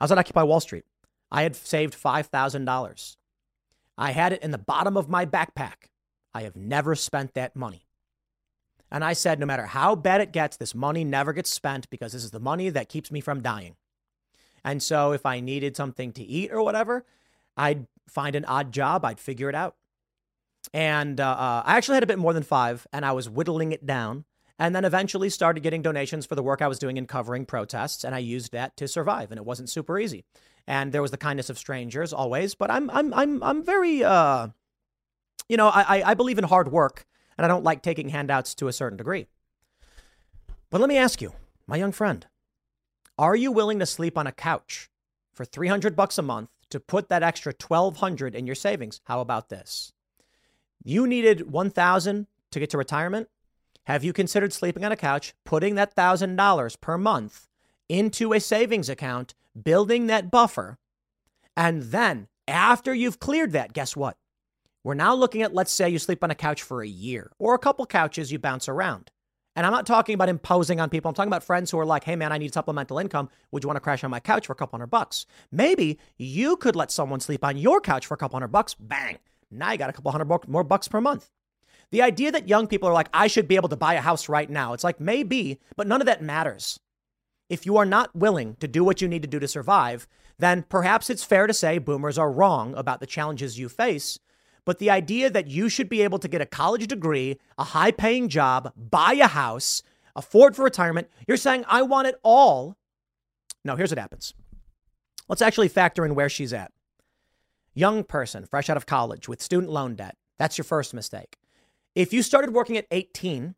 I 0.00 0.04
was 0.04 0.12
at 0.12 0.18
Occupy 0.18 0.42
Wall 0.42 0.60
Street. 0.60 0.84
I 1.30 1.42
had 1.42 1.56
saved 1.56 2.00
$5,000. 2.00 3.16
I 3.96 4.10
had 4.12 4.32
it 4.32 4.42
in 4.42 4.50
the 4.50 4.58
bottom 4.58 4.96
of 4.96 5.08
my 5.08 5.26
backpack. 5.26 5.88
I 6.32 6.42
have 6.42 6.56
never 6.56 6.94
spent 6.94 7.34
that 7.34 7.56
money. 7.56 7.83
And 8.94 9.02
I 9.02 9.12
said, 9.12 9.40
no 9.40 9.46
matter 9.46 9.66
how 9.66 9.96
bad 9.96 10.20
it 10.20 10.30
gets, 10.30 10.56
this 10.56 10.72
money 10.72 11.02
never 11.02 11.32
gets 11.32 11.50
spent 11.50 11.90
because 11.90 12.12
this 12.12 12.22
is 12.22 12.30
the 12.30 12.38
money 12.38 12.70
that 12.70 12.88
keeps 12.88 13.10
me 13.10 13.20
from 13.20 13.42
dying. 13.42 13.74
And 14.64 14.80
so 14.80 15.10
if 15.10 15.26
I 15.26 15.40
needed 15.40 15.76
something 15.76 16.12
to 16.12 16.22
eat 16.22 16.52
or 16.52 16.62
whatever, 16.62 17.04
I'd 17.56 17.88
find 18.08 18.36
an 18.36 18.44
odd 18.44 18.70
job, 18.70 19.04
I'd 19.04 19.18
figure 19.18 19.48
it 19.48 19.56
out. 19.56 19.74
And 20.72 21.18
uh, 21.18 21.28
uh, 21.28 21.62
I 21.66 21.76
actually 21.76 21.96
had 21.96 22.04
a 22.04 22.06
bit 22.06 22.20
more 22.20 22.32
than 22.32 22.44
five, 22.44 22.86
and 22.92 23.04
I 23.04 23.10
was 23.10 23.28
whittling 23.28 23.72
it 23.72 23.84
down. 23.84 24.26
And 24.60 24.76
then 24.76 24.84
eventually 24.84 25.28
started 25.28 25.64
getting 25.64 25.82
donations 25.82 26.24
for 26.24 26.36
the 26.36 26.42
work 26.44 26.62
I 26.62 26.68
was 26.68 26.78
doing 26.78 26.96
in 26.96 27.08
covering 27.08 27.46
protests, 27.46 28.04
and 28.04 28.14
I 28.14 28.18
used 28.18 28.52
that 28.52 28.76
to 28.76 28.86
survive. 28.86 29.32
And 29.32 29.38
it 29.38 29.44
wasn't 29.44 29.70
super 29.70 29.98
easy. 29.98 30.22
And 30.68 30.92
there 30.92 31.02
was 31.02 31.10
the 31.10 31.16
kindness 31.16 31.50
of 31.50 31.58
strangers 31.58 32.12
always, 32.12 32.54
but 32.54 32.70
I'm 32.70 32.88
I'm 32.90 33.12
I'm 33.12 33.42
I'm 33.42 33.64
very 33.64 34.04
uh, 34.04 34.50
you 35.48 35.56
know, 35.56 35.66
I 35.66 36.10
I 36.12 36.14
believe 36.14 36.38
in 36.38 36.44
hard 36.44 36.70
work, 36.70 37.06
and 37.36 37.44
I 37.44 37.48
don't 37.48 37.64
like 37.64 37.82
taking 37.82 38.10
handouts 38.10 38.54
to 38.56 38.68
a 38.68 38.72
certain 38.72 38.96
degree. 38.96 39.26
But 40.70 40.80
let 40.80 40.88
me 40.88 40.96
ask 40.96 41.22
you, 41.22 41.32
my 41.66 41.76
young 41.76 41.92
friend, 41.92 42.26
are 43.18 43.36
you 43.36 43.52
willing 43.52 43.78
to 43.78 43.86
sleep 43.86 44.18
on 44.18 44.26
a 44.26 44.32
couch 44.32 44.90
for 45.32 45.44
300 45.44 45.94
bucks 45.94 46.18
a 46.18 46.22
month 46.22 46.50
to 46.70 46.80
put 46.80 47.08
that 47.08 47.22
extra 47.22 47.52
1200 47.52 48.34
in 48.34 48.46
your 48.46 48.56
savings? 48.56 49.00
How 49.04 49.20
about 49.20 49.48
this? 49.48 49.92
You 50.82 51.06
needed 51.06 51.50
1000 51.50 52.26
to 52.50 52.60
get 52.60 52.70
to 52.70 52.78
retirement. 52.78 53.28
Have 53.84 54.02
you 54.02 54.12
considered 54.12 54.52
sleeping 54.52 54.84
on 54.84 54.92
a 54.92 54.96
couch, 54.96 55.34
putting 55.44 55.74
that 55.76 55.94
$1000 55.94 56.80
per 56.80 56.98
month 56.98 57.48
into 57.88 58.32
a 58.32 58.40
savings 58.40 58.88
account, 58.88 59.34
building 59.60 60.06
that 60.06 60.30
buffer, 60.30 60.78
and 61.56 61.84
then 61.84 62.28
after 62.48 62.94
you've 62.94 63.20
cleared 63.20 63.52
that, 63.52 63.72
guess 63.72 63.96
what? 63.96 64.16
We're 64.84 64.92
now 64.92 65.14
looking 65.14 65.40
at 65.40 65.54
let's 65.54 65.72
say 65.72 65.88
you 65.88 65.98
sleep 65.98 66.22
on 66.22 66.30
a 66.30 66.34
couch 66.34 66.62
for 66.62 66.82
a 66.82 66.86
year 66.86 67.32
or 67.38 67.54
a 67.54 67.58
couple 67.58 67.86
couches 67.86 68.30
you 68.30 68.38
bounce 68.38 68.68
around. 68.68 69.10
And 69.56 69.64
I'm 69.64 69.72
not 69.72 69.86
talking 69.86 70.14
about 70.14 70.28
imposing 70.28 70.78
on 70.78 70.90
people. 70.90 71.08
I'm 71.08 71.14
talking 71.14 71.30
about 71.30 71.42
friends 71.42 71.70
who 71.70 71.78
are 71.78 71.86
like, 71.86 72.04
hey, 72.04 72.16
man, 72.16 72.32
I 72.32 72.38
need 72.38 72.52
supplemental 72.52 72.98
income. 72.98 73.30
Would 73.50 73.62
you 73.62 73.68
want 73.68 73.76
to 73.76 73.80
crash 73.80 74.04
on 74.04 74.10
my 74.10 74.20
couch 74.20 74.46
for 74.46 74.52
a 74.52 74.56
couple 74.56 74.76
hundred 74.76 74.88
bucks? 74.88 75.24
Maybe 75.50 75.98
you 76.18 76.56
could 76.56 76.76
let 76.76 76.90
someone 76.90 77.20
sleep 77.20 77.42
on 77.44 77.56
your 77.56 77.80
couch 77.80 78.04
for 78.04 78.14
a 78.14 78.16
couple 78.18 78.36
hundred 78.36 78.48
bucks. 78.48 78.74
Bang. 78.74 79.18
Now 79.50 79.72
you 79.72 79.78
got 79.78 79.88
a 79.88 79.92
couple 79.94 80.10
hundred 80.10 80.48
more 80.48 80.64
bucks 80.64 80.88
per 80.88 81.00
month. 81.00 81.30
The 81.90 82.02
idea 82.02 82.32
that 82.32 82.48
young 82.48 82.66
people 82.66 82.88
are 82.88 82.94
like, 82.94 83.08
I 83.14 83.26
should 83.28 83.48
be 83.48 83.56
able 83.56 83.68
to 83.70 83.76
buy 83.76 83.94
a 83.94 84.00
house 84.00 84.28
right 84.28 84.50
now. 84.50 84.74
It's 84.74 84.84
like, 84.84 85.00
maybe, 85.00 85.60
but 85.76 85.86
none 85.86 86.02
of 86.02 86.06
that 86.06 86.22
matters. 86.22 86.78
If 87.48 87.64
you 87.64 87.78
are 87.78 87.86
not 87.86 88.14
willing 88.14 88.56
to 88.56 88.68
do 88.68 88.84
what 88.84 89.00
you 89.00 89.08
need 89.08 89.22
to 89.22 89.28
do 89.28 89.38
to 89.38 89.48
survive, 89.48 90.08
then 90.38 90.64
perhaps 90.68 91.08
it's 91.08 91.24
fair 91.24 91.46
to 91.46 91.54
say 91.54 91.78
boomers 91.78 92.18
are 92.18 92.30
wrong 92.30 92.74
about 92.74 93.00
the 93.00 93.06
challenges 93.06 93.58
you 93.58 93.68
face. 93.68 94.18
But 94.64 94.78
the 94.78 94.90
idea 94.90 95.30
that 95.30 95.46
you 95.46 95.68
should 95.68 95.88
be 95.88 96.02
able 96.02 96.18
to 96.18 96.28
get 96.28 96.40
a 96.40 96.46
college 96.46 96.86
degree, 96.86 97.38
a 97.58 97.64
high 97.64 97.90
paying 97.90 98.28
job, 98.28 98.72
buy 98.76 99.12
a 99.14 99.26
house, 99.26 99.82
afford 100.16 100.56
for 100.56 100.64
retirement, 100.64 101.08
you're 101.28 101.36
saying, 101.36 101.64
I 101.68 101.82
want 101.82 102.08
it 102.08 102.16
all. 102.22 102.76
No, 103.64 103.76
here's 103.76 103.90
what 103.90 103.98
happens. 103.98 104.34
Let's 105.28 105.42
actually 105.42 105.68
factor 105.68 106.04
in 106.04 106.14
where 106.14 106.28
she's 106.28 106.52
at. 106.52 106.72
Young 107.74 108.04
person, 108.04 108.46
fresh 108.46 108.70
out 108.70 108.76
of 108.76 108.86
college 108.86 109.28
with 109.28 109.42
student 109.42 109.72
loan 109.72 109.96
debt. 109.96 110.16
That's 110.38 110.58
your 110.58 110.64
first 110.64 110.94
mistake. 110.94 111.38
If 111.94 112.12
you 112.12 112.22
started 112.22 112.52
working 112.52 112.76
at 112.76 112.86
18, 112.90 113.54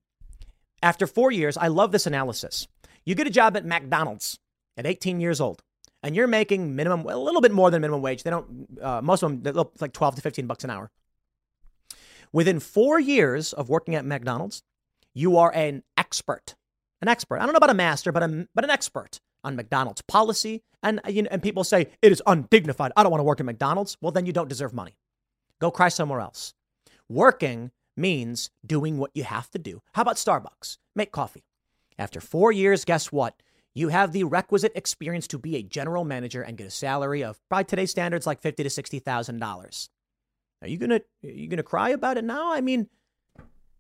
after 0.83 1.07
four 1.07 1.31
years, 1.31 1.57
I 1.57 1.69
love 1.69 1.93
this 1.93 2.07
analysis. 2.07 2.67
You 3.05 3.15
get 3.15 3.27
a 3.27 3.31
job 3.31 3.57
at 3.57 3.65
McDonald's 3.65 4.39
at 4.77 4.87
18 4.87 5.21
years 5.21 5.41
old, 5.41 5.63
and 6.03 6.15
you're 6.15 6.27
making 6.27 6.77
minimum, 6.77 7.07
a 7.07 7.17
little 7.17 7.41
bit 7.41 7.53
more 7.53 7.71
than 7.71 7.81
minimum 7.81 8.03
wage. 8.03 8.23
They 8.23 8.31
don't, 8.31 8.69
uh, 8.81 9.01
most 9.03 9.23
of 9.23 9.43
them, 9.43 9.57
it's 9.57 9.81
like 9.83 9.93
12 9.93 10.17
to 10.17 10.23
15 10.23 10.47
bucks 10.47 10.65
an 10.65 10.71
hour. 10.71 10.91
Within 12.33 12.61
four 12.61 13.01
years 13.01 13.53
of 13.53 13.69
working 13.69 13.95
at 13.95 14.05
McDonald's, 14.05 14.63
you 15.15 15.37
are 15.37 15.53
an 15.53 15.83
expert. 15.97 16.55
An 17.01 17.09
expert. 17.09 17.39
I 17.39 17.45
don't 17.45 17.53
know 17.53 17.59
about 17.59 17.71
a 17.71 17.75
master, 17.75 18.13
but, 18.13 18.23
a, 18.23 18.49
but 18.55 18.65
an 18.65 18.71
expert 18.71 19.21
on 19.45 19.57
McDonald's 19.57 20.03
policy. 20.03 20.63
And, 20.83 21.01
you 21.09 21.23
know, 21.23 21.29
and 21.31 21.43
people 21.43 21.65
say 21.65 21.89
it 22.03 22.13
is 22.13 22.23
undignified. 22.27 22.93
I 22.97 23.03
don't 23.03 23.11
want 23.11 23.21
to 23.21 23.25
work 23.25 23.41
at 23.41 23.47
McDonald's. 23.47 23.97
Well, 24.01 24.13
then 24.13 24.27
you 24.27 24.33
don't 24.33 24.49
deserve 24.49 24.75
money. 24.75 24.99
Go 25.61 25.71
cry 25.71 25.89
somewhere 25.89 26.21
else. 26.21 26.55
Working 27.09 27.71
means 27.97 28.51
doing 28.65 28.99
what 28.99 29.11
you 29.15 29.25
have 29.25 29.51
to 29.51 29.59
do. 29.59 29.81
How 29.95 30.03
about 30.03 30.17
Starbucks? 30.17 30.79
Make 30.95 31.13
coffee. 31.13 31.45
After 31.99 32.21
four 32.21 32.53
years, 32.53 32.85
guess 32.85 33.11
what? 33.11 33.41
You 33.77 33.89
have 33.89 34.13
the 34.13 34.25
requisite 34.25 34.73
experience 34.75 35.27
to 35.27 35.39
be 35.39 35.57
a 35.57 35.63
general 35.63 36.03
manager 36.03 36.41
and 36.41 36.57
get 36.57 36.67
a 36.67 36.71
salary 36.71 37.23
of, 37.23 37.39
by 37.51 37.63
today's 37.63 37.91
standards, 37.91 38.27
like 38.27 38.41
fifty 38.41 38.63
to 38.63 38.71
sixty 38.71 39.01
thousand 39.01 39.39
dollars. 39.39 39.91
Are 40.63 40.69
you 40.69 40.79
gonna 40.79 41.03
are 41.23 41.29
you 41.29 41.47
gonna 41.47 41.63
cry 41.63 41.91
about 41.91 42.17
it 42.17 42.25
now? 42.25 42.55
I 42.55 42.63
mean, 42.63 42.89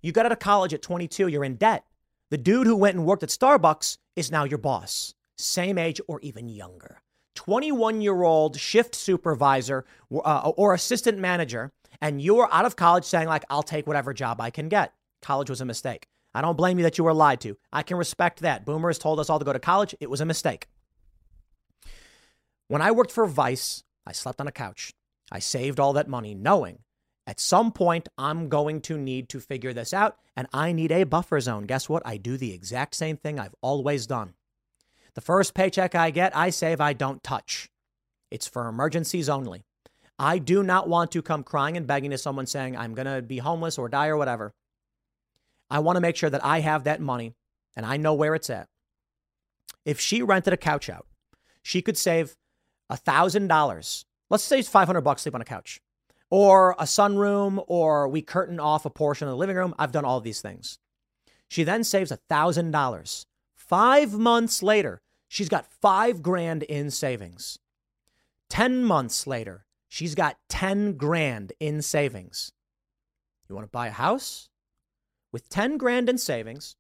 you 0.02 0.12
got 0.12 0.26
out 0.26 0.32
of 0.32 0.38
college 0.38 0.74
at 0.74 0.82
22. 0.82 1.28
You're 1.28 1.44
in 1.44 1.56
debt. 1.56 1.86
The 2.30 2.36
dude 2.36 2.66
who 2.66 2.76
went 2.76 2.96
and 2.96 3.06
worked 3.06 3.22
at 3.22 3.30
Starbucks 3.30 3.96
is 4.16 4.30
now 4.30 4.44
your 4.44 4.58
boss 4.58 5.14
same 5.38 5.78
age 5.78 5.98
or 6.08 6.20
even 6.20 6.50
younger. 6.50 7.00
21 7.34 8.02
year 8.02 8.22
old 8.22 8.58
shift 8.58 8.94
supervisor 8.94 9.86
uh, 10.12 10.52
or 10.58 10.74
assistant 10.74 11.18
manager, 11.18 11.72
and 12.02 12.20
you're 12.20 12.52
out 12.52 12.66
of 12.66 12.76
college 12.76 13.04
saying, 13.04 13.28
like, 13.28 13.46
I'll 13.48 13.62
take 13.62 13.86
whatever 13.86 14.12
job 14.12 14.42
I 14.42 14.50
can 14.50 14.68
get. 14.68 14.92
College 15.22 15.48
was 15.48 15.62
a 15.62 15.64
mistake. 15.64 16.06
I 16.36 16.42
don't 16.42 16.56
blame 16.56 16.78
you 16.78 16.82
that 16.82 16.98
you 16.98 17.04
were 17.04 17.14
lied 17.14 17.40
to. 17.40 17.56
I 17.72 17.82
can 17.82 17.96
respect 17.96 18.40
that. 18.40 18.66
Boomers 18.66 18.98
told 18.98 19.18
us 19.18 19.30
all 19.30 19.38
to 19.38 19.44
go 19.44 19.54
to 19.54 19.58
college. 19.58 19.94
It 20.00 20.10
was 20.10 20.20
a 20.20 20.26
mistake. 20.26 20.68
When 22.68 22.82
I 22.82 22.90
worked 22.90 23.10
for 23.10 23.26
Vice, 23.26 23.84
I 24.06 24.12
slept 24.12 24.38
on 24.38 24.46
a 24.46 24.52
couch. 24.52 24.92
I 25.32 25.38
saved 25.38 25.80
all 25.80 25.94
that 25.94 26.08
money 26.08 26.34
knowing 26.34 26.80
at 27.26 27.40
some 27.40 27.72
point 27.72 28.08
I'm 28.18 28.50
going 28.50 28.82
to 28.82 28.98
need 28.98 29.30
to 29.30 29.40
figure 29.40 29.72
this 29.72 29.94
out 29.94 30.18
and 30.36 30.46
I 30.52 30.72
need 30.72 30.92
a 30.92 31.04
buffer 31.04 31.40
zone. 31.40 31.64
Guess 31.64 31.88
what? 31.88 32.02
I 32.04 32.18
do 32.18 32.36
the 32.36 32.52
exact 32.52 32.96
same 32.96 33.16
thing 33.16 33.40
I've 33.40 33.54
always 33.62 34.06
done. 34.06 34.34
The 35.14 35.22
first 35.22 35.54
paycheck 35.54 35.94
I 35.94 36.10
get, 36.10 36.36
I 36.36 36.50
save, 36.50 36.82
I 36.82 36.92
don't 36.92 37.22
touch. 37.22 37.70
It's 38.30 38.46
for 38.46 38.68
emergencies 38.68 39.30
only. 39.30 39.64
I 40.18 40.36
do 40.36 40.62
not 40.62 40.86
want 40.86 41.12
to 41.12 41.22
come 41.22 41.42
crying 41.42 41.78
and 41.78 41.86
begging 41.86 42.10
to 42.10 42.18
someone 42.18 42.46
saying, 42.46 42.76
I'm 42.76 42.94
going 42.94 43.06
to 43.06 43.22
be 43.22 43.38
homeless 43.38 43.78
or 43.78 43.88
die 43.88 44.08
or 44.08 44.18
whatever. 44.18 44.52
I 45.70 45.80
want 45.80 45.96
to 45.96 46.00
make 46.00 46.16
sure 46.16 46.30
that 46.30 46.44
I 46.44 46.60
have 46.60 46.84
that 46.84 47.00
money 47.00 47.34
and 47.74 47.84
I 47.84 47.96
know 47.96 48.14
where 48.14 48.34
it's 48.34 48.50
at. 48.50 48.68
If 49.84 50.00
she 50.00 50.22
rented 50.22 50.52
a 50.52 50.56
couch 50.56 50.88
out, 50.88 51.06
she 51.62 51.82
could 51.82 51.96
save 51.96 52.36
$1,000. 52.90 54.04
Let's 54.30 54.44
say 54.44 54.58
it's 54.58 54.68
500 54.68 55.00
bucks 55.00 55.22
sleep 55.22 55.34
on 55.34 55.40
a 55.40 55.44
couch 55.44 55.80
or 56.30 56.72
a 56.72 56.84
sunroom 56.84 57.64
or 57.68 58.08
we 58.08 58.22
curtain 58.22 58.58
off 58.58 58.84
a 58.84 58.90
portion 58.90 59.28
of 59.28 59.32
the 59.32 59.38
living 59.38 59.56
room. 59.56 59.74
I've 59.78 59.92
done 59.92 60.04
all 60.04 60.20
these 60.20 60.40
things. 60.40 60.78
She 61.48 61.62
then 61.62 61.84
saves 61.84 62.10
$1,000. 62.10 63.26
Five 63.54 64.12
months 64.14 64.62
later, 64.62 65.00
She's 65.28 65.48
got 65.48 65.66
five 65.66 66.22
grand 66.22 66.62
in 66.64 66.90
savings. 66.90 67.58
10 68.48 68.84
months 68.84 69.26
later, 69.26 69.66
she's 69.88 70.14
got 70.14 70.36
10 70.48 70.96
grand 70.96 71.52
in 71.58 71.82
savings. 71.82 72.52
You 73.48 73.54
want 73.54 73.66
to 73.66 73.70
buy 73.70 73.88
a 73.88 73.92
house? 73.92 74.48
With 75.36 75.50
10 75.50 75.76
grand 75.76 76.08
in 76.08 76.16
savings, 76.16 76.76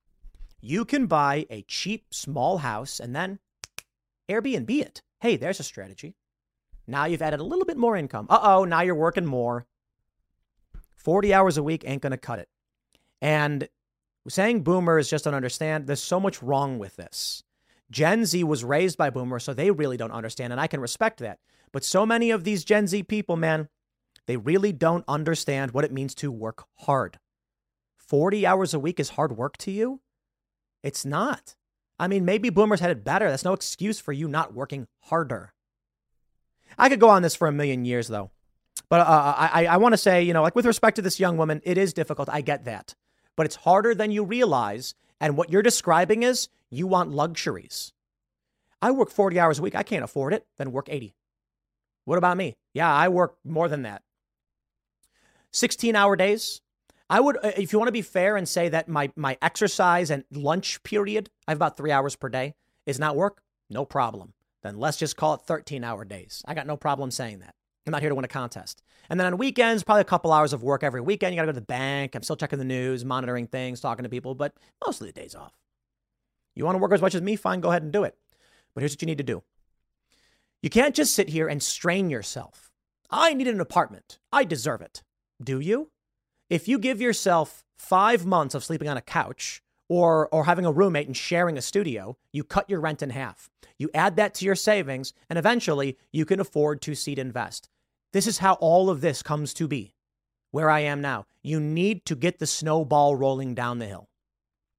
you 0.62 0.86
can 0.86 1.08
buy 1.08 1.44
a 1.50 1.60
cheap 1.68 2.06
small 2.10 2.56
house 2.56 2.98
and 3.00 3.14
then 3.14 3.38
Airbnb 4.30 4.70
it. 4.80 5.02
Hey, 5.20 5.36
there's 5.36 5.60
a 5.60 5.62
strategy. 5.62 6.14
Now 6.86 7.04
you've 7.04 7.20
added 7.20 7.40
a 7.40 7.44
little 7.44 7.66
bit 7.66 7.76
more 7.76 7.98
income. 7.98 8.26
Uh 8.30 8.38
oh, 8.40 8.64
now 8.64 8.80
you're 8.80 8.94
working 8.94 9.26
more. 9.26 9.66
40 10.94 11.34
hours 11.34 11.58
a 11.58 11.62
week 11.62 11.84
ain't 11.86 12.00
going 12.00 12.12
to 12.12 12.16
cut 12.16 12.38
it. 12.38 12.48
And 13.20 13.68
saying 14.26 14.62
boomers 14.62 15.10
just 15.10 15.24
don't 15.26 15.34
understand, 15.34 15.86
there's 15.86 16.02
so 16.02 16.18
much 16.18 16.42
wrong 16.42 16.78
with 16.78 16.96
this. 16.96 17.42
Gen 17.90 18.24
Z 18.24 18.42
was 18.42 18.64
raised 18.64 18.96
by 18.96 19.10
boomers, 19.10 19.44
so 19.44 19.52
they 19.52 19.70
really 19.70 19.98
don't 19.98 20.12
understand, 20.12 20.54
and 20.54 20.62
I 20.62 20.66
can 20.66 20.80
respect 20.80 21.20
that. 21.20 21.40
But 21.72 21.84
so 21.84 22.06
many 22.06 22.30
of 22.30 22.44
these 22.44 22.64
Gen 22.64 22.86
Z 22.86 23.02
people, 23.02 23.36
man, 23.36 23.68
they 24.26 24.38
really 24.38 24.72
don't 24.72 25.04
understand 25.06 25.72
what 25.72 25.84
it 25.84 25.92
means 25.92 26.14
to 26.14 26.32
work 26.32 26.64
hard. 26.76 27.18
40 28.06 28.46
hours 28.46 28.74
a 28.74 28.78
week 28.78 29.00
is 29.00 29.10
hard 29.10 29.36
work 29.36 29.56
to 29.58 29.70
you? 29.70 30.00
It's 30.82 31.04
not. 31.04 31.56
I 31.98 32.08
mean, 32.08 32.24
maybe 32.24 32.50
boomers 32.50 32.80
had 32.80 32.90
it 32.90 33.04
better. 33.04 33.28
That's 33.28 33.44
no 33.44 33.52
excuse 33.52 33.98
for 33.98 34.12
you 34.12 34.28
not 34.28 34.54
working 34.54 34.86
harder. 35.04 35.52
I 36.78 36.88
could 36.88 37.00
go 37.00 37.08
on 37.08 37.22
this 37.22 37.34
for 37.34 37.48
a 37.48 37.52
million 37.52 37.84
years, 37.84 38.08
though. 38.08 38.30
But 38.88 39.00
uh, 39.00 39.34
I, 39.36 39.66
I 39.66 39.76
want 39.78 39.94
to 39.94 39.98
say, 39.98 40.22
you 40.22 40.32
know, 40.32 40.42
like 40.42 40.54
with 40.54 40.66
respect 40.66 40.96
to 40.96 41.02
this 41.02 41.18
young 41.18 41.36
woman, 41.36 41.60
it 41.64 41.78
is 41.78 41.92
difficult. 41.92 42.28
I 42.30 42.40
get 42.40 42.64
that. 42.66 42.94
But 43.34 43.46
it's 43.46 43.56
harder 43.56 43.94
than 43.94 44.12
you 44.12 44.24
realize. 44.24 44.94
And 45.20 45.36
what 45.36 45.50
you're 45.50 45.62
describing 45.62 46.22
is 46.22 46.48
you 46.70 46.86
want 46.86 47.10
luxuries. 47.10 47.92
I 48.80 48.90
work 48.90 49.10
40 49.10 49.40
hours 49.40 49.58
a 49.58 49.62
week. 49.62 49.74
I 49.74 49.82
can't 49.82 50.04
afford 50.04 50.34
it. 50.34 50.46
Then 50.58 50.70
work 50.70 50.88
80. 50.88 51.16
What 52.04 52.18
about 52.18 52.36
me? 52.36 52.56
Yeah, 52.74 52.92
I 52.92 53.08
work 53.08 53.36
more 53.44 53.68
than 53.68 53.82
that. 53.82 54.02
16 55.52 55.96
hour 55.96 56.14
days. 56.14 56.60
I 57.08 57.20
would, 57.20 57.36
uh, 57.44 57.52
if 57.56 57.72
you 57.72 57.78
want 57.78 57.88
to 57.88 57.92
be 57.92 58.02
fair 58.02 58.36
and 58.36 58.48
say 58.48 58.68
that 58.68 58.88
my, 58.88 59.10
my 59.16 59.38
exercise 59.40 60.10
and 60.10 60.24
lunch 60.32 60.82
period, 60.82 61.30
I 61.46 61.52
have 61.52 61.58
about 61.58 61.76
three 61.76 61.92
hours 61.92 62.16
per 62.16 62.28
day, 62.28 62.54
is 62.84 62.98
not 62.98 63.16
work, 63.16 63.42
no 63.70 63.84
problem. 63.84 64.32
Then 64.62 64.78
let's 64.78 64.96
just 64.96 65.16
call 65.16 65.34
it 65.34 65.42
13 65.42 65.84
hour 65.84 66.04
days. 66.04 66.42
I 66.46 66.54
got 66.54 66.66
no 66.66 66.76
problem 66.76 67.10
saying 67.10 67.38
that. 67.40 67.54
I'm 67.86 67.92
not 67.92 68.00
here 68.00 68.08
to 68.08 68.16
win 68.16 68.24
a 68.24 68.28
contest. 68.28 68.82
And 69.08 69.20
then 69.20 69.26
on 69.28 69.38
weekends, 69.38 69.84
probably 69.84 70.00
a 70.00 70.04
couple 70.04 70.32
hours 70.32 70.52
of 70.52 70.64
work 70.64 70.82
every 70.82 71.00
weekend. 71.00 71.32
You 71.32 71.38
got 71.38 71.42
to 71.42 71.46
go 71.46 71.52
to 71.52 71.60
the 71.60 71.66
bank. 71.66 72.16
I'm 72.16 72.24
still 72.24 72.34
checking 72.34 72.58
the 72.58 72.64
news, 72.64 73.04
monitoring 73.04 73.46
things, 73.46 73.80
talking 73.80 74.02
to 74.02 74.08
people, 74.08 74.34
but 74.34 74.54
mostly 74.84 75.08
the 75.08 75.20
days 75.20 75.36
off. 75.36 75.52
You 76.56 76.64
want 76.64 76.74
to 76.74 76.80
work 76.80 76.92
as 76.92 77.02
much 77.02 77.14
as 77.14 77.22
me? 77.22 77.36
Fine, 77.36 77.60
go 77.60 77.68
ahead 77.68 77.84
and 77.84 77.92
do 77.92 78.02
it. 78.02 78.16
But 78.74 78.80
here's 78.80 78.92
what 78.92 79.02
you 79.02 79.06
need 79.06 79.18
to 79.18 79.24
do 79.24 79.42
you 80.62 80.70
can't 80.70 80.96
just 80.96 81.14
sit 81.14 81.28
here 81.28 81.46
and 81.46 81.62
strain 81.62 82.10
yourself. 82.10 82.72
I 83.08 83.34
need 83.34 83.46
an 83.46 83.60
apartment. 83.60 84.18
I 84.32 84.42
deserve 84.42 84.80
it. 84.80 85.04
Do 85.40 85.60
you? 85.60 85.90
If 86.48 86.68
you 86.68 86.78
give 86.78 87.00
yourself 87.00 87.64
five 87.76 88.24
months 88.24 88.54
of 88.54 88.64
sleeping 88.64 88.88
on 88.88 88.96
a 88.96 89.02
couch 89.02 89.62
or, 89.88 90.28
or 90.32 90.44
having 90.44 90.64
a 90.64 90.72
roommate 90.72 91.06
and 91.06 91.16
sharing 91.16 91.58
a 91.58 91.62
studio, 91.62 92.16
you 92.32 92.44
cut 92.44 92.70
your 92.70 92.80
rent 92.80 93.02
in 93.02 93.10
half. 93.10 93.50
You 93.78 93.90
add 93.94 94.16
that 94.16 94.34
to 94.34 94.44
your 94.44 94.54
savings, 94.54 95.12
and 95.28 95.38
eventually 95.38 95.98
you 96.12 96.24
can 96.24 96.40
afford 96.40 96.80
to 96.82 96.94
seed 96.94 97.18
invest. 97.18 97.68
This 98.12 98.26
is 98.26 98.38
how 98.38 98.54
all 98.54 98.88
of 98.88 99.00
this 99.00 99.22
comes 99.22 99.52
to 99.54 99.68
be. 99.68 99.94
Where 100.50 100.70
I 100.70 100.80
am 100.80 101.00
now. 101.00 101.26
You 101.42 101.60
need 101.60 102.06
to 102.06 102.16
get 102.16 102.38
the 102.38 102.46
snowball 102.46 103.16
rolling 103.16 103.54
down 103.54 103.78
the 103.78 103.86
hill. 103.86 104.08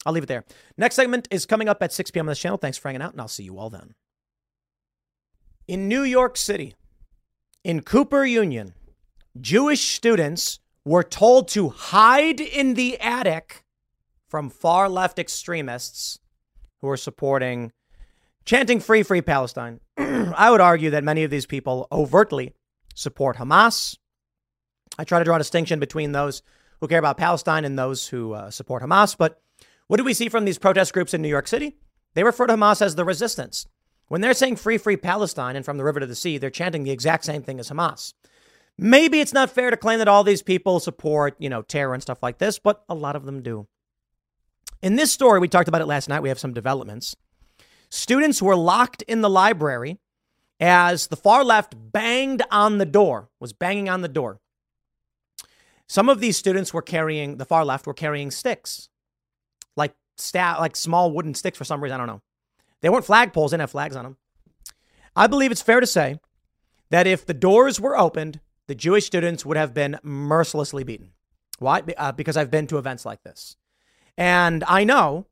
I'll 0.05 0.13
leave 0.13 0.23
it 0.23 0.27
there. 0.27 0.45
Next 0.77 0.95
segment 0.95 1.27
is 1.29 1.45
coming 1.45 1.67
up 1.67 1.83
at 1.83 1.91
6 1.91 2.11
p.m. 2.11 2.27
on 2.27 2.31
this 2.31 2.39
channel. 2.39 2.57
Thanks 2.57 2.77
for 2.77 2.87
hanging 2.87 3.01
out, 3.01 3.11
and 3.11 3.21
I'll 3.21 3.27
see 3.27 3.43
you 3.43 3.57
all 3.59 3.69
then. 3.69 3.93
In 5.67 5.89
New 5.89 6.03
York 6.03 6.37
City, 6.37 6.75
in 7.63 7.81
Cooper 7.81 8.23
Union, 8.23 8.73
Jewish 9.39 9.91
students 9.91 10.59
were 10.87 11.03
told 11.03 11.49
to 11.49 11.67
hide 11.69 12.39
in 12.39 12.75
the 12.75 12.97
attic 12.99 13.63
from 14.29 14.49
far 14.49 14.87
left 14.87 15.19
extremists 15.19 16.19
who 16.79 16.87
are 16.87 16.97
supporting 16.97 17.73
chanting 18.45 18.79
free, 18.79 19.03
free 19.03 19.21
Palestine. 19.21 19.81
I 19.97 20.49
would 20.49 20.61
argue 20.61 20.89
that 20.91 21.03
many 21.03 21.25
of 21.25 21.29
these 21.29 21.45
people 21.45 21.87
overtly 21.91 22.53
support 22.95 23.35
Hamas. 23.35 23.97
I 24.97 25.03
try 25.03 25.19
to 25.19 25.25
draw 25.25 25.35
a 25.35 25.39
distinction 25.39 25.79
between 25.79 26.13
those 26.13 26.41
who 26.79 26.87
care 26.87 26.99
about 26.99 27.17
Palestine 27.17 27.65
and 27.65 27.77
those 27.77 28.07
who 28.07 28.31
uh, 28.31 28.49
support 28.49 28.81
Hamas. 28.81 29.15
But 29.17 29.41
what 29.87 29.97
do 29.97 30.05
we 30.05 30.13
see 30.13 30.29
from 30.29 30.45
these 30.45 30.57
protest 30.57 30.93
groups 30.93 31.13
in 31.13 31.21
New 31.21 31.27
York 31.27 31.49
City? 31.49 31.75
They 32.13 32.23
refer 32.23 32.47
to 32.47 32.53
Hamas 32.53 32.81
as 32.81 32.95
the 32.95 33.03
resistance. 33.03 33.67
When 34.07 34.21
they're 34.21 34.33
saying 34.33 34.55
free, 34.55 34.77
free 34.77 34.95
Palestine 34.95 35.57
and 35.57 35.65
from 35.65 35.77
the 35.77 35.83
river 35.83 35.99
to 35.99 36.05
the 36.05 36.15
sea, 36.15 36.37
they're 36.37 36.49
chanting 36.49 36.83
the 36.83 36.91
exact 36.91 37.25
same 37.25 37.43
thing 37.43 37.59
as 37.59 37.69
Hamas. 37.69 38.13
Maybe 38.77 39.21
it's 39.21 39.33
not 39.33 39.49
fair 39.49 39.71
to 39.71 39.77
claim 39.77 39.99
that 39.99 40.07
all 40.07 40.23
these 40.23 40.43
people 40.43 40.79
support, 40.79 41.35
you 41.39 41.49
know, 41.49 41.63
terror 41.63 41.93
and 41.93 42.03
stuff 42.03 42.21
like 42.21 42.37
this, 42.37 42.59
but 42.59 42.83
a 42.87 42.93
lot 42.93 43.15
of 43.15 43.25
them 43.25 43.41
do. 43.41 43.67
In 44.81 44.95
this 44.95 45.11
story, 45.11 45.39
we 45.39 45.47
talked 45.47 45.67
about 45.67 45.81
it 45.81 45.87
last 45.87 46.07
night. 46.07 46.21
We 46.21 46.29
have 46.29 46.39
some 46.39 46.53
developments. 46.53 47.15
Students 47.89 48.41
were 48.41 48.55
locked 48.55 49.01
in 49.03 49.21
the 49.21 49.29
library 49.29 49.97
as 50.59 51.07
the 51.07 51.15
far 51.15 51.43
left 51.43 51.75
banged 51.77 52.43
on 52.51 52.77
the 52.77 52.85
door, 52.85 53.29
was 53.39 53.53
banging 53.53 53.89
on 53.89 54.01
the 54.01 54.07
door. 54.07 54.39
Some 55.87 56.09
of 56.09 56.19
these 56.19 56.37
students 56.37 56.73
were 56.73 56.81
carrying, 56.81 57.37
the 57.37 57.45
far 57.45 57.63
left 57.63 57.87
were 57.87 57.93
carrying 57.93 58.29
sticks, 58.29 58.89
like 59.75 59.95
sta- 60.17 60.57
like 60.59 60.75
small 60.75 61.11
wooden 61.11 61.33
sticks 61.33 61.57
for 61.57 61.63
some 61.63 61.81
reason. 61.81 61.95
I 61.95 61.97
don't 61.97 62.07
know. 62.07 62.21
They 62.81 62.89
weren't 62.89 63.05
flagpoles, 63.05 63.49
they 63.49 63.53
didn't 63.53 63.61
have 63.61 63.71
flags 63.71 63.95
on 63.95 64.03
them. 64.03 64.17
I 65.15 65.27
believe 65.27 65.51
it's 65.51 65.61
fair 65.61 65.79
to 65.79 65.87
say 65.87 66.19
that 66.89 67.07
if 67.07 67.25
the 67.25 67.33
doors 67.33 67.79
were 67.79 67.97
opened, 67.97 68.39
the 68.67 68.75
Jewish 68.75 69.05
students 69.05 69.45
would 69.45 69.57
have 69.57 69.73
been 69.73 69.97
mercilessly 70.03 70.83
beaten. 70.83 71.11
Why? 71.59 71.81
Uh, 71.97 72.11
because 72.11 72.37
I've 72.37 72.51
been 72.51 72.67
to 72.67 72.77
events 72.77 73.05
like 73.05 73.23
this. 73.23 73.55
And 74.17 74.63
I 74.67 74.83
know 74.83 75.25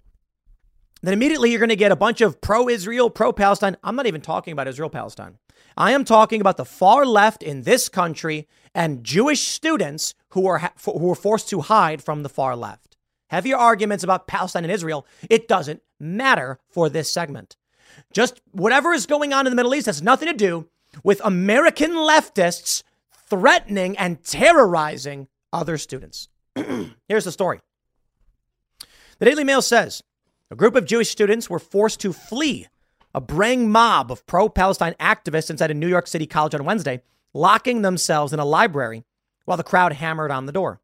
that 1.02 1.14
immediately 1.14 1.52
you're 1.52 1.60
going 1.60 1.70
to 1.70 1.76
get 1.76 1.92
a 1.92 1.96
bunch 1.96 2.22
of 2.22 2.42
pro 2.42 2.68
Israel, 2.68 3.10
pro 3.10 3.32
Palestine. 3.32 3.78
I'm 3.84 3.96
not 3.96 4.08
even 4.08 4.22
talking 4.22 4.52
about 4.54 4.68
Israel 4.68 4.90
Palestine. 4.90 5.38
I 5.78 5.92
am 5.92 6.06
talking 6.06 6.42
about 6.42 6.58
the 6.58 6.66
far 6.66 7.06
left 7.06 7.44
in 7.44 7.64
this 7.64 7.90
country 7.90 8.48
and 8.74 9.04
Jewish 9.04 9.42
students 9.42 10.14
who 10.30 10.48
are, 10.48 10.72
who 10.86 11.12
are 11.12 11.16
forced 11.16 11.50
to 11.50 11.62
hide 11.62 12.02
from 12.02 12.24
the 12.24 12.30
far 12.30 12.56
left. 12.56 12.98
Have 13.30 13.46
your 13.46 13.58
arguments 13.58 14.04
about 14.04 14.28
Palestine 14.28 14.64
and 14.64 14.72
Israel. 14.72 15.06
It 15.30 15.48
doesn't 15.48 15.82
matter 16.00 16.60
for 16.70 16.90
this 16.90 17.12
segment. 17.12 17.58
Just 18.14 18.42
whatever 18.52 18.94
is 18.94 19.06
going 19.06 19.34
on 19.34 19.46
in 19.46 19.52
the 19.52 19.56
Middle 19.56 19.76
East 19.76 19.88
has 19.88 20.02
nothing 20.02 20.28
to 20.28 20.34
do 20.34 20.68
with 21.04 21.22
American 21.24 21.92
leftists 21.92 22.84
threatening 23.28 23.98
and 23.98 24.24
terrorizing 24.24 25.28
other 25.52 25.78
students. 25.78 26.30
Here's 27.08 27.26
the 27.26 27.32
story. 27.32 27.62
The 29.20 29.26
Daily 29.26 29.44
Mail 29.44 29.62
says 29.62 30.04
a 30.52 30.56
group 30.56 30.76
of 30.76 30.86
Jewish 30.86 31.10
students 31.10 31.50
were 31.50 31.60
forced 31.60 32.00
to 32.02 32.14
flee 32.14 32.68
a 33.14 33.22
braying 33.22 33.72
mob 33.72 34.12
of 34.12 34.26
pro 34.28 34.50
Palestine 34.50 34.94
activists 35.00 35.50
inside 35.50 35.72
a 35.72 35.74
New 35.74 35.88
York 35.88 36.06
City 36.06 36.28
college 36.28 36.54
on 36.54 36.66
Wednesday, 36.66 37.02
locking 37.34 37.82
themselves 37.82 38.34
in 38.34 38.40
a 38.40 38.46
library 38.46 39.06
while 39.46 39.58
the 39.58 39.64
crowd 39.64 39.94
hammered 39.94 40.32
on 40.32 40.46
the 40.46 40.52
door. 40.52 40.82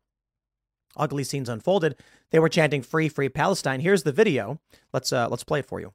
Ugly 0.96 1.26
scenes 1.26 1.50
unfolded. 1.50 1.96
They 2.32 2.40
were 2.40 2.50
chanting 2.50 2.82
"Free, 2.82 3.10
Free 3.10 3.30
Palestine." 3.30 3.82
Here's 3.82 4.04
the 4.04 4.12
video. 4.12 4.60
Let's 4.94 5.12
uh, 5.12 5.28
let's 5.30 5.44
play 5.44 5.60
it 5.60 5.66
for 5.66 5.80
you. 5.80 5.94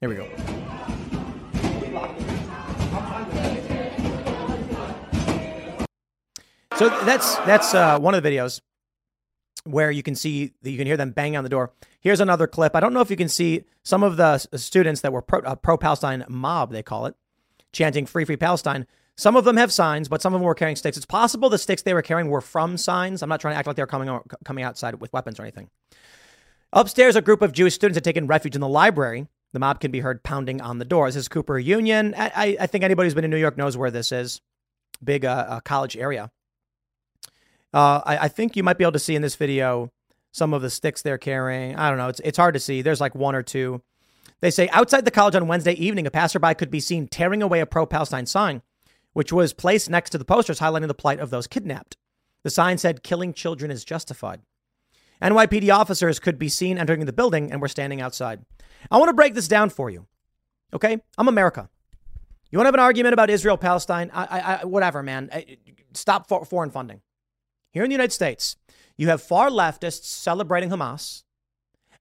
Here 0.00 0.08
we 0.08 0.16
go. 0.16 0.53
So 6.76 6.88
that's 6.88 7.36
that's 7.36 7.72
uh, 7.72 8.00
one 8.00 8.14
of 8.14 8.22
the 8.22 8.28
videos 8.28 8.60
where 9.64 9.92
you 9.92 10.02
can 10.02 10.16
see 10.16 10.52
you 10.62 10.76
can 10.76 10.88
hear 10.88 10.96
them 10.96 11.12
bang 11.12 11.36
on 11.36 11.44
the 11.44 11.50
door. 11.50 11.72
Here's 12.00 12.20
another 12.20 12.48
clip. 12.48 12.74
I 12.74 12.80
don't 12.80 12.92
know 12.92 13.00
if 13.00 13.10
you 13.10 13.16
can 13.16 13.28
see 13.28 13.64
some 13.84 14.02
of 14.02 14.16
the 14.16 14.38
students 14.38 15.00
that 15.02 15.12
were 15.12 15.22
pro, 15.22 15.38
uh, 15.40 15.54
pro 15.54 15.78
Palestine 15.78 16.24
mob, 16.28 16.72
they 16.72 16.82
call 16.82 17.06
it, 17.06 17.14
chanting 17.72 18.06
"Free, 18.06 18.24
Free 18.24 18.36
Palestine." 18.36 18.86
Some 19.16 19.36
of 19.36 19.44
them 19.44 19.56
have 19.56 19.72
signs, 19.72 20.08
but 20.08 20.20
some 20.20 20.34
of 20.34 20.40
them 20.40 20.46
were 20.46 20.54
carrying 20.56 20.74
sticks. 20.74 20.96
It's 20.96 21.06
possible 21.06 21.48
the 21.48 21.58
sticks 21.58 21.82
they 21.82 21.94
were 21.94 22.02
carrying 22.02 22.28
were 22.28 22.40
from 22.40 22.76
signs. 22.76 23.22
I'm 23.22 23.28
not 23.28 23.40
trying 23.40 23.54
to 23.54 23.58
act 23.58 23.68
like 23.68 23.76
they 23.76 23.82
were 23.82 23.86
coming 23.86 24.20
coming 24.44 24.64
outside 24.64 24.96
with 24.96 25.12
weapons 25.12 25.38
or 25.38 25.42
anything. 25.42 25.70
Upstairs, 26.72 27.14
a 27.14 27.22
group 27.22 27.40
of 27.40 27.52
Jewish 27.52 27.74
students 27.74 27.96
had 27.96 28.02
taken 28.02 28.26
refuge 28.26 28.56
in 28.56 28.60
the 28.60 28.68
library. 28.68 29.28
The 29.52 29.60
mob 29.60 29.78
can 29.78 29.92
be 29.92 30.00
heard 30.00 30.24
pounding 30.24 30.60
on 30.60 30.78
the 30.78 30.84
doors. 30.84 31.14
This 31.14 31.22
is 31.22 31.28
Cooper 31.28 31.56
Union. 31.56 32.14
I, 32.18 32.56
I 32.60 32.66
think 32.66 32.82
anybody 32.82 33.06
who's 33.06 33.14
been 33.14 33.24
in 33.24 33.30
New 33.30 33.36
York 33.36 33.56
knows 33.56 33.76
where 33.76 33.92
this 33.92 34.10
is. 34.10 34.40
Big 35.02 35.24
uh, 35.24 35.46
uh, 35.48 35.60
college 35.60 35.96
area. 35.96 36.32
Uh, 37.74 38.00
I, 38.06 38.18
I, 38.18 38.28
think 38.28 38.54
you 38.54 38.62
might 38.62 38.78
be 38.78 38.84
able 38.84 38.92
to 38.92 39.00
see 39.00 39.16
in 39.16 39.22
this 39.22 39.34
video 39.34 39.90
some 40.30 40.54
of 40.54 40.62
the 40.62 40.70
sticks 40.70 41.02
they're 41.02 41.18
carrying. 41.18 41.74
I 41.74 41.88
don't 41.88 41.98
know. 41.98 42.06
It's, 42.08 42.20
it's 42.20 42.38
hard 42.38 42.54
to 42.54 42.60
see. 42.60 42.82
There's 42.82 43.00
like 43.00 43.16
one 43.16 43.34
or 43.34 43.42
two. 43.42 43.82
They 44.40 44.52
say 44.52 44.68
outside 44.68 45.04
the 45.04 45.10
college 45.10 45.34
on 45.34 45.48
Wednesday 45.48 45.72
evening, 45.72 46.06
a 46.06 46.10
passerby 46.12 46.54
could 46.54 46.70
be 46.70 46.78
seen 46.78 47.08
tearing 47.08 47.42
away 47.42 47.58
a 47.58 47.66
pro 47.66 47.84
Palestine 47.84 48.26
sign, 48.26 48.62
which 49.12 49.32
was 49.32 49.52
placed 49.52 49.90
next 49.90 50.10
to 50.10 50.18
the 50.18 50.24
posters 50.24 50.60
highlighting 50.60 50.86
the 50.86 50.94
plight 50.94 51.18
of 51.18 51.30
those 51.30 51.48
kidnapped. 51.48 51.96
The 52.44 52.50
sign 52.50 52.78
said, 52.78 53.02
Killing 53.02 53.32
children 53.32 53.72
is 53.72 53.84
justified. 53.84 54.42
NYPD 55.20 55.74
officers 55.74 56.20
could 56.20 56.38
be 56.38 56.48
seen 56.48 56.78
entering 56.78 57.06
the 57.06 57.12
building 57.12 57.50
and 57.50 57.60
were 57.60 57.68
standing 57.68 58.00
outside. 58.00 58.44
I 58.88 58.98
want 58.98 59.08
to 59.08 59.14
break 59.14 59.34
this 59.34 59.48
down 59.48 59.70
for 59.70 59.90
you. 59.90 60.06
Okay? 60.72 60.98
I'm 61.18 61.28
America. 61.28 61.70
You 62.50 62.58
want 62.58 62.66
to 62.66 62.68
have 62.68 62.74
an 62.74 62.80
argument 62.80 63.14
about 63.14 63.30
Israel, 63.30 63.56
Palestine? 63.56 64.12
I, 64.14 64.24
I, 64.24 64.54
I 64.60 64.64
whatever, 64.64 65.02
man. 65.02 65.28
Stop 65.94 66.28
for, 66.28 66.44
foreign 66.44 66.70
funding. 66.70 67.00
Here 67.74 67.82
in 67.82 67.90
the 67.90 67.94
United 67.94 68.12
States, 68.12 68.56
you 68.96 69.08
have 69.08 69.20
far 69.20 69.50
leftists 69.50 70.04
celebrating 70.04 70.70
Hamas 70.70 71.24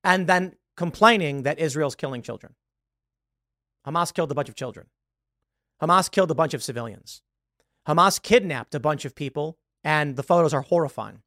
and 0.03 0.27
then 0.27 0.53
complaining 0.77 1.41
that 1.43 1.57
Israel's 1.57 1.95
killing 1.95 2.21
children. 2.21 2.53
Hamas 3.85 4.13
killed 4.13 4.31
a 4.31 4.35
bunch 4.35 4.49
of 4.49 4.55
children. 4.55 4.85
Hamas 5.81 6.11
killed 6.11 6.29
a 6.29 6.35
bunch 6.35 6.53
of 6.53 6.61
civilians. 6.61 7.23
Hamas 7.87 8.21
kidnapped 8.21 8.75
a 8.75 8.79
bunch 8.79 9.03
of 9.03 9.15
people, 9.15 9.57
and 9.83 10.15
the 10.15 10.23
photos 10.23 10.53
are 10.53 10.61
horrifying. 10.61 11.23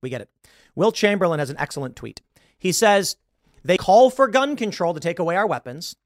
We 0.00 0.08
get 0.08 0.22
it. 0.22 0.30
Will 0.74 0.90
Chamberlain 0.90 1.38
has 1.38 1.50
an 1.50 1.58
excellent 1.58 1.96
tweet. 1.96 2.22
He 2.58 2.72
says, 2.72 3.16
They 3.62 3.76
call 3.76 4.08
for 4.08 4.26
gun 4.26 4.56
control 4.56 4.94
to 4.94 5.00
take 5.00 5.18
away 5.18 5.36
our 5.36 5.46
weapons 5.46 5.96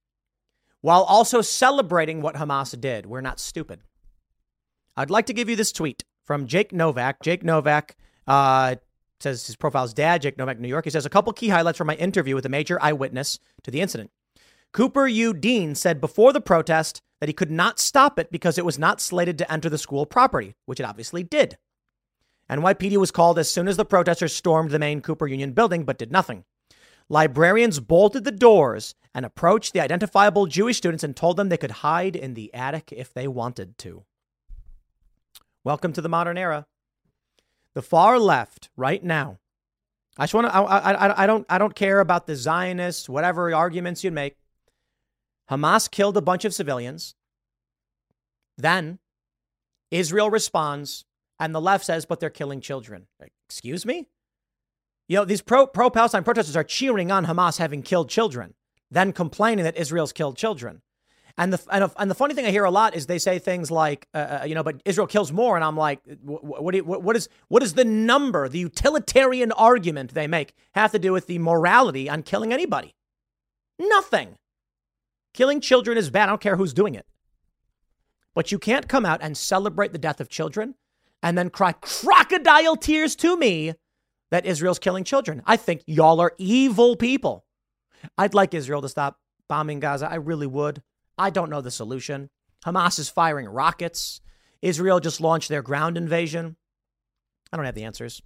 while 0.80 1.04
also 1.04 1.40
celebrating 1.40 2.20
what 2.20 2.34
Hamas 2.34 2.78
did. 2.78 3.06
We're 3.06 3.20
not 3.20 3.38
stupid. 3.38 3.80
I'd 4.96 5.10
like 5.10 5.26
to 5.26 5.32
give 5.32 5.48
you 5.48 5.54
this 5.54 5.72
tweet 5.72 6.02
from 6.28 6.46
Jake 6.46 6.74
Novak. 6.74 7.22
Jake 7.22 7.42
Novak 7.42 7.96
uh, 8.26 8.76
says 9.18 9.46
his 9.46 9.56
profile's 9.56 9.94
dad, 9.94 10.20
Jake 10.20 10.36
Novak, 10.36 10.60
New 10.60 10.68
York. 10.68 10.84
He 10.84 10.90
says 10.90 11.06
a 11.06 11.10
couple 11.10 11.32
key 11.32 11.48
highlights 11.48 11.78
from 11.78 11.86
my 11.86 11.94
interview 11.94 12.34
with 12.34 12.44
a 12.44 12.50
major 12.50 12.80
eyewitness 12.82 13.38
to 13.62 13.70
the 13.70 13.80
incident. 13.80 14.10
Cooper 14.74 15.08
U. 15.08 15.32
Dean 15.32 15.74
said 15.74 16.02
before 16.02 16.34
the 16.34 16.42
protest 16.42 17.00
that 17.20 17.30
he 17.30 17.32
could 17.32 17.50
not 17.50 17.80
stop 17.80 18.18
it 18.18 18.30
because 18.30 18.58
it 18.58 18.66
was 18.66 18.78
not 18.78 19.00
slated 19.00 19.38
to 19.38 19.50
enter 19.50 19.70
the 19.70 19.78
school 19.78 20.04
property, 20.04 20.54
which 20.66 20.78
it 20.78 20.84
obviously 20.84 21.22
did. 21.22 21.56
NYPD 22.50 22.98
was 22.98 23.10
called 23.10 23.38
as 23.38 23.50
soon 23.50 23.66
as 23.66 23.78
the 23.78 23.86
protesters 23.86 24.36
stormed 24.36 24.70
the 24.70 24.78
main 24.78 25.00
Cooper 25.00 25.26
Union 25.26 25.52
building, 25.52 25.84
but 25.84 25.96
did 25.96 26.12
nothing. 26.12 26.44
Librarians 27.08 27.80
bolted 27.80 28.24
the 28.24 28.30
doors 28.30 28.94
and 29.14 29.24
approached 29.24 29.72
the 29.72 29.80
identifiable 29.80 30.44
Jewish 30.44 30.76
students 30.76 31.02
and 31.02 31.16
told 31.16 31.38
them 31.38 31.48
they 31.48 31.56
could 31.56 31.70
hide 31.70 32.14
in 32.14 32.34
the 32.34 32.52
attic 32.52 32.92
if 32.92 33.14
they 33.14 33.26
wanted 33.26 33.78
to. 33.78 34.04
Welcome 35.68 35.92
to 35.92 36.00
the 36.00 36.08
modern 36.08 36.38
era. 36.38 36.66
The 37.74 37.82
far 37.82 38.18
left 38.18 38.70
right 38.74 39.04
now. 39.04 39.38
I 40.16 40.22
just 40.22 40.32
want 40.32 40.46
to. 40.46 40.54
I, 40.54 40.92
I, 40.92 41.24
I 41.24 41.26
don't. 41.26 41.44
I 41.46 41.58
don't 41.58 41.74
care 41.74 42.00
about 42.00 42.26
the 42.26 42.36
Zionists, 42.36 43.06
whatever 43.06 43.54
arguments 43.54 44.02
you 44.02 44.10
make. 44.10 44.38
Hamas 45.50 45.90
killed 45.90 46.16
a 46.16 46.22
bunch 46.22 46.46
of 46.46 46.54
civilians. 46.54 47.14
Then 48.56 48.98
Israel 49.90 50.30
responds, 50.30 51.04
and 51.38 51.54
the 51.54 51.60
left 51.60 51.84
says, 51.84 52.06
"But 52.06 52.18
they're 52.18 52.30
killing 52.30 52.62
children." 52.62 53.06
Excuse 53.46 53.84
me. 53.84 54.06
You 55.06 55.16
know, 55.18 55.26
these 55.26 55.42
pro 55.42 55.66
pro 55.66 55.90
Palestine 55.90 56.24
protesters 56.24 56.56
are 56.56 56.64
cheering 56.64 57.12
on 57.12 57.26
Hamas 57.26 57.58
having 57.58 57.82
killed 57.82 58.08
children, 58.08 58.54
then 58.90 59.12
complaining 59.12 59.64
that 59.66 59.76
Israel's 59.76 60.14
killed 60.14 60.38
children. 60.38 60.80
And 61.38 61.52
the 61.52 61.64
and, 61.70 61.90
and 61.96 62.10
the 62.10 62.16
funny 62.16 62.34
thing 62.34 62.46
I 62.46 62.50
hear 62.50 62.64
a 62.64 62.70
lot 62.70 62.96
is 62.96 63.06
they 63.06 63.20
say 63.20 63.38
things 63.38 63.70
like, 63.70 64.08
uh, 64.12 64.40
uh 64.42 64.44
you 64.44 64.56
know, 64.56 64.64
but 64.64 64.82
Israel 64.84 65.06
kills 65.06 65.32
more, 65.32 65.54
and 65.54 65.64
I'm 65.64 65.76
like, 65.76 66.00
what, 66.20 66.84
what, 66.84 67.02
what 67.02 67.16
is 67.16 67.28
what 67.46 67.62
is 67.62 67.74
the 67.74 67.84
number, 67.84 68.48
the 68.48 68.58
utilitarian 68.58 69.52
argument 69.52 70.14
they 70.14 70.26
make 70.26 70.54
have 70.72 70.90
to 70.92 70.98
do 70.98 71.12
with 71.12 71.28
the 71.28 71.38
morality 71.38 72.10
on 72.10 72.24
killing 72.24 72.52
anybody? 72.52 72.96
Nothing. 73.78 74.36
Killing 75.32 75.60
children 75.60 75.96
is 75.96 76.10
bad. 76.10 76.24
I 76.24 76.26
don't 76.32 76.40
care 76.40 76.56
who's 76.56 76.74
doing 76.74 76.96
it. 76.96 77.06
But 78.34 78.50
you 78.50 78.58
can't 78.58 78.88
come 78.88 79.06
out 79.06 79.20
and 79.22 79.36
celebrate 79.36 79.92
the 79.92 79.98
death 79.98 80.20
of 80.20 80.28
children 80.28 80.74
and 81.22 81.38
then 81.38 81.50
cry 81.50 81.72
crocodile 81.72 82.76
tears 82.76 83.14
to 83.16 83.36
me 83.36 83.74
that 84.30 84.44
Israel's 84.44 84.78
killing 84.78 85.04
children. 85.04 85.42
I 85.46 85.56
think 85.56 85.82
y'all 85.86 86.20
are 86.20 86.34
evil 86.38 86.96
people. 86.96 87.44
I'd 88.16 88.34
like 88.34 88.54
Israel 88.54 88.82
to 88.82 88.88
stop 88.88 89.18
bombing 89.48 89.80
Gaza. 89.80 90.10
I 90.10 90.16
really 90.16 90.46
would. 90.46 90.82
I 91.18 91.30
don't 91.30 91.50
know 91.50 91.60
the 91.60 91.70
solution. 91.70 92.30
Hamas 92.64 92.98
is 92.98 93.08
firing 93.08 93.46
rockets. 93.46 94.20
Israel 94.62 95.00
just 95.00 95.20
launched 95.20 95.48
their 95.48 95.62
ground 95.62 95.96
invasion. 95.96 96.56
I 97.52 97.56
don't 97.56 97.66
have 97.66 97.74
the 97.74 97.84
answers. 97.84 98.22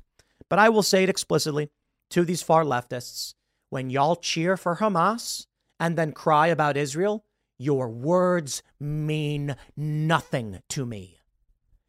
But 0.48 0.58
I 0.58 0.68
will 0.68 0.82
say 0.82 1.02
it 1.02 1.08
explicitly 1.08 1.70
to 2.10 2.24
these 2.24 2.42
far 2.42 2.64
leftists 2.64 3.34
when 3.70 3.88
y'all 3.88 4.16
cheer 4.16 4.56
for 4.58 4.76
Hamas 4.76 5.46
and 5.80 5.96
then 5.96 6.12
cry 6.12 6.48
about 6.48 6.76
Israel, 6.76 7.24
your 7.58 7.88
words 7.88 8.62
mean 8.78 9.56
nothing 9.76 10.60
to 10.68 10.84
me. 10.84 11.18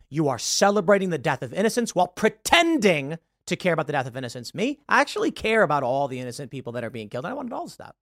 You 0.10 0.30
are 0.30 0.40
celebrating 0.40 1.10
the 1.10 1.18
death 1.18 1.42
of 1.42 1.54
innocents 1.54 1.94
while 1.94 2.08
pretending 2.08 3.18
to 3.48 3.56
care 3.58 3.74
about 3.74 3.88
the 3.88 3.94
death 3.94 4.08
of 4.08 4.16
innocents. 4.16 4.56
Me, 4.56 4.80
I 4.88 5.02
actually 5.02 5.32
care 5.32 5.64
about 5.64 5.84
all 5.84 6.08
the 6.08 6.20
innocent 6.20 6.52
people 6.52 6.72
that 6.74 6.86
are 6.86 6.90
being 6.90 7.10
killed. 7.10 7.26
I 7.26 7.34
want 7.34 7.50
it 7.50 7.54
all 7.54 7.66
to 7.66 7.74
stop. 7.74 7.98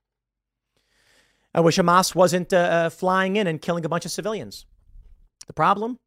I 1.53 1.59
wish 1.59 1.77
Hamas 1.77 2.15
wasn't 2.15 2.53
uh, 2.53 2.57
uh, 2.57 2.89
flying 2.89 3.35
in 3.35 3.47
and 3.47 3.61
killing 3.61 3.85
a 3.85 3.89
bunch 3.89 4.05
of 4.05 4.11
civilians. 4.11 4.65
The 5.47 5.53
problem? 5.53 5.99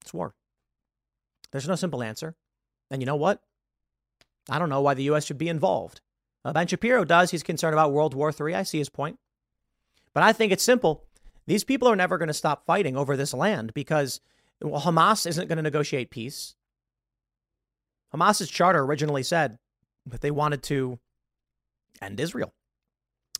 It's 0.00 0.14
war. 0.14 0.34
There's 1.50 1.68
no 1.68 1.74
simple 1.74 2.02
answer. 2.02 2.34
And 2.90 3.02
you 3.02 3.06
know 3.06 3.16
what? 3.16 3.42
I 4.48 4.58
don't 4.58 4.70
know 4.70 4.80
why 4.80 4.94
the 4.94 5.04
U.S. 5.04 5.26
should 5.26 5.38
be 5.38 5.48
involved. 5.48 6.00
Uh, 6.44 6.52
ben 6.52 6.66
Shapiro 6.66 7.04
does. 7.04 7.30
He's 7.30 7.42
concerned 7.42 7.74
about 7.74 7.92
World 7.92 8.14
War 8.14 8.32
III. 8.32 8.54
I 8.54 8.62
see 8.62 8.78
his 8.78 8.88
point. 8.88 9.18
But 10.14 10.22
I 10.22 10.32
think 10.32 10.52
it's 10.52 10.64
simple. 10.64 11.04
These 11.46 11.64
people 11.64 11.88
are 11.88 11.96
never 11.96 12.18
going 12.18 12.28
to 12.28 12.34
stop 12.34 12.66
fighting 12.66 12.96
over 12.96 13.16
this 13.16 13.34
land 13.34 13.74
because 13.74 14.20
well, 14.60 14.80
Hamas 14.80 15.26
isn't 15.26 15.48
going 15.48 15.56
to 15.56 15.62
negotiate 15.62 16.10
peace. 16.10 16.54
Hamas's 18.14 18.50
charter 18.50 18.80
originally 18.80 19.22
said 19.22 19.58
that 20.06 20.20
they 20.20 20.30
wanted 20.30 20.62
to 20.64 20.98
end 22.00 22.20
Israel. 22.20 22.52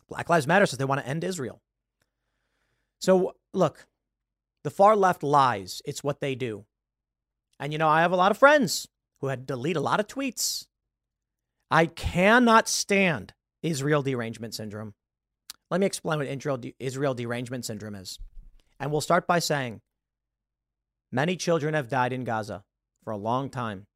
Black 0.07 0.29
Lives 0.29 0.47
Matter 0.47 0.65
says 0.65 0.77
they 0.77 0.85
want 0.85 1.01
to 1.01 1.07
end 1.07 1.23
Israel. 1.23 1.61
So, 2.99 3.35
look, 3.53 3.87
the 4.63 4.71
far 4.71 4.95
left 4.95 5.23
lies. 5.23 5.81
It's 5.85 6.03
what 6.03 6.21
they 6.21 6.35
do. 6.35 6.65
And, 7.59 7.71
you 7.73 7.79
know, 7.79 7.87
I 7.87 8.01
have 8.01 8.11
a 8.11 8.17
lot 8.17 8.31
of 8.31 8.37
friends 8.37 8.87
who 9.19 9.27
had 9.27 9.47
to 9.47 9.53
delete 9.53 9.77
a 9.77 9.81
lot 9.81 9.99
of 9.99 10.07
tweets. 10.07 10.67
I 11.69 11.85
cannot 11.85 12.67
stand 12.67 13.33
Israel 13.61 14.03
derangement 14.03 14.53
syndrome. 14.53 14.93
Let 15.71 15.79
me 15.79 15.85
explain 15.85 16.19
what 16.19 16.73
Israel 16.79 17.13
derangement 17.13 17.65
syndrome 17.65 17.95
is. 17.95 18.19
And 18.79 18.91
we'll 18.91 19.01
start 19.01 19.27
by 19.27 19.39
saying 19.39 19.81
many 21.11 21.35
children 21.35 21.73
have 21.73 21.89
died 21.89 22.13
in 22.13 22.23
Gaza 22.23 22.63
for 23.03 23.11
a 23.11 23.17
long 23.17 23.49
time. 23.49 23.87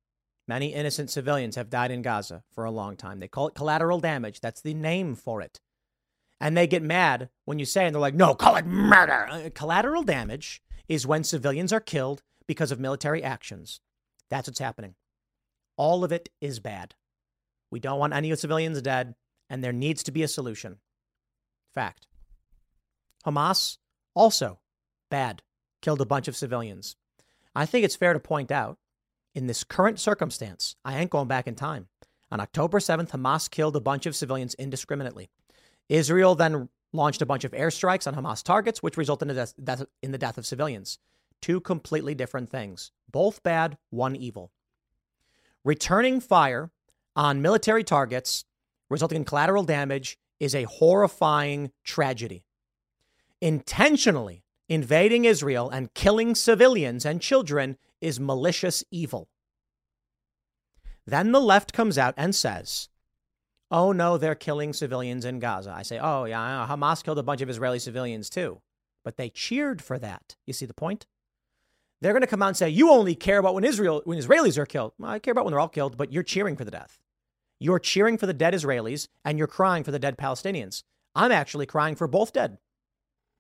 Many 0.48 0.74
innocent 0.74 1.10
civilians 1.10 1.56
have 1.56 1.70
died 1.70 1.92
in 1.92 2.02
Gaza 2.02 2.44
for 2.54 2.64
a 2.64 2.72
long 2.72 2.96
time. 2.96 3.20
They 3.20 3.28
call 3.28 3.50
it 3.50 3.56
collateral 3.56 4.00
damage. 4.00 4.40
That's 4.40 4.62
the 4.62 4.74
name 4.74 5.14
for 5.14 5.42
it. 5.42 5.60
And 6.40 6.56
they 6.56 6.68
get 6.68 6.84
mad 6.84 7.30
when 7.46 7.60
you 7.60 7.66
say, 7.66 7.86
and 7.86 7.96
they're 7.96 8.02
like, 8.02 8.14
no, 8.14 8.36
call 8.36 8.56
it 8.56 8.66
murder. 8.66 9.28
Uh, 9.30 9.50
collateral 9.54 10.04
damage 10.04 10.62
is 10.88 11.08
when 11.08 11.24
civilians 11.24 11.74
are 11.74 11.80
killed 11.80 12.22
because 12.48 12.72
of 12.72 12.80
military 12.80 13.24
actions. 13.24 13.82
That's 14.30 14.48
what's 14.48 14.60
happening. 14.60 14.96
All 15.78 16.04
of 16.04 16.12
it 16.12 16.30
is 16.42 16.60
bad. 16.60 16.96
We 17.72 17.80
don't 17.80 18.00
want 18.00 18.14
any 18.14 18.34
civilians 18.36 18.82
dead, 18.82 19.16
and 19.50 19.64
there 19.64 19.74
needs 19.74 20.04
to 20.04 20.12
be 20.12 20.24
a 20.24 20.28
solution. 20.28 20.78
Fact. 21.74 22.08
Hamas, 23.26 23.78
also 24.16 24.60
bad, 25.10 25.42
killed 25.82 26.02
a 26.02 26.06
bunch 26.06 26.28
of 26.28 26.36
civilians. 26.36 26.96
I 27.56 27.66
think 27.66 27.84
it's 27.84 27.96
fair 27.96 28.14
to 28.14 28.20
point 28.20 28.52
out 28.52 28.78
in 29.36 29.48
this 29.48 29.64
current 29.64 30.00
circumstance, 30.00 30.76
I 30.84 30.98
ain't 30.98 31.12
going 31.12 31.28
back 31.28 31.48
in 31.48 31.56
time. 31.56 31.88
On 32.32 32.40
October 32.40 32.80
7th, 32.80 33.12
Hamas 33.12 33.50
killed 33.50 33.76
a 33.76 33.82
bunch 33.82 34.06
of 34.06 34.16
civilians 34.16 34.54
indiscriminately. 34.56 35.30
Israel 35.90 36.36
then 36.36 36.70
launched 36.94 37.22
a 37.22 37.26
bunch 37.26 37.44
of 37.44 37.52
airstrikes 37.52 38.08
on 38.08 38.16
Hamas 38.16 38.44
targets, 38.44 38.82
which 38.82 38.98
resulted 38.98 39.30
in 39.30 39.36
the 39.36 39.54
death, 39.64 39.84
in 40.02 40.12
the 40.12 40.18
death 40.18 40.38
of 40.38 40.46
civilians. 40.46 41.00
Two 41.42 41.60
completely 41.60 42.16
different 42.16 42.50
things. 42.50 42.92
Both 43.12 43.44
bad, 43.44 43.78
one 43.90 44.16
evil. 44.16 44.52
Returning 45.64 46.20
fire 46.20 46.72
on 47.16 47.42
military 47.42 47.84
targets, 47.84 48.46
resulting 48.90 49.18
in 49.18 49.26
collateral 49.26 49.64
damage, 49.64 50.18
is 50.40 50.56
a 50.56 50.64
horrifying 50.64 51.72
tragedy. 51.84 52.46
Intentionally 53.42 54.44
invading 54.70 55.26
Israel 55.26 55.70
and 55.70 55.94
killing 55.94 56.36
civilians 56.36 57.06
and 57.06 57.22
children 57.22 57.78
is 58.02 58.20
malicious 58.20 58.84
evil. 58.92 59.30
Then 61.06 61.32
the 61.32 61.40
left 61.40 61.72
comes 61.72 61.98
out 61.98 62.14
and 62.18 62.36
says, 62.36 62.90
oh 63.72 63.92
no, 63.92 64.18
they're 64.18 64.36
killing 64.36 64.74
civilians 64.74 65.26
in 65.26 65.40
Gaza. 65.40 65.74
I 65.76 65.84
say, 65.84 66.00
oh 66.00 66.26
yeah, 66.26 66.64
uh, 66.64 66.68
Hamas 66.68 67.04
killed 67.04 67.20
a 67.20 67.24
bunch 67.24 67.42
of 67.42 67.50
Israeli 67.50 67.80
civilians 67.80 68.30
too. 68.30 68.62
But 69.04 69.18
they 69.18 69.30
cheered 69.30 69.82
for 69.82 69.98
that. 70.00 70.36
You 70.46 70.54
see 70.54 70.66
the 70.66 70.74
point? 70.74 71.06
They're 72.02 72.14
going 72.14 72.22
to 72.22 72.28
come 72.28 72.44
out 72.44 72.50
and 72.50 72.58
say, 72.58 72.70
you 72.70 72.92
only 72.92 73.16
care 73.16 73.40
about 73.40 73.56
when 73.56 73.64
Israel, 73.64 74.02
when 74.06 74.20
Israelis 74.20 74.58
are 74.58 74.66
killed. 74.66 74.94
Well, 75.00 75.12
I 75.12 75.20
care 75.20 75.32
about 75.32 75.46
when 75.46 75.52
they're 75.52 75.60
all 75.60 75.70
killed, 75.70 75.98
but 75.98 76.14
you're 76.14 76.24
cheering 76.24 76.56
for 76.56 76.66
the 76.66 76.72
death. 76.72 77.00
You're 77.60 77.80
cheering 77.80 78.18
for 78.18 78.28
the 78.28 78.34
dead 78.34 78.54
Israelis 78.54 79.08
and 79.26 79.38
you're 79.38 79.48
crying 79.48 79.84
for 79.84 79.92
the 79.92 80.00
dead 80.00 80.18
Palestinians. 80.18 80.84
I'm 81.16 81.32
actually 81.32 81.66
crying 81.66 81.96
for 81.96 82.08
both 82.08 82.34
dead. 82.34 82.60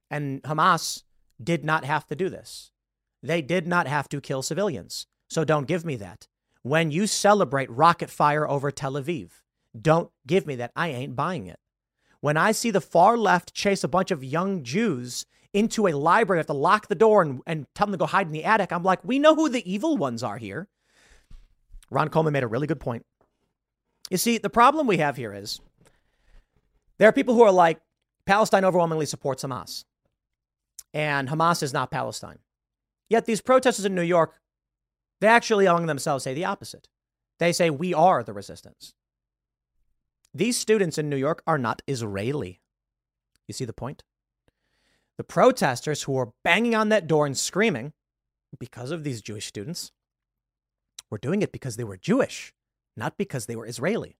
And 0.09 0.41
Hamas 0.43 1.03
did 1.43 1.63
not 1.63 1.85
have 1.85 2.07
to 2.07 2.15
do 2.15 2.29
this. 2.29 2.71
They 3.21 3.41
did 3.41 3.67
not 3.67 3.87
have 3.87 4.09
to 4.09 4.21
kill 4.21 4.41
civilians. 4.41 5.05
So 5.29 5.43
don't 5.43 5.67
give 5.67 5.85
me 5.85 5.95
that. 5.97 6.27
When 6.63 6.89
you 6.89 7.05
celebrate 7.05 7.69
rocket 7.69 8.09
fire 8.09 8.49
over 8.49 8.71
Tel 8.71 8.93
Aviv, 8.93 9.29
don't 9.81 10.11
give 10.25 10.45
me 10.45 10.55
that. 10.55 10.71
I 10.75 10.89
ain't 10.89 11.15
buying 11.15 11.47
it. 11.47 11.59
When 12.19 12.37
I 12.37 12.51
see 12.51 12.71
the 12.71 12.81
far 12.81 13.17
left 13.17 13.53
chase 13.53 13.83
a 13.83 13.87
bunch 13.87 14.11
of 14.11 14.23
young 14.23 14.63
Jews 14.63 15.25
into 15.53 15.87
a 15.87 15.93
library, 15.93 16.39
have 16.39 16.47
to 16.47 16.53
lock 16.53 16.87
the 16.87 16.95
door 16.95 17.21
and, 17.21 17.41
and 17.45 17.67
tell 17.73 17.87
them 17.87 17.93
to 17.93 17.97
go 17.97 18.05
hide 18.05 18.27
in 18.27 18.33
the 18.33 18.43
attic, 18.43 18.71
I'm 18.71 18.83
like, 18.83 19.03
we 19.03 19.19
know 19.19 19.35
who 19.35 19.49
the 19.49 19.71
evil 19.71 19.97
ones 19.97 20.23
are 20.23 20.37
here. 20.37 20.67
Ron 21.89 22.09
Coleman 22.09 22.33
made 22.33 22.43
a 22.43 22.47
really 22.47 22.67
good 22.67 22.79
point. 22.79 23.05
You 24.09 24.17
see, 24.17 24.37
the 24.37 24.49
problem 24.49 24.87
we 24.87 24.97
have 24.97 25.17
here 25.17 25.33
is 25.33 25.59
there 26.97 27.09
are 27.09 27.13
people 27.13 27.33
who 27.33 27.43
are 27.43 27.51
like, 27.51 27.79
Palestine 28.25 28.65
overwhelmingly 28.65 29.05
supports 29.05 29.43
Hamas, 29.43 29.85
and 30.93 31.29
Hamas 31.29 31.63
is 31.63 31.73
not 31.73 31.91
Palestine. 31.91 32.39
Yet 33.09 33.25
these 33.25 33.41
protesters 33.41 33.85
in 33.85 33.95
New 33.95 34.01
York, 34.01 34.39
they 35.21 35.27
actually 35.27 35.65
among 35.65 35.85
themselves 35.85 36.23
say 36.23 36.33
the 36.33 36.45
opposite. 36.45 36.89
They 37.39 37.53
say, 37.53 37.69
we 37.69 37.93
are 37.93 38.23
the 38.23 38.33
resistance. 38.33 38.93
These 40.33 40.57
students 40.57 40.97
in 40.97 41.09
New 41.09 41.17
York 41.17 41.41
are 41.47 41.57
not 41.57 41.81
Israeli. 41.87 42.61
You 43.47 43.53
see 43.53 43.65
the 43.65 43.73
point? 43.73 44.03
The 45.17 45.23
protesters 45.23 46.03
who 46.03 46.11
were 46.11 46.33
banging 46.43 46.75
on 46.75 46.89
that 46.89 47.07
door 47.07 47.25
and 47.25 47.37
screaming 47.37 47.93
because 48.59 48.91
of 48.91 49.03
these 49.03 49.21
Jewish 49.21 49.47
students 49.47 49.91
were 51.09 51.17
doing 51.17 51.41
it 51.41 51.51
because 51.51 51.75
they 51.75 51.83
were 51.83 51.97
Jewish, 51.97 52.53
not 52.95 53.17
because 53.17 53.45
they 53.45 53.55
were 53.55 53.65
Israeli. 53.65 54.17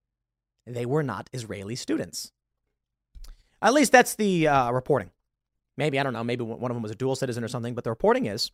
They 0.66 0.86
were 0.86 1.04
not 1.04 1.30
Israeli 1.34 1.76
students. 1.76 2.32
At 3.62 3.74
least 3.74 3.92
that's 3.92 4.16
the 4.16 4.48
uh, 4.48 4.72
reporting. 4.72 5.12
Maybe, 5.78 6.00
I 6.00 6.04
don't 6.04 6.14
know, 6.14 6.24
maybe 6.24 6.44
one 6.44 6.72
of 6.72 6.76
them 6.76 6.82
was 6.82 6.92
a 6.92 6.96
dual 6.96 7.16
citizen 7.16 7.44
or 7.44 7.48
something, 7.48 7.76
but 7.76 7.84
the 7.84 7.92
reporting 7.92 8.26
is 8.26 8.52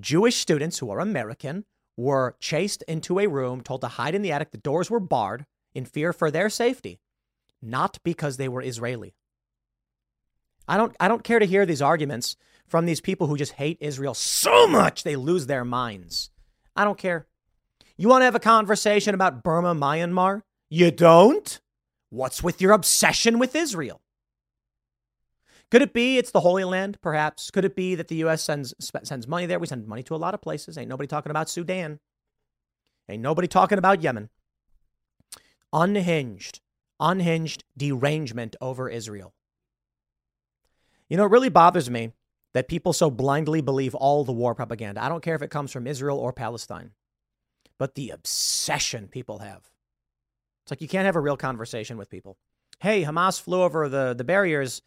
Jewish 0.00 0.36
students 0.36 0.78
who 0.78 0.90
are 0.90 1.00
American 1.00 1.64
were 1.96 2.36
chased 2.40 2.82
into 2.88 3.20
a 3.20 3.26
room, 3.26 3.60
told 3.60 3.82
to 3.82 3.88
hide 3.88 4.14
in 4.14 4.22
the 4.22 4.32
attic. 4.32 4.50
The 4.50 4.58
doors 4.58 4.90
were 4.90 5.00
barred 5.00 5.44
in 5.74 5.84
fear 5.84 6.12
for 6.12 6.30
their 6.30 6.50
safety, 6.50 7.00
not 7.60 7.98
because 8.02 8.36
they 8.36 8.48
were 8.48 8.62
Israeli. 8.62 9.14
I 10.68 10.76
don't, 10.76 10.94
I 11.00 11.08
don't 11.08 11.24
care 11.24 11.38
to 11.38 11.46
hear 11.46 11.66
these 11.66 11.82
arguments 11.82 12.36
from 12.66 12.86
these 12.86 13.00
people 13.00 13.26
who 13.26 13.36
just 13.36 13.52
hate 13.52 13.78
Israel 13.80 14.14
so 14.14 14.66
much 14.66 15.02
they 15.02 15.16
lose 15.16 15.46
their 15.46 15.64
minds. 15.64 16.30
I 16.74 16.84
don't 16.84 16.98
care. 16.98 17.26
You 17.96 18.08
want 18.08 18.22
to 18.22 18.26
have 18.26 18.34
a 18.34 18.40
conversation 18.40 19.14
about 19.14 19.42
Burma, 19.42 19.74
Myanmar? 19.74 20.42
You 20.70 20.90
don't? 20.90 21.60
What's 22.10 22.42
with 22.42 22.60
your 22.60 22.72
obsession 22.72 23.38
with 23.38 23.54
Israel? 23.54 24.00
Could 25.70 25.82
it 25.82 25.94
be 25.94 26.18
it's 26.18 26.30
the 26.30 26.40
Holy 26.40 26.64
Land, 26.64 26.98
perhaps? 27.00 27.50
Could 27.50 27.64
it 27.64 27.74
be 27.74 27.94
that 27.94 28.08
the 28.08 28.16
U.S. 28.16 28.42
sends 28.42 28.74
sends 28.78 29.26
money 29.26 29.46
there? 29.46 29.58
We 29.58 29.66
send 29.66 29.86
money 29.86 30.02
to 30.02 30.14
a 30.14 30.16
lot 30.16 30.34
of 30.34 30.42
places. 30.42 30.76
Ain't 30.76 30.90
nobody 30.90 31.06
talking 31.06 31.30
about 31.30 31.48
Sudan. 31.48 31.98
Ain't 33.08 33.22
nobody 33.22 33.48
talking 33.48 33.78
about 33.78 34.02
Yemen. 34.02 34.28
Unhinged, 35.72 36.60
unhinged 37.00 37.64
derangement 37.76 38.56
over 38.60 38.88
Israel. 38.88 39.34
You 41.08 41.16
know, 41.16 41.24
it 41.24 41.30
really 41.30 41.48
bothers 41.48 41.90
me 41.90 42.12
that 42.54 42.68
people 42.68 42.92
so 42.92 43.10
blindly 43.10 43.60
believe 43.60 43.94
all 43.94 44.24
the 44.24 44.32
war 44.32 44.54
propaganda. 44.54 45.02
I 45.02 45.08
don't 45.08 45.22
care 45.22 45.34
if 45.34 45.42
it 45.42 45.50
comes 45.50 45.72
from 45.72 45.86
Israel 45.86 46.18
or 46.18 46.32
Palestine, 46.32 46.92
but 47.78 47.94
the 47.94 48.10
obsession 48.10 49.08
people 49.08 49.38
have. 49.38 49.70
It's 50.64 50.70
like 50.70 50.80
you 50.80 50.88
can't 50.88 51.06
have 51.06 51.16
a 51.16 51.20
real 51.20 51.36
conversation 51.36 51.96
with 51.96 52.10
people. 52.10 52.36
Hey, 52.80 53.04
Hamas 53.04 53.40
flew 53.40 53.62
over 53.62 53.88
the, 53.88 54.14
the 54.16 54.24
barriers 54.24 54.82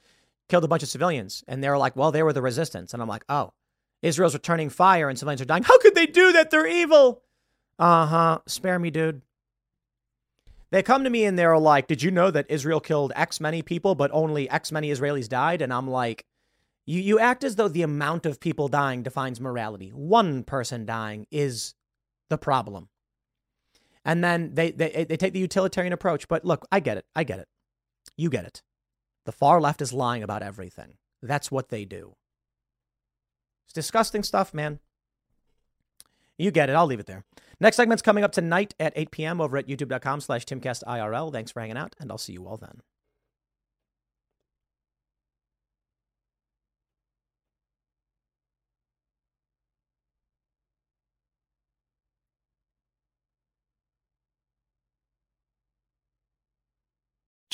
killed 0.49 0.63
a 0.63 0.67
bunch 0.67 0.83
of 0.83 0.89
civilians. 0.89 1.43
And 1.47 1.63
they're 1.63 1.77
like, 1.77 1.95
well, 1.95 2.11
they 2.11 2.23
were 2.23 2.33
the 2.33 2.41
resistance. 2.41 2.93
And 2.93 3.01
I'm 3.01 3.09
like, 3.09 3.25
oh, 3.29 3.53
Israel's 4.01 4.33
returning 4.33 4.69
fire 4.69 5.09
and 5.09 5.17
civilians 5.17 5.41
are 5.41 5.45
dying. 5.45 5.63
How 5.63 5.77
could 5.79 5.95
they 5.95 6.05
do 6.05 6.33
that? 6.33 6.51
They're 6.51 6.67
evil. 6.67 7.23
Uh 7.79 8.05
huh. 8.05 8.39
Spare 8.47 8.79
me, 8.79 8.91
dude. 8.91 9.21
They 10.75 10.83
come 10.83 11.05
to 11.05 11.09
me 11.09 11.23
and 11.23 11.39
they're 11.39 11.57
like, 11.57 11.87
did 11.87 12.03
you 12.03 12.11
know 12.11 12.29
that 12.31 12.47
Israel 12.49 12.81
killed 12.81 13.13
X 13.15 13.39
many 13.39 13.61
people, 13.61 13.95
but 13.95 14.11
only 14.11 14.49
X 14.49 14.73
many 14.73 14.91
Israelis 14.91 15.29
died? 15.29 15.61
And 15.61 15.71
I'm 15.71 15.89
like, 15.89 16.25
you, 16.85 16.99
you 16.99 17.17
act 17.17 17.45
as 17.45 17.55
though 17.55 17.69
the 17.69 17.81
amount 17.81 18.25
of 18.25 18.41
people 18.41 18.67
dying 18.67 19.01
defines 19.01 19.39
morality. 19.39 19.91
One 19.91 20.43
person 20.43 20.85
dying 20.85 21.27
is 21.31 21.75
the 22.27 22.37
problem. 22.37 22.89
And 24.03 24.21
then 24.21 24.53
they, 24.53 24.71
they, 24.71 25.05
they 25.07 25.15
take 25.15 25.31
the 25.31 25.39
utilitarian 25.39 25.93
approach. 25.93 26.27
But 26.27 26.43
look, 26.43 26.65
I 26.73 26.81
get 26.81 26.97
it. 26.97 27.05
I 27.15 27.23
get 27.23 27.39
it. 27.39 27.47
You 28.17 28.29
get 28.29 28.43
it. 28.43 28.61
The 29.25 29.31
far 29.31 29.61
left 29.61 29.81
is 29.81 29.93
lying 29.93 30.23
about 30.23 30.43
everything. 30.43 30.95
That's 31.21 31.49
what 31.49 31.69
they 31.69 31.85
do. 31.85 32.17
It's 33.65 33.73
disgusting 33.73 34.23
stuff, 34.23 34.53
man. 34.53 34.79
You 36.37 36.51
get 36.51 36.69
it. 36.69 36.73
I'll 36.73 36.85
leave 36.85 36.99
it 36.99 37.05
there. 37.05 37.23
Next 37.59 37.77
segment's 37.77 38.01
coming 38.01 38.23
up 38.23 38.31
tonight 38.31 38.75
at 38.79 38.93
8 38.95 39.11
p.m. 39.11 39.41
over 39.41 39.57
at 39.57 39.67
youtube.com 39.67 40.21
slash 40.21 40.45
timcastirl. 40.45 41.31
Thanks 41.31 41.51
for 41.51 41.61
hanging 41.61 41.77
out, 41.77 41.95
and 41.99 42.11
I'll 42.11 42.17
see 42.17 42.33
you 42.33 42.45
all 42.47 42.57
then. 42.57 42.81